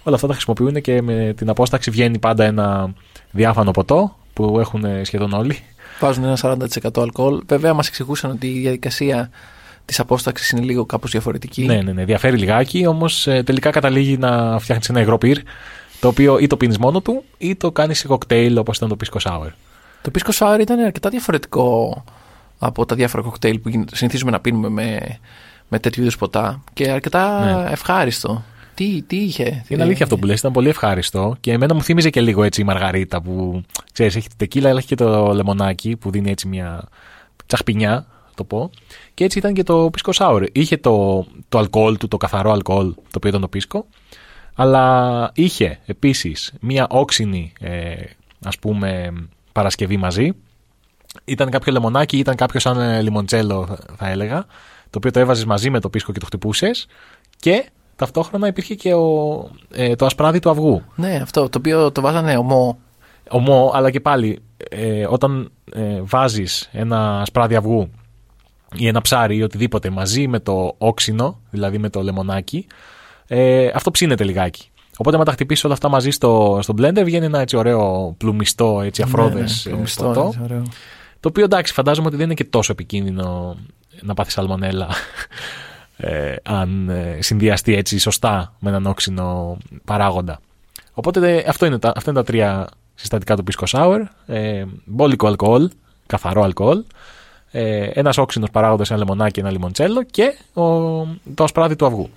Όλα 0.03 0.15
αυτά 0.15 0.27
τα 0.27 0.33
χρησιμοποιούν 0.33 0.81
και 0.81 1.01
με 1.01 1.33
την 1.37 1.49
απόσταξη 1.49 1.91
βγαίνει 1.91 2.19
πάντα 2.19 2.43
ένα 2.43 2.93
διάφανο 3.31 3.71
ποτό 3.71 4.17
που 4.33 4.59
έχουν 4.59 4.85
σχεδόν 5.01 5.33
όλοι. 5.33 5.59
Βάζουν 5.99 6.23
ένα 6.23 6.37
40% 6.41 7.01
αλκοόλ. 7.01 7.41
Βέβαια, 7.47 7.73
μας 7.73 7.87
εξηγούσαν 7.87 8.31
ότι 8.31 8.47
η 8.47 8.59
διαδικασία 8.59 9.29
της 9.85 9.99
απόσταξης 9.99 10.49
είναι 10.49 10.61
λίγο 10.61 10.85
κάπως 10.85 11.11
διαφορετική. 11.11 11.65
Ναι, 11.65 11.81
ναι, 11.81 11.91
ναι, 11.91 12.05
διαφέρει 12.05 12.37
λιγάκι, 12.37 12.85
όμως 12.87 13.23
τελικά 13.23 13.69
καταλήγει 13.69 14.17
να 14.17 14.59
φτιάχνεις 14.59 14.89
ένα 14.89 14.99
υγρό 15.01 15.17
πυρ. 15.17 15.37
Το 15.99 16.07
οποίο 16.07 16.39
ή 16.39 16.47
το 16.47 16.57
πίνεις 16.57 16.77
μόνο 16.77 17.01
του 17.01 17.23
ή 17.37 17.55
το 17.55 17.71
κάνεις 17.71 17.99
σε 17.99 18.07
κοκτέιλ 18.07 18.57
όπως 18.57 18.77
ήταν 18.77 18.89
το 18.89 18.95
Pisco 19.03 19.29
Sour. 19.29 19.47
Το 20.01 20.11
πίσκο 20.11 20.31
sour 20.33 20.57
ήταν 20.61 20.79
αρκετά 20.79 21.09
διαφορετικό 21.09 22.03
από 22.59 22.85
τα 22.85 22.95
διάφορα 22.95 23.23
κοκτέιλ 23.23 23.59
που 23.59 23.69
γίν- 23.69 23.89
συνηθίζουμε 23.95 24.31
να 24.31 24.39
πίνουμε 24.39 24.69
με, 24.69 25.19
με 25.73 25.79
τέτοιου 25.79 26.01
είδους 26.01 26.17
ποτά 26.17 26.63
και 26.73 26.89
αρκετά 26.91 27.45
Ναι. 27.63 27.71
ευχάριστο. 27.71 28.43
Τι, 28.73 29.01
τι 29.01 29.15
είχε. 29.17 29.63
Είναι 29.67 29.83
αλήθεια 29.83 30.03
αυτό 30.03 30.17
που 30.17 30.25
λες, 30.25 30.39
ήταν 30.39 30.51
πολύ 30.51 30.69
ευχάριστο 30.69 31.35
και 31.39 31.51
εμένα 31.51 31.73
μου 31.73 31.81
θύμιζε 31.83 32.09
και 32.09 32.21
λίγο 32.21 32.43
έτσι 32.43 32.61
η 32.61 32.63
μαργαρίτα 32.63 33.21
που 33.21 33.63
ξέρεις 33.93 34.15
έχει 34.15 34.27
την 34.27 34.37
τεκίλα 34.37 34.69
αλλά 34.69 34.77
έχει 34.77 34.87
και 34.87 34.95
το 34.95 35.33
λεμονάκι 35.33 35.95
που 35.95 36.09
δίνει 36.11 36.29
έτσι 36.31 36.47
μια 36.47 36.83
τσαχπινιά 37.45 38.05
το 38.35 38.43
πω 38.43 38.69
και 39.13 39.23
έτσι 39.23 39.37
ήταν 39.37 39.53
και 39.53 39.63
το 39.63 39.89
πίσκο 39.91 40.11
sour. 40.15 40.45
Είχε 40.51 40.77
το, 40.77 41.25
το 41.49 41.57
αλκοόλ 41.57 41.97
του, 41.97 42.07
το 42.07 42.17
καθαρό 42.17 42.51
αλκοόλ 42.51 42.93
το 42.93 43.01
οποίο 43.17 43.29
ήταν 43.29 43.41
το 43.41 43.47
πίσκο 43.47 43.85
αλλά 44.55 45.31
είχε 45.33 45.79
επίσης 45.85 46.53
μια 46.59 46.87
όξινη 46.89 47.53
ε, 47.59 47.93
ας 48.45 48.59
πούμε 48.59 49.13
παρασκευή 49.51 49.97
μαζί 49.97 50.31
ήταν 51.25 51.49
κάποιο 51.49 51.71
λεμονάκι, 51.73 52.17
ήταν 52.17 52.35
κάποιο 52.35 52.59
σαν 52.59 52.79
ε, 52.79 53.01
λιμοντσέλο 53.01 53.65
θα- 53.67 53.79
θα 53.97 54.07
έλεγα 54.09 54.45
το 54.93 54.99
οποίο 54.99 55.11
το 55.11 55.19
έβαζες 55.19 55.45
μαζί 55.45 55.69
με 55.69 55.79
το 55.79 55.89
πίσκο 55.89 56.11
και 56.11 56.19
το 56.19 56.25
χτυπούσες 56.25 56.87
και 57.39 57.69
ταυτόχρονα 57.95 58.47
υπήρχε 58.47 58.75
και 58.75 58.93
ο, 58.93 59.49
ε, 59.73 59.95
το 59.95 60.05
ασπράδι 60.05 60.39
του 60.39 60.49
αυγού. 60.49 60.81
Ναι, 60.95 61.19
αυτό 61.23 61.49
το 61.49 61.57
οποίο 61.57 61.91
το 61.91 62.01
βάζανε 62.01 62.37
ομό. 62.37 62.77
Ομό, 63.29 63.71
αλλά 63.73 63.91
και 63.91 63.99
πάλι 63.99 64.39
ε, 64.69 65.05
όταν 65.09 65.51
ε, 65.73 66.01
βάζεις 66.01 66.69
ένα 66.71 67.21
ασπράδι 67.21 67.55
αυγού 67.55 67.89
ή 68.75 68.87
ένα 68.87 69.01
ψάρι 69.01 69.37
ή 69.37 69.43
οτιδήποτε 69.43 69.89
μαζί 69.89 70.27
με 70.27 70.39
το 70.39 70.75
όξινο, 70.77 71.39
δηλαδή 71.49 71.77
με 71.77 71.89
το 71.89 72.01
λεμονάκι, 72.01 72.67
ε, 73.27 73.67
αυτό 73.73 73.91
ψήνεται 73.91 74.23
λιγάκι. 74.23 74.67
Οπότε, 74.97 75.15
άμα 75.15 75.25
τα 75.25 75.31
χτυπήσεις 75.31 75.63
όλα 75.63 75.73
αυτά 75.73 75.89
μαζί 75.89 76.09
στο, 76.09 76.59
στο 76.61 76.73
blender, 76.77 77.01
βγαίνει 77.03 77.25
ένα 77.25 77.39
έτσι 77.39 77.57
ωραίο 77.57 78.13
πλουμιστό, 78.17 78.81
έτσι 78.81 79.01
αφρόδες 79.01 79.65
Ναι, 79.65 79.71
ε, 79.71 79.75
ναι, 79.75 79.81
μισθό, 79.81 80.05
ποτό. 80.05 80.25
έτσι, 80.25 80.39
ωραίο. 80.43 80.63
Το 81.23 81.29
οποίο 81.29 81.43
εντάξει, 81.43 81.73
φαντάζομαι 81.73 82.07
ότι 82.07 82.15
δεν 82.15 82.25
είναι 82.25 82.33
και 82.33 82.43
τόσο 82.43 82.71
επικίνδυνο 82.71 83.57
να 84.01 84.13
πάθεις 84.13 84.33
σαλμονέλα 84.33 84.89
ε, 85.97 86.35
αν 86.43 86.89
ε, 86.89 87.17
συνδυαστεί 87.21 87.75
έτσι 87.75 87.97
σωστά 87.99 88.53
με 88.59 88.69
έναν 88.69 88.85
όξινο 88.85 89.57
παράγοντα. 89.85 90.39
Οπότε 90.93 91.19
δε, 91.19 91.43
αυτό 91.47 91.65
είναι 91.65 91.79
τα, 91.79 91.93
αυτά 91.95 92.11
είναι 92.11 92.19
τα 92.19 92.25
τρία 92.25 92.67
συστατικά 92.93 93.35
του 93.35 93.43
Pisco 93.51 93.65
Sour. 93.69 93.99
Ε, 94.25 94.65
μπόλικο 94.85 95.27
αλκοόλ, 95.27 95.69
καθαρό 96.05 96.43
αλκοόλ, 96.43 96.83
ε, 97.51 97.83
ένας 97.93 98.17
όξινος 98.17 98.49
παράγοντας, 98.51 98.89
ένα 98.89 98.99
λεμονάκι, 98.99 99.39
ένα 99.39 99.51
λιμοντσέλο 99.51 100.03
και 100.03 100.37
ο, 100.53 100.63
το 101.33 101.43
ασπράδι 101.43 101.75
του 101.75 101.85
αυγού. 101.85 102.09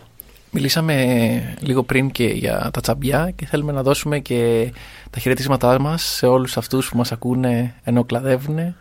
Μιλήσαμε 0.61 1.57
λίγο 1.61 1.83
πριν 1.83 2.11
και 2.11 2.25
για 2.25 2.71
τα 2.73 2.81
τσαμπιά 2.81 3.33
και 3.37 3.47
θέλουμε 3.47 3.73
να 3.73 3.83
δώσουμε 3.83 4.19
και 4.19 4.73
τα 5.11 5.21
χαιρετίσματά 5.21 5.81
μας 5.81 6.03
σε 6.03 6.27
όλους 6.27 6.57
αυτούς 6.57 6.89
που 6.89 6.97
μας 6.97 7.13
ακούνε 7.13 7.75
ενώ 7.85 8.05
κλαδεύουν. 8.05 8.59
Ε, 8.59 8.75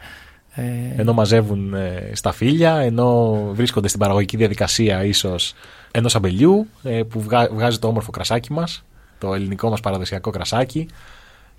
Ενώ 0.98 1.14
μαζεύουν 1.14 1.74
ε, 1.74 2.12
στα 2.14 2.32
φίλια, 2.32 2.76
ενώ 2.76 3.36
βρίσκονται 3.54 3.88
στην 3.88 4.00
παραγωγική 4.00 4.38
διαδικασία 4.38 5.04
ίσως 5.04 5.54
ενός 5.92 6.16
αμπελιού 6.16 6.68
ε, 6.84 7.02
που 7.04 7.22
βγα- 7.22 7.50
βγάζει 7.54 7.80
το 7.80 7.88
όμορφο 7.88 8.12
κρασάκι 8.12 8.54
μας, 8.54 8.84
το 9.18 9.34
ελληνικό 9.34 9.70
μας 9.70 9.80
παραδοσιακό 9.80 10.30
κρασάκι 10.30 10.88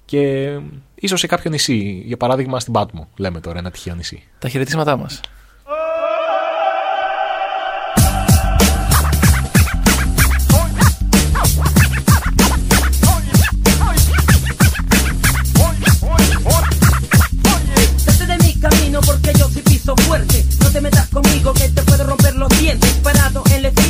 και 0.05 0.21
ε, 0.47 0.61
ίσως 0.95 1.21
σε 1.21 1.27
κάποιο 1.27 1.51
νησί, 1.51 2.03
για 2.07 2.17
παράδειγμα 2.17 2.61
στην 2.61 2.73
Πάτμο, 2.73 3.09
λέμε 3.17 3.41
τώρα 3.41 3.59
ένα 3.59 3.71
τυχαίο 3.71 3.95
νησί. 3.95 4.23
τα 4.39 4.49
χαιρετίσματά 4.49 4.97
μας. 4.97 5.21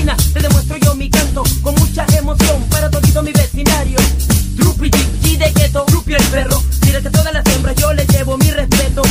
esquina, 0.05 0.13
te 0.33 0.39
demuestro 0.45 0.75
yo 0.77 0.91
mi 0.95 1.09
canto 1.09 1.41
con 1.61 1.73
mucha 1.75 2.03
emoción 2.21 2.57
para 2.73 2.89
todito 2.89 3.19
mi 3.27 3.31
vecindario. 3.31 3.99
Drupi 4.57 4.89
G 4.89 5.37
de 5.41 5.49
gueto, 5.57 5.79
Drupi 5.91 6.13
el 6.13 6.27
perro. 6.35 6.57
Mira 6.85 6.99
que 7.01 7.11
todas 7.17 7.33
las 7.33 7.45
hembras 7.53 7.75
yo 7.81 7.87
le 7.93 8.05
llevo 8.13 8.37
mi 8.43 8.49
respeto. 8.61 9.01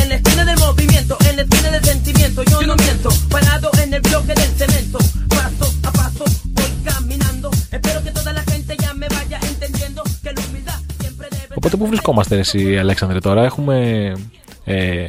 En 0.00 0.06
la 0.10 0.14
esquina 0.16 0.42
del 0.44 0.58
movimiento, 0.66 1.12
en 1.28 1.36
la 1.36 1.42
esquina 1.42 1.68
del 1.74 1.84
sentimiento, 1.92 2.42
yo 2.44 2.58
no 2.62 2.74
miento. 2.84 3.08
Parado 3.34 3.70
en 3.82 3.88
el 3.94 4.02
bloque 4.08 4.34
del 4.40 4.50
cemento, 4.60 4.98
paso 5.36 5.66
a 5.88 5.90
paso 6.00 6.24
voy 6.56 6.72
caminando. 6.84 7.50
Espero 7.76 7.98
que 8.04 8.10
toda 8.18 8.32
la 8.32 8.42
gente 8.52 8.76
ya 8.84 8.94
me 8.94 9.08
vaya 9.08 9.38
entendiendo 9.50 10.02
que 10.22 10.30
la 10.32 10.40
humildad 10.46 10.80
siempre 11.00 11.28
debe. 11.30 11.54
Οπότε 11.54 11.76
πού 11.76 11.86
βρισκόμαστε 11.86 12.38
εσύ 12.38 12.78
Αλέξανδρε 12.78 13.18
τώρα, 13.18 13.44
έχουμε, 13.44 13.76
ε, 14.64 15.06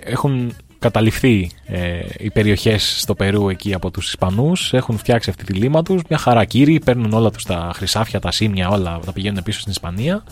έχουν 0.00 0.54
καταληφθεί 0.79 1.51
ε, 1.65 1.99
οι 2.17 2.29
περιοχές 2.31 2.99
στο 2.99 3.15
Περού 3.15 3.49
εκεί 3.49 3.73
από 3.73 3.91
τους 3.91 4.07
Ισπανούς, 4.07 4.73
έχουν 4.73 4.97
φτιάξει 4.97 5.29
αυτή 5.29 5.43
τη 5.43 5.53
λίμα 5.53 5.83
τους, 5.83 6.01
μια 6.09 6.17
χαρά 6.17 6.45
κύριοι, 6.45 6.79
παίρνουν 6.79 7.13
όλα 7.13 7.31
τους 7.31 7.43
τα 7.43 7.71
χρυσάφια, 7.75 8.19
τα 8.19 8.31
σήμια, 8.31 8.69
όλα 8.69 8.99
τα 9.05 9.11
πηγαίνουν 9.11 9.43
πίσω 9.43 9.59
στην 9.59 9.71
Ισπανία 9.71 10.23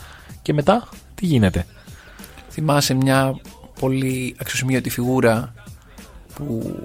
και 0.42 0.54
μετά 0.54 0.90
τι 1.16 1.26
γίνεται; 1.26 1.66
Θυμάσαι 2.50 2.94
μια 2.94 3.40
πολύ 3.80 4.36
αξιοσημείωτη 4.40 4.90
φιγούρα 4.90 5.54
που 6.36 6.76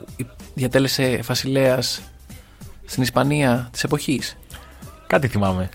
διατέλεσε 0.54 1.22
φασιλέας 1.22 2.00
στην 2.84 3.02
Ισπανία 3.02 3.68
της 3.72 3.84
εποχής; 3.84 4.36
Κάτι 5.06 5.28
θυμάμαι. 5.28 5.68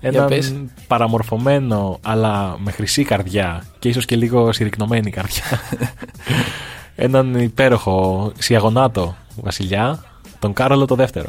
Για 0.00 0.10
Έναν 0.10 0.28
πες. 0.28 0.54
παραμορφωμένο 0.86 1.98
αλλά 2.02 2.56
με 2.58 2.70
χρυσή 2.70 3.04
καρδιά 3.04 3.64
και 3.78 3.88
ίσως 3.88 4.04
και 4.04 4.16
λίγο 4.16 4.52
συρρυκνωμένη 4.52 5.10
καρδιά. 5.10 5.44
Έναν 6.94 7.34
υπέροχο 7.34 8.32
σιαγονάτο 8.38 9.16
βασιλιά, 9.36 10.04
τον 10.38 10.52
Κάρολο 10.52 10.84
το 10.84 10.94
δεύτερο. 10.94 11.28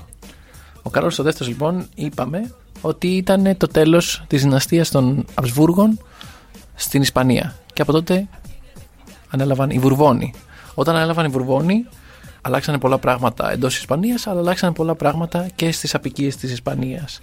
Ο 0.82 0.90
Κάρολος 0.90 1.20
ο 1.20 1.24
δεύτερος 1.24 1.48
λοιπόν 1.48 1.86
είπαμε 1.96 2.54
ότι 2.82 3.08
ήταν 3.08 3.58
το 3.58 3.68
τέλος 3.68 4.24
της 4.28 4.42
δυναστείας 4.42 4.90
των 4.90 5.26
Αψβούργων 5.34 6.00
στην 6.76 7.02
Ισπανία 7.02 7.56
και 7.74 7.82
από 7.82 7.92
τότε 7.92 8.28
ανέλαβαν 9.30 9.70
οι 9.70 9.80
Βουρβόνοι. 9.80 10.34
Όταν 10.74 10.96
ανέλαβαν 10.96 11.26
οι 11.26 11.30
Βουρβόνοι 11.30 11.86
αλλάξανε 12.42 12.78
πολλά 12.78 12.98
πράγματα 12.98 13.52
εντός 13.52 13.72
της 13.72 13.80
Ισπανίας 13.80 14.28
αλλά 14.28 14.40
αλλάξανε 14.40 14.74
πολλά 14.74 14.96
πράγματα 14.96 15.48
και 15.56 15.72
στις 15.72 15.96
απικίες 15.96 16.36
της 16.36 16.52
Ισπανίας. 16.52 17.22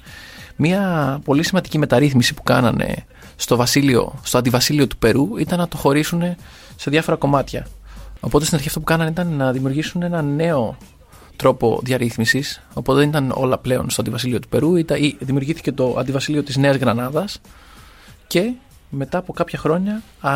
Μία 0.57 1.21
πολύ 1.25 1.43
σημαντική 1.43 1.79
μεταρρύθμιση 1.79 2.35
που 2.35 2.43
κάνανε 2.43 3.05
στο, 3.37 3.57
βασίλειο, 3.57 4.15
στο 4.23 4.39
αντιβασίλειο 4.39 4.87
του 4.87 4.97
Περού 4.97 5.37
ήταν 5.37 5.59
να 5.59 5.69
το 5.69 5.77
χωρίσουν 5.77 6.23
σε 6.77 6.91
διάφορα 6.91 7.17
κομμάτια. 7.17 7.67
Οπότε 8.21 8.45
στην 8.45 8.57
αρχή 8.57 8.69
αυτό 8.69 8.81
που 8.81 8.87
κάνανε 8.87 9.11
ήταν 9.11 9.33
να 9.33 9.53
δημιουργήσουν 9.53 10.03
ένα 10.03 10.23
νέο 10.23 10.77
τρόπο 11.37 11.81
διαρρύθμισης. 11.83 12.63
Οπότε 12.75 12.99
δεν 12.99 13.09
ήταν 13.09 13.33
όλα 13.35 13.59
πλέον 13.59 13.91
στο 13.91 14.01
αντιβασίλειο 14.01 14.39
του 14.39 14.49
Περού. 14.49 14.77
Ήταν, 14.77 15.03
ή 15.03 15.17
δημιουργήθηκε 15.21 15.73
το 15.73 15.97
αντιβασίλειο 15.99 16.43
της 16.43 16.57
Νέας 16.57 16.77
Γρανάδας 16.77 17.41
και 18.27 18.53
μετά 18.91 19.19
από 19.19 19.33
κάποια 19.33 19.59
χρόνια 19.59 20.03
α, 20.21 20.33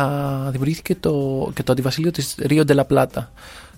δημιουργήθηκε 0.51 0.95
το, 0.95 1.11
και 1.53 1.63
το 1.63 1.71
αντιβασίλειο 1.71 2.11
της 2.11 2.35
Ρίο 2.39 2.65
Ντελα 2.65 2.85
Πλάτα. 2.85 3.31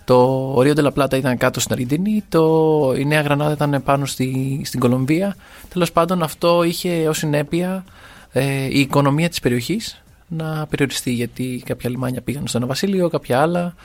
Το 0.04 0.62
Ρίο 0.62 0.74
Ντελα 0.74 0.92
Πλάτα 0.92 1.18
ήταν 1.18 1.38
κάτω 1.38 1.60
στην 1.60 1.74
Αργεντινή, 1.74 2.24
το, 2.30 2.94
η 2.98 3.06
Νέα 3.06 3.22
Γρανάδα 3.22 3.52
ήταν 3.52 3.84
πάνω 3.84 4.06
στη, 4.06 4.62
στην 4.66 4.80
Κολομβία. 4.80 5.36
Τέλος 5.70 5.92
πάντων, 5.92 6.24
αυτό 6.24 6.64
είχε 6.64 7.08
ως 7.10 7.18
συνέπεια 7.18 7.84
ε, 8.32 8.66
η 8.66 8.80
οικονομία 8.80 9.30
της 9.30 9.40
περιοχής 9.40 10.02
να 10.28 10.68
περιοριστεί 10.70 11.12
γιατί 11.12 11.64
κάποια 11.66 11.90
λιμάνια 11.90 12.22
πήγαν 12.22 12.48
στο 12.48 12.58
ένα 12.58 12.68
βασίλειο, 12.68 13.10
κάποια 13.10 13.42
άλλα. 13.42 13.76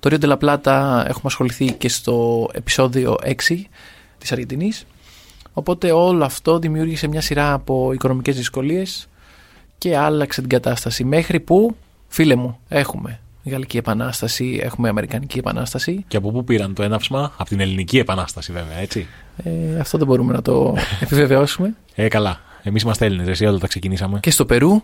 Το 0.00 0.10
Rio 0.12 0.24
de 0.24 0.36
la 0.36 0.38
Plata 0.38 1.04
έχουμε 1.06 1.22
ασχοληθεί 1.24 1.72
και 1.72 1.88
στο 1.88 2.48
επεισόδιο 2.52 3.16
6 3.24 3.32
της 4.18 4.32
Αργεντινής. 4.32 4.86
Οπότε 5.52 5.92
όλο 5.92 6.24
αυτό 6.24 6.58
δημιούργησε 6.58 7.08
μια 7.08 7.20
σειρά 7.20 7.52
από 7.52 7.92
οικονομικές 7.92 8.36
δυσκολίες 8.36 9.08
και 9.78 9.96
άλλαξε 9.96 10.40
την 10.40 10.50
κατάσταση. 10.50 11.04
Μέχρι 11.04 11.40
που, 11.40 11.76
φίλε 12.08 12.34
μου, 12.34 12.58
έχουμε 12.68 13.20
Γαλλική 13.44 13.76
Επανάσταση, 13.76 14.60
έχουμε 14.62 14.88
Αμερικανική 14.88 15.38
Επανάσταση. 15.38 16.04
Και 16.08 16.16
από 16.16 16.30
πού 16.30 16.44
πήραν 16.44 16.74
το 16.74 16.82
έναυσμα, 16.82 17.32
από 17.36 17.48
την 17.48 17.60
Ελληνική 17.60 17.98
Επανάσταση 17.98 18.52
βέβαια, 18.52 18.76
έτσι. 18.76 19.06
Ε, 19.36 19.78
αυτό 19.80 19.98
δεν 19.98 20.06
μπορούμε 20.06 20.32
να 20.32 20.42
το 20.42 20.74
επιβεβαιώσουμε. 21.00 21.74
Ε, 21.94 22.08
καλά. 22.08 22.40
Εμείς 22.62 22.82
είμαστε 22.82 23.06
Έλληνες, 23.06 23.28
εσύ 23.28 23.46
όλα 23.46 23.58
τα 23.58 23.66
ξεκινήσαμε. 23.66 24.20
Και 24.20 24.30
στο 24.30 24.46
Περού 24.46 24.82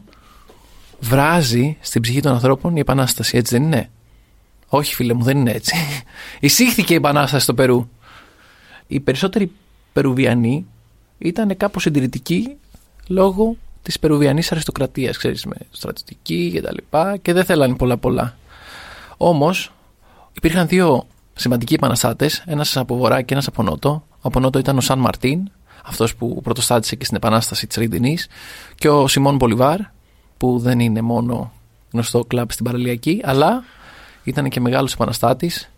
βράζει 1.04 1.76
στην 1.80 2.02
ψυχή 2.02 2.20
των 2.20 2.32
ανθρώπων 2.32 2.76
η 2.76 2.80
Επανάσταση, 2.80 3.36
έτσι 3.36 3.54
δεν 3.56 3.64
είναι; 3.66 3.90
Όχι, 4.68 4.94
φίλε 4.94 5.14
μου, 5.14 5.22
δεν 5.22 5.36
είναι 5.36 5.50
έτσι. 5.50 5.74
Εισήχθηκε 6.40 6.92
η 6.92 6.96
Επανάσταση 6.96 7.42
στο 7.42 7.54
Περού. 7.54 7.88
Οι 8.86 9.00
περισσότεροι 9.00 9.52
Περουβιανοί 9.92 10.66
ήταν 11.18 11.56
κάπως 11.56 11.82
συντηρητικοί 11.82 12.56
λόγω 13.06 13.56
της 13.82 13.98
Περουβιανής 13.98 14.52
αριστοκρατίας, 14.52 15.16
ξέρεις, 15.16 15.44
με 15.44 15.56
στρατιωτική 15.70 16.50
και 16.52 16.60
τα 16.60 16.72
λοιπά 16.72 17.16
και 17.16 17.32
δεν 17.32 17.44
θέλανε 17.44 17.76
πολλά 17.76 17.96
πολλά. 17.96 18.36
Όμως 19.16 19.72
υπήρχαν 20.32 20.66
δύο 20.66 21.06
σημαντικοί 21.34 21.74
επαναστάτες, 21.74 22.42
ένας 22.46 22.76
από 22.76 22.96
βορρά 22.96 23.22
και 23.22 23.34
ένας 23.34 23.46
από 23.46 23.62
νότο. 23.62 24.04
Ο 24.10 24.16
από 24.22 24.40
νότο 24.40 24.58
ήταν 24.58 24.76
ο 24.76 24.80
Σαν 24.80 24.98
Μαρτίν, 24.98 25.50
αυτός 25.84 26.16
που 26.16 26.40
πρωτοστάτησε 26.42 26.96
και 26.96 27.04
στην 27.04 27.16
Επανάσταση 27.16 27.66
της 27.66 27.76
Ριντινής 27.76 28.28
και 28.74 28.88
ο 28.88 29.08
Σιμών 29.08 29.36
Μπολιβάρ, 29.36 29.78
που 30.44 30.58
δεν 30.58 30.80
είναι 30.80 31.00
μόνο 31.02 31.52
γνωστό 31.92 32.24
κλαμπ 32.24 32.50
στην 32.50 32.64
παραλιακή, 32.64 33.20
αλλά 33.24 33.64
ήταν 34.24 34.48
και 34.48 34.60
μεγάλος 34.60 34.92
επαναστάτης 34.92 35.70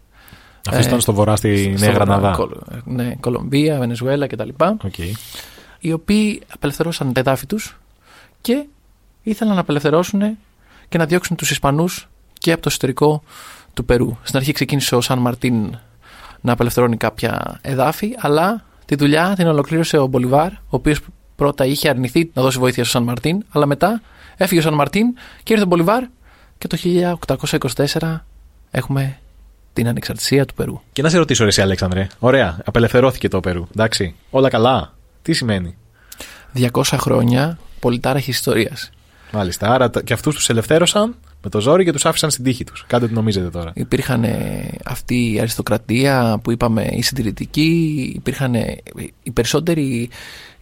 Αυτό 0.68 0.80
Ε, 0.80 0.86
ήταν 0.86 1.00
στο 1.00 1.12
βορρά 1.12 1.36
στη 1.36 1.74
στο 1.76 1.84
Νέα 1.84 1.92
βορρά, 1.92 2.04
Γραναδά. 2.04 2.36
Κολ- 2.36 2.84
ναι, 2.84 3.14
Κολομβία, 3.20 3.78
Βενεζουέλα 3.78 4.26
κτλ. 4.26 4.48
Οκ. 4.58 4.98
Οι 5.78 5.92
οποίοι 5.92 6.42
απελευθερώσαν 6.54 7.12
τα 7.12 7.20
εδάφη 7.20 7.46
τους 7.46 7.76
και 8.40 8.64
ήθελαν 9.22 9.54
να 9.54 9.60
απελευθερώσουν 9.60 10.20
και 10.88 10.98
να 10.98 11.06
διώξουν 11.06 11.36
τους 11.36 11.50
Ισπανούς 11.50 12.08
και 12.32 12.52
από 12.52 12.62
το 12.62 12.68
εσωτερικό 12.68 13.22
του 13.74 13.84
Περού. 13.84 14.16
Στην 14.22 14.36
αρχή 14.38 14.52
ξεκίνησε 14.52 14.94
ο 14.96 15.00
Σαν 15.00 15.18
Μαρτίν 15.18 15.78
να 16.40 16.52
απελευθερώνει 16.52 16.96
κάποια 16.96 17.58
εδάφη, 17.62 18.14
αλλά 18.18 18.64
τη 18.84 18.94
δουλειά 18.94 19.34
την 19.36 19.46
ολοκλήρωσε 19.46 19.96
ο 19.98 20.06
Μπολιβάρ, 20.06 20.52
ο 20.52 20.58
οποίος 20.68 21.00
πρώτα 21.36 21.64
είχε 21.64 21.88
αρνηθεί 21.88 22.30
να 22.34 22.42
δώσει 22.42 22.58
βοήθεια 22.58 22.84
στο 22.84 22.92
Σαν 22.92 23.02
Μαρτίν, 23.02 23.44
αλλά 23.50 23.66
μετά 23.66 24.00
έφυγε 24.36 24.60
ο 24.60 24.62
Σαν 24.62 24.74
Μαρτίν 24.74 25.06
και 25.42 25.52
ήρθε 25.52 25.64
ο 25.64 25.68
Μπολιβάρ 25.68 26.02
και 26.58 26.66
το 26.66 26.76
1824 27.96 28.20
έχουμε 28.70 29.18
την 29.72 29.88
ανεξαρτησία 29.88 30.44
του 30.44 30.54
Περού. 30.54 30.80
Και 30.92 31.02
να 31.02 31.08
σε 31.08 31.18
ρωτήσω, 31.18 31.42
ρε, 31.42 31.48
εσύ, 31.48 31.60
Αλέξανδρε. 31.62 32.06
Ωραία, 32.18 32.58
απελευθερώθηκε 32.64 33.28
το 33.28 33.40
Περού. 33.40 33.66
Εντάξει. 33.70 34.14
Όλα 34.30 34.48
καλά. 34.48 34.94
Τι 35.22 35.32
σημαίνει; 35.32 35.76
200 36.54 36.82
χρόνια 36.84 37.58
πολυτάραχης 37.80 38.30
ιστορίας. 38.30 38.90
Μάλιστα. 39.32 39.72
Άρα 39.72 39.90
τα- 39.90 40.02
και 40.02 40.12
αυτούς 40.12 40.34
τους 40.34 40.48
ελευθέρωσαν 40.48 41.14
με 41.42 41.50
το 41.50 41.60
ζόρι 41.60 41.84
και 41.84 41.92
τους 41.92 42.06
άφησαν 42.06 42.30
στην 42.30 42.44
τύχη 42.44 42.64
τους. 42.64 42.84
Κάντε 42.86 43.06
τι 43.08 43.12
νομίζετε 43.14 43.50
τώρα. 43.50 43.70
Υπήρχαν 43.74 44.24
ε, 44.24 44.68
αυτή 44.84 45.32
η 45.32 45.38
αριστοκρατία 45.38 46.40
που 46.42 46.50
είπαμε 46.50 46.88
οι 46.92 47.02
συντηρητικοί, 47.02 48.12
υπήρχαν 48.16 48.54
ε, 48.54 48.76
οι 49.22 49.30
περισσότεροι 49.30 50.08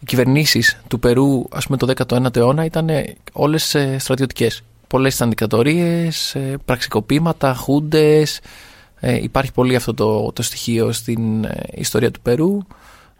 κυβερνήσεις 0.05 0.81
του 0.87 0.99
Περού 0.99 1.45
ας 1.51 1.65
πούμε 1.65 1.77
το 1.77 1.93
19ο 2.07 2.35
αιώνα 2.35 2.65
ήταν 2.65 2.89
ε, 2.89 3.15
όλες 3.31 3.75
ε, 3.75 3.97
στρατιωτικές. 3.99 4.61
Πολλές 4.87 5.15
ήταν 5.15 5.29
δικτατορίες, 5.29 6.35
ε, 6.35 6.57
πραξικοπήματα, 6.65 7.53
χούντες, 7.53 8.39
ε, 8.99 9.23
υπάρχει 9.23 9.51
πολύ 9.51 9.75
αυτό 9.75 9.93
το, 9.93 10.31
το 10.31 10.41
στοιχείο 10.41 10.91
στην 10.91 11.43
ε, 11.43 11.63
ιστορία 11.73 12.11
του 12.11 12.21
Περού. 12.21 12.57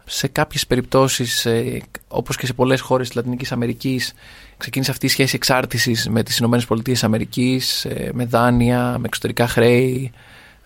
Σε 0.04 0.28
κάποιες 0.28 0.66
περιπτώσεις, 0.66 1.46
ε, 1.46 1.82
όπως 2.08 2.36
και 2.36 2.46
σε 2.46 2.52
πολλές 2.52 2.80
χώρες 2.80 3.06
της 3.06 3.16
Λατινικής 3.16 3.52
Αμερικής, 3.52 4.12
ξεκίνησε 4.56 4.90
αυτή 4.90 5.06
η 5.06 5.08
σχέση 5.08 5.36
εξάρτησης 5.36 6.08
με 6.08 6.22
τις 6.22 6.38
Ηνωμένες 6.38 6.66
Πολιτείες 6.66 7.04
Αμερικής, 7.04 7.84
ε, 7.84 8.10
με 8.14 8.24
δάνεια, 8.24 8.96
με 8.98 9.06
εξωτερικά 9.06 9.48
χρέη, 9.48 10.12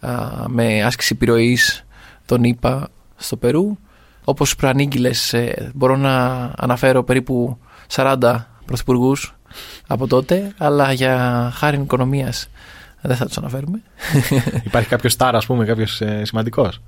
α, 0.00 0.48
με 0.48 0.82
άσκηση 0.82 1.12
επιρροής 1.14 1.84
των 2.26 2.44
ΗΠΑ 2.44 2.88
στο 3.16 3.36
Περού. 3.36 3.76
Όπως 4.30 4.56
προανήγγειλες 4.56 5.32
ε, 5.32 5.70
μπορώ 5.74 5.96
να 5.96 6.44
αναφέρω 6.56 7.02
περίπου 7.02 7.58
40 7.94 8.36
πρωθυπουργούς 8.64 9.34
από 9.86 10.06
τότε, 10.06 10.54
αλλά 10.58 10.92
για 10.92 11.50
χάρη 11.54 11.80
οικονομίας 11.80 12.48
δεν 13.00 13.16
θα 13.16 13.26
τους 13.26 13.38
αναφέρουμε. 13.38 13.82
Υπάρχει 14.66 14.88
κάποιος 14.88 15.12
στάρα, 15.12 15.36
ας 15.38 15.46
πούμε, 15.46 15.64
κάποιος 15.64 16.00
ε, 16.00 16.24
σημαντικός; 16.24 16.80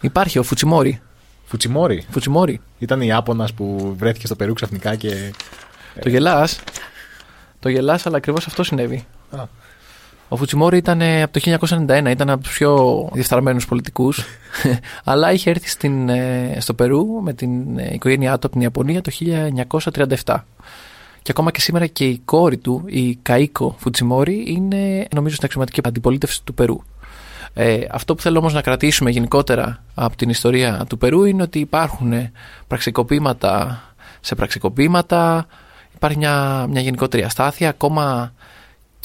Υπάρχει 0.00 0.38
ο 0.38 0.42
Φουτσιμόρι. 0.42 1.00
Φουτσιμόρι. 1.44 2.04
Φουτσιμόρι. 2.10 2.60
Ήταν 2.78 3.00
η 3.00 3.06
Ιάπωνα 3.08 3.48
που 3.56 3.94
βρέθηκε 3.98 4.26
στο 4.26 4.36
Περού 4.36 4.52
ξαφνικά 4.52 4.94
και. 4.94 5.32
Το 6.00 6.08
γελάς. 6.08 6.60
Το 7.60 7.68
γελάς, 7.68 8.06
αλλά 8.06 8.16
ακριβώς 8.16 8.46
αυτό 8.46 8.62
συνέβη. 8.62 9.06
Α. 9.30 9.44
Ο 10.28 10.36
Φουτσιμόρι 10.36 10.76
ήταν 10.76 11.00
ε, 11.00 11.22
από 11.22 11.40
το 11.40 11.56
1991, 11.88 12.06
ήταν 12.08 12.30
από 12.30 12.42
τους 12.42 12.52
πιο 12.52 13.08
διεφθαρμένους 13.12 13.66
πολιτικούς. 13.66 14.24
αλλά 15.04 15.32
είχε 15.32 15.50
έρθει 15.50 15.68
στην, 15.68 16.08
ε, 16.08 16.56
στο 16.60 16.74
Περού 16.74 17.06
με 17.22 17.32
την 17.32 17.78
ε, 17.78 17.90
οικογένειά 17.92 18.38
του 18.38 18.46
από 18.46 18.50
την 18.50 18.60
Ιαπωνία 18.60 19.00
το 19.00 19.12
1937. 20.24 20.34
Και 21.22 21.32
ακόμα 21.32 21.50
και 21.50 21.60
σήμερα 21.60 21.86
και 21.86 22.04
η 22.04 22.18
κόρη 22.24 22.56
του, 22.56 22.82
η 22.86 23.18
Καΐκο 23.28 23.74
Φουτσιμόρι, 23.76 24.44
είναι 24.46 25.06
νομίζω 25.14 25.34
στην 25.34 25.46
αξιωματική 25.46 25.80
αντιπολίτευση 25.84 26.44
του 26.44 26.54
Περού. 26.54 26.78
Ε, 27.54 27.78
αυτό 27.90 28.14
που 28.14 28.22
θέλω 28.22 28.38
όμως 28.38 28.52
να 28.52 28.60
κρατήσουμε 28.60 29.10
γενικότερα 29.10 29.84
από 29.94 30.16
την 30.16 30.28
ιστορία 30.28 30.84
του 30.88 30.98
Περού 30.98 31.24
είναι 31.24 31.42
ότι 31.42 31.58
υπάρχουν 31.58 32.12
πραξικοπήματα 32.66 33.82
σε 34.20 34.34
πραξικοπήματα, 34.34 35.46
υπάρχει 35.94 36.18
μια, 36.18 36.66
μια 36.70 36.80
γενικότερη 36.80 37.22
αστάθεια, 37.22 37.68
ακόμα 37.68 38.32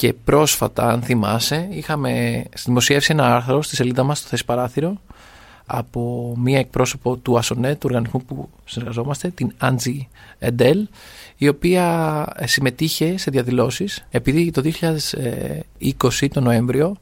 και 0.01 0.13
πρόσφατα 0.13 0.87
αν 0.87 1.01
θυμάσαι 1.01 1.67
είχαμε 1.71 2.43
δημοσιεύσει 2.65 3.11
ένα 3.11 3.35
άρθρο 3.35 3.61
στη 3.61 3.75
σελίδα 3.75 4.03
μας 4.03 4.19
στο 4.19 4.27
Θέση 4.27 4.45
Παράθυρο 4.45 5.01
από 5.65 6.33
μία 6.37 6.59
εκπρόσωπο 6.59 7.17
του 7.17 7.37
ΑΣΟΝΕ, 7.37 7.73
του 7.73 7.79
οργανισμού 7.83 8.21
που 8.25 8.49
συνεργαζόμαστε, 8.65 9.29
την 9.29 9.51
Άντζη 9.57 10.07
Εντέλ, 10.39 10.87
η 11.37 11.47
οποία 11.47 12.25
ε, 12.35 12.47
συμμετείχε 12.47 13.17
σε 13.17 13.31
διαδηλώσεις 13.31 14.05
επειδή 14.09 14.51
το 14.51 14.61
2020 16.19 16.27
το 16.33 16.41
Νοέμβριο 16.41 16.95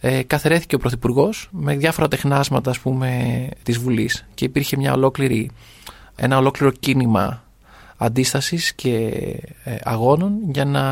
ε, 0.00 0.22
καθαιρέθηκε 0.22 0.74
ο 0.74 0.78
Πρωθυπουργός 0.78 1.48
με 1.52 1.76
διάφορα 1.76 2.08
τεχνάσματα 2.08 2.70
ας 2.70 2.78
πούμε 2.78 3.48
της 3.62 3.78
Βουλής. 3.78 4.26
Και 4.34 4.44
υπήρχε 4.44 4.76
μια 4.76 4.92
ολόκληρη, 4.92 5.50
ένα 6.16 6.38
ολόκληρο 6.38 6.72
κίνημα 6.72 7.47
αντίστασης 7.98 8.72
και 8.72 9.06
ε, 9.64 9.76
αγώνων 9.82 10.32
για 10.50 10.64
να, 10.64 10.82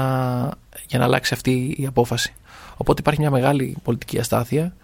για 0.87 0.99
να 0.99 1.05
αλλάξει 1.05 1.35
αυτή 1.35 1.75
η 1.79 1.87
απόφαση. 1.87 2.35
Οπότε 2.77 3.01
υπάρχει 3.01 3.21
μια 3.21 3.31
μεγάλη 3.31 3.77
πολιτική 3.83 4.19
αστάθεια 4.19 4.75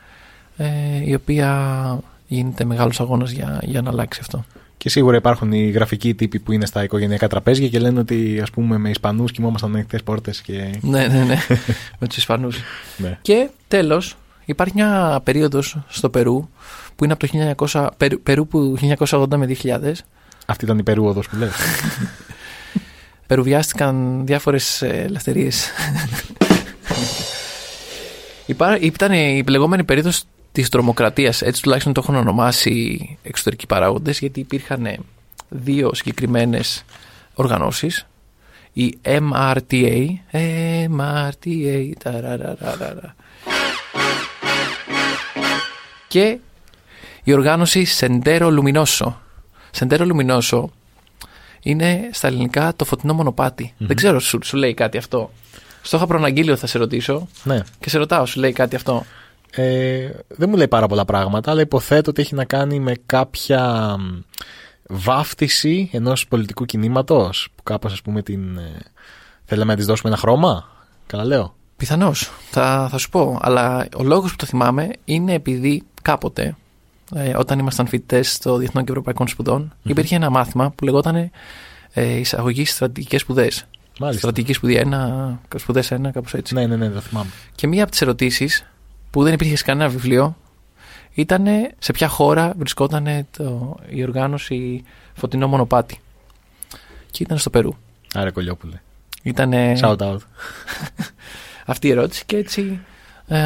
ε, 0.57 0.67
η 1.05 1.15
οποία 1.15 1.99
γίνεται 2.27 2.65
μεγάλος 2.65 3.01
αγώνας 3.01 3.31
για, 3.31 3.61
για 3.63 3.83
να 3.83 3.91
αλλάξει 3.91 4.19
αυτό. 4.23 4.45
Και 4.77 4.89
σίγουρα 4.89 5.17
υπάρχουν 5.17 5.53
οι 5.53 5.71
γραφικοί 5.71 6.15
τύποι 6.15 6.39
που 6.39 6.53
είναι 6.53 6.67
στα 6.67 6.83
οικογενειακά 6.83 7.29
τραπέζια 7.29 7.69
και 7.69 7.79
λένε 7.79 7.99
ότι 7.99 8.41
ας 8.43 8.51
πούμε 8.51 8.79
με 8.79 8.91
Ισπανούς 8.91 9.33
κοιμόμασταν 9.33 9.75
ανοιχτές 9.75 10.03
πόρτες. 10.03 10.41
Και... 10.41 10.71
ναι, 10.81 11.07
ναι, 11.07 11.25
ναι, 11.25 11.37
με 11.99 12.07
τους 12.07 12.17
Ισπανούς. 12.17 12.59
ναι. 12.97 13.19
Και 13.23 13.49
τέλος 13.69 14.17
υπάρχει 14.45 14.75
μια 14.75 15.21
περίοδος 15.25 15.79
στο 15.89 16.11
Περού 16.11 16.49
που 16.97 17.05
είναι 17.05 17.13
από 17.13 17.27
το 17.27 17.55
1900, 17.69 17.89
Περού, 17.97 18.21
Περού 18.23 18.47
που 18.47 18.77
1980 19.09 19.27
με 19.37 19.57
2000 19.63 19.93
Αυτή 20.47 20.65
ήταν 20.65 20.79
η 20.79 20.83
περίοδος 20.83 21.29
που 21.29 21.37
λες. 21.37 21.53
περουβιάστηκαν 23.33 24.27
διάφορες 24.27 24.83
ε, 24.83 24.87
ελευθερίες. 24.89 25.71
Υπά, 28.47 28.79
ήταν 28.79 29.13
η 29.13 29.45
λεγόμενη 29.49 29.85
περίοδος 29.85 30.25
της 30.53 30.69
τρομοκρατίας, 30.69 31.43
έτσι 31.43 31.63
τουλάχιστον 31.63 31.93
το 31.93 32.01
έχουν 32.03 32.15
ονομάσει 32.15 33.19
εξωτερικοί 33.23 33.67
παράγοντες, 33.67 34.19
γιατί 34.19 34.41
υπήρχαν 34.41 35.05
δύο 35.49 35.95
συγκεκριμένες 35.95 36.85
οργανώσεις, 37.35 38.07
η 38.73 38.99
MRTA, 39.03 40.07
MRTA, 40.99 41.93
ταραραραραρα, 42.03 43.15
και 46.09 46.39
η 47.23 47.33
οργάνωση 47.33 47.87
Sendero 47.99 48.59
Luminoso. 48.59 49.13
Sendero 49.79 50.13
Luminoso 50.13 50.65
είναι 51.63 52.09
στα 52.13 52.27
ελληνικά 52.27 52.73
το 52.77 52.85
φωτεινό 52.85 53.15
μονοπάτι. 53.15 53.75
Δεν 53.79 53.97
ξέρω, 53.97 54.21
σου, 54.21 54.39
σου 54.43 54.57
λέει 54.57 54.75
κάτι 54.75 54.99
αυτό. 54.99 55.31
Στο 55.83 55.97
είχα 55.97 56.07
προαναγγείλει 56.07 56.51
ότι 56.51 56.61
θα 56.61 56.67
σε 56.67 56.79
ρωτήσω 56.79 57.29
ναι. 57.45 57.63
και 57.81 57.89
σε 57.91 57.99
ρωτάω, 57.99 58.27
σου 58.27 58.41
λέει 58.41 58.53
κάτι 58.53 58.77
αυτό. 58.77 59.05
Ε, 59.51 60.11
δεν 60.29 60.49
μου 60.49 60.57
λέει 60.57 60.69
πάρα 60.69 60.87
πολλά 60.87 61.05
πράγματα, 61.05 61.51
αλλά 61.51 61.61
υποθέτω 61.61 62.11
ότι 62.11 62.23
έχει 62.23 62.35
να 62.35 62.45
κάνει 62.45 62.81
με 62.81 62.95
κάποια 63.07 63.95
μ, 63.99 64.19
βάφτιση 64.89 65.91
ενός 65.93 66.27
πολιτικού 66.29 66.65
κινήματος 66.65 67.49
που 67.55 67.63
κάπως 67.63 67.93
ας 67.93 68.03
πούμε 68.03 68.23
την... 68.23 68.57
ε, 68.59 68.79
θέλαμε 69.45 69.71
να 69.71 69.77
της 69.77 69.87
δώσουμε 69.87 70.11
ένα 70.11 70.21
χρώμα. 70.21 70.69
Καλά 71.07 71.25
λέω. 71.25 71.55
Πιθανώς. 71.77 72.31
Θα, 72.51 72.89
θα 72.91 72.99
σου 72.99 73.09
πω. 73.09 73.39
Αλλά 73.43 73.87
ο 73.97 74.03
λόγος 74.03 74.31
που 74.31 74.37
το 74.37 74.47
θυμάμαι 74.47 74.91
είναι 75.05 75.33
επειδή 75.33 75.83
κάποτε, 76.03 76.57
ε, 77.15 77.37
όταν 77.37 77.59
ήμασταν 77.59 77.87
φοιτητές 77.87 78.33
στο 78.33 78.57
Διεθνών 78.57 78.85
και 78.85 78.91
Ευρωπαϊκών 78.91 79.29
Σπουδών, 79.29 79.75
υπήρχε 79.83 80.15
ένα 80.17 80.31
μάθημα 80.31 80.71
που 80.71 80.85
λεγόταν 80.85 81.31
ε, 81.93 82.19
Εισαγωγή 82.19 82.65
στι 82.65 82.75
στρατηγικές 82.75 83.21
σπουδές. 83.21 83.67
Μάλιστα. 83.99 84.21
Στρατηγική 84.21 84.53
σπουδή 84.53 84.83
1, 84.91 85.39
σπουδές 85.57 85.93
1, 85.93 85.99
κάπως 86.13 86.35
έτσι. 86.35 86.55
Ναι, 86.55 86.67
ναι, 86.67 86.77
ναι, 86.77 86.89
το 86.89 87.01
θυμάμαι. 87.01 87.31
Και 87.55 87.67
μία 87.67 87.83
από 87.83 87.91
τις 87.91 88.03
ερωτήσεις 88.03 88.65
που 89.11 89.23
δεν 89.23 89.33
υπήρχε 89.33 89.57
σε 89.57 89.65
κανένα 89.65 89.91
βιβλίο 89.91 90.37
ήταν 91.15 91.47
σε 91.79 91.93
ποια 91.93 92.09
χώρα 92.09 92.53
βρισκόταν 92.57 93.27
το, 93.37 93.77
η 93.89 94.03
οργάνωση 94.03 94.85
Φωτεινό 95.15 95.49
Μονοπάτι. 95.49 95.99
Και 97.11 97.23
ήταν 97.23 97.39
στο 97.39 97.51
Περού. 97.51 97.73
Άρα 98.15 98.31
Κολιόπουλε. 98.31 98.81
Ήτανε 99.23 99.73
Shout 99.81 99.97
out. 99.97 100.17
αυτή 101.67 101.87
η 101.87 101.91
ερώτηση 101.91 102.25
και 102.27 102.37
έτσι 102.37 102.81
ε, 103.27 103.39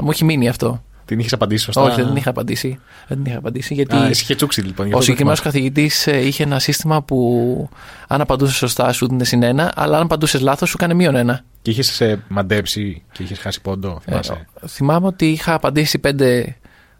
μου 0.00 0.10
έχει 0.10 0.24
μείνει 0.24 0.48
αυτό. 0.48 0.82
Την 1.08 1.18
είχες 1.18 1.32
απαντήσει 1.32 1.64
σωστά; 1.64 1.82
Όχι, 1.82 1.94
δεν 1.96 2.06
την 2.06 2.16
είχα 2.16 2.30
απαντήσει. 2.30 2.78
Δεν 3.08 3.16
την 3.16 3.26
είχα 3.26 3.38
απαντήσει 3.38 3.74
γιατί 3.74 3.96
Α, 3.96 4.06
εσύ 4.06 4.22
είχε 4.22 4.34
τσούξει 4.34 4.60
λοιπόν. 4.60 4.86
γι' 4.86 4.94
ο 4.94 4.98
αυτό 4.98 4.98
το 4.98 5.02
συγκεκριμένος 5.02 5.40
θυμάσαι. 5.40 5.58
καθηγητής 5.58 6.06
είχε 6.06 6.42
ένα 6.42 6.58
σύστημα 6.58 7.02
που 7.02 7.68
αν 8.08 8.20
απαντούσε 8.20 8.52
σωστά 8.54 8.92
σου 8.92 9.08
δίνει 9.08 9.24
συν 9.24 9.42
ένα, 9.42 9.72
αλλά 9.76 9.96
αν 9.96 10.02
απαντούσες 10.02 10.40
λάθος 10.40 10.68
σου 10.68 10.76
έκανε 10.78 10.94
μείον 10.94 11.16
ένα. 11.16 11.44
Και 11.62 11.70
είχες 11.70 11.86
σε 11.92 12.22
μαντέψει 12.28 13.02
και 13.12 13.22
είχες 13.22 13.38
χάσει 13.38 13.60
πόντο. 13.60 13.88
Ε, 14.04 14.10
Θυμάσαι; 14.10 14.46
θυμάμαι 14.66 15.06
ότι 15.06 15.26
είχα 15.30 15.54
απαντήσει 15.54 15.98
πέντε 15.98 16.56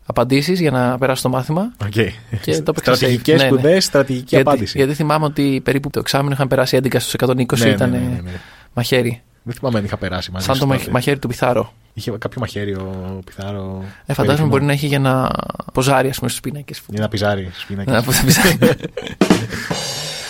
απαντήσεις 0.07 0.61
για 0.61 0.71
να 0.71 0.99
περάσω 0.99 1.23
το 1.23 1.29
μάθημα. 1.29 1.73
Οκ. 1.85 1.91
Και 1.91 2.63
το 2.63 2.71
έπαιξα 2.71 2.95
Στρατηγικές 2.95 3.35
safe. 3.35 3.39
Ναι, 3.45 3.51
ναι. 3.51 3.57
σπουδές, 3.59 3.85
στρατηγική 3.85 4.27
Γιατί, 4.29 4.49
απάντηση. 4.49 4.79
γιατί 4.79 4.95
θυμάμαι 4.95 5.25
ότι 5.25 5.61
περίπου 5.65 5.91
το 5.91 5.99
εξάμηνο 5.99 6.33
είχαν 6.35 6.49
περάσει 6.49 6.79
11 6.83 6.95
στους 6.99 7.15
120, 7.19 7.35
Ναι, 7.59 7.65
ναι, 7.65 7.71
ήταν 7.71 7.91
ναι, 7.91 7.97
ναι, 7.99 8.21
ναι. 8.25 8.31
μαχαίρι. 8.75 9.23
Δεν 9.49 9.57
θυμάμαι 9.57 9.79
αν 9.79 9.85
είχα 9.85 9.97
περάσει 9.97 10.31
μαζί 10.31 10.45
Σαν 10.47 10.55
σου 10.55 10.61
το 10.61 10.67
τότε. 10.67 10.79
μαχ- 10.79 10.91
μαχαίρι 10.93 11.19
του 11.19 11.29
Πιθάρο. 11.29 11.73
Είχε 11.95 12.11
κάποιο 12.11 12.41
μαχαίρι 12.41 12.75
ο 12.75 13.21
Πιθάρο. 13.25 13.85
Ε, 14.07 14.13
φαντάζομαι 14.13 14.49
μπορεί 14.49 14.65
να 14.65 14.73
έχει 14.73 14.87
για 14.87 14.99
να 14.99 15.31
ποζάρει, 15.73 16.09
ας 16.09 16.17
πούμε, 16.17 16.29
στους 16.29 16.41
πίνακες. 16.41 16.83
Για 16.89 17.01
να 17.01 17.09
πιζάρει 17.09 17.49
στους 17.53 17.65
πίνακες. 17.67 17.95
Να 17.95 18.03
πω 18.03 18.13
θα 18.13 18.25
πεις. 18.25 18.39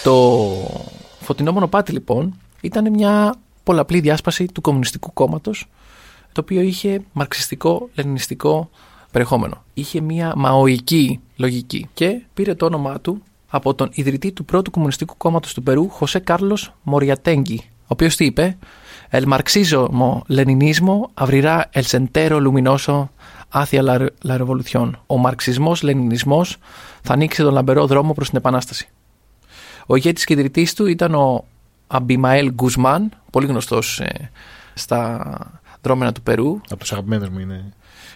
το 0.03 0.37
φωτεινό 1.21 1.53
μονοπάτι 1.53 1.93
λοιπόν 1.93 2.35
ήταν 2.61 2.91
μια 2.91 3.35
πολλαπλή 3.65 4.01
διάσπαση 4.01 4.47
του 4.47 4.61
Κομμουνιστικού 4.61 5.13
Κόμματος 5.13 5.67
το 6.33 6.41
οποίο 6.41 6.61
είχε 6.61 7.01
μαρξιστικό, 7.13 7.89
λενινιστικό 7.95 8.71
περιεχόμενο. 9.11 9.65
Είχε 9.75 10.01
μια 10.01 10.33
μαοϊκή 10.37 11.21
λογική 11.37 11.89
και 11.95 12.21
πήρε 12.35 12.55
το 12.55 12.67
όνομά 12.67 13.01
του 13.01 13.23
από 13.49 13.75
τον 13.75 13.89
ιδρυτή 13.93 14.33
του 14.33 14.45
πρώτου 14.45 14.71
Κομμουνιστικού 14.71 15.17
Κόμματος 15.17 15.55
του 15.55 15.63
Περού, 15.63 15.89
Χωσέ 15.89 16.19
Κάρλος 16.19 16.73
Μοριατέγκη, 16.83 17.61
ο 17.67 17.87
οποίος 17.87 18.17
τι 18.17 18.25
είπε; 18.25 18.57
«El 19.11 19.27
marxismo 19.27 20.25
leninismo 20.27 21.11
abrirá 21.15 21.57
el 21.79 21.85
sendero 21.85 22.41
luminoso 22.41 23.11
hacia 23.51 23.83
la, 23.83 23.97
la 24.21 24.39
revolución». 24.39 24.91
Ο 25.07 25.17
μαρξισμός-λενινισμός 25.17 26.57
θα 27.03 27.13
ανοίξει 27.13 27.43
τον 27.43 27.53
λαμπερό 27.53 27.87
δρόμο 27.87 28.13
προς 28.13 28.29
την 28.29 28.39
Επανάσταση. 28.39 28.89
Ο 29.87 29.97
ηγέτης 29.97 30.25
και 30.25 30.33
ιδρυτής 30.33 30.75
του 30.75 30.87
ήταν 30.87 31.15
ο 31.15 31.45
Αμπιμαέλ 31.87 32.53
Γκουσμάν, 32.53 33.11
πολύ 33.31 33.47
γνωστός 33.47 34.01
ε, 34.01 34.31
στα 34.75 35.61
δρόμενα 35.83 36.13
του 36.13 36.23
Περού 36.23 36.61
Από 36.69 36.81
τους 36.81 36.93
αγαπημένους 36.93 37.29
μου 37.29 37.39
είναι. 37.39 37.73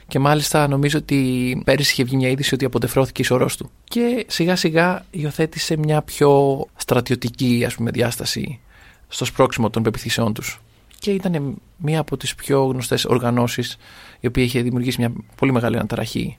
και 0.09 0.19
μάλιστα 0.19 0.69
νομίζω 0.69 0.99
ότι 0.99 1.63
πέρυσι 1.65 1.93
είχε 1.93 2.05
βγει 2.05 2.17
μια 2.17 2.29
είδηση 2.29 2.55
ότι 2.55 2.65
αποτεφρώθηκε 2.65 3.23
η 3.23 3.25
σωρός 3.25 3.57
του. 3.57 3.71
Και 3.85 4.27
σιγά 4.29 4.57
σιγά 4.57 5.05
υιοθέτησε 5.11 5.77
μια 5.77 6.03
πιο 6.03 6.65
στρατιωτική 6.77 7.63
ας 7.67 7.75
πούμε, 7.75 7.91
διάσταση 7.91 8.61
στο 9.09 9.25
σπρώξιμο 9.25 9.71
των 9.71 9.83
πεπιθήσεών 9.83 10.33
τους. 10.35 10.61
Και 11.03 11.11
ήταν 11.11 11.57
μία 11.77 12.01
από 12.01 12.17
τις 12.17 12.35
πιο 12.35 12.65
γνωστές 12.65 13.05
οργανώσεις 13.05 13.77
η 14.21 14.27
οποία 14.27 14.43
είχε 14.43 14.63
δημιουργήσει 14.63 15.01
μια 15.01 15.13
πολύ 15.37 15.53
μεγάλη 15.53 15.77
αναταραχή 15.77 16.39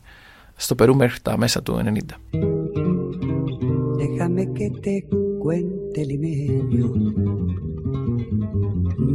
στο 0.55 0.75
Περού 0.75 0.95
μέχρι 0.95 1.19
τα 1.21 1.37
μέσα 1.37 1.63
του 1.63 1.81
90. 1.85 1.99
Déjame 4.03 4.43
que 4.57 4.67
te 4.85 4.95
cuente 5.43 5.99
limeño. 6.11 6.87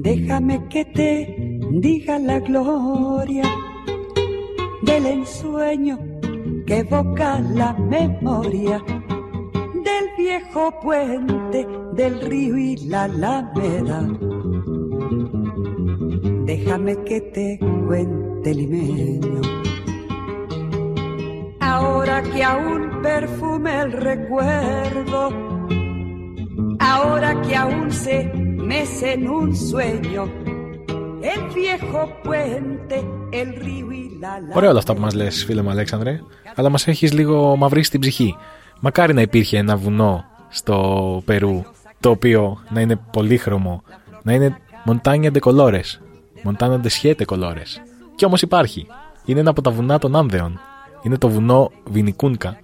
Déjame 0.09 0.57
que 0.73 0.83
te 0.97 1.11
diga 1.85 2.15
la 2.31 2.39
gloria 2.49 3.47
del 4.89 5.05
ensueño 5.17 5.97
que 6.67 6.77
evoca 6.85 7.31
la 7.61 7.71
memoria 7.97 8.79
viejo 10.19 10.73
puente 10.83 11.67
del 11.95 12.21
río 12.21 12.59
y 12.59 12.77
la 12.89 13.05
alameda. 13.05 14.38
Déjame 16.53 16.95
que 17.09 17.19
te 17.35 17.47
cuente 17.87 18.49
limeño. 18.61 19.41
Ahora 21.73 22.17
que 22.31 22.41
aún 22.53 22.81
perfume 23.09 23.71
el 23.83 23.91
recuerdo, 23.93 25.21
ahora 26.93 27.31
que 27.45 27.55
aún 27.63 27.87
se 28.05 28.17
mece 28.71 29.07
en 29.17 29.29
un 29.29 29.49
sueño, 29.55 30.23
el 31.33 31.43
viejo 31.61 32.01
puente, 32.25 32.97
el 33.41 33.49
río 33.65 33.93
y 33.93 34.05
la 34.21 34.33
alameda. 34.35 34.57
Ωραία 34.57 34.71
όλα 34.71 34.79
αυτά 34.79 34.95
που 34.95 35.01
μας 35.01 35.15
λες, 35.15 35.45
φίλε 35.45 35.63
μου 35.63 35.71
Αλέξανδρε, 35.71 36.21
αλλά 36.55 36.69
μας 36.69 36.87
έχεις 36.87 37.13
λίγο 37.13 37.57
μαυρίσει 37.57 37.91
την 37.91 38.01
ψυχή. 38.01 38.37
Μακάρι 38.81 39.15
να 39.15 39.21
υπήρχε 39.21 39.59
ένα 39.59 39.77
βουνό 39.77 40.25
στο 40.49 40.77
Περού, 41.25 41.65
το 42.01 42.11
οποίο 42.11 42.59
να 42.71 42.81
είναι 42.81 43.01
πολύχρωμο, 43.13 43.83
να 44.23 44.33
είναι 44.33 44.57
Montaña 44.87 45.31
de 45.37 45.41
colores, 45.41 45.89
Montana 46.49 46.79
de 46.79 46.89
siete 47.03 47.25
colores. 47.25 47.81
Και 48.15 48.25
όμως 48.25 48.43
υπάρχει. 48.43 48.87
Είναι 49.25 49.41
ένα 49.41 49.51
από 49.51 49.63
τα 49.63 49.71
βουνά 49.71 49.99
των 49.99 50.17
Άνδεων. 50.17 50.61
Είναι 51.03 51.19
το 51.19 51.29
βουνό 51.29 51.71
Βινικούνκα, 51.91 52.59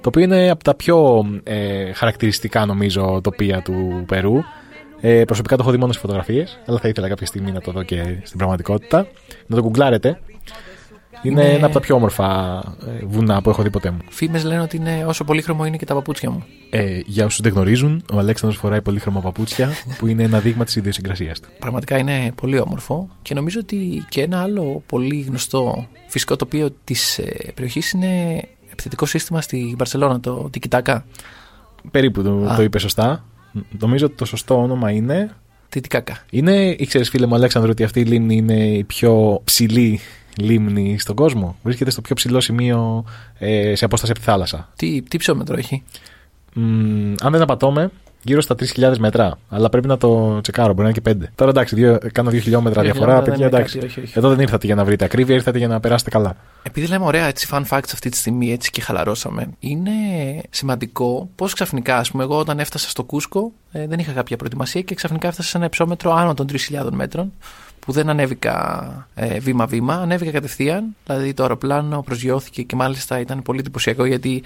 το 0.00 0.08
οποίο 0.08 0.22
είναι 0.22 0.50
από 0.50 0.64
τα 0.64 0.74
πιο 0.74 1.24
ε, 1.42 1.92
χαρακτηριστικά 1.92 2.66
νομίζω 2.66 3.20
τοπία 3.22 3.62
του 3.62 4.04
Περού. 4.06 4.40
Ε, 5.00 5.24
προσωπικά 5.24 5.56
το 5.56 5.62
έχω 5.62 5.70
δει 5.70 5.78
μόνο 5.78 5.92
στις 5.92 6.04
φωτογραφίες, 6.04 6.58
αλλά 6.66 6.78
θα 6.78 6.88
ήθελα 6.88 7.08
κάποια 7.08 7.26
στιγμή 7.26 7.52
να 7.52 7.60
το 7.60 7.72
δω 7.72 7.82
και 7.82 8.20
στην 8.22 8.38
πραγματικότητα. 8.38 9.06
Να 9.46 9.56
το 9.56 9.62
γκουγκλάρετε. 9.62 10.20
Είναι, 11.22 11.42
Είναι- 11.44 11.52
ένα 11.52 11.64
από 11.64 11.74
τα 11.74 11.80
πιο 11.80 11.94
όμορφα 11.94 12.58
ε, 12.86 13.04
βουνά 13.06 13.42
που 13.42 13.50
έχω 13.50 13.62
δει 13.62 13.70
ποτέ 13.70 13.90
μου. 13.90 13.98
Φήμες 14.08 14.44
λένε 14.44 14.60
ότι 14.60 14.76
είναι 14.76 15.04
όσο 15.06 15.24
πολύχρωμο 15.24 15.64
είναι 15.64 15.76
και 15.76 15.84
τα 15.84 15.94
παπούτσια 15.94 16.30
μου. 16.30 16.44
Ε, 16.70 17.00
για 17.06 17.24
όσους 17.24 17.40
δεν 17.40 17.52
γνωρίζουν, 17.52 18.04
ο 18.12 18.18
Αλέξανδρος 18.18 18.60
φοράει 18.60 18.82
πολύχρωμα 18.82 19.20
παπούτσια, 19.20 19.68
που 19.98 20.06
είναι 20.06 20.22
ένα 20.22 20.38
δείγμα 20.38 20.64
της 20.64 20.76
ιδιοσυγκρασίας 20.76 21.40
του. 21.40 21.48
Πραγματικά 21.58 21.98
είναι 21.98 22.32
πολύ 22.34 22.58
όμορφο 22.60 23.08
και 23.22 23.34
νομίζω 23.34 23.60
ότι 23.62 24.04
και 24.08 24.22
ένα 24.22 24.42
άλλο 24.42 24.82
πολύ 24.86 25.20
γνωστό 25.20 25.86
φυσικό 26.06 26.36
τοπίο 26.36 26.68
της 26.84 27.20
περιοχής 27.54 27.90
είναι 27.92 28.42
επιθετικό 28.72 29.06
σύστημα 29.06 29.40
στη 29.40 29.74
Μπαρσελόνα, 29.78 30.20
το 30.20 30.48
Τικιτάκα. 30.50 31.04
Περίπου 31.90 32.22
το, 32.22 32.46
Α. 32.50 32.56
το 32.56 32.62
είπε 32.62 32.78
σωστά. 32.78 33.24
Νομίζω 33.78 34.06
ότι 34.06 34.14
το 34.14 34.24
σωστό 34.24 34.62
όνομα 34.62 34.90
είναι. 34.90 35.30
Τιτικάκα. 35.68 36.24
Είναι, 36.30 36.74
ήξερες 36.78 37.08
φίλε 37.08 37.26
μου 37.26 37.34
Αλέξανδρο, 37.34 37.70
ότι 37.70 37.84
αυτή 37.84 38.00
η 38.00 38.04
λίμνη 38.04 38.36
είναι 38.36 38.54
η 38.66 38.84
πιο 38.84 39.40
ψηλή 39.44 40.00
λίμνη 40.40 40.98
στον 40.98 41.14
κόσμο. 41.16 41.56
Βρίσκεται 41.62 41.90
στο 41.90 42.00
πιο 42.00 42.14
ψηλό 42.14 42.40
σημείο 42.40 43.04
ε, 43.38 43.74
σε 43.74 43.84
απόσταση 43.84 44.12
από 44.12 44.20
τη 44.20 44.26
θάλασσα. 44.26 44.68
Τι, 44.76 45.02
τι 45.02 45.16
ψώμετρο 45.18 45.56
έχει; 45.58 45.82
Μ, 46.52 47.12
αν 47.22 47.32
δεν 47.32 47.42
απατώμε, 47.42 47.90
γύρω 48.22 48.40
στα 48.40 48.54
3.000 48.74 48.96
μέτρα. 48.98 49.38
Αλλά 49.48 49.68
πρέπει 49.68 49.86
να 49.86 49.96
το 49.96 50.40
τσεκάρω, 50.40 50.72
μπορεί 50.72 50.82
να 50.82 50.88
είναι 50.88 51.12
και 51.20 51.26
5. 51.28 51.30
Τώρα 51.34 51.50
εντάξει, 51.50 51.74
δύο, 51.74 51.98
κάνω 52.12 52.30
2 52.30 52.40
χιλιόμετρα 52.40 52.82
Δύο 52.82 52.90
διαφορά. 52.92 53.16
χιλιόμετρα 53.16 53.32
Παιδιά, 53.32 53.48
δεν 53.48 53.48
είναι 53.48 53.56
εντάξει. 53.56 53.78
κάτι, 53.78 53.86
όχι, 53.90 54.00
όχι. 54.00 54.18
Εδώ 54.18 54.28
δεν 54.28 54.40
ήρθατε 54.40 54.66
για 54.66 54.74
να 54.74 54.84
βρείτε 54.84 55.04
ακρίβεια, 55.04 55.34
ήρθατε 55.34 55.58
για 55.58 55.68
να 55.68 55.80
περάσετε 55.80 56.10
καλά. 56.10 56.36
Επειδή 56.62 56.86
λέμε 56.86 57.04
ωραία 57.04 57.26
έτσι 57.26 57.48
fun 57.50 57.62
facts 57.68 57.90
αυτή 57.92 58.08
τη 58.08 58.16
στιγμή 58.16 58.52
έτσι 58.52 58.70
και 58.70 58.80
χαλαρώσαμε, 58.80 59.46
είναι 59.58 59.90
σημαντικό 60.50 61.28
πώς 61.34 61.52
ξαφνικά, 61.54 61.96
ας 61.96 62.10
πούμε, 62.10 62.22
εγώ 62.22 62.38
όταν 62.38 62.58
έφτασα 62.58 62.88
στο 62.88 63.04
Κούσκο 63.04 63.52
ε, 63.72 63.86
δεν 63.86 63.98
είχα 63.98 64.12
κάποια 64.12 64.36
προετοιμασία 64.36 64.80
και 64.80 64.94
ξαφνικά 64.94 65.28
έφτασα 65.28 65.48
σε 65.48 65.56
ένα 65.56 65.66
υψόμετρο 65.66 66.12
άνω 66.12 66.34
των 66.34 66.46
3.000 66.52 66.88
μέτρων 66.90 67.32
που 67.80 67.92
δεν 67.92 68.08
ανέβηκα 68.08 69.08
ε, 69.14 69.38
βήμα-βήμα, 69.38 69.94
ανέβηκα 69.94 70.30
κατευθείαν. 70.30 70.96
Δηλαδή 71.06 71.34
το 71.34 71.42
αεροπλάνο 71.42 72.02
προσγειώθηκε 72.02 72.62
και 72.62 72.76
μάλιστα 72.76 73.20
ήταν 73.20 73.42
πολύ 73.42 73.58
εντυπωσιακό 73.58 74.04
γιατί 74.04 74.42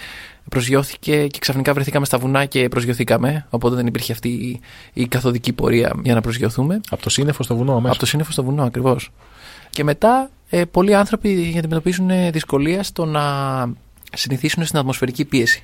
προσγειώθηκε 0.48 1.27
και 1.27 1.39
ξαφνικά 1.39 1.73
βρεθήκαμε 1.73 2.06
στα 2.06 2.19
βουνά 2.19 2.44
και 2.44 2.69
προσγειωθήκαμε. 2.69 3.47
Οπότε 3.51 3.74
δεν 3.74 3.86
υπήρχε 3.86 4.12
αυτή 4.12 4.28
η, 4.28 4.61
η 4.93 5.06
καθοδική 5.06 5.52
πορεία 5.52 5.93
για 6.02 6.15
να 6.15 6.20
προσγειωθούμε. 6.20 6.81
Από 6.90 7.02
το 7.02 7.11
σύννεφο 7.11 7.43
στο 7.43 7.56
βουνό, 7.56 7.73
αμέσως. 7.73 7.90
Από 7.90 7.98
το 7.98 8.06
σύννεφο 8.06 8.32
στο 8.32 8.44
βουνό, 8.44 8.62
ακριβώς. 8.62 9.11
Και 9.70 9.85
μετά 9.85 10.31
ε, 10.51 10.65
πολλοί 10.65 10.94
άνθρωποι 10.94 11.55
αντιμετωπίζουν 11.59 12.11
ε, 12.11 12.31
δυσκολία 12.31 12.82
στο 12.82 13.05
να 13.05 13.23
συνηθίσουν 14.12 14.65
στην 14.65 14.78
ατμοσφαιρική 14.78 15.24
πίεση. 15.24 15.62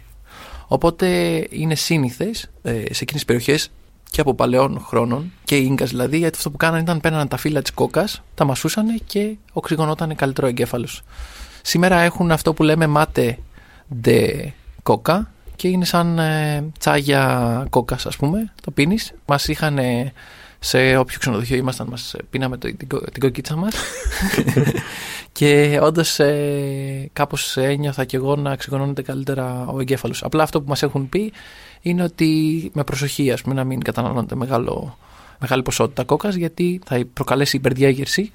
Οπότε 0.67 1.09
είναι 1.51 1.75
σύνηθες 1.75 2.51
ε, 2.63 2.71
σε 2.73 2.79
εκείνες 2.81 3.13
τις 3.13 3.25
περιοχές 3.25 3.71
και 4.11 4.21
από 4.21 4.35
παλαιών 4.35 4.81
χρόνων 4.87 5.33
και 5.45 5.57
οι 5.57 5.71
γκας 5.73 5.91
δηλαδή, 5.91 6.19
γιατί 6.19 6.37
αυτό 6.37 6.51
που 6.51 6.57
κάνανε 6.57 6.83
ήταν 6.83 7.01
παίρνανε 7.01 7.27
τα 7.27 7.37
φύλλα 7.37 7.63
της 7.63 7.73
κόκα, 7.73 8.09
τα 8.35 8.45
μασούσαν 8.45 9.01
και 9.07 9.37
οξυγονόταν 9.53 10.15
καλύτερο 10.15 10.47
ο 10.47 10.51
εγκέφαλος. 10.51 11.03
Σήμερα 11.63 12.01
έχουν 12.01 12.31
αυτό 12.31 12.55
που 12.55 12.63
λέμε 12.63 12.87
μάτε 12.87 13.39
de 14.05 14.49
κόκα 14.83 15.31
και 15.57 15.69
είναι 15.69 15.85
σαν 15.85 16.19
ε, 16.19 16.65
τσάγια 16.79 17.67
κόκα, 17.71 17.99
ας 18.05 18.17
πούμε. 18.17 18.53
Το 18.63 18.71
πίνεις. 18.71 19.13
Μας 19.27 19.49
είχαν 19.49 19.79
ε, 19.79 20.13
σε 20.63 20.97
όποιο 20.97 21.19
ξενοδοχείο 21.19 21.57
ήμασταν, 21.57 21.87
μας 21.87 22.15
πίναμε 22.31 22.57
το, 22.57 22.75
την, 22.77 22.89
κο- 22.89 23.11
την 23.11 23.21
κοκκίτσα 23.21 23.57
μας. 23.57 23.75
και 25.33 25.79
όντως 25.83 26.19
ε, 26.19 27.11
κάπως 27.13 27.57
ένιωθα 27.57 28.05
κι 28.05 28.17
εγώ 28.17 28.37
να 28.37 28.57
ξυγονώνεται 28.57 29.03
καλύτερα 29.03 29.67
ο 29.67 29.81
εγκέφαλος. 29.81 30.23
Απλά 30.23 30.43
αυτό 30.43 30.63
που 30.63 30.69
μας 30.69 30.83
έχουν 30.83 31.09
πει 31.09 31.33
είναι 31.81 32.03
ότι 32.03 32.71
με 32.75 32.85
προσοχή, 32.85 33.33
ας 33.33 33.43
πούμε, 33.43 33.55
να 33.55 33.65
μην 33.65 33.83
καταναλώνεται 33.83 34.35
μεγάλο, 34.35 34.99
μεγάλη 35.39 35.63
ποσότητα 35.63 36.05
κόκας, 36.05 36.35
γιατί 36.35 36.81
θα 36.85 37.05
προκαλέσει 37.13 37.57
υπερδιέγερση 37.57 38.33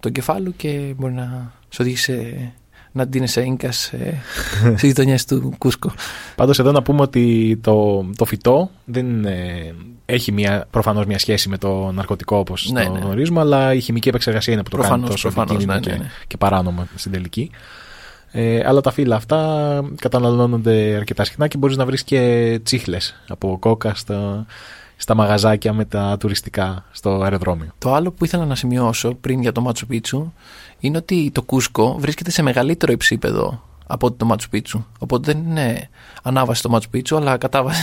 του 0.00 0.08
εγκεφάλου 0.08 0.56
και 0.56 0.94
μπορεί 0.96 1.12
να 1.12 1.52
σου 1.68 1.78
οδηγήσει 1.80 2.02
σε, 2.02 2.52
να 2.96 3.06
ντύνεσαι 3.06 3.42
ίνκας 3.42 3.76
σε, 3.76 4.22
στις 4.76 4.88
γειτονιές 4.88 5.24
του 5.24 5.54
Κούσκο. 5.58 5.92
Πάντως 6.34 6.58
εδώ 6.58 6.72
να 6.72 6.82
πούμε 6.82 7.02
ότι 7.02 7.58
το, 7.62 8.06
το 8.16 8.24
φυτό 8.24 8.70
δεν 8.84 9.24
ε, 9.24 9.74
έχει 10.06 10.32
μια, 10.32 10.66
προφανώς 10.70 11.06
μια 11.06 11.18
σχέση 11.18 11.48
με 11.48 11.58
το 11.58 11.92
ναρκωτικό 11.92 12.36
όπως 12.36 12.70
Ναι, 12.70 12.84
το 12.84 12.92
ναι. 12.92 12.98
γνωρίζουμε, 12.98 13.40
αλλά 13.40 13.74
η 13.74 13.80
χημική 13.80 14.08
επεξεργασία 14.08 14.52
είναι 14.52 14.62
που 14.62 14.70
το 14.70 14.76
κάνει 14.76 14.88
Προφανώς, 14.88 15.10
τόσο 15.10 15.28
προφανώς, 15.28 15.50
επικίνδυνο 15.50 15.80
ναι, 15.80 15.90
ναι, 15.90 15.96
και, 15.96 16.02
ναι. 16.02 16.10
και 16.26 16.36
παράνομο 16.36 16.86
στην 16.94 17.12
τελική. 17.12 17.50
Ε, 18.30 18.62
αλλά 18.66 18.80
τα 18.80 18.90
φύλλα 18.90 19.16
αυτά 19.16 19.80
καταναλώνονται 20.00 20.94
αρκετά 20.96 21.24
συχνά 21.24 21.48
και 21.48 21.58
μπορείς 21.58 21.76
να 21.76 21.84
βρεις 21.84 22.04
και 22.04 22.60
τσίχλες 22.62 23.22
από 23.28 23.58
κόκα 23.58 23.94
στα, 23.94 24.46
στα 24.96 25.14
μαγαζάκια 25.14 25.72
με 25.72 25.84
τα 25.84 26.16
τουριστικά 26.20 26.84
στο 26.90 27.22
αεροδρόμιο. 27.22 27.68
Το 27.78 27.94
άλλο 27.94 28.10
που 28.12 28.24
ήθελα 28.24 28.44
να 28.44 28.54
σημειώσω 28.54 29.14
πριν 29.14 29.40
για 29.40 29.52
το 29.52 29.60
Μάτσου 29.60 29.86
Πίτσου 29.86 30.32
είναι 30.78 30.96
ότι 30.96 31.30
το 31.34 31.42
Κούσκο 31.42 31.96
βρίσκεται 31.98 32.30
σε 32.30 32.42
μεγαλύτερο 32.42 32.92
υψίπεδο 32.92 33.62
από 33.86 34.06
ότι 34.06 34.16
το 34.18 34.24
Μάτσου 34.24 34.48
Πίτσου. 34.48 34.84
Οπότε 34.98 35.32
δεν 35.32 35.42
είναι 35.50 35.88
ανάβαση 36.22 36.62
το 36.62 36.68
Μάτσου 36.68 36.90
Πίτσου, 36.90 37.16
αλλά 37.16 37.36
κατάβαση. 37.36 37.82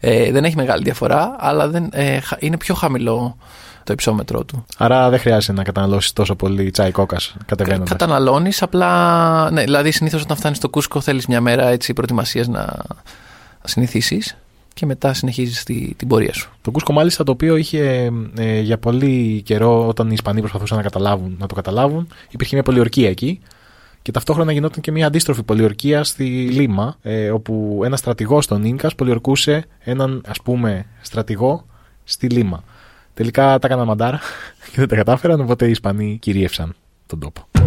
Ε, 0.00 0.30
δεν 0.32 0.44
έχει 0.44 0.56
μεγάλη 0.56 0.82
διαφορά, 0.82 1.36
αλλά 1.38 1.68
δεν, 1.68 1.88
ε, 1.92 2.20
χα- 2.20 2.36
είναι 2.40 2.56
πιο 2.56 2.74
χαμηλό 2.74 3.36
το 3.84 3.92
υψόμετρό 3.92 4.44
του. 4.44 4.64
Άρα 4.78 5.10
δεν 5.10 5.18
χρειάζεται 5.18 5.52
να 5.52 5.62
καταναλώσεις 5.62 6.12
τόσο 6.12 6.34
πολύ 6.34 6.70
τσάι 6.70 6.90
κόκας 6.90 7.36
κατεβαίνοντας. 7.46 7.88
Καταναλώνεις, 7.88 8.62
απλά. 8.62 9.50
Ναι, 9.50 9.62
δηλαδή 9.62 9.90
συνήθως 9.90 10.22
όταν 10.22 10.36
φτάνεις 10.36 10.58
στο 10.58 10.68
Κούσκο 10.68 11.00
θέλεις 11.00 11.26
μια 11.26 11.40
μέρα 11.40 11.68
έτσι 11.68 11.92
προετοιμασίας 11.92 12.48
να 12.48 12.76
συνηθίσεις 13.64 14.36
και 14.74 14.86
μετά 14.86 15.14
συνεχίζεις 15.14 15.62
τη, 15.62 15.94
την 15.94 16.08
πορεία 16.08 16.32
σου. 16.32 16.52
Το 16.62 16.70
Κούσκο 16.70 16.92
μάλιστα 16.92 17.24
το 17.24 17.32
οποίο 17.32 17.56
είχε 17.56 18.12
ε, 18.38 18.60
για 18.60 18.78
πολύ 18.78 19.42
καιρό 19.44 19.86
όταν 19.86 20.06
οι 20.06 20.12
Ισπανοί 20.12 20.40
προσπαθούσαν 20.40 20.76
να, 20.76 20.82
καταλάβουν, 20.82 21.36
να 21.38 21.46
το 21.46 21.54
καταλάβουν 21.54 22.08
υπήρχε 22.30 22.54
μια 22.54 22.64
πολιορκία 22.64 23.08
εκεί 23.08 23.40
και 24.02 24.12
ταυτόχρονα 24.12 24.52
γινόταν 24.52 24.80
και 24.80 24.92
μια 24.92 25.06
αντίστροφη 25.06 25.42
πολιορκία 25.42 26.04
στη 26.04 26.24
Λίμα 26.50 26.96
ε, 27.02 27.30
όπου 27.30 27.80
ένας 27.84 27.98
στρατηγός 27.98 28.46
των 28.46 28.64
Ίνκας 28.64 28.94
πολιορκούσε 28.94 29.64
έναν 29.78 30.22
ας 30.26 30.42
πούμε 30.42 30.86
στρατηγό 31.00 31.66
στη 32.04 32.28
Λίμα. 32.28 32.64
Τελικά 33.14 33.58
τα 33.58 33.66
έκαναν 33.66 33.86
μαντάρα 33.86 34.20
και 34.70 34.76
δεν 34.76 34.88
τα 34.88 34.96
κατάφεραν 34.96 35.40
οπότε 35.40 35.66
οι 35.66 35.70
Ισπανοί 35.70 36.18
κυρίευσαν 36.20 36.74
τον 37.06 37.18
τόπο. 37.18 37.63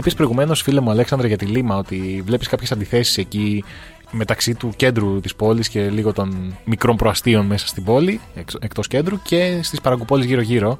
Είπες 0.00 0.14
προηγουμένως, 0.14 0.62
φίλε 0.62 0.80
μου 0.80 0.90
Αλέξανδρε, 0.90 1.26
για 1.28 1.36
τη 1.36 1.44
Λίμα 1.46 1.76
ότι 1.76 2.22
βλέπεις 2.26 2.48
κάποιες 2.48 2.72
αντιθέσεις 2.72 3.18
εκεί 3.18 3.64
μεταξύ 4.10 4.54
του 4.54 4.72
κέντρου 4.76 5.20
της 5.20 5.34
πόλης 5.34 5.68
και 5.68 5.90
λίγο 5.90 6.12
των 6.12 6.56
μικρών 6.64 6.96
προαστίων 6.96 7.46
μέσα 7.46 7.66
στην 7.66 7.84
πόλη, 7.84 8.20
εκτός 8.60 8.86
κέντρου 8.88 9.22
και 9.22 9.60
στις 9.62 9.80
παραγκουπόλεις 9.80 10.26
γύρω-γύρω. 10.26 10.78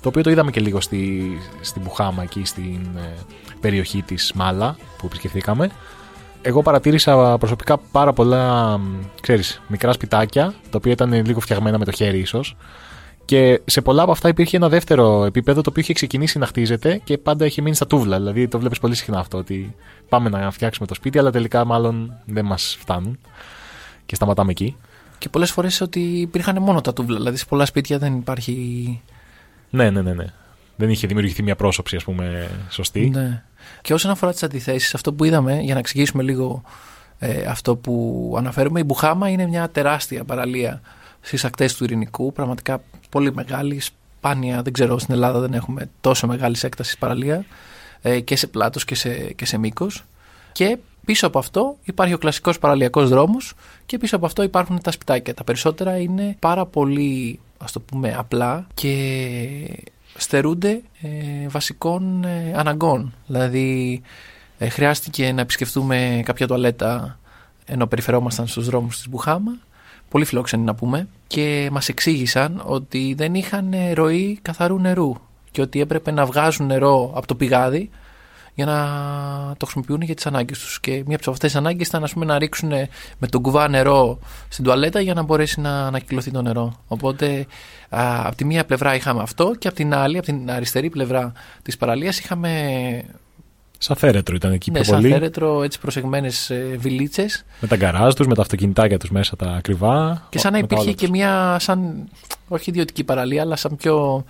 το 0.00 0.08
οποίο 0.08 0.22
το 0.22 0.30
είδαμε 0.30 0.50
και 0.50 0.60
λίγο 0.60 0.80
στη, 0.80 1.22
στην 1.60 1.82
Μπουχάμα, 1.82 2.22
εκεί 2.22 2.44
στην 2.44 2.80
ε, 2.96 3.14
περιοχή 3.60 4.02
της 4.02 4.32
Μάλα 4.34 4.76
που 4.98 5.06
επισκεφθήκαμε. 5.06 5.70
Εγώ 6.42 6.62
παρατήρησα 6.62 7.38
προσωπικά 7.38 7.78
πάρα 7.92 8.12
πολλά, 8.12 8.78
μ, 8.78 8.82
ξέρεις, 9.20 9.60
μικρά 9.66 9.92
σπιτάκια, 9.92 10.44
τα 10.44 10.76
οποία 10.76 10.92
ήταν 10.92 11.12
λίγο 11.26 11.40
φτιαγμένα 11.40 11.78
με 11.78 11.84
το 11.84 11.92
χέρι 11.92 12.18
ίσως. 12.18 12.56
Και 13.24 13.60
σε 13.64 13.80
πολλά 13.80 14.02
από 14.02 14.12
αυτά 14.12 14.28
υπήρχε 14.28 14.56
ένα 14.56 14.68
δεύτερο 14.68 15.24
επίπεδο 15.24 15.60
το 15.60 15.70
οποίο 15.70 15.82
είχε 15.82 15.92
ξεκινήσει 15.92 16.38
να 16.38 16.46
χτίζεται 16.46 17.00
και 17.04 17.18
πάντα 17.18 17.46
είχε 17.46 17.62
μείνει 17.62 17.74
στα 17.74 17.86
τούβλα. 17.86 18.16
Δηλαδή 18.16 18.48
το 18.48 18.58
βλέπεις 18.58 18.78
πολύ 18.78 18.94
συχνά 18.94 19.18
αυτό 19.18 19.38
ότι 19.38 19.74
πάμε 20.08 20.28
να 20.28 20.50
φτιάξουμε 20.50 20.86
το 20.86 20.94
σπίτι, 20.94 21.18
αλλά 21.18 21.30
τελικά 21.30 21.64
μάλλον 21.64 22.16
δεν 22.24 22.44
μας 22.44 22.76
φτάνουν 22.80 23.18
και 24.06 24.14
σταματάμε 24.14 24.50
εκεί. 24.50 24.76
Και 25.18 25.28
πολλές 25.28 25.50
φορές 25.50 25.80
ότι 25.80 26.00
υπήρχαν 26.00 26.62
μόνο 26.62 26.80
τα 26.80 26.92
τούβλα. 26.92 27.16
Δηλαδή 27.16 27.36
σε 27.36 27.44
πολλά 27.48 27.66
σπίτια 27.66 27.98
δεν 27.98 28.14
υπάρχει. 28.14 29.02
Ναι, 29.70 29.90
ναι, 29.90 30.02
ναι, 30.02 30.12
ναι. 30.12 30.26
Δεν 30.76 30.90
είχε 30.90 31.06
δημιουργηθεί 31.06 31.42
μια 31.42 31.56
πρόσωψη, 31.56 31.96
ας 31.96 32.04
πούμε, 32.04 32.50
σωστή. 32.68 33.08
Ναι. 33.08 33.42
Και 33.80 33.94
όσον 33.94 34.10
αφορά 34.10 34.32
τις 34.32 34.42
αντιθέσεις, 34.42 34.94
αυτό 34.94 35.12
που 35.12 35.24
είδαμε, 35.24 35.60
για 35.60 35.72
να 35.72 35.80
εξηγήσουμε 35.80 36.22
λίγο 36.22 36.62
ε, 37.18 37.44
αυτό 37.44 37.76
που 37.76 38.34
αναφέρουμε, 38.38 38.80
η 38.80 38.82
Μπουχάμα 38.86 39.28
είναι 39.28 39.46
μια 39.46 39.70
τεράστια 39.70 40.24
παραλία 40.24 40.80
στις 41.24 41.44
ακτές 41.44 41.74
του 41.74 41.84
Ειρηνικού. 41.84 42.32
Πραγματικά 42.32 42.82
πολύ 43.08 43.34
μεγάλη. 43.34 43.80
Σπάνια, 43.80 44.62
δεν 44.62 44.72
ξέρω, 44.72 44.98
στην 44.98 45.14
Ελλάδα 45.14 45.38
δεν 45.40 45.54
έχουμε 45.54 45.88
τόσο 46.00 46.26
μεγάλης 46.26 46.64
έκτασης 46.64 46.98
παραλία 46.98 47.44
ε, 48.02 48.20
και 48.20 48.36
σε 48.36 48.46
πλάτος 48.46 48.84
και 48.84 48.94
σε, 48.94 49.10
και 49.10 49.44
σε 49.46 49.58
μήκος. 49.58 50.04
Και 50.52 50.78
πίσω 51.04 51.26
από 51.26 51.38
αυτό 51.38 51.76
υπάρχει 51.84 52.14
ο 52.14 52.18
κλασικός 52.18 52.58
παραλιακός 52.58 53.08
δρόμος 53.08 53.54
και 53.86 53.98
πίσω 53.98 54.16
από 54.16 54.26
αυτό 54.26 54.42
υπάρχουν 54.42 54.80
τα 54.80 54.90
σπιτάκια. 54.90 55.34
Τα 55.34 55.44
περισσότερα 55.44 55.98
είναι 55.98 56.36
πάρα 56.38 56.66
πολύ, 56.66 57.40
ας 57.58 57.72
το 57.72 57.80
πούμε, 57.80 58.14
απλά 58.18 58.66
και 58.74 58.96
στερούνται 60.16 60.82
ε, 61.02 61.48
βασικών 61.48 62.24
ε, 62.24 62.52
αναγκών. 62.56 63.14
Δηλαδή, 63.26 64.02
ε, 64.58 64.68
χρειάστηκε 64.68 65.32
να 65.32 65.40
επισκεφτούμε 65.40 66.22
κάποια 66.24 66.46
τουαλέτα 66.46 67.18
ενώ 67.64 67.86
περιφερόμασταν 67.86 68.46
στους 68.46 68.66
δρόμους 68.66 68.96
της 68.96 69.08
Μπουχάμα. 69.08 69.52
Πολύ 70.14 70.26
φιλόξενοι 70.26 70.64
να 70.64 70.74
πούμε. 70.74 71.08
Και 71.26 71.68
μας 71.72 71.88
εξήγησαν 71.88 72.62
ότι 72.66 73.14
δεν 73.16 73.34
είχαν 73.34 73.72
ε, 73.72 73.92
ροή 73.92 74.38
καθαρού 74.42 74.78
νερού 74.78 75.14
και 75.50 75.60
ότι 75.60 75.80
έπρεπε 75.80 76.10
να 76.10 76.26
βγάζουν 76.26 76.66
νερό 76.66 77.12
από 77.14 77.26
το 77.26 77.34
πηγάδι 77.34 77.90
για 78.54 78.64
να 78.64 78.76
το 79.56 79.64
χρησιμοποιούν 79.66 80.00
για 80.00 80.14
τις 80.14 80.26
ανάγκες 80.26 80.58
τους. 80.58 80.80
Και 80.80 81.02
μία 81.06 81.16
από 81.16 81.30
αυτές 81.30 81.50
τις 81.50 81.60
ανάγκες 81.60 81.86
ήταν 81.88 82.04
ας 82.04 82.12
πούμε, 82.12 82.24
να 82.24 82.38
ρίξουν 82.38 82.68
με 83.18 83.26
τον 83.30 83.42
κουβά 83.42 83.68
νερό 83.68 84.18
στην 84.48 84.64
τουαλέτα 84.64 85.00
για 85.00 85.14
να 85.14 85.22
μπορέσει 85.22 85.60
να 85.60 85.86
ανακυκλωθεί 85.86 86.30
το 86.30 86.42
νερό. 86.42 86.72
Οπότε 86.86 87.46
α, 87.88 88.26
από 88.26 88.36
τη 88.36 88.44
μία 88.44 88.64
πλευρά 88.64 88.94
είχαμε 88.94 89.22
αυτό 89.22 89.54
και 89.58 89.68
από 89.68 89.76
την 89.76 89.94
άλλη, 89.94 90.16
από 90.16 90.26
την 90.26 90.50
αριστερή 90.50 90.90
πλευρά 90.90 91.32
της 91.62 91.76
παραλίας 91.76 92.18
είχαμε 92.18 92.50
Σαν 93.78 93.96
θέρετρο 93.96 94.34
ήταν 94.34 94.52
εκεί 94.52 94.70
ναι, 94.70 94.76
πιο 94.76 94.84
σαν 94.84 94.96
πολύ. 95.00 95.12
θέρετρο 95.12 95.62
έτσι 95.62 95.78
προσεγμένες 95.78 96.50
ε, 96.50 96.76
βιλίτσες 96.78 97.44
Με 97.60 97.68
τα 97.68 97.76
γκαράζ 97.76 98.14
τους, 98.14 98.26
με 98.26 98.34
τα 98.34 98.42
αυτοκινητάκια 98.42 98.98
τους 98.98 99.10
μέσα 99.10 99.36
τα 99.36 99.46
ακριβά. 99.46 100.26
και 100.28 100.38
σαν 100.38 100.52
να 100.52 100.60
με 100.60 100.66
τα 100.66 100.74
υπήρχε 100.74 100.84
όλα 100.84 100.92
και 100.92 101.06
τους. 101.06 101.16
μια 101.16 101.56
σαν, 101.60 102.08
όχι 102.48 102.70
ιδιωτική 102.70 103.04
παραλία 103.04 103.42
αλλά 103.42 103.56
σαν 103.56 103.76
πιο... 103.76 104.24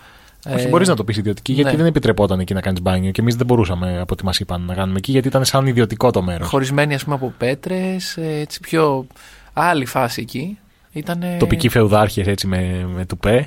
Όχι, 0.54 0.66
ε, 0.66 0.68
μπορείς 0.68 0.88
να 0.88 0.96
το 0.96 1.04
πεις 1.04 1.16
ιδιωτική, 1.16 1.52
γιατί 1.52 1.70
ναι. 1.70 1.76
δεν 1.76 1.86
επιτρεπόταν 1.86 2.40
εκεί 2.40 2.54
να 2.54 2.60
κάνεις 2.60 2.80
μπάνιο 2.80 3.10
και 3.10 3.20
εμείς 3.20 3.36
δεν 3.36 3.46
μπορούσαμε 3.46 4.00
από 4.00 4.12
ό,τι 4.12 4.24
μας 4.24 4.40
είπαν 4.40 4.62
να 4.62 4.74
κάνουμε 4.74 4.98
εκεί, 4.98 5.10
γιατί 5.10 5.28
ήταν 5.28 5.44
σαν 5.44 5.66
ιδιωτικό 5.66 6.10
το 6.10 6.22
μέρος. 6.22 6.48
χωρισμένη 6.48 6.94
ας 6.94 7.04
πούμε 7.04 7.14
από 7.14 7.34
πέτρες, 7.38 8.16
ε, 8.16 8.38
έτσι 8.40 8.60
πιο 8.60 9.06
άλλη 9.52 9.84
φάση 9.84 10.20
εκεί. 10.20 10.58
Ήτανε... 10.92 11.36
Τοπικοί 11.38 11.68
φεουδάρχες 11.68 12.26
έτσι 12.26 12.46
με, 12.46 12.88
με 12.94 13.04
τουπέ. 13.04 13.46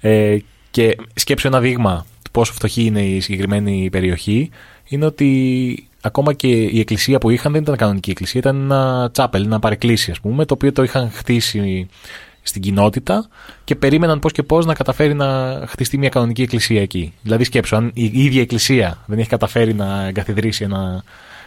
ε, 0.00 0.36
και 0.70 0.96
σκέψω 1.14 1.48
ένα 1.48 1.60
δείγμα 1.60 1.96
του 1.96 2.11
πόσο 2.32 2.52
φτωχή 2.52 2.84
είναι 2.84 3.02
η 3.02 3.20
συγκεκριμένη 3.20 3.88
περιοχή. 3.90 4.50
Είναι 4.88 5.04
ότι 5.04 5.88
ακόμα 6.00 6.32
και 6.32 6.48
η 6.48 6.80
εκκλησία 6.80 7.18
που 7.18 7.30
είχαν 7.30 7.52
δεν 7.52 7.62
ήταν 7.62 7.76
κανονική 7.76 8.10
εκκλησία, 8.10 8.40
ήταν 8.40 8.56
ένα 8.60 9.10
τσάπελ, 9.12 9.44
ένα 9.44 9.58
παρεκκλήσι, 9.58 10.10
ας 10.10 10.20
πούμε, 10.20 10.44
το 10.44 10.54
οποίο 10.54 10.72
το 10.72 10.82
είχαν 10.82 11.10
χτίσει 11.10 11.88
στην 12.42 12.62
κοινότητα 12.62 13.28
και 13.64 13.74
περίμεναν 13.74 14.18
πώς 14.18 14.32
και 14.32 14.42
πώς 14.42 14.66
να 14.66 14.74
καταφέρει 14.74 15.14
να 15.14 15.60
χτιστεί 15.66 15.98
μια 15.98 16.08
κανονική 16.08 16.42
εκκλησία 16.42 16.82
εκεί. 16.82 17.12
Δηλαδή, 17.22 17.44
σκέψω, 17.44 17.76
αν 17.76 17.90
η 17.94 18.24
ίδια 18.24 18.40
εκκλησία 18.40 18.98
δεν 19.06 19.18
έχει 19.18 19.28
καταφέρει 19.28 19.74
να 19.74 20.06
εγκαθιδρύσει 20.06 20.64
ένα, 20.64 21.04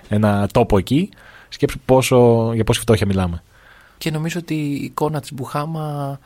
ένα 0.07 0.47
τόπο 0.51 0.77
εκεί, 0.77 1.09
σκέψου 1.49 1.79
πόσο, 1.85 2.51
για 2.53 2.63
πόση 2.63 2.79
φτώχεια 2.79 3.05
μιλάμε. 3.05 3.43
Και 3.97 4.11
νομίζω 4.11 4.39
ότι 4.39 4.53
η 4.53 4.83
εικόνα 4.83 5.19
της 5.19 5.33
Μπουχάμα 5.33 6.19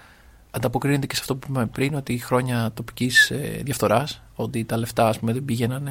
ανταποκρίνεται 0.52 1.06
και 1.06 1.16
σε 1.16 1.22
αυτό 1.22 1.36
που 1.36 1.48
είπαμε 1.50 1.66
πριν, 1.66 1.96
ότι 1.96 2.18
χρόνια 2.18 2.72
τοπικής 2.74 3.30
ε, 3.30 3.62
διαφθοράς, 3.64 4.22
ότι 4.44 4.64
τα 4.64 4.78
λεφτά 4.78 5.08
ας 5.08 5.20
πούμε, 5.20 5.34
δεν 5.34 5.46
πήγαιναν 5.46 5.90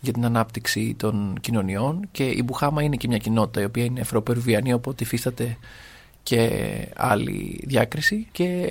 για 0.00 0.12
την 0.12 0.24
ανάπτυξη 0.24 0.94
των 0.98 1.38
κοινωνιών 1.40 2.08
και 2.12 2.24
η 2.24 2.42
Μπουχάμα 2.44 2.82
είναι 2.82 2.96
και 2.96 3.08
μια 3.08 3.18
κοινότητα 3.18 3.60
η 3.60 3.64
οποία 3.64 3.84
είναι 3.84 4.00
ευρωπερουβιανή 4.00 4.72
οπότε 4.72 5.04
υφίσταται 5.04 5.56
και 6.22 6.50
άλλη 6.96 7.60
διάκριση. 7.66 8.26
Και 8.32 8.68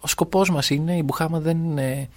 ο 0.00 0.06
σκοπός 0.06 0.50
μας 0.50 0.70
είναι, 0.70 0.96
η 0.96 1.02
Μπουχάμα 1.04 1.40
δεν 1.40 1.78
ε, 1.78 2.08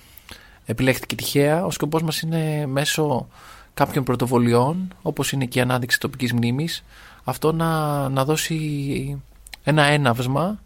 επιλέχθηκε 0.66 1.16
τυχαία, 1.16 1.66
ο 1.66 1.72
σκοπός 1.72 2.04
μας 2.04 2.22
είναι 2.22 2.66
μέσω 2.66 3.28
κάποιων 3.74 4.04
πρωτοβολιών 4.04 4.94
όπως 5.02 5.32
είναι 5.32 5.46
και 5.46 5.60
η 5.60 5.62
ανάδειξη 5.62 6.00
τοπικής 6.00 6.34
μνήμης 6.34 6.84
αυτό 7.24 7.52
να, 7.52 8.10
να 8.10 8.26
δώσει 8.26 9.22
ένα 9.64 9.84
έναυσμα 9.84 10.60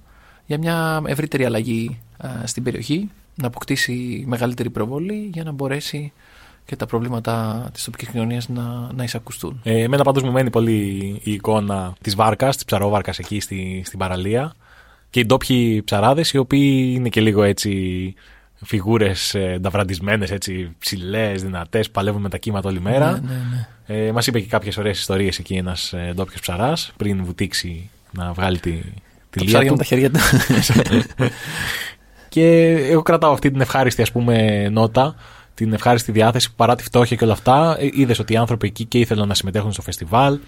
για 0.46 0.58
μια 0.58 1.02
ευρύτερη 1.06 1.46
αλλαγή 1.46 2.00
α, 2.18 2.30
στην 2.48 2.64
περιοχή, 2.64 3.10
να 3.38 3.48
αποκτήσει 3.48 4.24
μεγαλύτερη 4.28 4.70
προβολή 4.70 5.30
για 5.34 5.44
να 5.44 5.52
μπορέσει 5.52 6.12
και 6.66 6.76
τα 6.76 6.86
προβλήματα 6.86 7.70
της 7.74 7.84
τοπικής 7.84 8.08
κοινωνίας 8.08 8.50
να, 8.50 8.92
να 8.94 9.04
εισακουστούν. 9.04 9.60
Ε, 9.64 9.82
εμένα 9.82 10.04
πάντως 10.04 10.24
μου 10.24 10.32
μένει 10.32 10.50
πολύ 10.50 10.76
η 11.24 11.32
εικόνα 11.32 11.94
της 12.02 12.16
βάρκας, 12.16 12.56
της 12.56 12.66
ψαρόβαρκας 12.66 13.20
εκεί 13.20 13.40
στη, 13.40 13.82
στην 13.86 14.00
παραλία 14.00 14.56
και 15.10 15.20
οι 15.20 15.26
ντόπιοι 15.26 15.82
ψαράδες 15.84 16.32
οι 16.32 16.38
οποίοι 16.38 16.94
είναι 16.96 17.10
και 17.10 17.22
λίγο 17.22 17.44
έτσι 17.44 18.14
φιγούρες 18.66 19.36
ε, 19.36 19.58
νταβραντισμένες, 19.62 20.32
έτσι 20.32 20.76
ψηλές, 20.80 21.44
δυνατές, 21.44 21.86
που 21.86 21.92
παλεύουν 21.92 22.22
με 22.22 22.30
τα 22.30 22.38
κύματα 22.38 22.70
όλη 22.70 22.82
μέρα. 22.82 23.12
Ναι, 23.12 23.20
ναι, 23.20 23.42
ναι. 23.88 24.08
Ε, 24.08 24.12
μας 24.12 24.28
είπε 24.28 24.40
και 24.40 24.48
κάποιες 24.48 24.78
ωραίες 24.78 25.00
ιστορίες 25.00 25.40
εκεί 25.40 25.54
ένας 25.54 25.94
ε, 25.94 26.12
ντόπιος 26.16 26.42
ψαράς 26.42 26.94
πριν 26.98 27.24
βουτήξει 27.24 27.90
να 28.12 28.34
βγάλει 28.34 28.60
τη, 28.60 28.72
τη 29.30 29.40
Τα 29.40 29.44
λία 29.44 29.46
ψάρια 29.46 29.70
του. 29.70 29.76
με 29.76 29.78
τα 29.78 29.84
χέρια 29.84 30.12
του. 30.12 30.20
Και 32.38 32.70
εγώ 32.90 33.02
κρατάω 33.02 33.32
αυτή 33.32 33.52
την 33.52 33.62
ευχάριστη 33.62 34.02
ας 34.02 34.12
πούμε 34.12 34.68
νότα, 34.70 35.16
την 35.54 35.74
ευχάριστη 35.74 36.12
διάθεση 36.12 36.50
που 36.50 36.54
παρά 36.56 36.76
τη 36.76 36.84
φτώχεια 36.84 37.16
και 37.16 37.24
όλα 37.24 37.34
αυτά, 37.34 37.78
είδες 37.80 38.20
ότι 38.20 38.34
οι 38.34 38.38
άνθρωποι 38.38 38.68
εκεί 38.68 38.86
και 38.86 39.00
ήθελαν 39.00 39.28
να 39.28 39.34
συμμετέχουν 39.34 39.72
στο 39.72 39.82
φεστιβάλ 39.82 40.40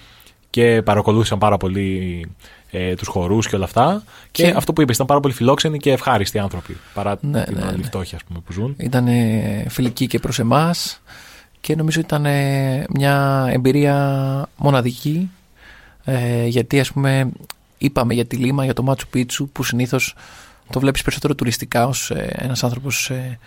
και 0.49 0.82
παρακολούθησαν 0.82 1.38
πάρα 1.38 1.57
πολύ 1.57 2.26
ε, 2.72 2.95
τους 2.95 3.07
χορούς 3.07 3.48
και 3.48 3.56
όλα 3.56 3.66
αυτά. 3.66 4.03
Και, 4.32 4.44
Και- 4.44 4.53
αυτό 4.56 4.74
που 4.74 4.82
είπες 4.82 4.95
ήταν 4.95 5.07
πάρα 5.07 5.20
πολύ 5.20 5.34
φιλόξενοι 5.34 5.78
και 5.78 5.91
ευχάριστοι 5.91 6.40
άνθρωποι 6.40 6.78
παρά 6.94 7.18
Ναι, 7.22 7.44
την 7.44 7.57
ναι, 7.57 7.66
άλλη 7.68 7.78
ναι. 7.78 7.84
φτώχεια 7.84 8.18
ας 8.18 8.24
πούμε, 8.24 8.40
που 8.45 8.52
ζουν. 8.52 8.76
Ήταν 8.78 9.07
φιλική 9.68 10.07
και 10.07 10.20
προς 10.20 10.40
εμάς 10.40 11.02
και 11.61 11.76
νομίζω 11.76 11.99
ήταν 11.99 12.26
ε, 12.26 12.86
μια 12.90 13.45
εμπειρία 13.52 14.45
μοναδική 14.57 15.32
ε, 16.06 16.45
γιατί 16.45 16.80
ας 16.80 16.91
πούμε 16.91 17.30
είπαμε 17.78 18.14
για 18.14 18.26
τη 18.26 18.36
Λίμα, 18.36 18.64
για 18.64 18.74
το 18.74 18.84
Μάτσου 18.84 19.07
Πίτσου 19.07 19.49
που 19.49 19.64
συνήθως 19.64 20.16
το 20.71 20.79
βλέπεις 20.79 21.01
περισσότερο 21.01 21.35
τουριστικά 21.35 21.87
ως 21.87 22.11
ε, 22.11 22.33
ένας 22.37 22.63
άνθρωπος 22.63 23.09
ε, 23.09 23.39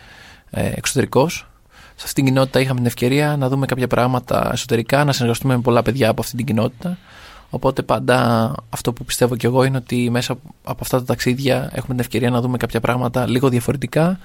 ε, 0.51 0.73
εξωτερικός. 0.75 1.47
Σε 1.95 2.05
αυτήν 2.07 2.25
την 2.25 2.33
κοινότητα 2.33 2.61
είχαμε 2.61 2.79
την 2.79 2.87
ευκαιρία 2.87 3.37
να 3.37 3.49
δούμε 3.49 3.67
κάποια 3.67 3.87
πράγματα 3.87 4.51
εσωτερικά, 4.53 5.05
να 5.05 5.13
συνεργαστούμε 5.13 5.57
με 5.57 5.63
πολλά 5.63 5.83
παιδιά 5.83 6.09
από 6.09 6.21
αυτήν 6.21 6.37
την 6.37 6.47
κοινότητα. 6.47 6.99
Οπότε 7.51 7.83
πάντα 7.83 8.51
αυτό 8.71 8.93
που 8.93 9.05
πιστεύω 9.05 9.37
κι 9.37 9.47
εγώ 9.47 9.65
είναι 9.65 9.77
ότι 9.77 10.11
μέσα 10.11 10.39
από 10.65 10.79
αυτά 10.81 10.99
τα 10.99 11.05
ταξίδια 11.05 11.57
έχουμε 11.57 11.89
την 11.89 11.99
ευκαιρία 11.99 12.31
να 12.31 12.41
δούμε 12.41 12.57
κάποια 12.57 12.81
πράγματα 12.81 13.29
λίγο 13.29 13.49
διαφορετικά 13.49 14.19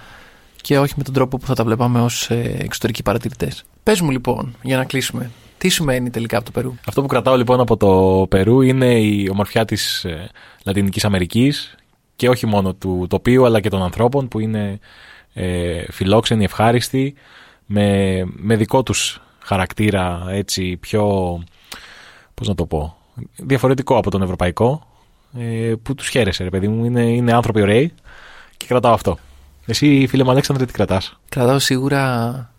και 0.61 0.79
όχι 0.79 0.93
με 0.97 1.03
τον 1.03 1.13
τρόπο 1.13 1.37
που 1.37 1.45
θα 1.45 1.53
τα 1.53 1.63
βλέπαμε 1.63 2.01
ως 2.01 2.29
ε, 2.29 2.55
εξωτερικοί 2.59 3.03
παρατηρητές. 3.03 3.63
Πες 3.83 4.01
μου 4.01 4.11
λοιπόν, 4.11 4.55
για 4.61 4.77
να 4.77 4.83
κλείσουμε, 4.83 5.31
τι 5.57 5.69
σου 5.69 5.83
μένει 5.83 6.09
τελικά 6.09 6.37
από 6.37 6.45
το 6.45 6.51
Περού; 6.51 6.73
Αυτό 6.87 7.01
που 7.01 7.07
κρατάω 7.07 7.35
λοιπόν 7.35 7.59
από 7.59 7.77
το 7.77 8.25
Περού 8.29 8.61
είναι 8.61 8.99
η 8.99 9.29
ομορφιά 9.31 9.65
της 9.65 10.03
ε, 10.03 10.29
Λατινικής 10.63 11.05
Αμερικής 11.05 11.75
και 12.17 12.29
όχι 12.29 12.45
μόνο 12.45 12.73
του 12.73 13.05
τοπίου 13.09 13.45
αλλά 13.45 13.59
και 13.59 13.69
των 13.69 13.83
ανθρώπων 13.83 14.27
που 14.27 14.39
είναι 14.39 14.79
ε, 15.33 15.91
φιλόξενοι, 15.91 16.43
ευχάριστοι 16.43 17.13
με, 17.65 18.21
με 18.25 18.55
δικό 18.55 18.83
τους 18.83 19.21
χαρακτήρα 19.39 20.25
έτσι 20.29 20.77
πιο 20.77 21.03
πώς 22.33 22.47
να 22.47 22.55
το 22.55 22.65
πω 22.65 22.97
διαφορετικό 23.35 23.97
από 23.97 24.09
τον 24.11 24.21
ευρωπαϊκό 24.21 24.87
ε, 25.37 25.73
που 25.83 25.95
τους 25.95 26.07
χαίρεσαι 26.09 26.43
ρε 26.43 26.49
παιδί 26.49 26.67
μου 26.67 26.85
είναι, 26.85 27.01
είναι 27.01 27.33
άνθρωποι 27.33 27.61
ωραίοι 27.61 27.93
και 28.57 28.65
κρατάω 28.67 28.93
αυτό. 28.93 29.17
Εσύ 29.65 30.05
φίλε 30.07 30.23
μου 30.23 30.31
Αλέξανδρε 30.31 30.65
τι 30.65 30.73
κρατάς; 30.73 31.19
Κρατάω 31.29 31.59
σίγουρα 31.59 32.53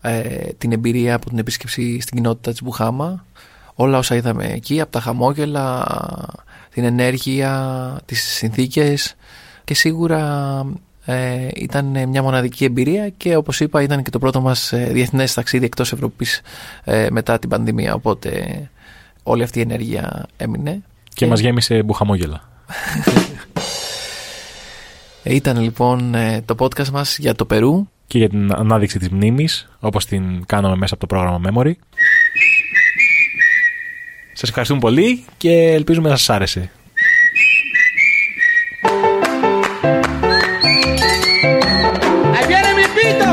ε, 0.00 0.52
την 0.58 0.72
εμπειρία 0.72 1.14
από 1.14 1.28
την 1.28 1.38
επίσκεψη 1.38 2.00
στην 2.00 2.16
κοινότητα 2.16 2.50
της 2.50 2.62
Μπουχάμα. 2.62 3.24
Όλα 3.74 3.98
όσα 3.98 4.14
είδαμε 4.14 4.46
εκεί, 4.46 4.80
από 4.80 4.92
τα 4.92 5.00
χαμόγελα, 5.00 5.86
την 6.70 6.84
ενέργεια, 6.84 7.52
τις 8.04 8.22
συνθήκες 8.22 9.14
και 9.64 9.74
σίγουρα 9.74 10.64
Ε, 11.10 11.48
ήταν 11.54 11.96
ε, 11.96 12.06
μια 12.06 12.22
μοναδική 12.22 12.64
εμπειρία 12.64 13.08
και 13.08 13.36
όπως 13.36 13.60
είπα 13.60 13.82
ήταν 13.82 14.02
και 14.02 14.10
το 14.10 14.18
πρώτο 14.18 14.40
μας 14.40 14.72
ε, 14.72 14.88
διεθνές 14.92 15.34
ταξίδι 15.34 15.64
εκτός 15.64 15.92
Ευρώπης 15.92 16.40
ε, 16.84 17.06
μετά 17.10 17.38
την 17.38 17.48
πανδημία. 17.48 17.94
Οπότε 17.94 18.30
όλη 19.22 19.42
αυτή 19.42 19.58
η 19.58 19.62
ενέργεια 19.62 20.26
έμεινε. 20.36 20.82
Και 21.14 21.26
μας 21.26 21.40
γέμισε 21.40 21.82
μπουχαμόγελα. 21.82 22.48
Ε, 25.22 25.34
Ήταν 25.34 25.60
λοιπόν 25.60 26.14
ε, 26.14 26.42
το 26.44 26.54
podcast 26.58 26.88
μας 26.88 27.18
για 27.18 27.34
το 27.34 27.44
Περού. 27.44 27.88
Και 28.06 28.18
για 28.18 28.28
την 28.28 28.52
ανάδειξη 28.52 28.98
της 28.98 29.08
μνήμης, 29.08 29.68
όπως 29.80 30.06
την 30.06 30.46
κάναμε 30.46 30.76
μέσα 30.76 30.94
από 30.94 31.06
το 31.06 31.14
πρόγραμμα 31.14 31.50
Memory. 31.50 31.72
Σας 34.37 34.49
ευχαριστούμε 34.49 34.79
πολύ 34.79 35.25
και 35.37 35.51
ελπίζουμε 35.73 36.09
να 36.09 36.15
σας 36.15 36.29
άρεσε. 36.29 36.71
¡Ahí 42.35 42.47
viene 42.47 42.73
mi 42.73 42.83
pito! 42.97 43.29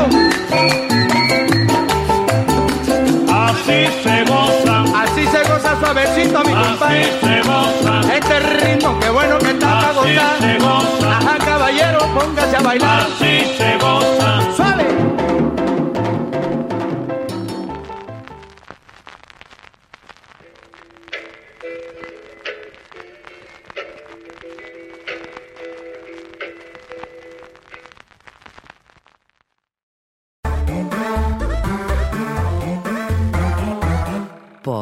Así 3.33 3.79
se 4.03 4.23
goza, 4.25 4.83
Así 5.03 5.23
se 5.33 5.41
goza 5.49 5.79
suavecito, 5.79 6.43
mi 6.43 6.51
así 6.53 6.69
compadre. 6.69 7.03
se 7.21 7.41
goza, 7.49 8.13
Este 8.15 8.39
ritmo, 8.39 8.99
qué 8.99 9.09
bueno 9.09 9.37
que 9.39 9.51
está 9.51 9.67
para 9.67 9.89
así 9.89 9.97
gozar. 10.15 10.39
se 10.39 10.57
goza, 10.59 11.17
Ajá, 11.17 11.37
caballero, 11.45 11.99
póngase 12.13 12.55
a 12.57 12.61
bailar. 12.61 12.99
así 13.01 13.33
se 13.57 13.77
goza. 13.77 14.29
¡Suave! 14.55 14.85